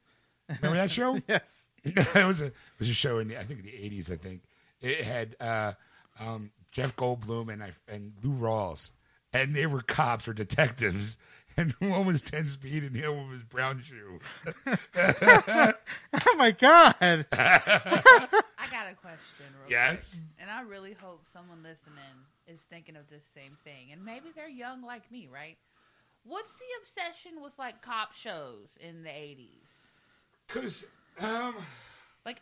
Remember 0.48 0.78
that 0.78 0.90
show? 0.90 1.20
Yes. 1.28 1.68
it 1.84 2.26
was 2.26 2.40
a 2.40 2.46
it 2.46 2.54
was 2.78 2.88
a 2.88 2.94
show 2.94 3.18
in 3.18 3.28
the, 3.28 3.38
I 3.38 3.44
think 3.44 3.62
the 3.62 3.74
eighties. 3.74 4.10
I 4.10 4.16
think 4.16 4.42
it 4.80 5.04
had 5.04 5.36
uh, 5.40 5.72
um, 6.18 6.50
Jeff 6.72 6.94
Goldblum 6.96 7.52
and 7.52 7.62
I, 7.62 7.72
and 7.88 8.12
Lou 8.22 8.30
Rawls, 8.32 8.90
and 9.32 9.54
they 9.54 9.66
were 9.66 9.80
cops 9.82 10.26
or 10.28 10.32
detectives, 10.32 11.16
and 11.56 11.72
one 11.78 12.06
was 12.06 12.22
Ten 12.22 12.48
Speed 12.48 12.84
and 12.84 12.94
the 12.94 13.04
other 13.04 13.16
one 13.16 13.30
was 13.30 13.42
Brown 13.42 13.82
Shoe. 13.82 14.18
Oh 16.22 16.34
my 16.36 16.50
god. 16.52 16.94
I 17.00 17.24
got 18.70 18.86
a 18.90 18.94
question. 18.94 19.46
Real 19.60 19.70
Yes. 19.70 20.14
quick. 20.14 20.22
And 20.40 20.50
I 20.50 20.62
really 20.62 20.94
hope 20.94 21.22
someone 21.28 21.62
listening 21.62 21.96
is 22.46 22.60
thinking 22.62 22.96
of 22.96 23.08
this 23.10 23.24
same 23.24 23.56
thing. 23.64 23.92
And 23.92 24.04
maybe 24.04 24.28
they're 24.34 24.48
young 24.48 24.82
like 24.82 25.10
me, 25.10 25.28
right? 25.32 25.56
What's 26.24 26.52
the 26.52 26.64
obsession 26.80 27.42
with 27.42 27.52
like 27.58 27.82
cop 27.82 28.12
shows 28.12 28.68
in 28.80 29.02
the 29.02 29.10
80s? 29.10 29.68
Because 30.46 30.86
um, 31.18 31.54
Like 32.24 32.36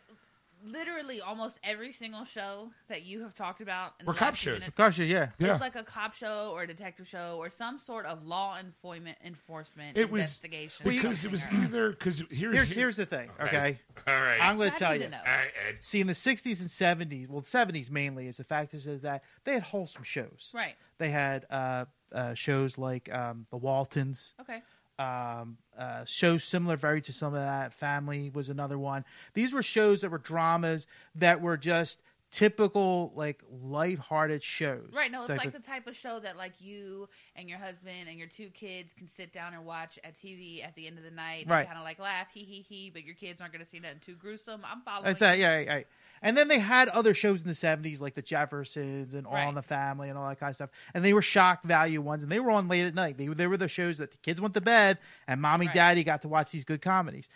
literally 0.65 1.21
almost 1.21 1.57
every 1.63 1.93
single 1.93 2.25
show 2.25 2.69
that 2.89 3.03
you 3.03 3.21
have 3.21 3.33
talked 3.33 3.61
about 3.61 3.93
in 4.01 4.05
Were 4.05 4.11
the 4.11 4.19
cop 4.19 4.27
last 4.33 4.41
few 4.41 4.51
shows. 4.51 4.59
minutes 4.59 4.75
Gosh, 4.75 4.99
yeah. 4.99 5.29
yeah, 5.39 5.53
It's 5.53 5.61
like 5.61 5.77
a 5.77 5.83
cop 5.83 6.13
show 6.15 6.51
or 6.53 6.63
a 6.63 6.67
detective 6.67 7.07
show 7.07 7.37
or 7.39 7.49
some 7.49 7.79
sort 7.79 8.05
of 8.05 8.25
law 8.25 8.59
enforcement 8.59 9.17
enforcement 9.23 9.97
it 9.97 10.11
was 10.11 10.23
investigation. 10.23 10.83
because 10.85 11.23
it 11.23 11.31
was 11.31 11.43
something 11.43 11.61
or 11.61 11.63
other. 11.65 11.77
either 11.85 11.89
because 11.91 12.23
here's 12.29 12.53
Here's 12.55 12.73
here's 12.75 12.97
the 12.97 13.05
thing, 13.05 13.29
okay? 13.39 13.79
all 14.05 14.13
right, 14.13 14.39
I'm 14.41 14.57
going 14.57 14.69
I 14.69 14.73
to 14.73 14.79
tell 14.79 14.91
need 14.91 14.97
you. 14.97 15.03
to 15.05 15.11
know. 15.11 15.17
all 15.25 15.31
right, 15.33 15.51
Ed. 15.69 15.77
See, 15.79 16.01
in 16.01 16.07
the 16.07 16.13
60s 16.13 16.59
and 16.59 16.69
70s, 17.09 17.29
well, 17.29 17.41
70s 17.41 17.89
mainly, 17.89 18.27
is 18.27 18.35
the 18.37 18.43
fact 18.43 18.73
is 18.73 18.83
that 19.01 19.23
they 19.45 19.53
had 19.53 19.63
wholesome 19.63 20.03
shows. 20.03 20.51
Right. 20.53 20.75
They 20.97 21.09
had 21.09 21.45
uh, 21.49 21.85
uh, 22.11 22.33
shows 22.33 22.77
like 22.77 23.13
um, 23.15 23.45
The 23.49 23.57
Waltons, 23.57 24.33
Okay. 24.41 24.61
Um, 24.99 25.57
uh, 25.77 26.03
shows 26.05 26.43
similar 26.43 26.75
very 26.75 27.01
to 27.01 27.13
some 27.13 27.33
of 27.33 27.39
that. 27.39 27.73
Family 27.73 28.29
was 28.33 28.49
another 28.49 28.77
one. 28.77 29.05
These 29.33 29.53
were 29.53 29.63
shows 29.63 30.01
that 30.01 30.11
were 30.11 30.17
dramas 30.17 30.87
that 31.15 31.41
were 31.41 31.57
just 31.57 32.01
typical, 32.31 33.11
like, 33.15 33.41
lighthearted 33.49 34.43
shows. 34.43 34.89
Right. 34.93 35.11
No, 35.11 35.21
it's 35.21 35.29
like 35.29 35.45
of- 35.45 35.53
the 35.53 35.59
type 35.59 35.87
of 35.87 35.95
show 35.95 36.19
that 36.19 36.37
like 36.37 36.53
you 36.59 37.09
and 37.35 37.49
your 37.49 37.57
husband 37.57 38.07
and 38.07 38.19
your 38.19 38.27
two 38.27 38.49
kids 38.49 38.93
can 38.93 39.07
sit 39.07 39.33
down 39.33 39.53
and 39.53 39.65
watch 39.65 39.97
at 40.03 40.15
TV 40.19 40.63
at 40.63 40.75
the 40.75 40.85
end 40.85 40.97
of 40.97 41.03
the 41.03 41.11
night. 41.11 41.45
Right. 41.47 41.59
And 41.59 41.67
kind 41.67 41.79
of 41.79 41.85
like 41.85 41.97
laugh, 41.97 42.27
hee 42.33 42.43
hee 42.43 42.65
hee, 42.67 42.91
but 42.93 43.03
your 43.03 43.15
kids 43.15 43.41
aren't 43.41 43.53
going 43.53 43.63
to 43.63 43.69
see 43.69 43.79
nothing 43.79 43.99
too 44.05 44.15
gruesome. 44.15 44.61
I'm 44.69 44.81
following. 44.81 45.05
That's 45.05 45.21
that, 45.21 45.39
yeah, 45.39 45.55
right, 45.55 45.67
right. 45.67 45.87
And 46.21 46.37
then 46.37 46.47
they 46.47 46.59
had 46.59 46.89
other 46.89 47.13
shows 47.13 47.41
in 47.41 47.47
the 47.47 47.53
seventies, 47.53 48.01
like 48.01 48.15
the 48.15 48.21
Jeffersons 48.21 49.13
and 49.13 49.25
All 49.25 49.49
in 49.49 49.55
the 49.55 49.61
Family 49.61 50.09
and 50.09 50.17
all 50.17 50.27
that 50.29 50.39
kind 50.39 50.49
of 50.49 50.55
stuff. 50.55 50.69
And 50.93 51.03
they 51.03 51.13
were 51.13 51.21
shock 51.21 51.63
value 51.63 52.01
ones, 52.01 52.23
and 52.23 52.31
they 52.31 52.39
were 52.39 52.51
on 52.51 52.67
late 52.67 52.85
at 52.85 52.93
night. 52.95 53.17
They 53.17 53.27
they 53.27 53.47
were 53.47 53.57
the 53.57 53.67
shows 53.67 53.97
that 53.99 54.11
the 54.11 54.17
kids 54.17 54.41
went 54.41 54.53
to 54.55 54.61
bed, 54.61 54.97
and 55.27 55.41
mommy, 55.41 55.67
Right. 55.67 55.75
daddy 55.75 56.03
got 56.03 56.21
to 56.23 56.27
watch 56.27 56.51
these 56.51 56.65
good 56.65 56.81
comedies. 56.81 57.29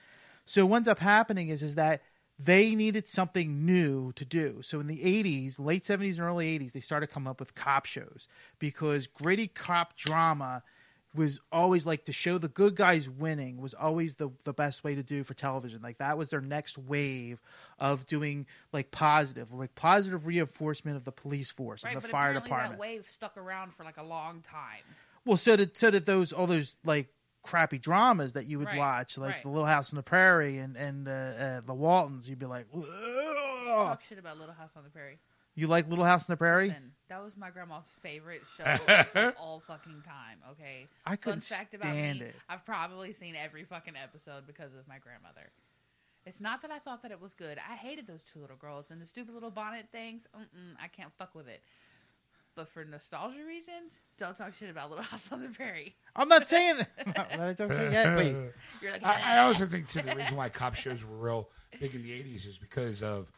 So 0.45 0.65
what 0.65 0.77
ends 0.77 0.87
up 0.87 0.99
happening 0.99 1.49
is 1.49 1.63
is 1.63 1.75
that 1.75 2.01
they 2.39 2.75
needed 2.75 3.07
something 3.07 3.65
new 3.65 4.11
to 4.13 4.25
do. 4.25 4.61
So 4.63 4.79
in 4.79 4.87
the 4.87 5.03
eighties, 5.03 5.59
late 5.59 5.85
seventies 5.85 6.17
and 6.17 6.27
early 6.27 6.47
eighties, 6.47 6.73
they 6.73 6.79
started 6.79 7.07
coming 7.07 7.29
up 7.29 7.39
with 7.39 7.55
cop 7.55 7.85
shows 7.85 8.27
because 8.59 9.07
gritty 9.07 9.47
cop 9.47 9.95
drama 9.95 10.63
was 11.15 11.39
always 11.51 11.85
like 11.85 12.05
to 12.05 12.11
show 12.11 12.37
the 12.39 12.47
good 12.49 12.75
guys 12.75 13.07
winning 13.09 13.61
was 13.61 13.73
always 13.73 14.15
the 14.15 14.29
the 14.45 14.53
best 14.53 14.83
way 14.83 14.95
to 14.95 15.03
do 15.03 15.23
for 15.23 15.33
television. 15.33 15.81
Like 15.81 15.99
that 15.99 16.17
was 16.17 16.29
their 16.29 16.41
next 16.41 16.77
wave 16.77 17.39
of 17.79 18.05
doing 18.07 18.47
like 18.71 18.89
positive, 18.91 19.53
like 19.53 19.75
positive 19.75 20.25
reinforcement 20.25 20.97
of 20.97 21.03
the 21.03 21.11
police 21.11 21.51
force 21.51 21.83
Right, 21.83 21.93
and 21.93 22.01
the 22.01 22.07
but 22.07 22.11
fire 22.11 22.33
department. 22.33 22.73
that 22.73 22.79
wave 22.79 23.07
stuck 23.07 23.37
around 23.37 23.73
for 23.75 23.83
like 23.83 23.97
a 23.97 24.03
long 24.03 24.41
time. 24.41 24.81
Well, 25.25 25.37
so 25.37 25.55
did 25.55 25.77
so 25.77 25.91
did 25.91 26.05
those 26.05 26.33
all 26.33 26.47
those 26.47 26.75
like 26.83 27.07
crappy 27.43 27.77
dramas 27.77 28.33
that 28.33 28.45
you 28.45 28.57
would 28.57 28.67
Right, 28.69 28.77
watch, 28.77 29.17
like 29.17 29.33
right. 29.33 29.43
the 29.43 29.49
Little 29.49 29.65
House 29.67 29.91
on 29.93 29.97
the 29.97 30.03
Prairie 30.03 30.57
and 30.57 30.75
and 30.75 31.07
uh, 31.07 31.11
uh, 31.11 31.61
the 31.61 31.73
Waltons. 31.73 32.27
You'd 32.27 32.39
be 32.39 32.45
like, 32.45 32.65
"Ugh." 32.75 32.83
Talk 33.65 34.01
shit 34.01 34.17
about 34.19 34.37
Little 34.39 34.53
House 34.55 34.71
on 34.75 34.83
the 34.83 34.89
Prairie. 34.89 35.19
you 35.55 35.67
like 35.67 35.87
Little 35.89 36.05
House 36.05 36.29
on 36.29 36.33
the 36.33 36.37
Prairie? 36.37 36.69
Listen, 36.69 36.91
that 37.13 37.23
was 37.23 37.37
my 37.37 37.51
grandma's 37.51 37.83
favorite 38.01 38.41
show 38.57 38.63
of 38.63 39.35
all 39.39 39.61
fucking 39.67 40.01
time. 40.03 40.39
Okay, 40.51 40.87
I 41.05 41.15
couldn't 41.15 41.43
Fun 41.43 41.57
fact 41.59 41.73
about 41.75 41.91
stand 41.91 42.19
me: 42.21 42.25
it. 42.27 42.35
I've 42.49 42.65
probably 42.65 43.13
seen 43.13 43.35
every 43.35 43.63
fucking 43.65 43.93
episode 44.01 44.47
because 44.47 44.73
of 44.73 44.87
my 44.87 44.97
grandmother. 44.97 45.51
It's 46.25 46.41
not 46.41 46.61
that 46.63 46.71
I 46.71 46.79
thought 46.79 47.03
that 47.03 47.11
it 47.11 47.21
was 47.21 47.33
good. 47.33 47.59
I 47.59 47.75
hated 47.75 48.07
those 48.07 48.21
two 48.33 48.39
little 48.39 48.55
girls 48.55 48.89
and 48.89 48.99
the 49.01 49.05
stupid 49.05 49.33
little 49.33 49.51
bonnet 49.51 49.87
things. 49.91 50.23
Mm-mm, 50.35 50.75
I 50.81 50.87
can't 50.87 51.11
fuck 51.17 51.35
with 51.35 51.47
it. 51.47 51.61
But 52.55 52.69
for 52.69 52.83
nostalgia 52.85 53.43
reasons, 53.45 53.99
don't 54.17 54.35
talk 54.35 54.53
shit 54.53 54.69
about 54.69 54.89
Little 54.89 55.03
House 55.03 55.27
on 55.31 55.41
the 55.41 55.49
Prairie. 55.49 55.95
I'm 56.15 56.29
not 56.29 56.47
saying 56.47 56.77
that. 57.05 57.27
I 57.39 57.53
don't 57.53 57.67
forget. 57.67 58.17
Wait, 58.17 58.35
You're 58.81 58.93
like, 58.93 59.03
I, 59.03 59.35
I 59.35 59.39
also 59.39 59.65
think 59.65 59.89
too 59.89 60.01
the 60.01 60.15
reason 60.15 60.35
why 60.35 60.49
cop 60.49 60.75
shows 60.75 61.03
were 61.03 61.17
real 61.17 61.49
big 61.79 61.93
in 61.93 62.03
the 62.03 62.11
'80s 62.11 62.47
is 62.47 62.57
because 62.57 63.03
of 63.03 63.31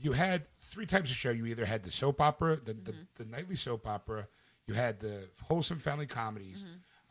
you 0.00 0.12
had 0.12 0.42
three 0.60 0.86
types 0.86 1.10
of 1.10 1.16
show. 1.16 1.30
You 1.30 1.46
either 1.46 1.64
had 1.64 1.82
the 1.82 1.90
soap 1.90 2.20
opera, 2.20 2.56
the 2.56 2.74
the, 2.74 2.94
the 3.16 3.24
nightly 3.24 3.56
soap 3.56 3.86
opera, 3.86 4.26
you 4.66 4.74
had 4.74 5.00
the 5.00 5.28
wholesome 5.42 5.78
family 5.78 6.06
comedies, 6.06 6.64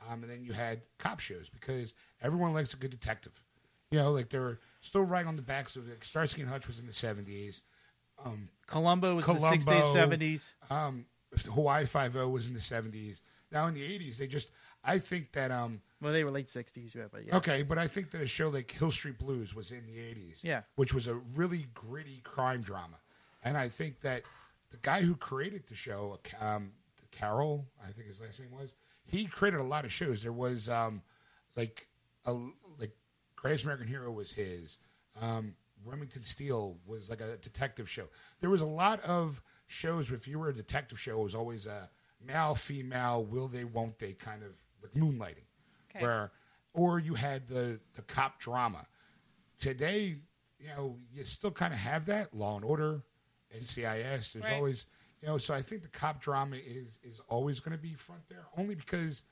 um, 0.10 0.24
and 0.24 0.32
then 0.32 0.44
you 0.44 0.54
had 0.54 0.82
cop 0.98 1.20
shows 1.20 1.50
because 1.50 1.94
everyone 2.22 2.54
likes 2.54 2.74
a 2.74 2.78
good 2.78 2.92
detective. 2.92 3.42
You 3.92 4.00
know, 4.00 4.12
like 4.12 4.30
they're 4.30 4.60
still 4.82 5.04
right 5.04 5.26
on 5.26 5.36
the 5.36 5.42
backs 5.42 5.76
of 5.76 5.88
like 5.88 6.04
Starsky 6.04 6.42
and 6.42 6.50
Hutch 6.50 6.68
was 6.68 6.80
in 6.80 6.88
the 6.88 6.92
'70s. 6.92 7.62
Columbo 8.68 9.16
was 9.16 9.28
in 9.28 9.34
the 9.36 9.40
60s, 9.58 9.94
70s. 9.96 10.54
Um, 10.70 11.06
Hawaii 11.54 11.86
Five 11.86 12.16
O 12.16 12.28
was 12.30 12.48
in 12.48 12.54
the 12.54 12.60
'70s. 12.60 13.22
Now 13.52 13.68
in 13.68 13.74
the 13.74 13.82
'80s, 13.82 14.18
they 14.18 14.28
just 14.28 14.50
I 14.84 15.00
think 15.00 15.32
that 15.34 15.52
um 15.52 15.82
Well, 16.04 16.14
they 16.14 16.24
were 16.24 16.32
late 16.32 16.48
'60s, 16.48 16.94
yeah, 16.94 17.04
but 17.12 17.26
yeah. 17.26 17.38
okay, 17.38 17.64
but 17.64 17.78
I 17.78 17.88
think 17.88 18.12
that 18.12 18.22
a 18.22 18.28
show 18.28 18.50
like 18.50 18.70
Hill 18.70 18.92
Street 18.92 19.18
Blues 19.18 19.56
was 19.56 19.72
in 19.72 19.86
the 19.88 19.98
'80s, 19.98 20.44
Yeah. 20.44 20.62
which 20.76 20.94
was 20.94 21.08
a 21.08 21.16
really 21.16 21.68
gritty 21.74 22.20
crime 22.24 22.62
drama, 22.62 22.98
and 23.44 23.58
I 23.58 23.70
think 23.70 24.02
that 24.02 24.24
the 24.72 24.78
guy 24.78 25.02
who 25.02 25.16
created 25.16 25.64
the 25.68 25.76
show, 25.76 26.20
um, 26.42 26.72
Carol, 27.12 27.66
I 27.82 27.92
think 27.92 28.08
his 28.08 28.20
last 28.20 28.40
name 28.40 28.52
was, 28.52 28.74
he 29.06 29.26
created 29.26 29.60
a 29.60 29.64
lot 29.64 29.86
of 29.86 29.92
shows. 29.94 30.22
There 30.24 30.34
was 30.34 30.68
um 30.70 31.02
like 31.56 31.88
a 32.26 32.34
like 32.80 32.96
Greatest 33.36 33.64
American 33.64 33.88
Hero 33.88 34.12
was 34.12 34.32
his. 34.32 34.80
Um, 35.22 35.56
Remington 35.86 36.24
Steele 36.24 36.78
was 36.86 37.10
like 37.10 37.22
a 37.22 37.38
detective 37.38 37.90
show. 37.90 38.06
There 38.42 38.50
was 38.50 38.62
a 38.62 38.66
lot 38.66 39.02
of 39.02 39.42
shows. 39.68 40.12
If 40.12 40.28
you 40.28 40.40
were 40.40 40.50
a 40.50 40.54
detective 40.54 41.00
show, 41.00 41.20
it 41.20 41.24
was 41.24 41.36
always 41.36 41.68
a 41.68 41.90
male, 42.26 42.56
female, 42.56 43.24
will 43.26 43.48
they, 43.50 43.66
won't 43.66 44.00
they, 44.00 44.14
kind 44.14 44.44
of 44.44 44.52
like 44.82 44.94
moonlighting, 44.94 45.43
Okay. 45.96 46.04
where, 46.04 46.32
or 46.74 47.00
you 47.00 47.14
had 47.14 47.48
the 47.48 47.80
the 47.96 48.02
cop 48.04 48.40
drama. 48.40 48.86
Today, 49.60 50.18
you 50.60 50.68
know, 50.68 50.98
you 51.14 51.24
still 51.26 51.52
kind 51.52 51.74
of 51.74 51.80
have 51.80 52.06
that 52.08 52.34
Law 52.34 52.56
and 52.56 52.66
Order, 52.66 53.04
NCIS. 53.56 54.34
There's 54.34 54.46
Right. 54.46 54.54
always, 54.54 54.88
you 55.22 55.28
know, 55.28 55.38
so 55.38 55.54
I 55.54 55.62
think 55.62 55.84
the 55.84 55.90
cop 55.90 56.22
drama 56.22 56.56
is 56.58 57.00
is 57.04 57.20
always 57.28 57.60
going 57.60 57.78
to 57.78 57.82
be 57.82 57.94
front 57.94 58.28
there, 58.28 58.46
only 58.58 58.76
because 58.76 59.24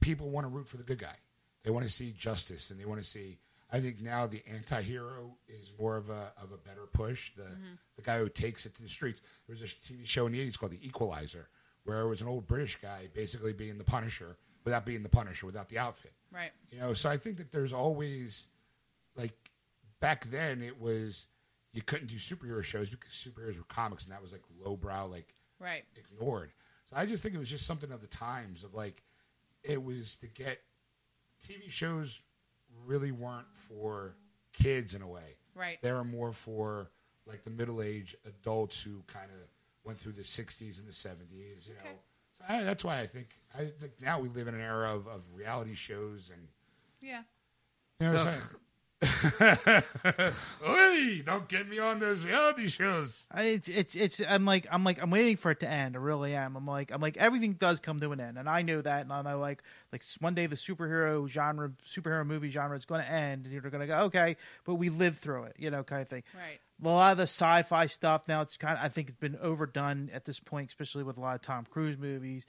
people 0.00 0.30
want 0.30 0.44
to 0.44 0.48
root 0.48 0.68
for 0.68 0.76
the 0.76 0.82
good 0.82 0.98
guy. 0.98 1.16
They 1.62 1.70
want 1.70 1.86
to 1.86 1.92
see 1.92 2.12
justice, 2.12 2.70
and 2.70 2.80
they 2.80 2.84
want 2.84 3.02
to 3.02 3.08
see. 3.08 3.38
I 3.72 3.78
think 3.80 4.00
now 4.00 4.26
the 4.26 4.42
anti-hero 4.48 5.30
is 5.48 5.72
more 5.78 5.96
of 5.96 6.10
a 6.10 6.32
of 6.36 6.52
a 6.52 6.56
better 6.56 6.86
push. 6.92 7.32
The 7.36 7.42
mm-hmm. 7.42 7.74
the 7.96 8.02
guy 8.02 8.18
who 8.18 8.28
takes 8.28 8.66
it 8.66 8.74
to 8.76 8.82
the 8.82 8.88
streets. 8.88 9.20
There 9.46 9.54
was 9.54 9.62
a 9.62 9.66
TV 9.66 10.06
show 10.06 10.26
in 10.26 10.32
the 10.32 10.40
eighties 10.40 10.56
called 10.56 10.72
The 10.72 10.86
Equalizer, 10.86 11.48
where 11.84 12.00
it 12.00 12.08
was 12.08 12.20
an 12.20 12.28
old 12.28 12.46
British 12.46 12.76
guy 12.80 13.08
basically 13.12 13.52
being 13.52 13.78
the 13.78 13.84
Punisher 13.84 14.38
without 14.64 14.84
being 14.86 15.02
the 15.02 15.08
Punisher, 15.08 15.46
without 15.46 15.68
the 15.68 15.78
outfit. 15.78 16.12
Right. 16.32 16.50
You 16.70 16.80
know, 16.80 16.94
so 16.94 17.08
I 17.10 17.16
think 17.16 17.36
that 17.38 17.50
there's 17.50 17.72
always 17.72 18.48
like 19.16 19.50
back 20.00 20.30
then 20.30 20.62
it 20.62 20.80
was 20.80 21.26
you 21.72 21.82
couldn't 21.82 22.08
do 22.08 22.16
superhero 22.16 22.62
shows 22.62 22.90
because 22.90 23.12
superheroes 23.12 23.56
were 23.56 23.64
comics 23.68 24.04
and 24.04 24.12
that 24.12 24.22
was 24.22 24.32
like 24.32 24.42
lowbrow, 24.64 25.06
like 25.06 25.34
Right. 25.58 25.84
ignored. 25.96 26.52
So 26.88 26.96
I 26.96 27.06
just 27.06 27.22
think 27.22 27.34
it 27.34 27.38
was 27.38 27.50
just 27.50 27.66
something 27.66 27.92
of 27.92 28.00
the 28.00 28.06
times 28.06 28.64
of 28.64 28.74
like 28.74 29.02
it 29.62 29.82
was 29.82 30.16
to 30.18 30.26
get 30.26 30.60
TV 31.46 31.70
shows 31.70 32.20
really 32.86 33.12
weren't 33.12 33.46
for 33.54 34.14
kids 34.52 34.94
in 34.94 35.02
a 35.02 35.08
way. 35.08 35.36
Right. 35.54 35.78
They 35.82 35.92
were 35.92 36.04
more 36.04 36.32
for 36.32 36.90
like 37.26 37.44
the 37.44 37.50
middle 37.50 37.82
aged 37.82 38.16
adults 38.26 38.80
who 38.82 39.02
kind 39.06 39.30
of 39.30 39.48
went 39.84 39.98
through 39.98 40.12
the 40.12 40.22
60s 40.22 40.78
and 40.78 40.86
the 40.88 40.92
70s, 40.92 41.68
you 41.68 41.74
know. 41.74 41.90
Okay. 42.44 42.54
So 42.58 42.60
I, 42.60 42.64
that's 42.64 42.84
why 42.84 43.00
I 43.00 43.06
think 43.06 43.28
I 43.54 43.66
think 43.80 43.92
now 44.00 44.20
we 44.20 44.28
live 44.28 44.48
in 44.48 44.54
an 44.54 44.60
era 44.60 44.94
of, 44.94 45.06
of 45.06 45.22
reality 45.34 45.74
shows 45.74 46.30
and 46.32 46.48
Yeah. 47.00 47.22
you 48.00 48.06
know 48.06 48.12
what 48.14 48.26
I'm 48.26 48.32
saying? 48.32 48.40
Hey, 50.62 51.22
don't 51.24 51.48
get 51.48 51.68
me 51.68 51.78
on 51.78 51.98
those 51.98 52.24
reality 52.24 52.68
shows. 52.68 53.26
I- 53.32 53.44
It's 53.44 53.68
it's 53.68 53.94
it's 53.94 54.20
I'm 54.28 54.44
like 54.44 54.66
I'm 54.70 54.84
like 54.84 55.00
I'm 55.02 55.10
waiting 55.10 55.36
for 55.36 55.50
it 55.50 55.60
to 55.60 55.68
end. 55.70 55.96
I 55.96 55.98
really 56.00 56.34
am. 56.34 56.54
I'm 56.56 56.66
like 56.66 56.90
I'm 56.92 57.00
like 57.00 57.16
everything 57.16 57.54
does 57.54 57.80
come 57.80 58.00
to 58.00 58.12
an 58.12 58.20
end, 58.20 58.36
and 58.38 58.48
I 58.48 58.62
know 58.62 58.80
that, 58.82 59.02
and 59.02 59.12
I 59.12 59.22
know 59.22 59.38
like 59.38 59.62
like 59.92 60.04
one 60.20 60.34
day 60.34 60.46
the 60.46 60.56
superhero 60.56 61.26
genre, 61.28 61.70
superhero 61.86 62.26
movie 62.26 62.50
genre 62.50 62.76
is 62.76 62.84
going 62.84 63.02
to 63.02 63.10
end, 63.10 63.44
and 63.46 63.52
you're 63.52 63.62
going 63.62 63.80
to 63.80 63.86
go 63.86 63.98
okay, 64.04 64.36
but 64.64 64.74
we 64.74 64.88
lived 64.90 65.18
through 65.18 65.44
it, 65.44 65.56
you 65.58 65.70
know, 65.70 65.82
kind 65.82 66.02
of 66.02 66.08
thing. 66.08 66.22
Right. 66.34 66.60
A 66.82 66.88
lot 66.88 67.12
of 67.12 67.18
the 67.18 67.24
sci-fi 67.24 67.86
stuff 67.86 68.26
now 68.28 68.40
it's 68.40 68.56
kind 68.56 68.78
of 68.78 68.84
I 68.84 68.88
think 68.88 69.08
it's 69.08 69.18
been 69.18 69.38
overdone 69.40 70.10
at 70.12 70.24
this 70.24 70.40
point, 70.40 70.68
especially 70.68 71.02
with 71.02 71.18
a 71.18 71.20
lot 71.20 71.34
of 71.34 71.42
Tom 71.42 71.66
Cruise 71.68 71.98
movies. 71.98 72.46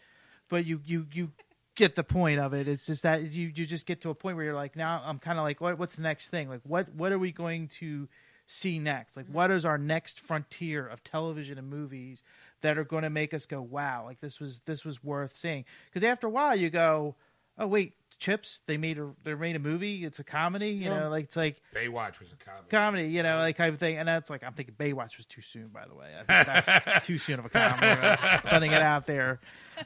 But 0.49 0.65
you 0.65 0.82
you 0.86 1.07
you 1.11 1.32
get 1.75 1.95
the 1.95 2.03
point 2.03 2.39
of 2.39 2.53
it. 2.53 2.67
It's 2.67 2.86
just 2.86 3.03
that 3.03 3.23
you 3.23 3.51
you 3.53 3.65
just 3.65 3.86
get 3.86 4.01
to 4.01 4.09
a 4.09 4.15
point 4.15 4.36
where 4.36 4.45
you're 4.45 4.55
like 4.55 4.75
now 4.75 5.01
I'm 5.05 5.19
kind 5.19 5.38
of 5.38 5.43
like 5.43 5.61
what 5.61 5.77
what's 5.77 5.95
the 5.95 6.01
next 6.01 6.29
thing? 6.29 6.49
Like 6.49 6.61
what 6.63 6.93
what 6.93 7.11
are 7.11 7.19
we 7.19 7.32
going 7.32 7.67
to 7.79 8.07
see 8.47 8.79
next? 8.79 9.15
Like 9.15 9.27
what 9.27 9.51
is 9.51 9.65
our 9.65 9.77
next 9.77 10.19
frontier 10.19 10.86
of 10.86 11.03
television 11.03 11.57
and 11.57 11.69
movies 11.69 12.23
that 12.61 12.77
are 12.77 12.84
going 12.84 13.03
to 13.03 13.09
make 13.09 13.34
us 13.34 13.45
go 13.45 13.61
wow, 13.61 14.03
like 14.05 14.19
this 14.19 14.39
was 14.39 14.61
this 14.61 14.84
was 14.84 15.03
worth 15.03 15.36
seeing. 15.36 15.65
Cuz 15.93 16.03
after 16.03 16.27
a 16.27 16.32
while 16.32 16.55
you 16.55 16.69
go, 16.69 17.15
"Oh 17.58 17.68
wait, 17.68 17.93
Chips, 18.20 18.62
they 18.68 18.78
made 18.78 18.97
a 18.99 19.12
they 19.24 19.34
made 19.34 19.56
a 19.56 19.60
movie. 19.60 20.04
It's 20.06 20.20
a 20.20 20.24
comedy, 20.24 20.70
you 20.70 20.89
Yeah. 20.89 20.99
know, 21.02 21.10
like 21.10 21.26
it's 21.26 21.36
like 21.36 21.62
Baywatch 21.74 22.20
was 22.20 22.32
a 22.32 22.36
comedy. 22.43 22.68
comedy, 22.70 23.04
you 23.06 23.24
know, 23.24 23.38
like 23.38 23.56
kind 23.58 23.74
of 23.74 23.80
thing. 23.80 23.97
And 23.97 24.08
that's 24.08 24.30
like 24.30 24.43
I'm 24.43 24.54
thinking 24.54 24.76
Baywatch 24.76 25.18
was 25.18 25.26
too 25.26 25.41
soon, 25.41 25.70
by 25.70 25.86
the 25.88 25.95
way. 25.95 26.12
I 26.14 26.24
think 26.43 26.66
that's 26.68 27.06
too 27.08 27.18
soon 27.18 27.39
of 27.39 27.45
a 27.45 27.49
comedy, 27.49 28.18
putting 28.47 28.72
it 28.72 28.82
out 28.82 29.08
there, 29.08 29.39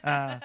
uh, 0.04 0.40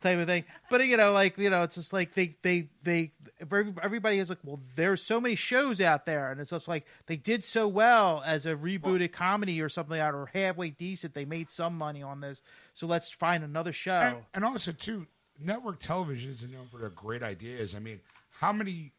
type 0.00 0.18
of 0.18 0.26
thing. 0.26 0.44
But 0.70 0.84
you 0.86 0.96
know, 0.96 1.12
like 1.12 1.38
you 1.38 1.50
know, 1.50 1.62
it's 1.62 1.76
just 1.76 1.92
like 1.92 2.14
they 2.14 2.36
they 2.42 2.68
they 2.82 3.12
everybody 3.40 4.18
is 4.18 4.28
like, 4.28 4.38
well, 4.44 4.60
there's 4.74 5.02
so 5.02 5.20
many 5.20 5.34
shows 5.36 5.80
out 5.80 6.06
there, 6.06 6.30
and 6.30 6.40
it's 6.40 6.50
just 6.50 6.68
like 6.68 6.84
they 7.06 7.16
did 7.16 7.44
so 7.44 7.68
well 7.68 8.22
as 8.26 8.46
a 8.46 8.54
rebooted 8.56 9.12
comedy 9.12 9.60
or 9.60 9.68
something 9.68 9.98
out 10.00 10.14
or 10.14 10.26
halfway 10.32 10.70
decent. 10.70 11.14
They 11.14 11.24
made 11.24 11.50
some 11.50 11.76
money 11.78 12.02
on 12.02 12.20
this, 12.20 12.42
so 12.74 12.86
let's 12.86 13.10
find 13.10 13.44
another 13.44 13.72
show. 13.72 13.92
And, 14.00 14.16
and 14.34 14.44
also, 14.44 14.72
too, 14.72 15.06
network 15.40 15.80
television 15.80 16.32
is 16.32 16.42
known 16.42 16.66
for 16.70 16.78
their 16.78 16.90
great 16.90 17.22
ideas. 17.22 17.74
I 17.74 17.78
mean, 17.78 18.00
how 18.30 18.52
many 18.52 18.92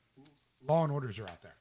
Law 0.67 0.83
and 0.83 0.91
Orders 0.91 1.19
are 1.19 1.23
out 1.23 1.41
there? 1.41 1.55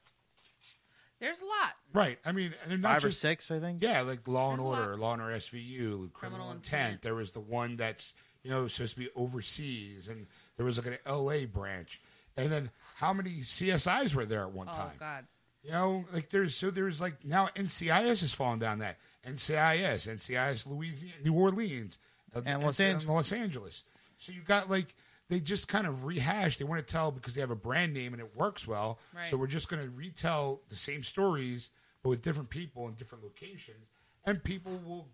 There's 1.19 1.41
a 1.41 1.45
lot. 1.45 1.73
Right. 1.93 2.19
I 2.25 2.31
mean, 2.31 2.53
and 2.61 2.69
they're 2.71 2.77
not 2.77 3.01
Five 3.01 3.05
or 3.05 3.11
six, 3.11 3.49
I 3.49 3.59
think. 3.59 3.81
yeah, 3.81 4.01
like 4.01 4.27
Law 4.27 4.51
and 4.51 4.59
There's 4.59 4.65
a 4.65 4.69
Order, 4.81 4.91
lot. 4.91 4.99
Law 4.99 5.13
and 5.13 5.21
Order 5.23 5.35
SVU, 5.37 5.77
Criminal, 5.79 6.09
Criminal 6.13 6.51
Intent. 6.51 6.83
Intent. 6.85 7.01
There 7.01 7.15
was 7.15 7.31
the 7.31 7.39
one 7.39 7.75
that's 7.77 8.13
you 8.43 8.51
know 8.51 8.67
supposed 8.67 8.93
to 8.93 8.99
be 8.99 9.09
overseas, 9.15 10.07
and 10.07 10.27
there 10.57 10.65
was 10.65 10.77
like 10.77 10.87
an 10.87 10.97
LA 11.11 11.45
branch. 11.45 12.01
And 12.35 12.51
then 12.51 12.69
how 12.97 13.13
many 13.13 13.39
CSIs 13.39 14.13
were 14.13 14.25
there 14.25 14.43
at 14.43 14.51
one 14.51 14.67
Oh 14.69 14.73
time? 14.73 14.91
Oh 14.93 14.99
God. 14.99 15.25
You 15.63 15.71
know, 15.71 16.05
like 16.13 16.29
there's 16.29 16.55
so 16.55 16.69
there's 16.69 17.01
like 17.01 17.25
now 17.25 17.49
NCIS 17.55 18.21
has 18.21 18.33
fallen 18.33 18.59
down 18.59 18.79
that 18.79 18.97
NCIS, 19.27 20.07
NCIS 20.07 20.67
Louisiana, 20.67 21.15
New 21.23 21.33
Orleans, 21.33 21.97
uh, 22.35 22.41
And 22.45 22.61
Los 22.63 22.79
Angeles. 22.79 23.07
Los 23.07 23.31
Angeles. 23.31 23.83
So 24.17 24.31
you 24.31 24.41
got 24.41 24.69
like 24.69 24.95
they 25.29 25.39
just 25.39 25.67
kind 25.67 25.87
of 25.87 26.05
rehash. 26.05 26.57
They 26.57 26.65
want 26.65 26.85
to 26.85 26.91
tell 26.91 27.11
because 27.11 27.35
they 27.35 27.41
have 27.41 27.51
a 27.51 27.55
brand 27.55 27.93
name 27.93 28.13
and 28.13 28.21
it 28.21 28.35
works 28.35 28.67
well. 28.67 28.99
Right. 29.15 29.25
So 29.27 29.37
we're 29.37 29.47
just 29.47 29.69
going 29.69 29.83
to 29.83 29.89
retell 29.89 30.61
the 30.69 30.75
same 30.75 31.03
stories 31.03 31.71
but 32.03 32.09
with 32.09 32.21
different 32.21 32.49
people 32.49 32.87
in 32.87 32.93
different 32.93 33.23
locations, 33.23 33.89
and 34.25 34.43
people 34.43 34.79
will 34.85 35.07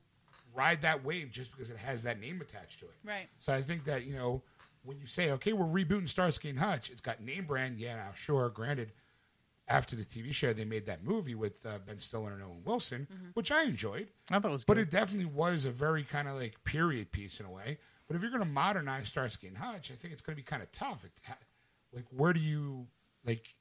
ride 0.54 0.82
that 0.82 1.04
wave 1.04 1.32
just 1.32 1.52
because 1.52 1.70
it 1.70 1.78
has 1.78 2.04
that 2.04 2.20
name 2.20 2.42
attached 2.42 2.80
to 2.80 2.86
it. 2.86 2.96
Right. 3.04 3.28
So 3.40 3.54
I 3.54 3.62
think 3.62 3.86
that 3.86 4.06
you 4.06 4.16
know 4.16 4.42
when 4.84 5.00
you 5.00 5.08
say, 5.08 5.32
okay, 5.32 5.54
we're 5.54 5.66
rebooting 5.66 6.10
Starsky 6.10 6.50
and 6.50 6.60
Hutch, 6.60 6.90
it's 6.90 7.02
got 7.02 7.22
name 7.22 7.46
brand. 7.46 7.80
Yeah, 7.80 7.96
now 7.96 8.12
sure, 8.14 8.50
granted, 8.50 8.92
after 9.68 9.96
the 9.96 10.04
TV 10.04 10.34
show, 10.34 10.54
they 10.54 10.66
made 10.66 10.86
that 10.88 11.04
movie 11.04 11.36
with 11.36 11.66
uh, 11.66 11.80
Ben 11.86 12.00
Stiller 12.00 12.34
and 12.34 12.44
Owen 12.44 12.62
Wilson, 12.66 13.08
which 13.34 13.52
I 13.52 13.64
enjoyed. 13.64 14.08
I 14.30 14.40
thought 14.40 14.50
it 14.50 14.52
was 14.52 14.66
But 14.66 14.78
it 14.78 14.90
definitely 14.90 15.32
was 15.34 15.66
a 15.66 15.72
very 15.72 16.04
kind 16.04 16.28
of 16.28 16.36
like 16.36 16.64
period 16.66 17.12
piece 17.12 17.40
in 17.40 17.46
a 17.46 17.52
way. 17.52 17.78
But 18.14 18.18
if 18.18 18.22
you're 18.22 18.32
going 18.32 18.48
to 18.48 18.54
modernize 18.54 19.08
Starsky 19.08 19.48
and 19.48 19.58
Hutch, 19.58 19.90
I 19.90 19.96
think 19.96 20.14
it's 20.14 20.22
going 20.22 20.36
to 20.36 20.40
be 20.40 20.46
kind 20.46 20.62
of 20.62 20.72
tough. 20.72 21.04
It, 21.04 21.12
like, 21.92 22.06
where 22.12 22.32
do 22.32 22.40
you 22.40 22.86
like? 23.26 23.56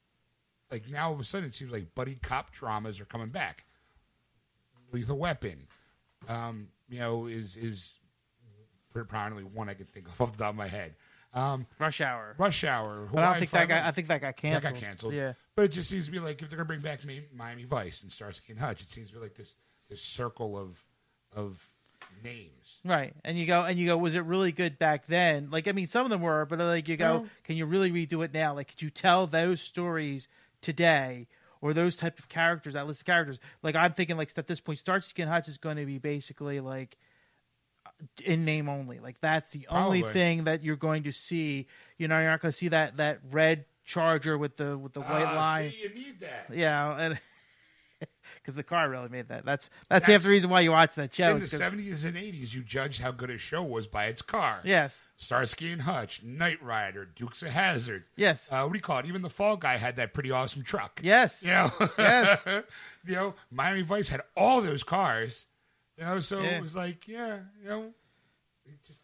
Like 0.71 0.91
now, 0.91 1.09
all 1.09 1.15
of 1.15 1.21
a 1.21 1.25
sudden, 1.25 1.49
it 1.49 1.55
seems 1.55 1.73
like 1.73 1.95
buddy 1.95 2.17
cop 2.17 2.53
dramas 2.53 3.01
are 3.01 3.07
coming 3.07 3.31
back. 3.31 3.65
Lethal 4.93 5.17
Weapon, 5.17 5.69
um, 6.29 6.69
you 6.91 6.99
know, 6.99 7.29
is 7.29 7.57
is 7.57 7.95
probably 8.93 9.43
one 9.43 9.71
I 9.71 9.75
can 9.75 9.87
think 9.87 10.07
of 10.07 10.21
off 10.21 10.33
the 10.33 10.39
top 10.45 10.51
of 10.51 10.57
my 10.57 10.69
head. 10.69 10.97
Um, 11.33 11.67
Rush 11.79 12.03
Hour. 12.03 12.35
Rush 12.37 12.63
Hour. 12.63 13.09
But 13.11 13.25
I 13.25 13.31
don't 13.31 13.39
think 13.39 13.53
that 13.53 13.69
got. 13.69 13.87
I 13.87 13.91
think 13.91 14.09
that 14.09 14.21
got 14.21 14.37
canceled. 14.37 14.65
That 14.65 14.69
canceled. 14.69 14.83
got 14.83 14.87
canceled. 14.87 15.15
Yeah. 15.15 15.33
But 15.57 15.65
it 15.65 15.69
just 15.69 15.89
seems 15.89 16.05
to 16.05 16.13
be 16.13 16.19
like 16.19 16.43
if 16.43 16.51
they're 16.51 16.59
gonna 16.59 16.67
bring 16.67 16.81
back 16.81 17.01
Miami 17.35 17.65
Vice 17.65 18.03
and 18.03 18.13
Starsky 18.13 18.53
and 18.53 18.61
Hutch, 18.61 18.83
it 18.83 18.91
seems 18.91 19.09
to 19.09 19.15
be 19.15 19.21
like 19.21 19.35
this 19.35 19.55
this 19.89 20.03
circle 20.03 20.59
of 20.59 20.85
of 21.35 21.72
names. 22.23 22.81
Right, 22.85 23.15
and 23.25 23.39
you 23.39 23.47
go 23.47 23.63
and 23.65 23.79
you 23.79 23.87
go. 23.87 23.97
Was 23.97 24.15
it 24.15 24.25
really 24.25 24.53
good 24.53 24.79
back 24.79 25.07
then? 25.07 25.49
Like, 25.51 25.69
I 25.69 25.73
mean, 25.73 25.87
some 25.87 26.05
of 26.05 26.11
them 26.11 26.21
were, 26.21 26.45
but 26.47 26.59
like 26.59 26.89
you 26.89 26.97
go, 26.97 27.19
No. 27.21 27.27
can 27.45 27.57
you 27.57 27.67
really 27.67 27.91
redo 27.91 28.25
it 28.25 28.33
now? 28.35 28.55
Like, 28.55 28.69
could 28.69 28.83
you 28.83 28.91
tell 28.91 29.27
those 29.27 29.61
stories 29.61 30.29
today, 30.61 31.29
or 31.61 31.73
those 31.73 31.97
type 31.97 32.19
of 32.19 32.29
characters, 32.29 32.75
that 32.75 32.87
list 32.87 33.01
of 33.03 33.07
characters? 33.07 33.39
Like, 33.63 33.77
I'm 33.77 33.93
thinking, 33.93 34.17
like 34.17 34.31
at 34.37 34.47
this 34.47 34.61
point, 34.61 34.79
Starsky 34.79 35.23
and 35.23 35.31
Hutch 35.31 35.49
is 35.49 35.59
going 35.59 35.77
to 35.77 35.87
be 35.87 35.99
basically 35.99 36.61
like 36.61 36.97
in 38.25 38.45
name 38.45 38.69
only. 38.69 38.99
Like, 38.99 39.21
that's 39.21 39.51
the 39.53 39.67
only 39.69 40.03
thing 40.03 40.45
that 40.45 40.63
you're 40.65 40.77
going 40.77 41.05
to 41.05 41.13
see. 41.13 41.67
You 41.99 42.09
know, 42.09 42.19
you're 42.19 42.31
not 42.31 42.41
going 42.41 42.53
to 42.53 42.57
see 42.59 42.69
that 42.69 42.97
that 42.97 43.21
red 43.31 43.65
Charger 43.85 44.39
with 44.39 44.57
the 44.57 44.79
with 44.79 44.93
the 44.93 45.01
white 45.01 45.27
Ah, 45.27 45.35
line. 45.37 45.71
See, 45.71 45.83
you 45.83 45.89
need 45.95 46.21
that. 46.21 46.47
Yeah, 46.57 46.97
and 46.97 47.21
because 48.37 48.55
the 48.55 48.63
car 48.63 48.89
really 48.89 49.09
made 49.09 49.29
that. 49.29 49.45
That's 49.45 49.69
that's, 49.89 50.07
half 50.07 50.09
That's- 50.09 50.25
the 50.25 50.31
reason 50.31 50.51
why 50.51 50.61
you 50.61 50.71
watch 50.71 50.95
that 50.97 51.15
show. 51.15 51.31
In 51.31 51.39
the 51.39 51.47
seventies 51.47 52.05
and 52.05 52.17
eighties, 52.17 52.55
you 52.55 52.63
judged 52.63 53.01
how 53.01 53.11
good 53.11 53.31
a 53.31 53.39
show 53.39 53.63
was 53.63 53.87
by 53.87 54.07
its 54.07 54.23
car. 54.23 54.61
Yes. 54.65 55.05
Starsky 55.17 55.73
and 55.73 55.83
Hutch, 55.83 56.23
Knight 56.23 56.63
Rider, 56.63 57.05
Dukes 57.05 57.43
of 57.43 57.49
Hazzard. 57.51 58.05
Yes. 58.17 58.49
Uh, 58.51 58.63
what 58.65 58.73
do 58.73 58.79
you 58.79 58.83
call 58.83 58.99
it? 58.99 59.07
Even 59.07 59.23
the 59.23 59.31
Fall 59.31 59.57
Guy 59.57 59.77
had 59.77 59.97
that 59.97 60.13
pretty 60.15 60.31
awesome 60.31 60.63
truck. 60.63 61.01
Yes. 61.03 61.43
You 61.43 61.51
know, 61.51 61.71
Yes. 61.99 62.41
you 63.07 63.15
know, 63.15 63.35
Miami 63.51 63.83
Vice 63.83 64.09
had 64.09 64.23
all 64.37 64.61
those 64.61 64.83
cars. 64.83 65.47
You 65.99 66.05
know, 66.05 66.21
so 66.21 66.41
Yeah. 66.41 66.57
it 66.57 66.63
was 66.63 66.75
like, 66.75 67.07
yeah, 67.07 67.41
you 67.63 67.69
know, 67.69 67.95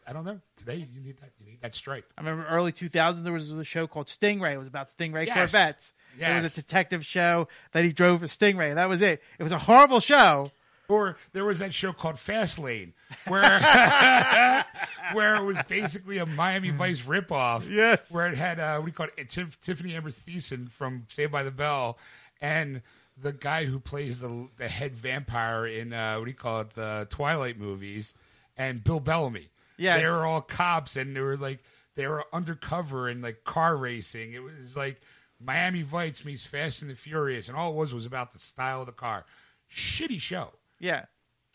I 0.09 0.13
don't 0.15 0.25
know. 0.25 0.41
Today 0.57 0.77
you 0.93 1.01
need 1.03 1.19
that 1.21 1.31
you 1.39 1.45
need 1.47 1.61
that 1.61 1.75
stripe. 1.75 2.11
I 2.17 2.23
remember 2.23 2.47
early 2.49 2.73
2000s 2.73 3.23
there 3.23 3.33
was 3.33 3.51
a 3.51 3.63
show 3.65 3.87
called 3.87 4.07
Stingray. 4.07 4.55
It 4.55 4.59
was 4.59 4.67
about 4.69 4.89
Stingray 4.89 5.27
Yes. 5.27 5.37
Corvettes. 5.37 5.93
It 6.19 6.35
was 6.35 6.51
a 6.53 6.55
detective 6.63 7.05
show 7.05 7.47
that 7.73 7.85
he 7.85 7.93
drove 7.93 8.23
a 8.23 8.27
Stingray. 8.27 8.75
That 8.75 8.89
was 8.89 9.03
it. 9.03 9.23
It 9.39 9.43
was 9.43 9.53
a 9.53 9.59
horrible 9.59 10.01
show. 10.01 10.51
Or 10.89 11.19
there 11.35 11.45
was 11.45 11.59
that 11.59 11.75
show 11.75 11.93
called 11.93 12.19
Fast 12.19 12.59
Lane, 12.59 12.95
where 13.27 13.43
where 15.13 15.37
it 15.37 15.45
was 15.45 15.61
basically 15.69 16.17
a 16.17 16.25
Miami 16.25 16.71
Vice 16.71 17.03
ripoff. 17.03 17.69
Yes. 17.71 18.11
where 18.11 18.27
it 18.29 18.39
had 18.39 18.59
uh, 18.59 18.77
what 18.79 18.87
do 18.87 18.91
you 18.91 18.95
call 18.95 19.07
it? 19.19 19.29
Tif- 19.29 19.61
Tiffany 19.61 19.95
Amber 19.95 20.11
Thiessen 20.11 20.71
from 20.71 21.05
Saved 21.11 21.31
by 21.31 21.43
the 21.43 21.51
Bell, 21.51 21.99
and 22.41 22.81
the 23.21 23.33
guy 23.35 23.67
who 23.67 23.79
plays 23.79 24.21
the 24.21 24.49
the 24.57 24.67
head 24.69 24.95
vampire 24.95 25.67
in 25.67 25.93
uh, 25.93 26.17
what 26.17 26.25
do 26.25 26.31
you 26.31 26.37
call 26.37 26.63
it? 26.63 26.71
The 26.71 27.07
Twilight 27.11 27.59
movies, 27.59 28.15
and 28.57 28.83
Bill 28.83 29.01
Bellamy. 29.01 29.49
Yes. 29.79 30.01
they 30.01 30.07
were 30.07 30.27
all 30.27 30.41
cops, 30.43 30.97
and 30.97 31.15
they 31.17 31.21
were 31.21 31.37
like 31.37 31.63
they 31.95 32.07
were 32.07 32.25
undercover 32.33 33.09
and 33.09 33.23
like 33.23 33.45
car 33.45 33.77
racing. 33.77 34.33
It 34.35 34.43
was 34.43 34.77
like 34.77 35.01
Miami 35.41 35.83
Vice 35.83 36.25
meets 36.25 36.45
Fast 36.45 36.83
and 36.83 36.91
the 36.91 36.95
Furious, 36.95 37.49
and 37.49 37.57
all 37.57 37.71
it 37.73 37.77
was 37.77 37.95
was 37.95 38.07
about 38.07 38.33
the 38.33 38.39
style 38.39 38.81
of 38.81 38.87
the 38.87 38.93
car. 38.93 39.25
Shitty 39.73 40.21
show. 40.21 40.51
Yeah. 40.79 41.05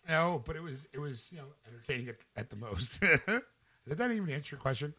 No, 0.07 0.41
but 0.45 0.55
it 0.55 0.63
was 0.63 0.87
it 0.93 0.99
was 0.99 1.29
you 1.31 1.37
know 1.37 1.45
entertaining 1.67 2.09
at, 2.09 2.15
at 2.35 2.49
the 2.49 2.55
most. 2.55 2.99
Did 3.87 3.97
that 3.97 4.11
even 4.11 4.29
answer 4.29 4.55
your 4.55 4.61
question? 4.61 4.93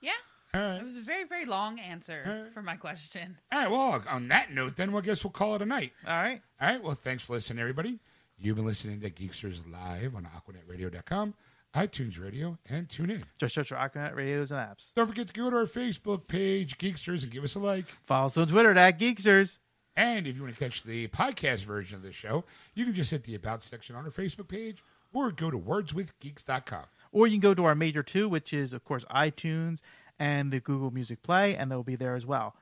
Yeah. 0.00 0.10
All 0.54 0.60
right. 0.60 0.80
It 0.80 0.84
was 0.84 0.96
a 0.96 1.00
very, 1.00 1.24
very 1.24 1.44
long 1.44 1.78
answer 1.78 2.24
Alright. 2.26 2.52
for 2.54 2.62
my 2.62 2.76
question. 2.76 3.36
All 3.52 3.58
right. 3.60 3.70
Well, 3.70 4.02
on 4.08 4.28
that 4.28 4.52
note, 4.52 4.76
then 4.76 4.92
we'll 4.92 5.02
guess 5.02 5.22
we'll 5.22 5.30
call 5.30 5.54
it 5.56 5.62
a 5.62 5.66
night. 5.66 5.92
All 6.06 6.16
right. 6.16 6.40
All 6.60 6.68
right. 6.68 6.82
Well, 6.82 6.94
thanks 6.94 7.22
for 7.24 7.34
listening, 7.34 7.60
everybody. 7.60 7.98
You've 8.38 8.56
been 8.56 8.64
listening 8.64 9.00
to 9.00 9.10
Geeksters 9.10 9.60
Live 9.70 10.14
on 10.14 10.26
AquanetRadio.com, 10.26 11.34
iTunes 11.74 12.20
Radio, 12.20 12.58
and 12.68 12.88
tune 12.88 13.10
in. 13.10 13.24
Just 13.38 13.54
search 13.54 13.68
for 13.68 13.76
Aquanet 13.76 14.14
radios 14.14 14.50
and 14.50 14.60
apps. 14.60 14.92
Don't 14.94 15.06
forget 15.06 15.28
to 15.28 15.34
go 15.34 15.50
to 15.50 15.56
our 15.56 15.64
Facebook 15.64 16.26
page, 16.26 16.78
Geeksters, 16.78 17.22
and 17.22 17.30
give 17.30 17.44
us 17.44 17.54
a 17.54 17.58
like. 17.58 17.86
Follow 18.06 18.26
us 18.26 18.36
on 18.36 18.48
Twitter 18.48 18.76
at 18.76 18.98
Geeksters. 18.98 19.58
And 19.96 20.26
if 20.26 20.36
you 20.36 20.42
want 20.42 20.54
to 20.54 20.60
catch 20.60 20.84
the 20.84 21.08
podcast 21.08 21.64
version 21.64 21.96
of 21.96 22.02
the 22.02 22.12
show, 22.12 22.44
you 22.74 22.84
can 22.84 22.94
just 22.94 23.10
hit 23.10 23.24
the 23.24 23.34
About 23.34 23.62
section 23.62 23.96
on 23.96 24.04
our 24.04 24.10
Facebook 24.10 24.48
page 24.48 24.78
or 25.12 25.32
go 25.32 25.50
to 25.50 25.58
wordswithgeeks.com. 25.58 26.84
Or 27.10 27.26
you 27.26 27.34
can 27.34 27.40
go 27.40 27.54
to 27.54 27.64
our 27.64 27.74
major 27.74 28.02
two, 28.02 28.28
which 28.28 28.52
is, 28.52 28.72
of 28.72 28.84
course, 28.84 29.04
iTunes 29.06 29.80
and 30.18 30.50
the 30.52 30.60
Google 30.60 30.90
Music 30.90 31.22
Play, 31.22 31.56
and 31.56 31.70
they'll 31.70 31.82
be 31.82 31.96
there 31.96 32.14
as 32.14 32.26
well. 32.26 32.54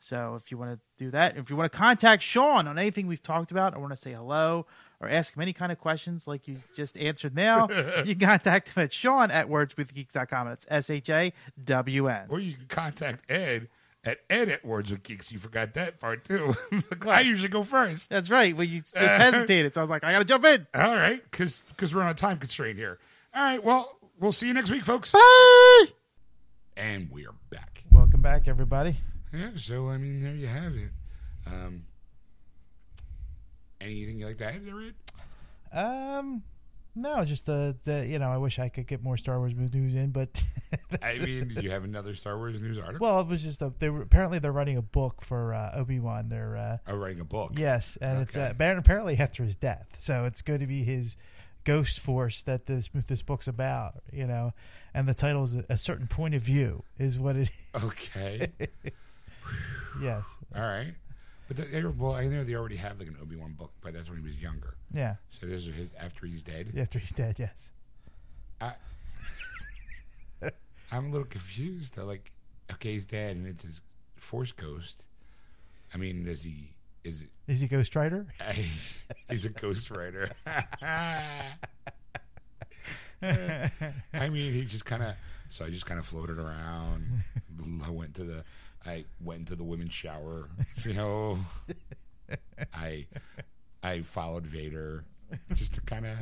So 0.00 0.34
if 0.34 0.50
you 0.50 0.58
want 0.58 0.72
to 0.72 0.80
do 1.04 1.10
that, 1.10 1.36
if 1.36 1.50
you 1.50 1.56
want 1.56 1.70
to 1.70 1.78
contact 1.78 2.22
Shawn 2.22 2.66
on 2.66 2.78
anything 2.78 3.06
we've 3.06 3.22
talked 3.22 3.50
about, 3.50 3.76
or 3.76 3.80
want 3.80 3.92
to 3.92 3.96
say 3.96 4.12
hello, 4.12 4.66
or 5.00 5.08
ask 5.08 5.34
him 5.34 5.42
any 5.42 5.52
kind 5.52 5.72
of 5.72 5.78
questions 5.78 6.26
like 6.26 6.46
you 6.46 6.58
just 6.74 6.98
answered 6.98 7.34
now, 7.34 7.68
you 8.04 8.14
can 8.14 8.28
contact 8.28 8.68
him 8.68 8.84
at 8.84 8.92
Shawn 8.92 9.30
at 9.30 9.48
wordswithgeeks.com. 9.48 10.48
That's 10.48 10.66
S 10.68 10.90
H 10.90 11.08
A 11.10 11.32
W 11.64 12.08
N. 12.08 12.26
Or 12.28 12.38
you 12.38 12.54
can 12.54 12.66
contact 12.66 13.30
Ed 13.30 13.68
at 14.04 14.20
Ed 14.28 14.48
at 14.48 14.64
Words 14.64 14.90
with 14.90 15.02
Geeks. 15.02 15.32
You 15.32 15.38
forgot 15.38 15.74
that 15.74 15.98
part 16.00 16.24
too. 16.24 16.54
I 17.06 17.20
usually 17.20 17.48
go 17.48 17.62
first. 17.64 18.10
That's 18.10 18.30
right. 18.30 18.56
Well, 18.56 18.66
you 18.66 18.80
just 18.80 18.96
hesitated. 18.96 19.74
So 19.74 19.80
I 19.80 19.84
was 19.84 19.90
like, 19.90 20.04
I 20.04 20.12
got 20.12 20.20
to 20.20 20.24
jump 20.24 20.44
in. 20.44 20.66
All 20.74 20.94
right, 20.94 21.22
because 21.30 21.62
we're 21.94 22.02
on 22.02 22.10
a 22.10 22.14
time 22.14 22.38
constraint 22.38 22.78
here. 22.78 22.98
All 23.34 23.42
right, 23.42 23.62
well, 23.62 23.98
we'll 24.18 24.32
see 24.32 24.48
you 24.48 24.54
next 24.54 24.70
week, 24.70 24.84
folks. 24.84 25.12
Bye. 25.12 25.86
And 26.76 27.08
we're 27.10 27.34
back. 27.50 27.84
Welcome 27.90 28.22
back, 28.22 28.48
everybody. 28.48 28.96
Yeah, 29.32 29.50
so 29.56 29.88
I 29.88 29.98
mean, 29.98 30.20
there 30.20 30.34
you 30.34 30.46
have 30.46 30.74
it. 30.74 30.90
Um, 31.46 31.84
anything 33.80 34.18
you 34.20 34.26
like 34.26 34.38
to 34.38 34.46
add 34.46 34.66
there, 34.66 34.80
Ed? 34.80 34.94
Um, 35.78 36.42
no, 36.94 37.24
just 37.24 37.48
uh, 37.48 37.74
the, 37.84 38.06
you 38.06 38.18
know, 38.18 38.30
I 38.30 38.36
wish 38.36 38.58
I 38.58 38.68
could 38.68 38.86
get 38.86 39.02
more 39.02 39.16
Star 39.16 39.38
Wars 39.38 39.54
news 39.54 39.94
in, 39.94 40.10
but 40.10 40.42
I 41.02 41.18
mean, 41.18 41.48
did 41.48 41.62
you 41.62 41.70
have 41.70 41.84
another 41.84 42.14
Star 42.14 42.36
Wars 42.36 42.60
news 42.60 42.78
article? 42.78 43.06
well, 43.06 43.20
it 43.20 43.28
was 43.28 43.42
just 43.42 43.62
a, 43.62 43.72
they 43.78 43.88
were 43.88 44.02
apparently 44.02 44.38
they're 44.40 44.52
writing 44.52 44.76
a 44.76 44.82
book 44.82 45.22
for 45.22 45.54
uh, 45.54 45.70
Obi 45.76 46.00
Wan. 46.00 46.28
They're 46.28 46.56
uh, 46.56 46.78
I'm 46.86 46.98
writing 46.98 47.20
a 47.20 47.24
book. 47.24 47.52
yes, 47.56 47.96
and 48.00 48.20
it's 48.20 48.36
uh, 48.36 48.52
apparently- 48.58 49.16
after 49.18 49.44
his 49.44 49.54
death, 49.56 49.86
so 49.98 50.24
it's 50.24 50.42
going 50.42 50.60
to 50.60 50.66
be 50.66 50.82
his 50.82 51.16
ghost 51.62 52.00
force 52.00 52.42
that 52.42 52.66
this 52.66 52.88
this 53.06 53.22
book's 53.22 53.46
about. 53.46 54.02
You 54.12 54.26
know, 54.26 54.52
and 54.92 55.06
the 55.08 55.14
title 55.14 55.44
is 55.44 55.54
a, 55.54 55.64
a 55.68 55.78
certain 55.78 56.08
point 56.08 56.34
of 56.34 56.42
view 56.42 56.82
is 56.98 57.18
what 57.18 57.36
it. 57.36 57.50
Okay. 57.84 58.48
yes, 60.02 60.36
All 60.56 60.62
right. 60.62 60.94
But 61.50 61.56
the, 61.56 61.64
they- 61.64 61.82
well, 61.84 62.12
I 62.12 62.28
know 62.28 62.44
they 62.44 62.54
already 62.54 62.76
have 62.76 63.00
like 63.00 63.08
an 63.08 63.16
Obi 63.20 63.34
Wan 63.34 63.54
book, 63.54 63.72
but 63.80 63.92
that's 63.92 64.08
when 64.08 64.20
he 64.20 64.24
was 64.24 64.40
younger. 64.40 64.74
yeah, 64.92 65.16
So 65.30 65.46
this 65.46 65.66
is 65.66 65.74
his 65.74 65.88
after 65.98 66.24
he's 66.24 66.44
dead. 66.44 66.72
after 66.78 67.00
he's 67.00 67.10
dead. 67.10 67.34
Yes, 67.40 67.70
I, 68.60 68.74
I'm 70.92 71.06
a 71.06 71.10
little 71.10 71.26
confused. 71.26 71.96
Though. 71.96 72.04
Like, 72.04 72.30
okay, 72.74 72.92
he's 72.92 73.04
dead, 73.04 73.34
and 73.36 73.48
it's 73.48 73.64
his 73.64 73.80
Force 74.14 74.52
ghost. 74.52 75.06
I 75.92 75.96
mean, 75.96 76.28
is 76.28 76.44
he? 76.44 76.74
Is 77.02 77.22
it? 77.22 77.30
is 77.48 77.58
he 77.58 77.66
Ghost 77.66 77.96
Rider? 77.96 78.28
he's 79.28 79.44
a 79.44 79.48
ghost 79.48 79.90
writer. 79.90 80.30
I 83.22 84.28
mean, 84.30 84.52
he 84.54 84.64
just 84.66 84.84
kind 84.84 85.02
of. 85.02 85.14
So 85.48 85.64
I 85.64 85.70
just 85.70 85.84
kind 85.86 85.98
of 85.98 86.06
floated 86.06 86.38
around. 86.38 87.24
Went 88.10 88.28
to 88.28 88.34
the. 88.34 88.44
I 88.84 89.04
went 89.22 89.40
into 89.40 89.56
the 89.56 89.64
women's 89.64 89.92
shower. 89.92 90.48
You 90.84 90.94
know. 90.94 91.38
I. 92.74 93.06
I 93.82 94.02
followed 94.02 94.46
Vader, 94.46 95.04
just 95.54 95.72
to 95.74 95.80
kind 95.80 96.04
of 96.04 96.16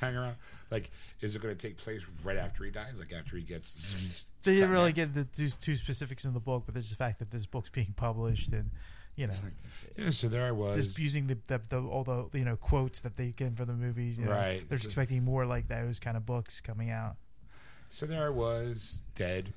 hang 0.00 0.16
around. 0.16 0.34
Like, 0.70 0.90
is 1.20 1.36
it 1.36 1.42
going 1.42 1.56
to 1.56 1.60
take 1.60 1.76
place 1.76 2.02
right 2.24 2.36
after 2.36 2.64
he 2.64 2.70
dies? 2.72 2.94
Like 2.98 3.12
after 3.12 3.36
he 3.36 3.42
gets. 3.42 4.24
They 4.42 4.54
didn't 4.54 4.70
really 4.70 4.92
get 4.92 5.14
the 5.14 5.24
two, 5.24 5.48
two 5.50 5.76
specifics 5.76 6.24
in 6.24 6.32
the 6.34 6.40
book, 6.40 6.64
but 6.66 6.74
there's 6.74 6.90
the 6.90 6.96
fact 6.96 7.18
that 7.20 7.30
this 7.30 7.46
book's 7.46 7.70
being 7.70 7.94
published, 7.96 8.52
and 8.52 8.70
you 9.14 9.28
know, 9.28 9.34
Yeah, 9.96 10.10
so 10.10 10.26
there 10.28 10.44
I 10.46 10.50
was. 10.50 10.76
just 10.76 10.98
using 10.98 11.28
the, 11.28 11.38
the, 11.46 11.60
the 11.68 11.80
all 11.82 12.02
the 12.04 12.36
you 12.38 12.44
know 12.44 12.56
quotes 12.56 12.98
that 13.00 13.16
they 13.16 13.28
get 13.28 13.56
for 13.56 13.64
the 13.64 13.74
movies. 13.74 14.18
You 14.18 14.24
know, 14.24 14.32
Right. 14.32 14.68
They're 14.68 14.78
expecting 14.78 15.24
more 15.24 15.46
like 15.46 15.68
those 15.68 16.00
kind 16.00 16.16
of 16.16 16.24
books 16.26 16.60
coming 16.60 16.90
out. 16.90 17.16
So 17.90 18.06
there 18.06 18.26
I 18.26 18.30
was, 18.30 19.00
dead. 19.14 19.52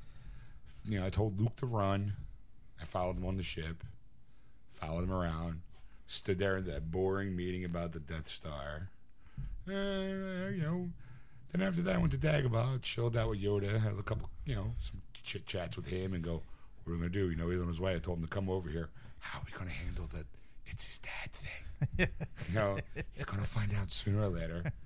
You 0.85 0.99
know, 0.99 1.05
I 1.05 1.09
told 1.09 1.39
Luke 1.39 1.55
to 1.57 1.65
run. 1.65 2.13
I 2.81 2.85
followed 2.85 3.17
him 3.17 3.25
on 3.25 3.37
the 3.37 3.43
ship, 3.43 3.83
followed 4.73 5.03
him 5.03 5.11
around, 5.13 5.61
stood 6.07 6.39
there 6.39 6.57
in 6.57 6.65
that 6.65 6.91
boring 6.91 7.35
meeting 7.35 7.63
about 7.63 7.91
the 7.91 7.99
Death 7.99 8.27
Star. 8.27 8.89
Uh, 9.67 10.49
you 10.49 10.61
know, 10.63 10.89
then 11.51 11.61
after 11.61 11.81
that, 11.83 11.95
I 11.95 11.97
went 11.99 12.11
to 12.13 12.17
Dagobah, 12.17 12.81
chilled 12.81 13.15
out 13.15 13.29
with 13.29 13.41
Yoda, 13.41 13.79
had 13.79 13.93
a 13.93 14.03
couple, 14.03 14.29
you 14.45 14.55
know, 14.55 14.73
some 14.81 15.01
chit 15.23 15.45
chats 15.45 15.75
with 15.77 15.87
him, 15.87 16.13
and 16.13 16.23
go, 16.23 16.41
"What 16.83 16.93
are 16.93 16.95
we 16.95 16.97
gonna 16.97 17.09
do?" 17.09 17.29
You 17.29 17.35
know, 17.35 17.49
he's 17.49 17.61
on 17.61 17.67
his 17.67 17.79
way. 17.79 17.95
I 17.95 17.99
told 17.99 18.17
him 18.17 18.25
to 18.25 18.29
come 18.29 18.49
over 18.49 18.69
here. 18.69 18.89
How 19.19 19.39
are 19.39 19.43
we 19.45 19.51
gonna 19.51 19.69
handle 19.69 20.07
that? 20.13 20.25
It's 20.65 20.87
his 20.87 20.99
dad 20.99 21.31
thing. 21.31 21.67
you 22.49 22.55
know, 22.55 22.77
he's 23.13 23.25
gonna 23.25 23.43
find 23.43 23.71
out 23.75 23.91
sooner 23.91 24.21
or 24.23 24.29
later. 24.29 24.71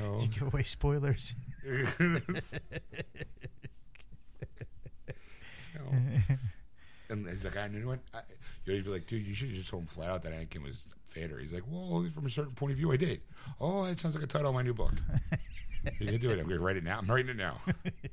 You 0.00 0.06
know? 0.06 0.20
You 0.20 0.28
give 0.28 0.42
away 0.42 0.62
spoilers. 0.62 1.34
know. 5.84 6.36
and 7.10 7.28
he's 7.28 7.44
like, 7.44 7.56
I 7.56 7.68
knew 7.68 7.92
it. 7.92 8.00
I, 8.12 8.20
you'd 8.64 8.84
be 8.84 8.90
like, 8.90 9.06
dude, 9.06 9.26
you 9.26 9.34
should 9.34 9.48
have 9.48 9.56
just 9.56 9.70
told 9.70 9.82
him 9.82 9.86
flat 9.88 10.10
out 10.10 10.22
that 10.22 10.32
Anakin 10.32 10.62
was 10.62 10.86
Vader. 11.08 11.38
He's 11.38 11.52
like, 11.52 11.64
well, 11.68 12.06
from 12.12 12.26
a 12.26 12.30
certain 12.30 12.54
point 12.54 12.72
of 12.72 12.78
view, 12.78 12.92
I 12.92 12.96
did. 12.96 13.20
Oh, 13.60 13.84
that 13.84 13.98
sounds 13.98 14.14
like 14.14 14.24
a 14.24 14.26
title 14.26 14.48
of 14.48 14.54
my 14.54 14.62
new 14.62 14.74
book. 14.74 14.94
you 16.00 16.06
can 16.06 16.20
do 16.20 16.30
it. 16.30 16.38
I'm 16.38 16.46
going 16.46 16.58
to 16.58 16.60
write 16.60 16.76
it 16.76 16.84
now. 16.84 16.98
I'm 16.98 17.06
writing 17.06 17.30
it 17.30 17.36
now. 17.36 17.60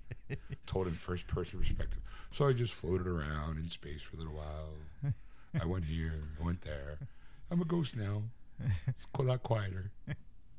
Told 0.65 0.87
in 0.87 0.93
first 0.93 1.27
person 1.27 1.59
perspective. 1.59 1.99
So 2.31 2.47
I 2.47 2.53
just 2.53 2.73
floated 2.73 3.07
around 3.07 3.57
in 3.57 3.69
space 3.69 4.01
for 4.01 4.15
a 4.15 4.19
little 4.19 4.35
while. 4.35 5.13
I 5.59 5.65
went 5.65 5.85
here, 5.85 6.23
I 6.39 6.45
went 6.45 6.61
there. 6.61 6.99
I'm 7.49 7.61
a 7.61 7.65
ghost 7.65 7.97
now. 7.97 8.23
It's 8.87 9.05
a 9.17 9.21
lot 9.21 9.43
quieter. 9.43 9.91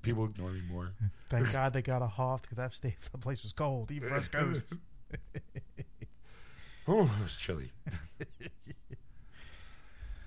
People 0.03 0.27
ignore 0.27 0.51
me 0.51 0.61
more. 0.71 0.93
Thank 1.31 1.51
God 1.53 1.73
they 1.73 1.81
got 1.81 2.03
a 2.03 2.09
Hoth 2.09 2.43
because 2.43 2.59
that 2.59 2.75
sta- 2.75 2.95
the 3.13 3.19
place 3.19 3.43
was 3.43 3.53
cold, 3.53 3.91
even 3.91 4.09
for 4.09 4.17
us 4.17 4.29
ghosts. 4.29 4.77
Oh, 6.89 7.03
it 7.05 7.23
was 7.23 7.37
chilly. 7.37 7.71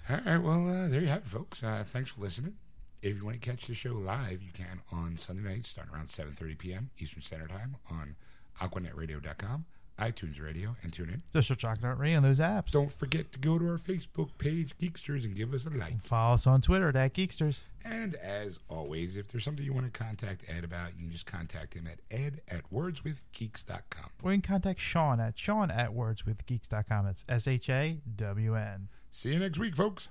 All 0.09 0.19
right, 0.25 0.37
well, 0.37 0.67
uh, 0.67 0.87
there 0.87 1.01
you 1.01 1.07
have 1.07 1.23
it, 1.23 1.27
folks. 1.27 1.63
Uh, 1.63 1.83
thanks 1.85 2.11
for 2.11 2.21
listening. 2.21 2.55
If 3.01 3.17
you 3.17 3.25
want 3.25 3.41
to 3.41 3.49
catch 3.49 3.67
the 3.67 3.73
show 3.75 3.93
live, 3.93 4.41
you 4.41 4.51
can 4.53 4.81
on 4.91 5.17
Sunday 5.17 5.41
nights, 5.47 5.69
starting 5.69 5.93
around 5.93 6.07
7.30 6.07 6.57
p.m. 6.57 6.89
Eastern 6.99 7.21
Standard 7.21 7.49
Time 7.49 7.75
on 7.89 8.15
AquanetRadio.com, 8.61 9.65
iTunes 9.99 10.41
Radio, 10.41 10.75
and 10.83 10.91
tune 10.91 11.09
in. 11.09 11.21
Just 11.31 11.47
search 11.47 11.63
Rocket 11.63 11.95
Ray 11.95 12.13
on 12.13 12.23
those 12.23 12.39
apps. 12.39 12.71
Don't 12.71 12.91
forget 12.91 13.31
to 13.31 13.39
go 13.39 13.57
to 13.57 13.69
our 13.69 13.77
Facebook 13.77 14.29
page, 14.37 14.75
Geeksters, 14.77 15.23
and 15.23 15.35
give 15.35 15.53
us 15.53 15.65
a 15.65 15.69
like. 15.69 16.01
Follow 16.01 16.33
us 16.33 16.45
on 16.45 16.61
Twitter 16.61 16.89
at 16.89 17.13
Geeksters. 17.13 17.61
And 17.83 18.15
as 18.15 18.59
always, 18.67 19.15
if 19.15 19.27
there's 19.27 19.43
something 19.43 19.63
you 19.63 19.73
want 19.73 19.91
to 19.91 19.97
contact 19.97 20.43
Ed 20.49 20.63
about, 20.63 20.93
you 20.97 21.03
can 21.03 21.11
just 21.11 21.25
contact 21.25 21.75
him 21.75 21.87
at 21.87 21.99
ed 22.11 22.41
at 22.47 22.71
wordswithgeeks.com. 22.73 24.09
Or 24.23 24.31
you 24.33 24.41
can 24.41 24.47
contact 24.53 24.79
Shawn 24.79 25.19
at 25.19 25.37
Shawn 25.37 25.71
at 25.71 25.91
wordswithgeeks.com. 25.91 27.07
It's 27.07 27.23
S 27.29 27.47
H 27.47 27.69
A 27.69 27.99
W 28.15 28.55
N. 28.55 28.89
See 29.11 29.33
you 29.33 29.39
next 29.39 29.59
week, 29.59 29.75
folks. 29.75 30.09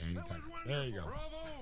Anytime. 0.00 0.42
There 0.66 0.84
you 0.84 0.92
go. 0.92 1.04
Bravo! 1.06 1.61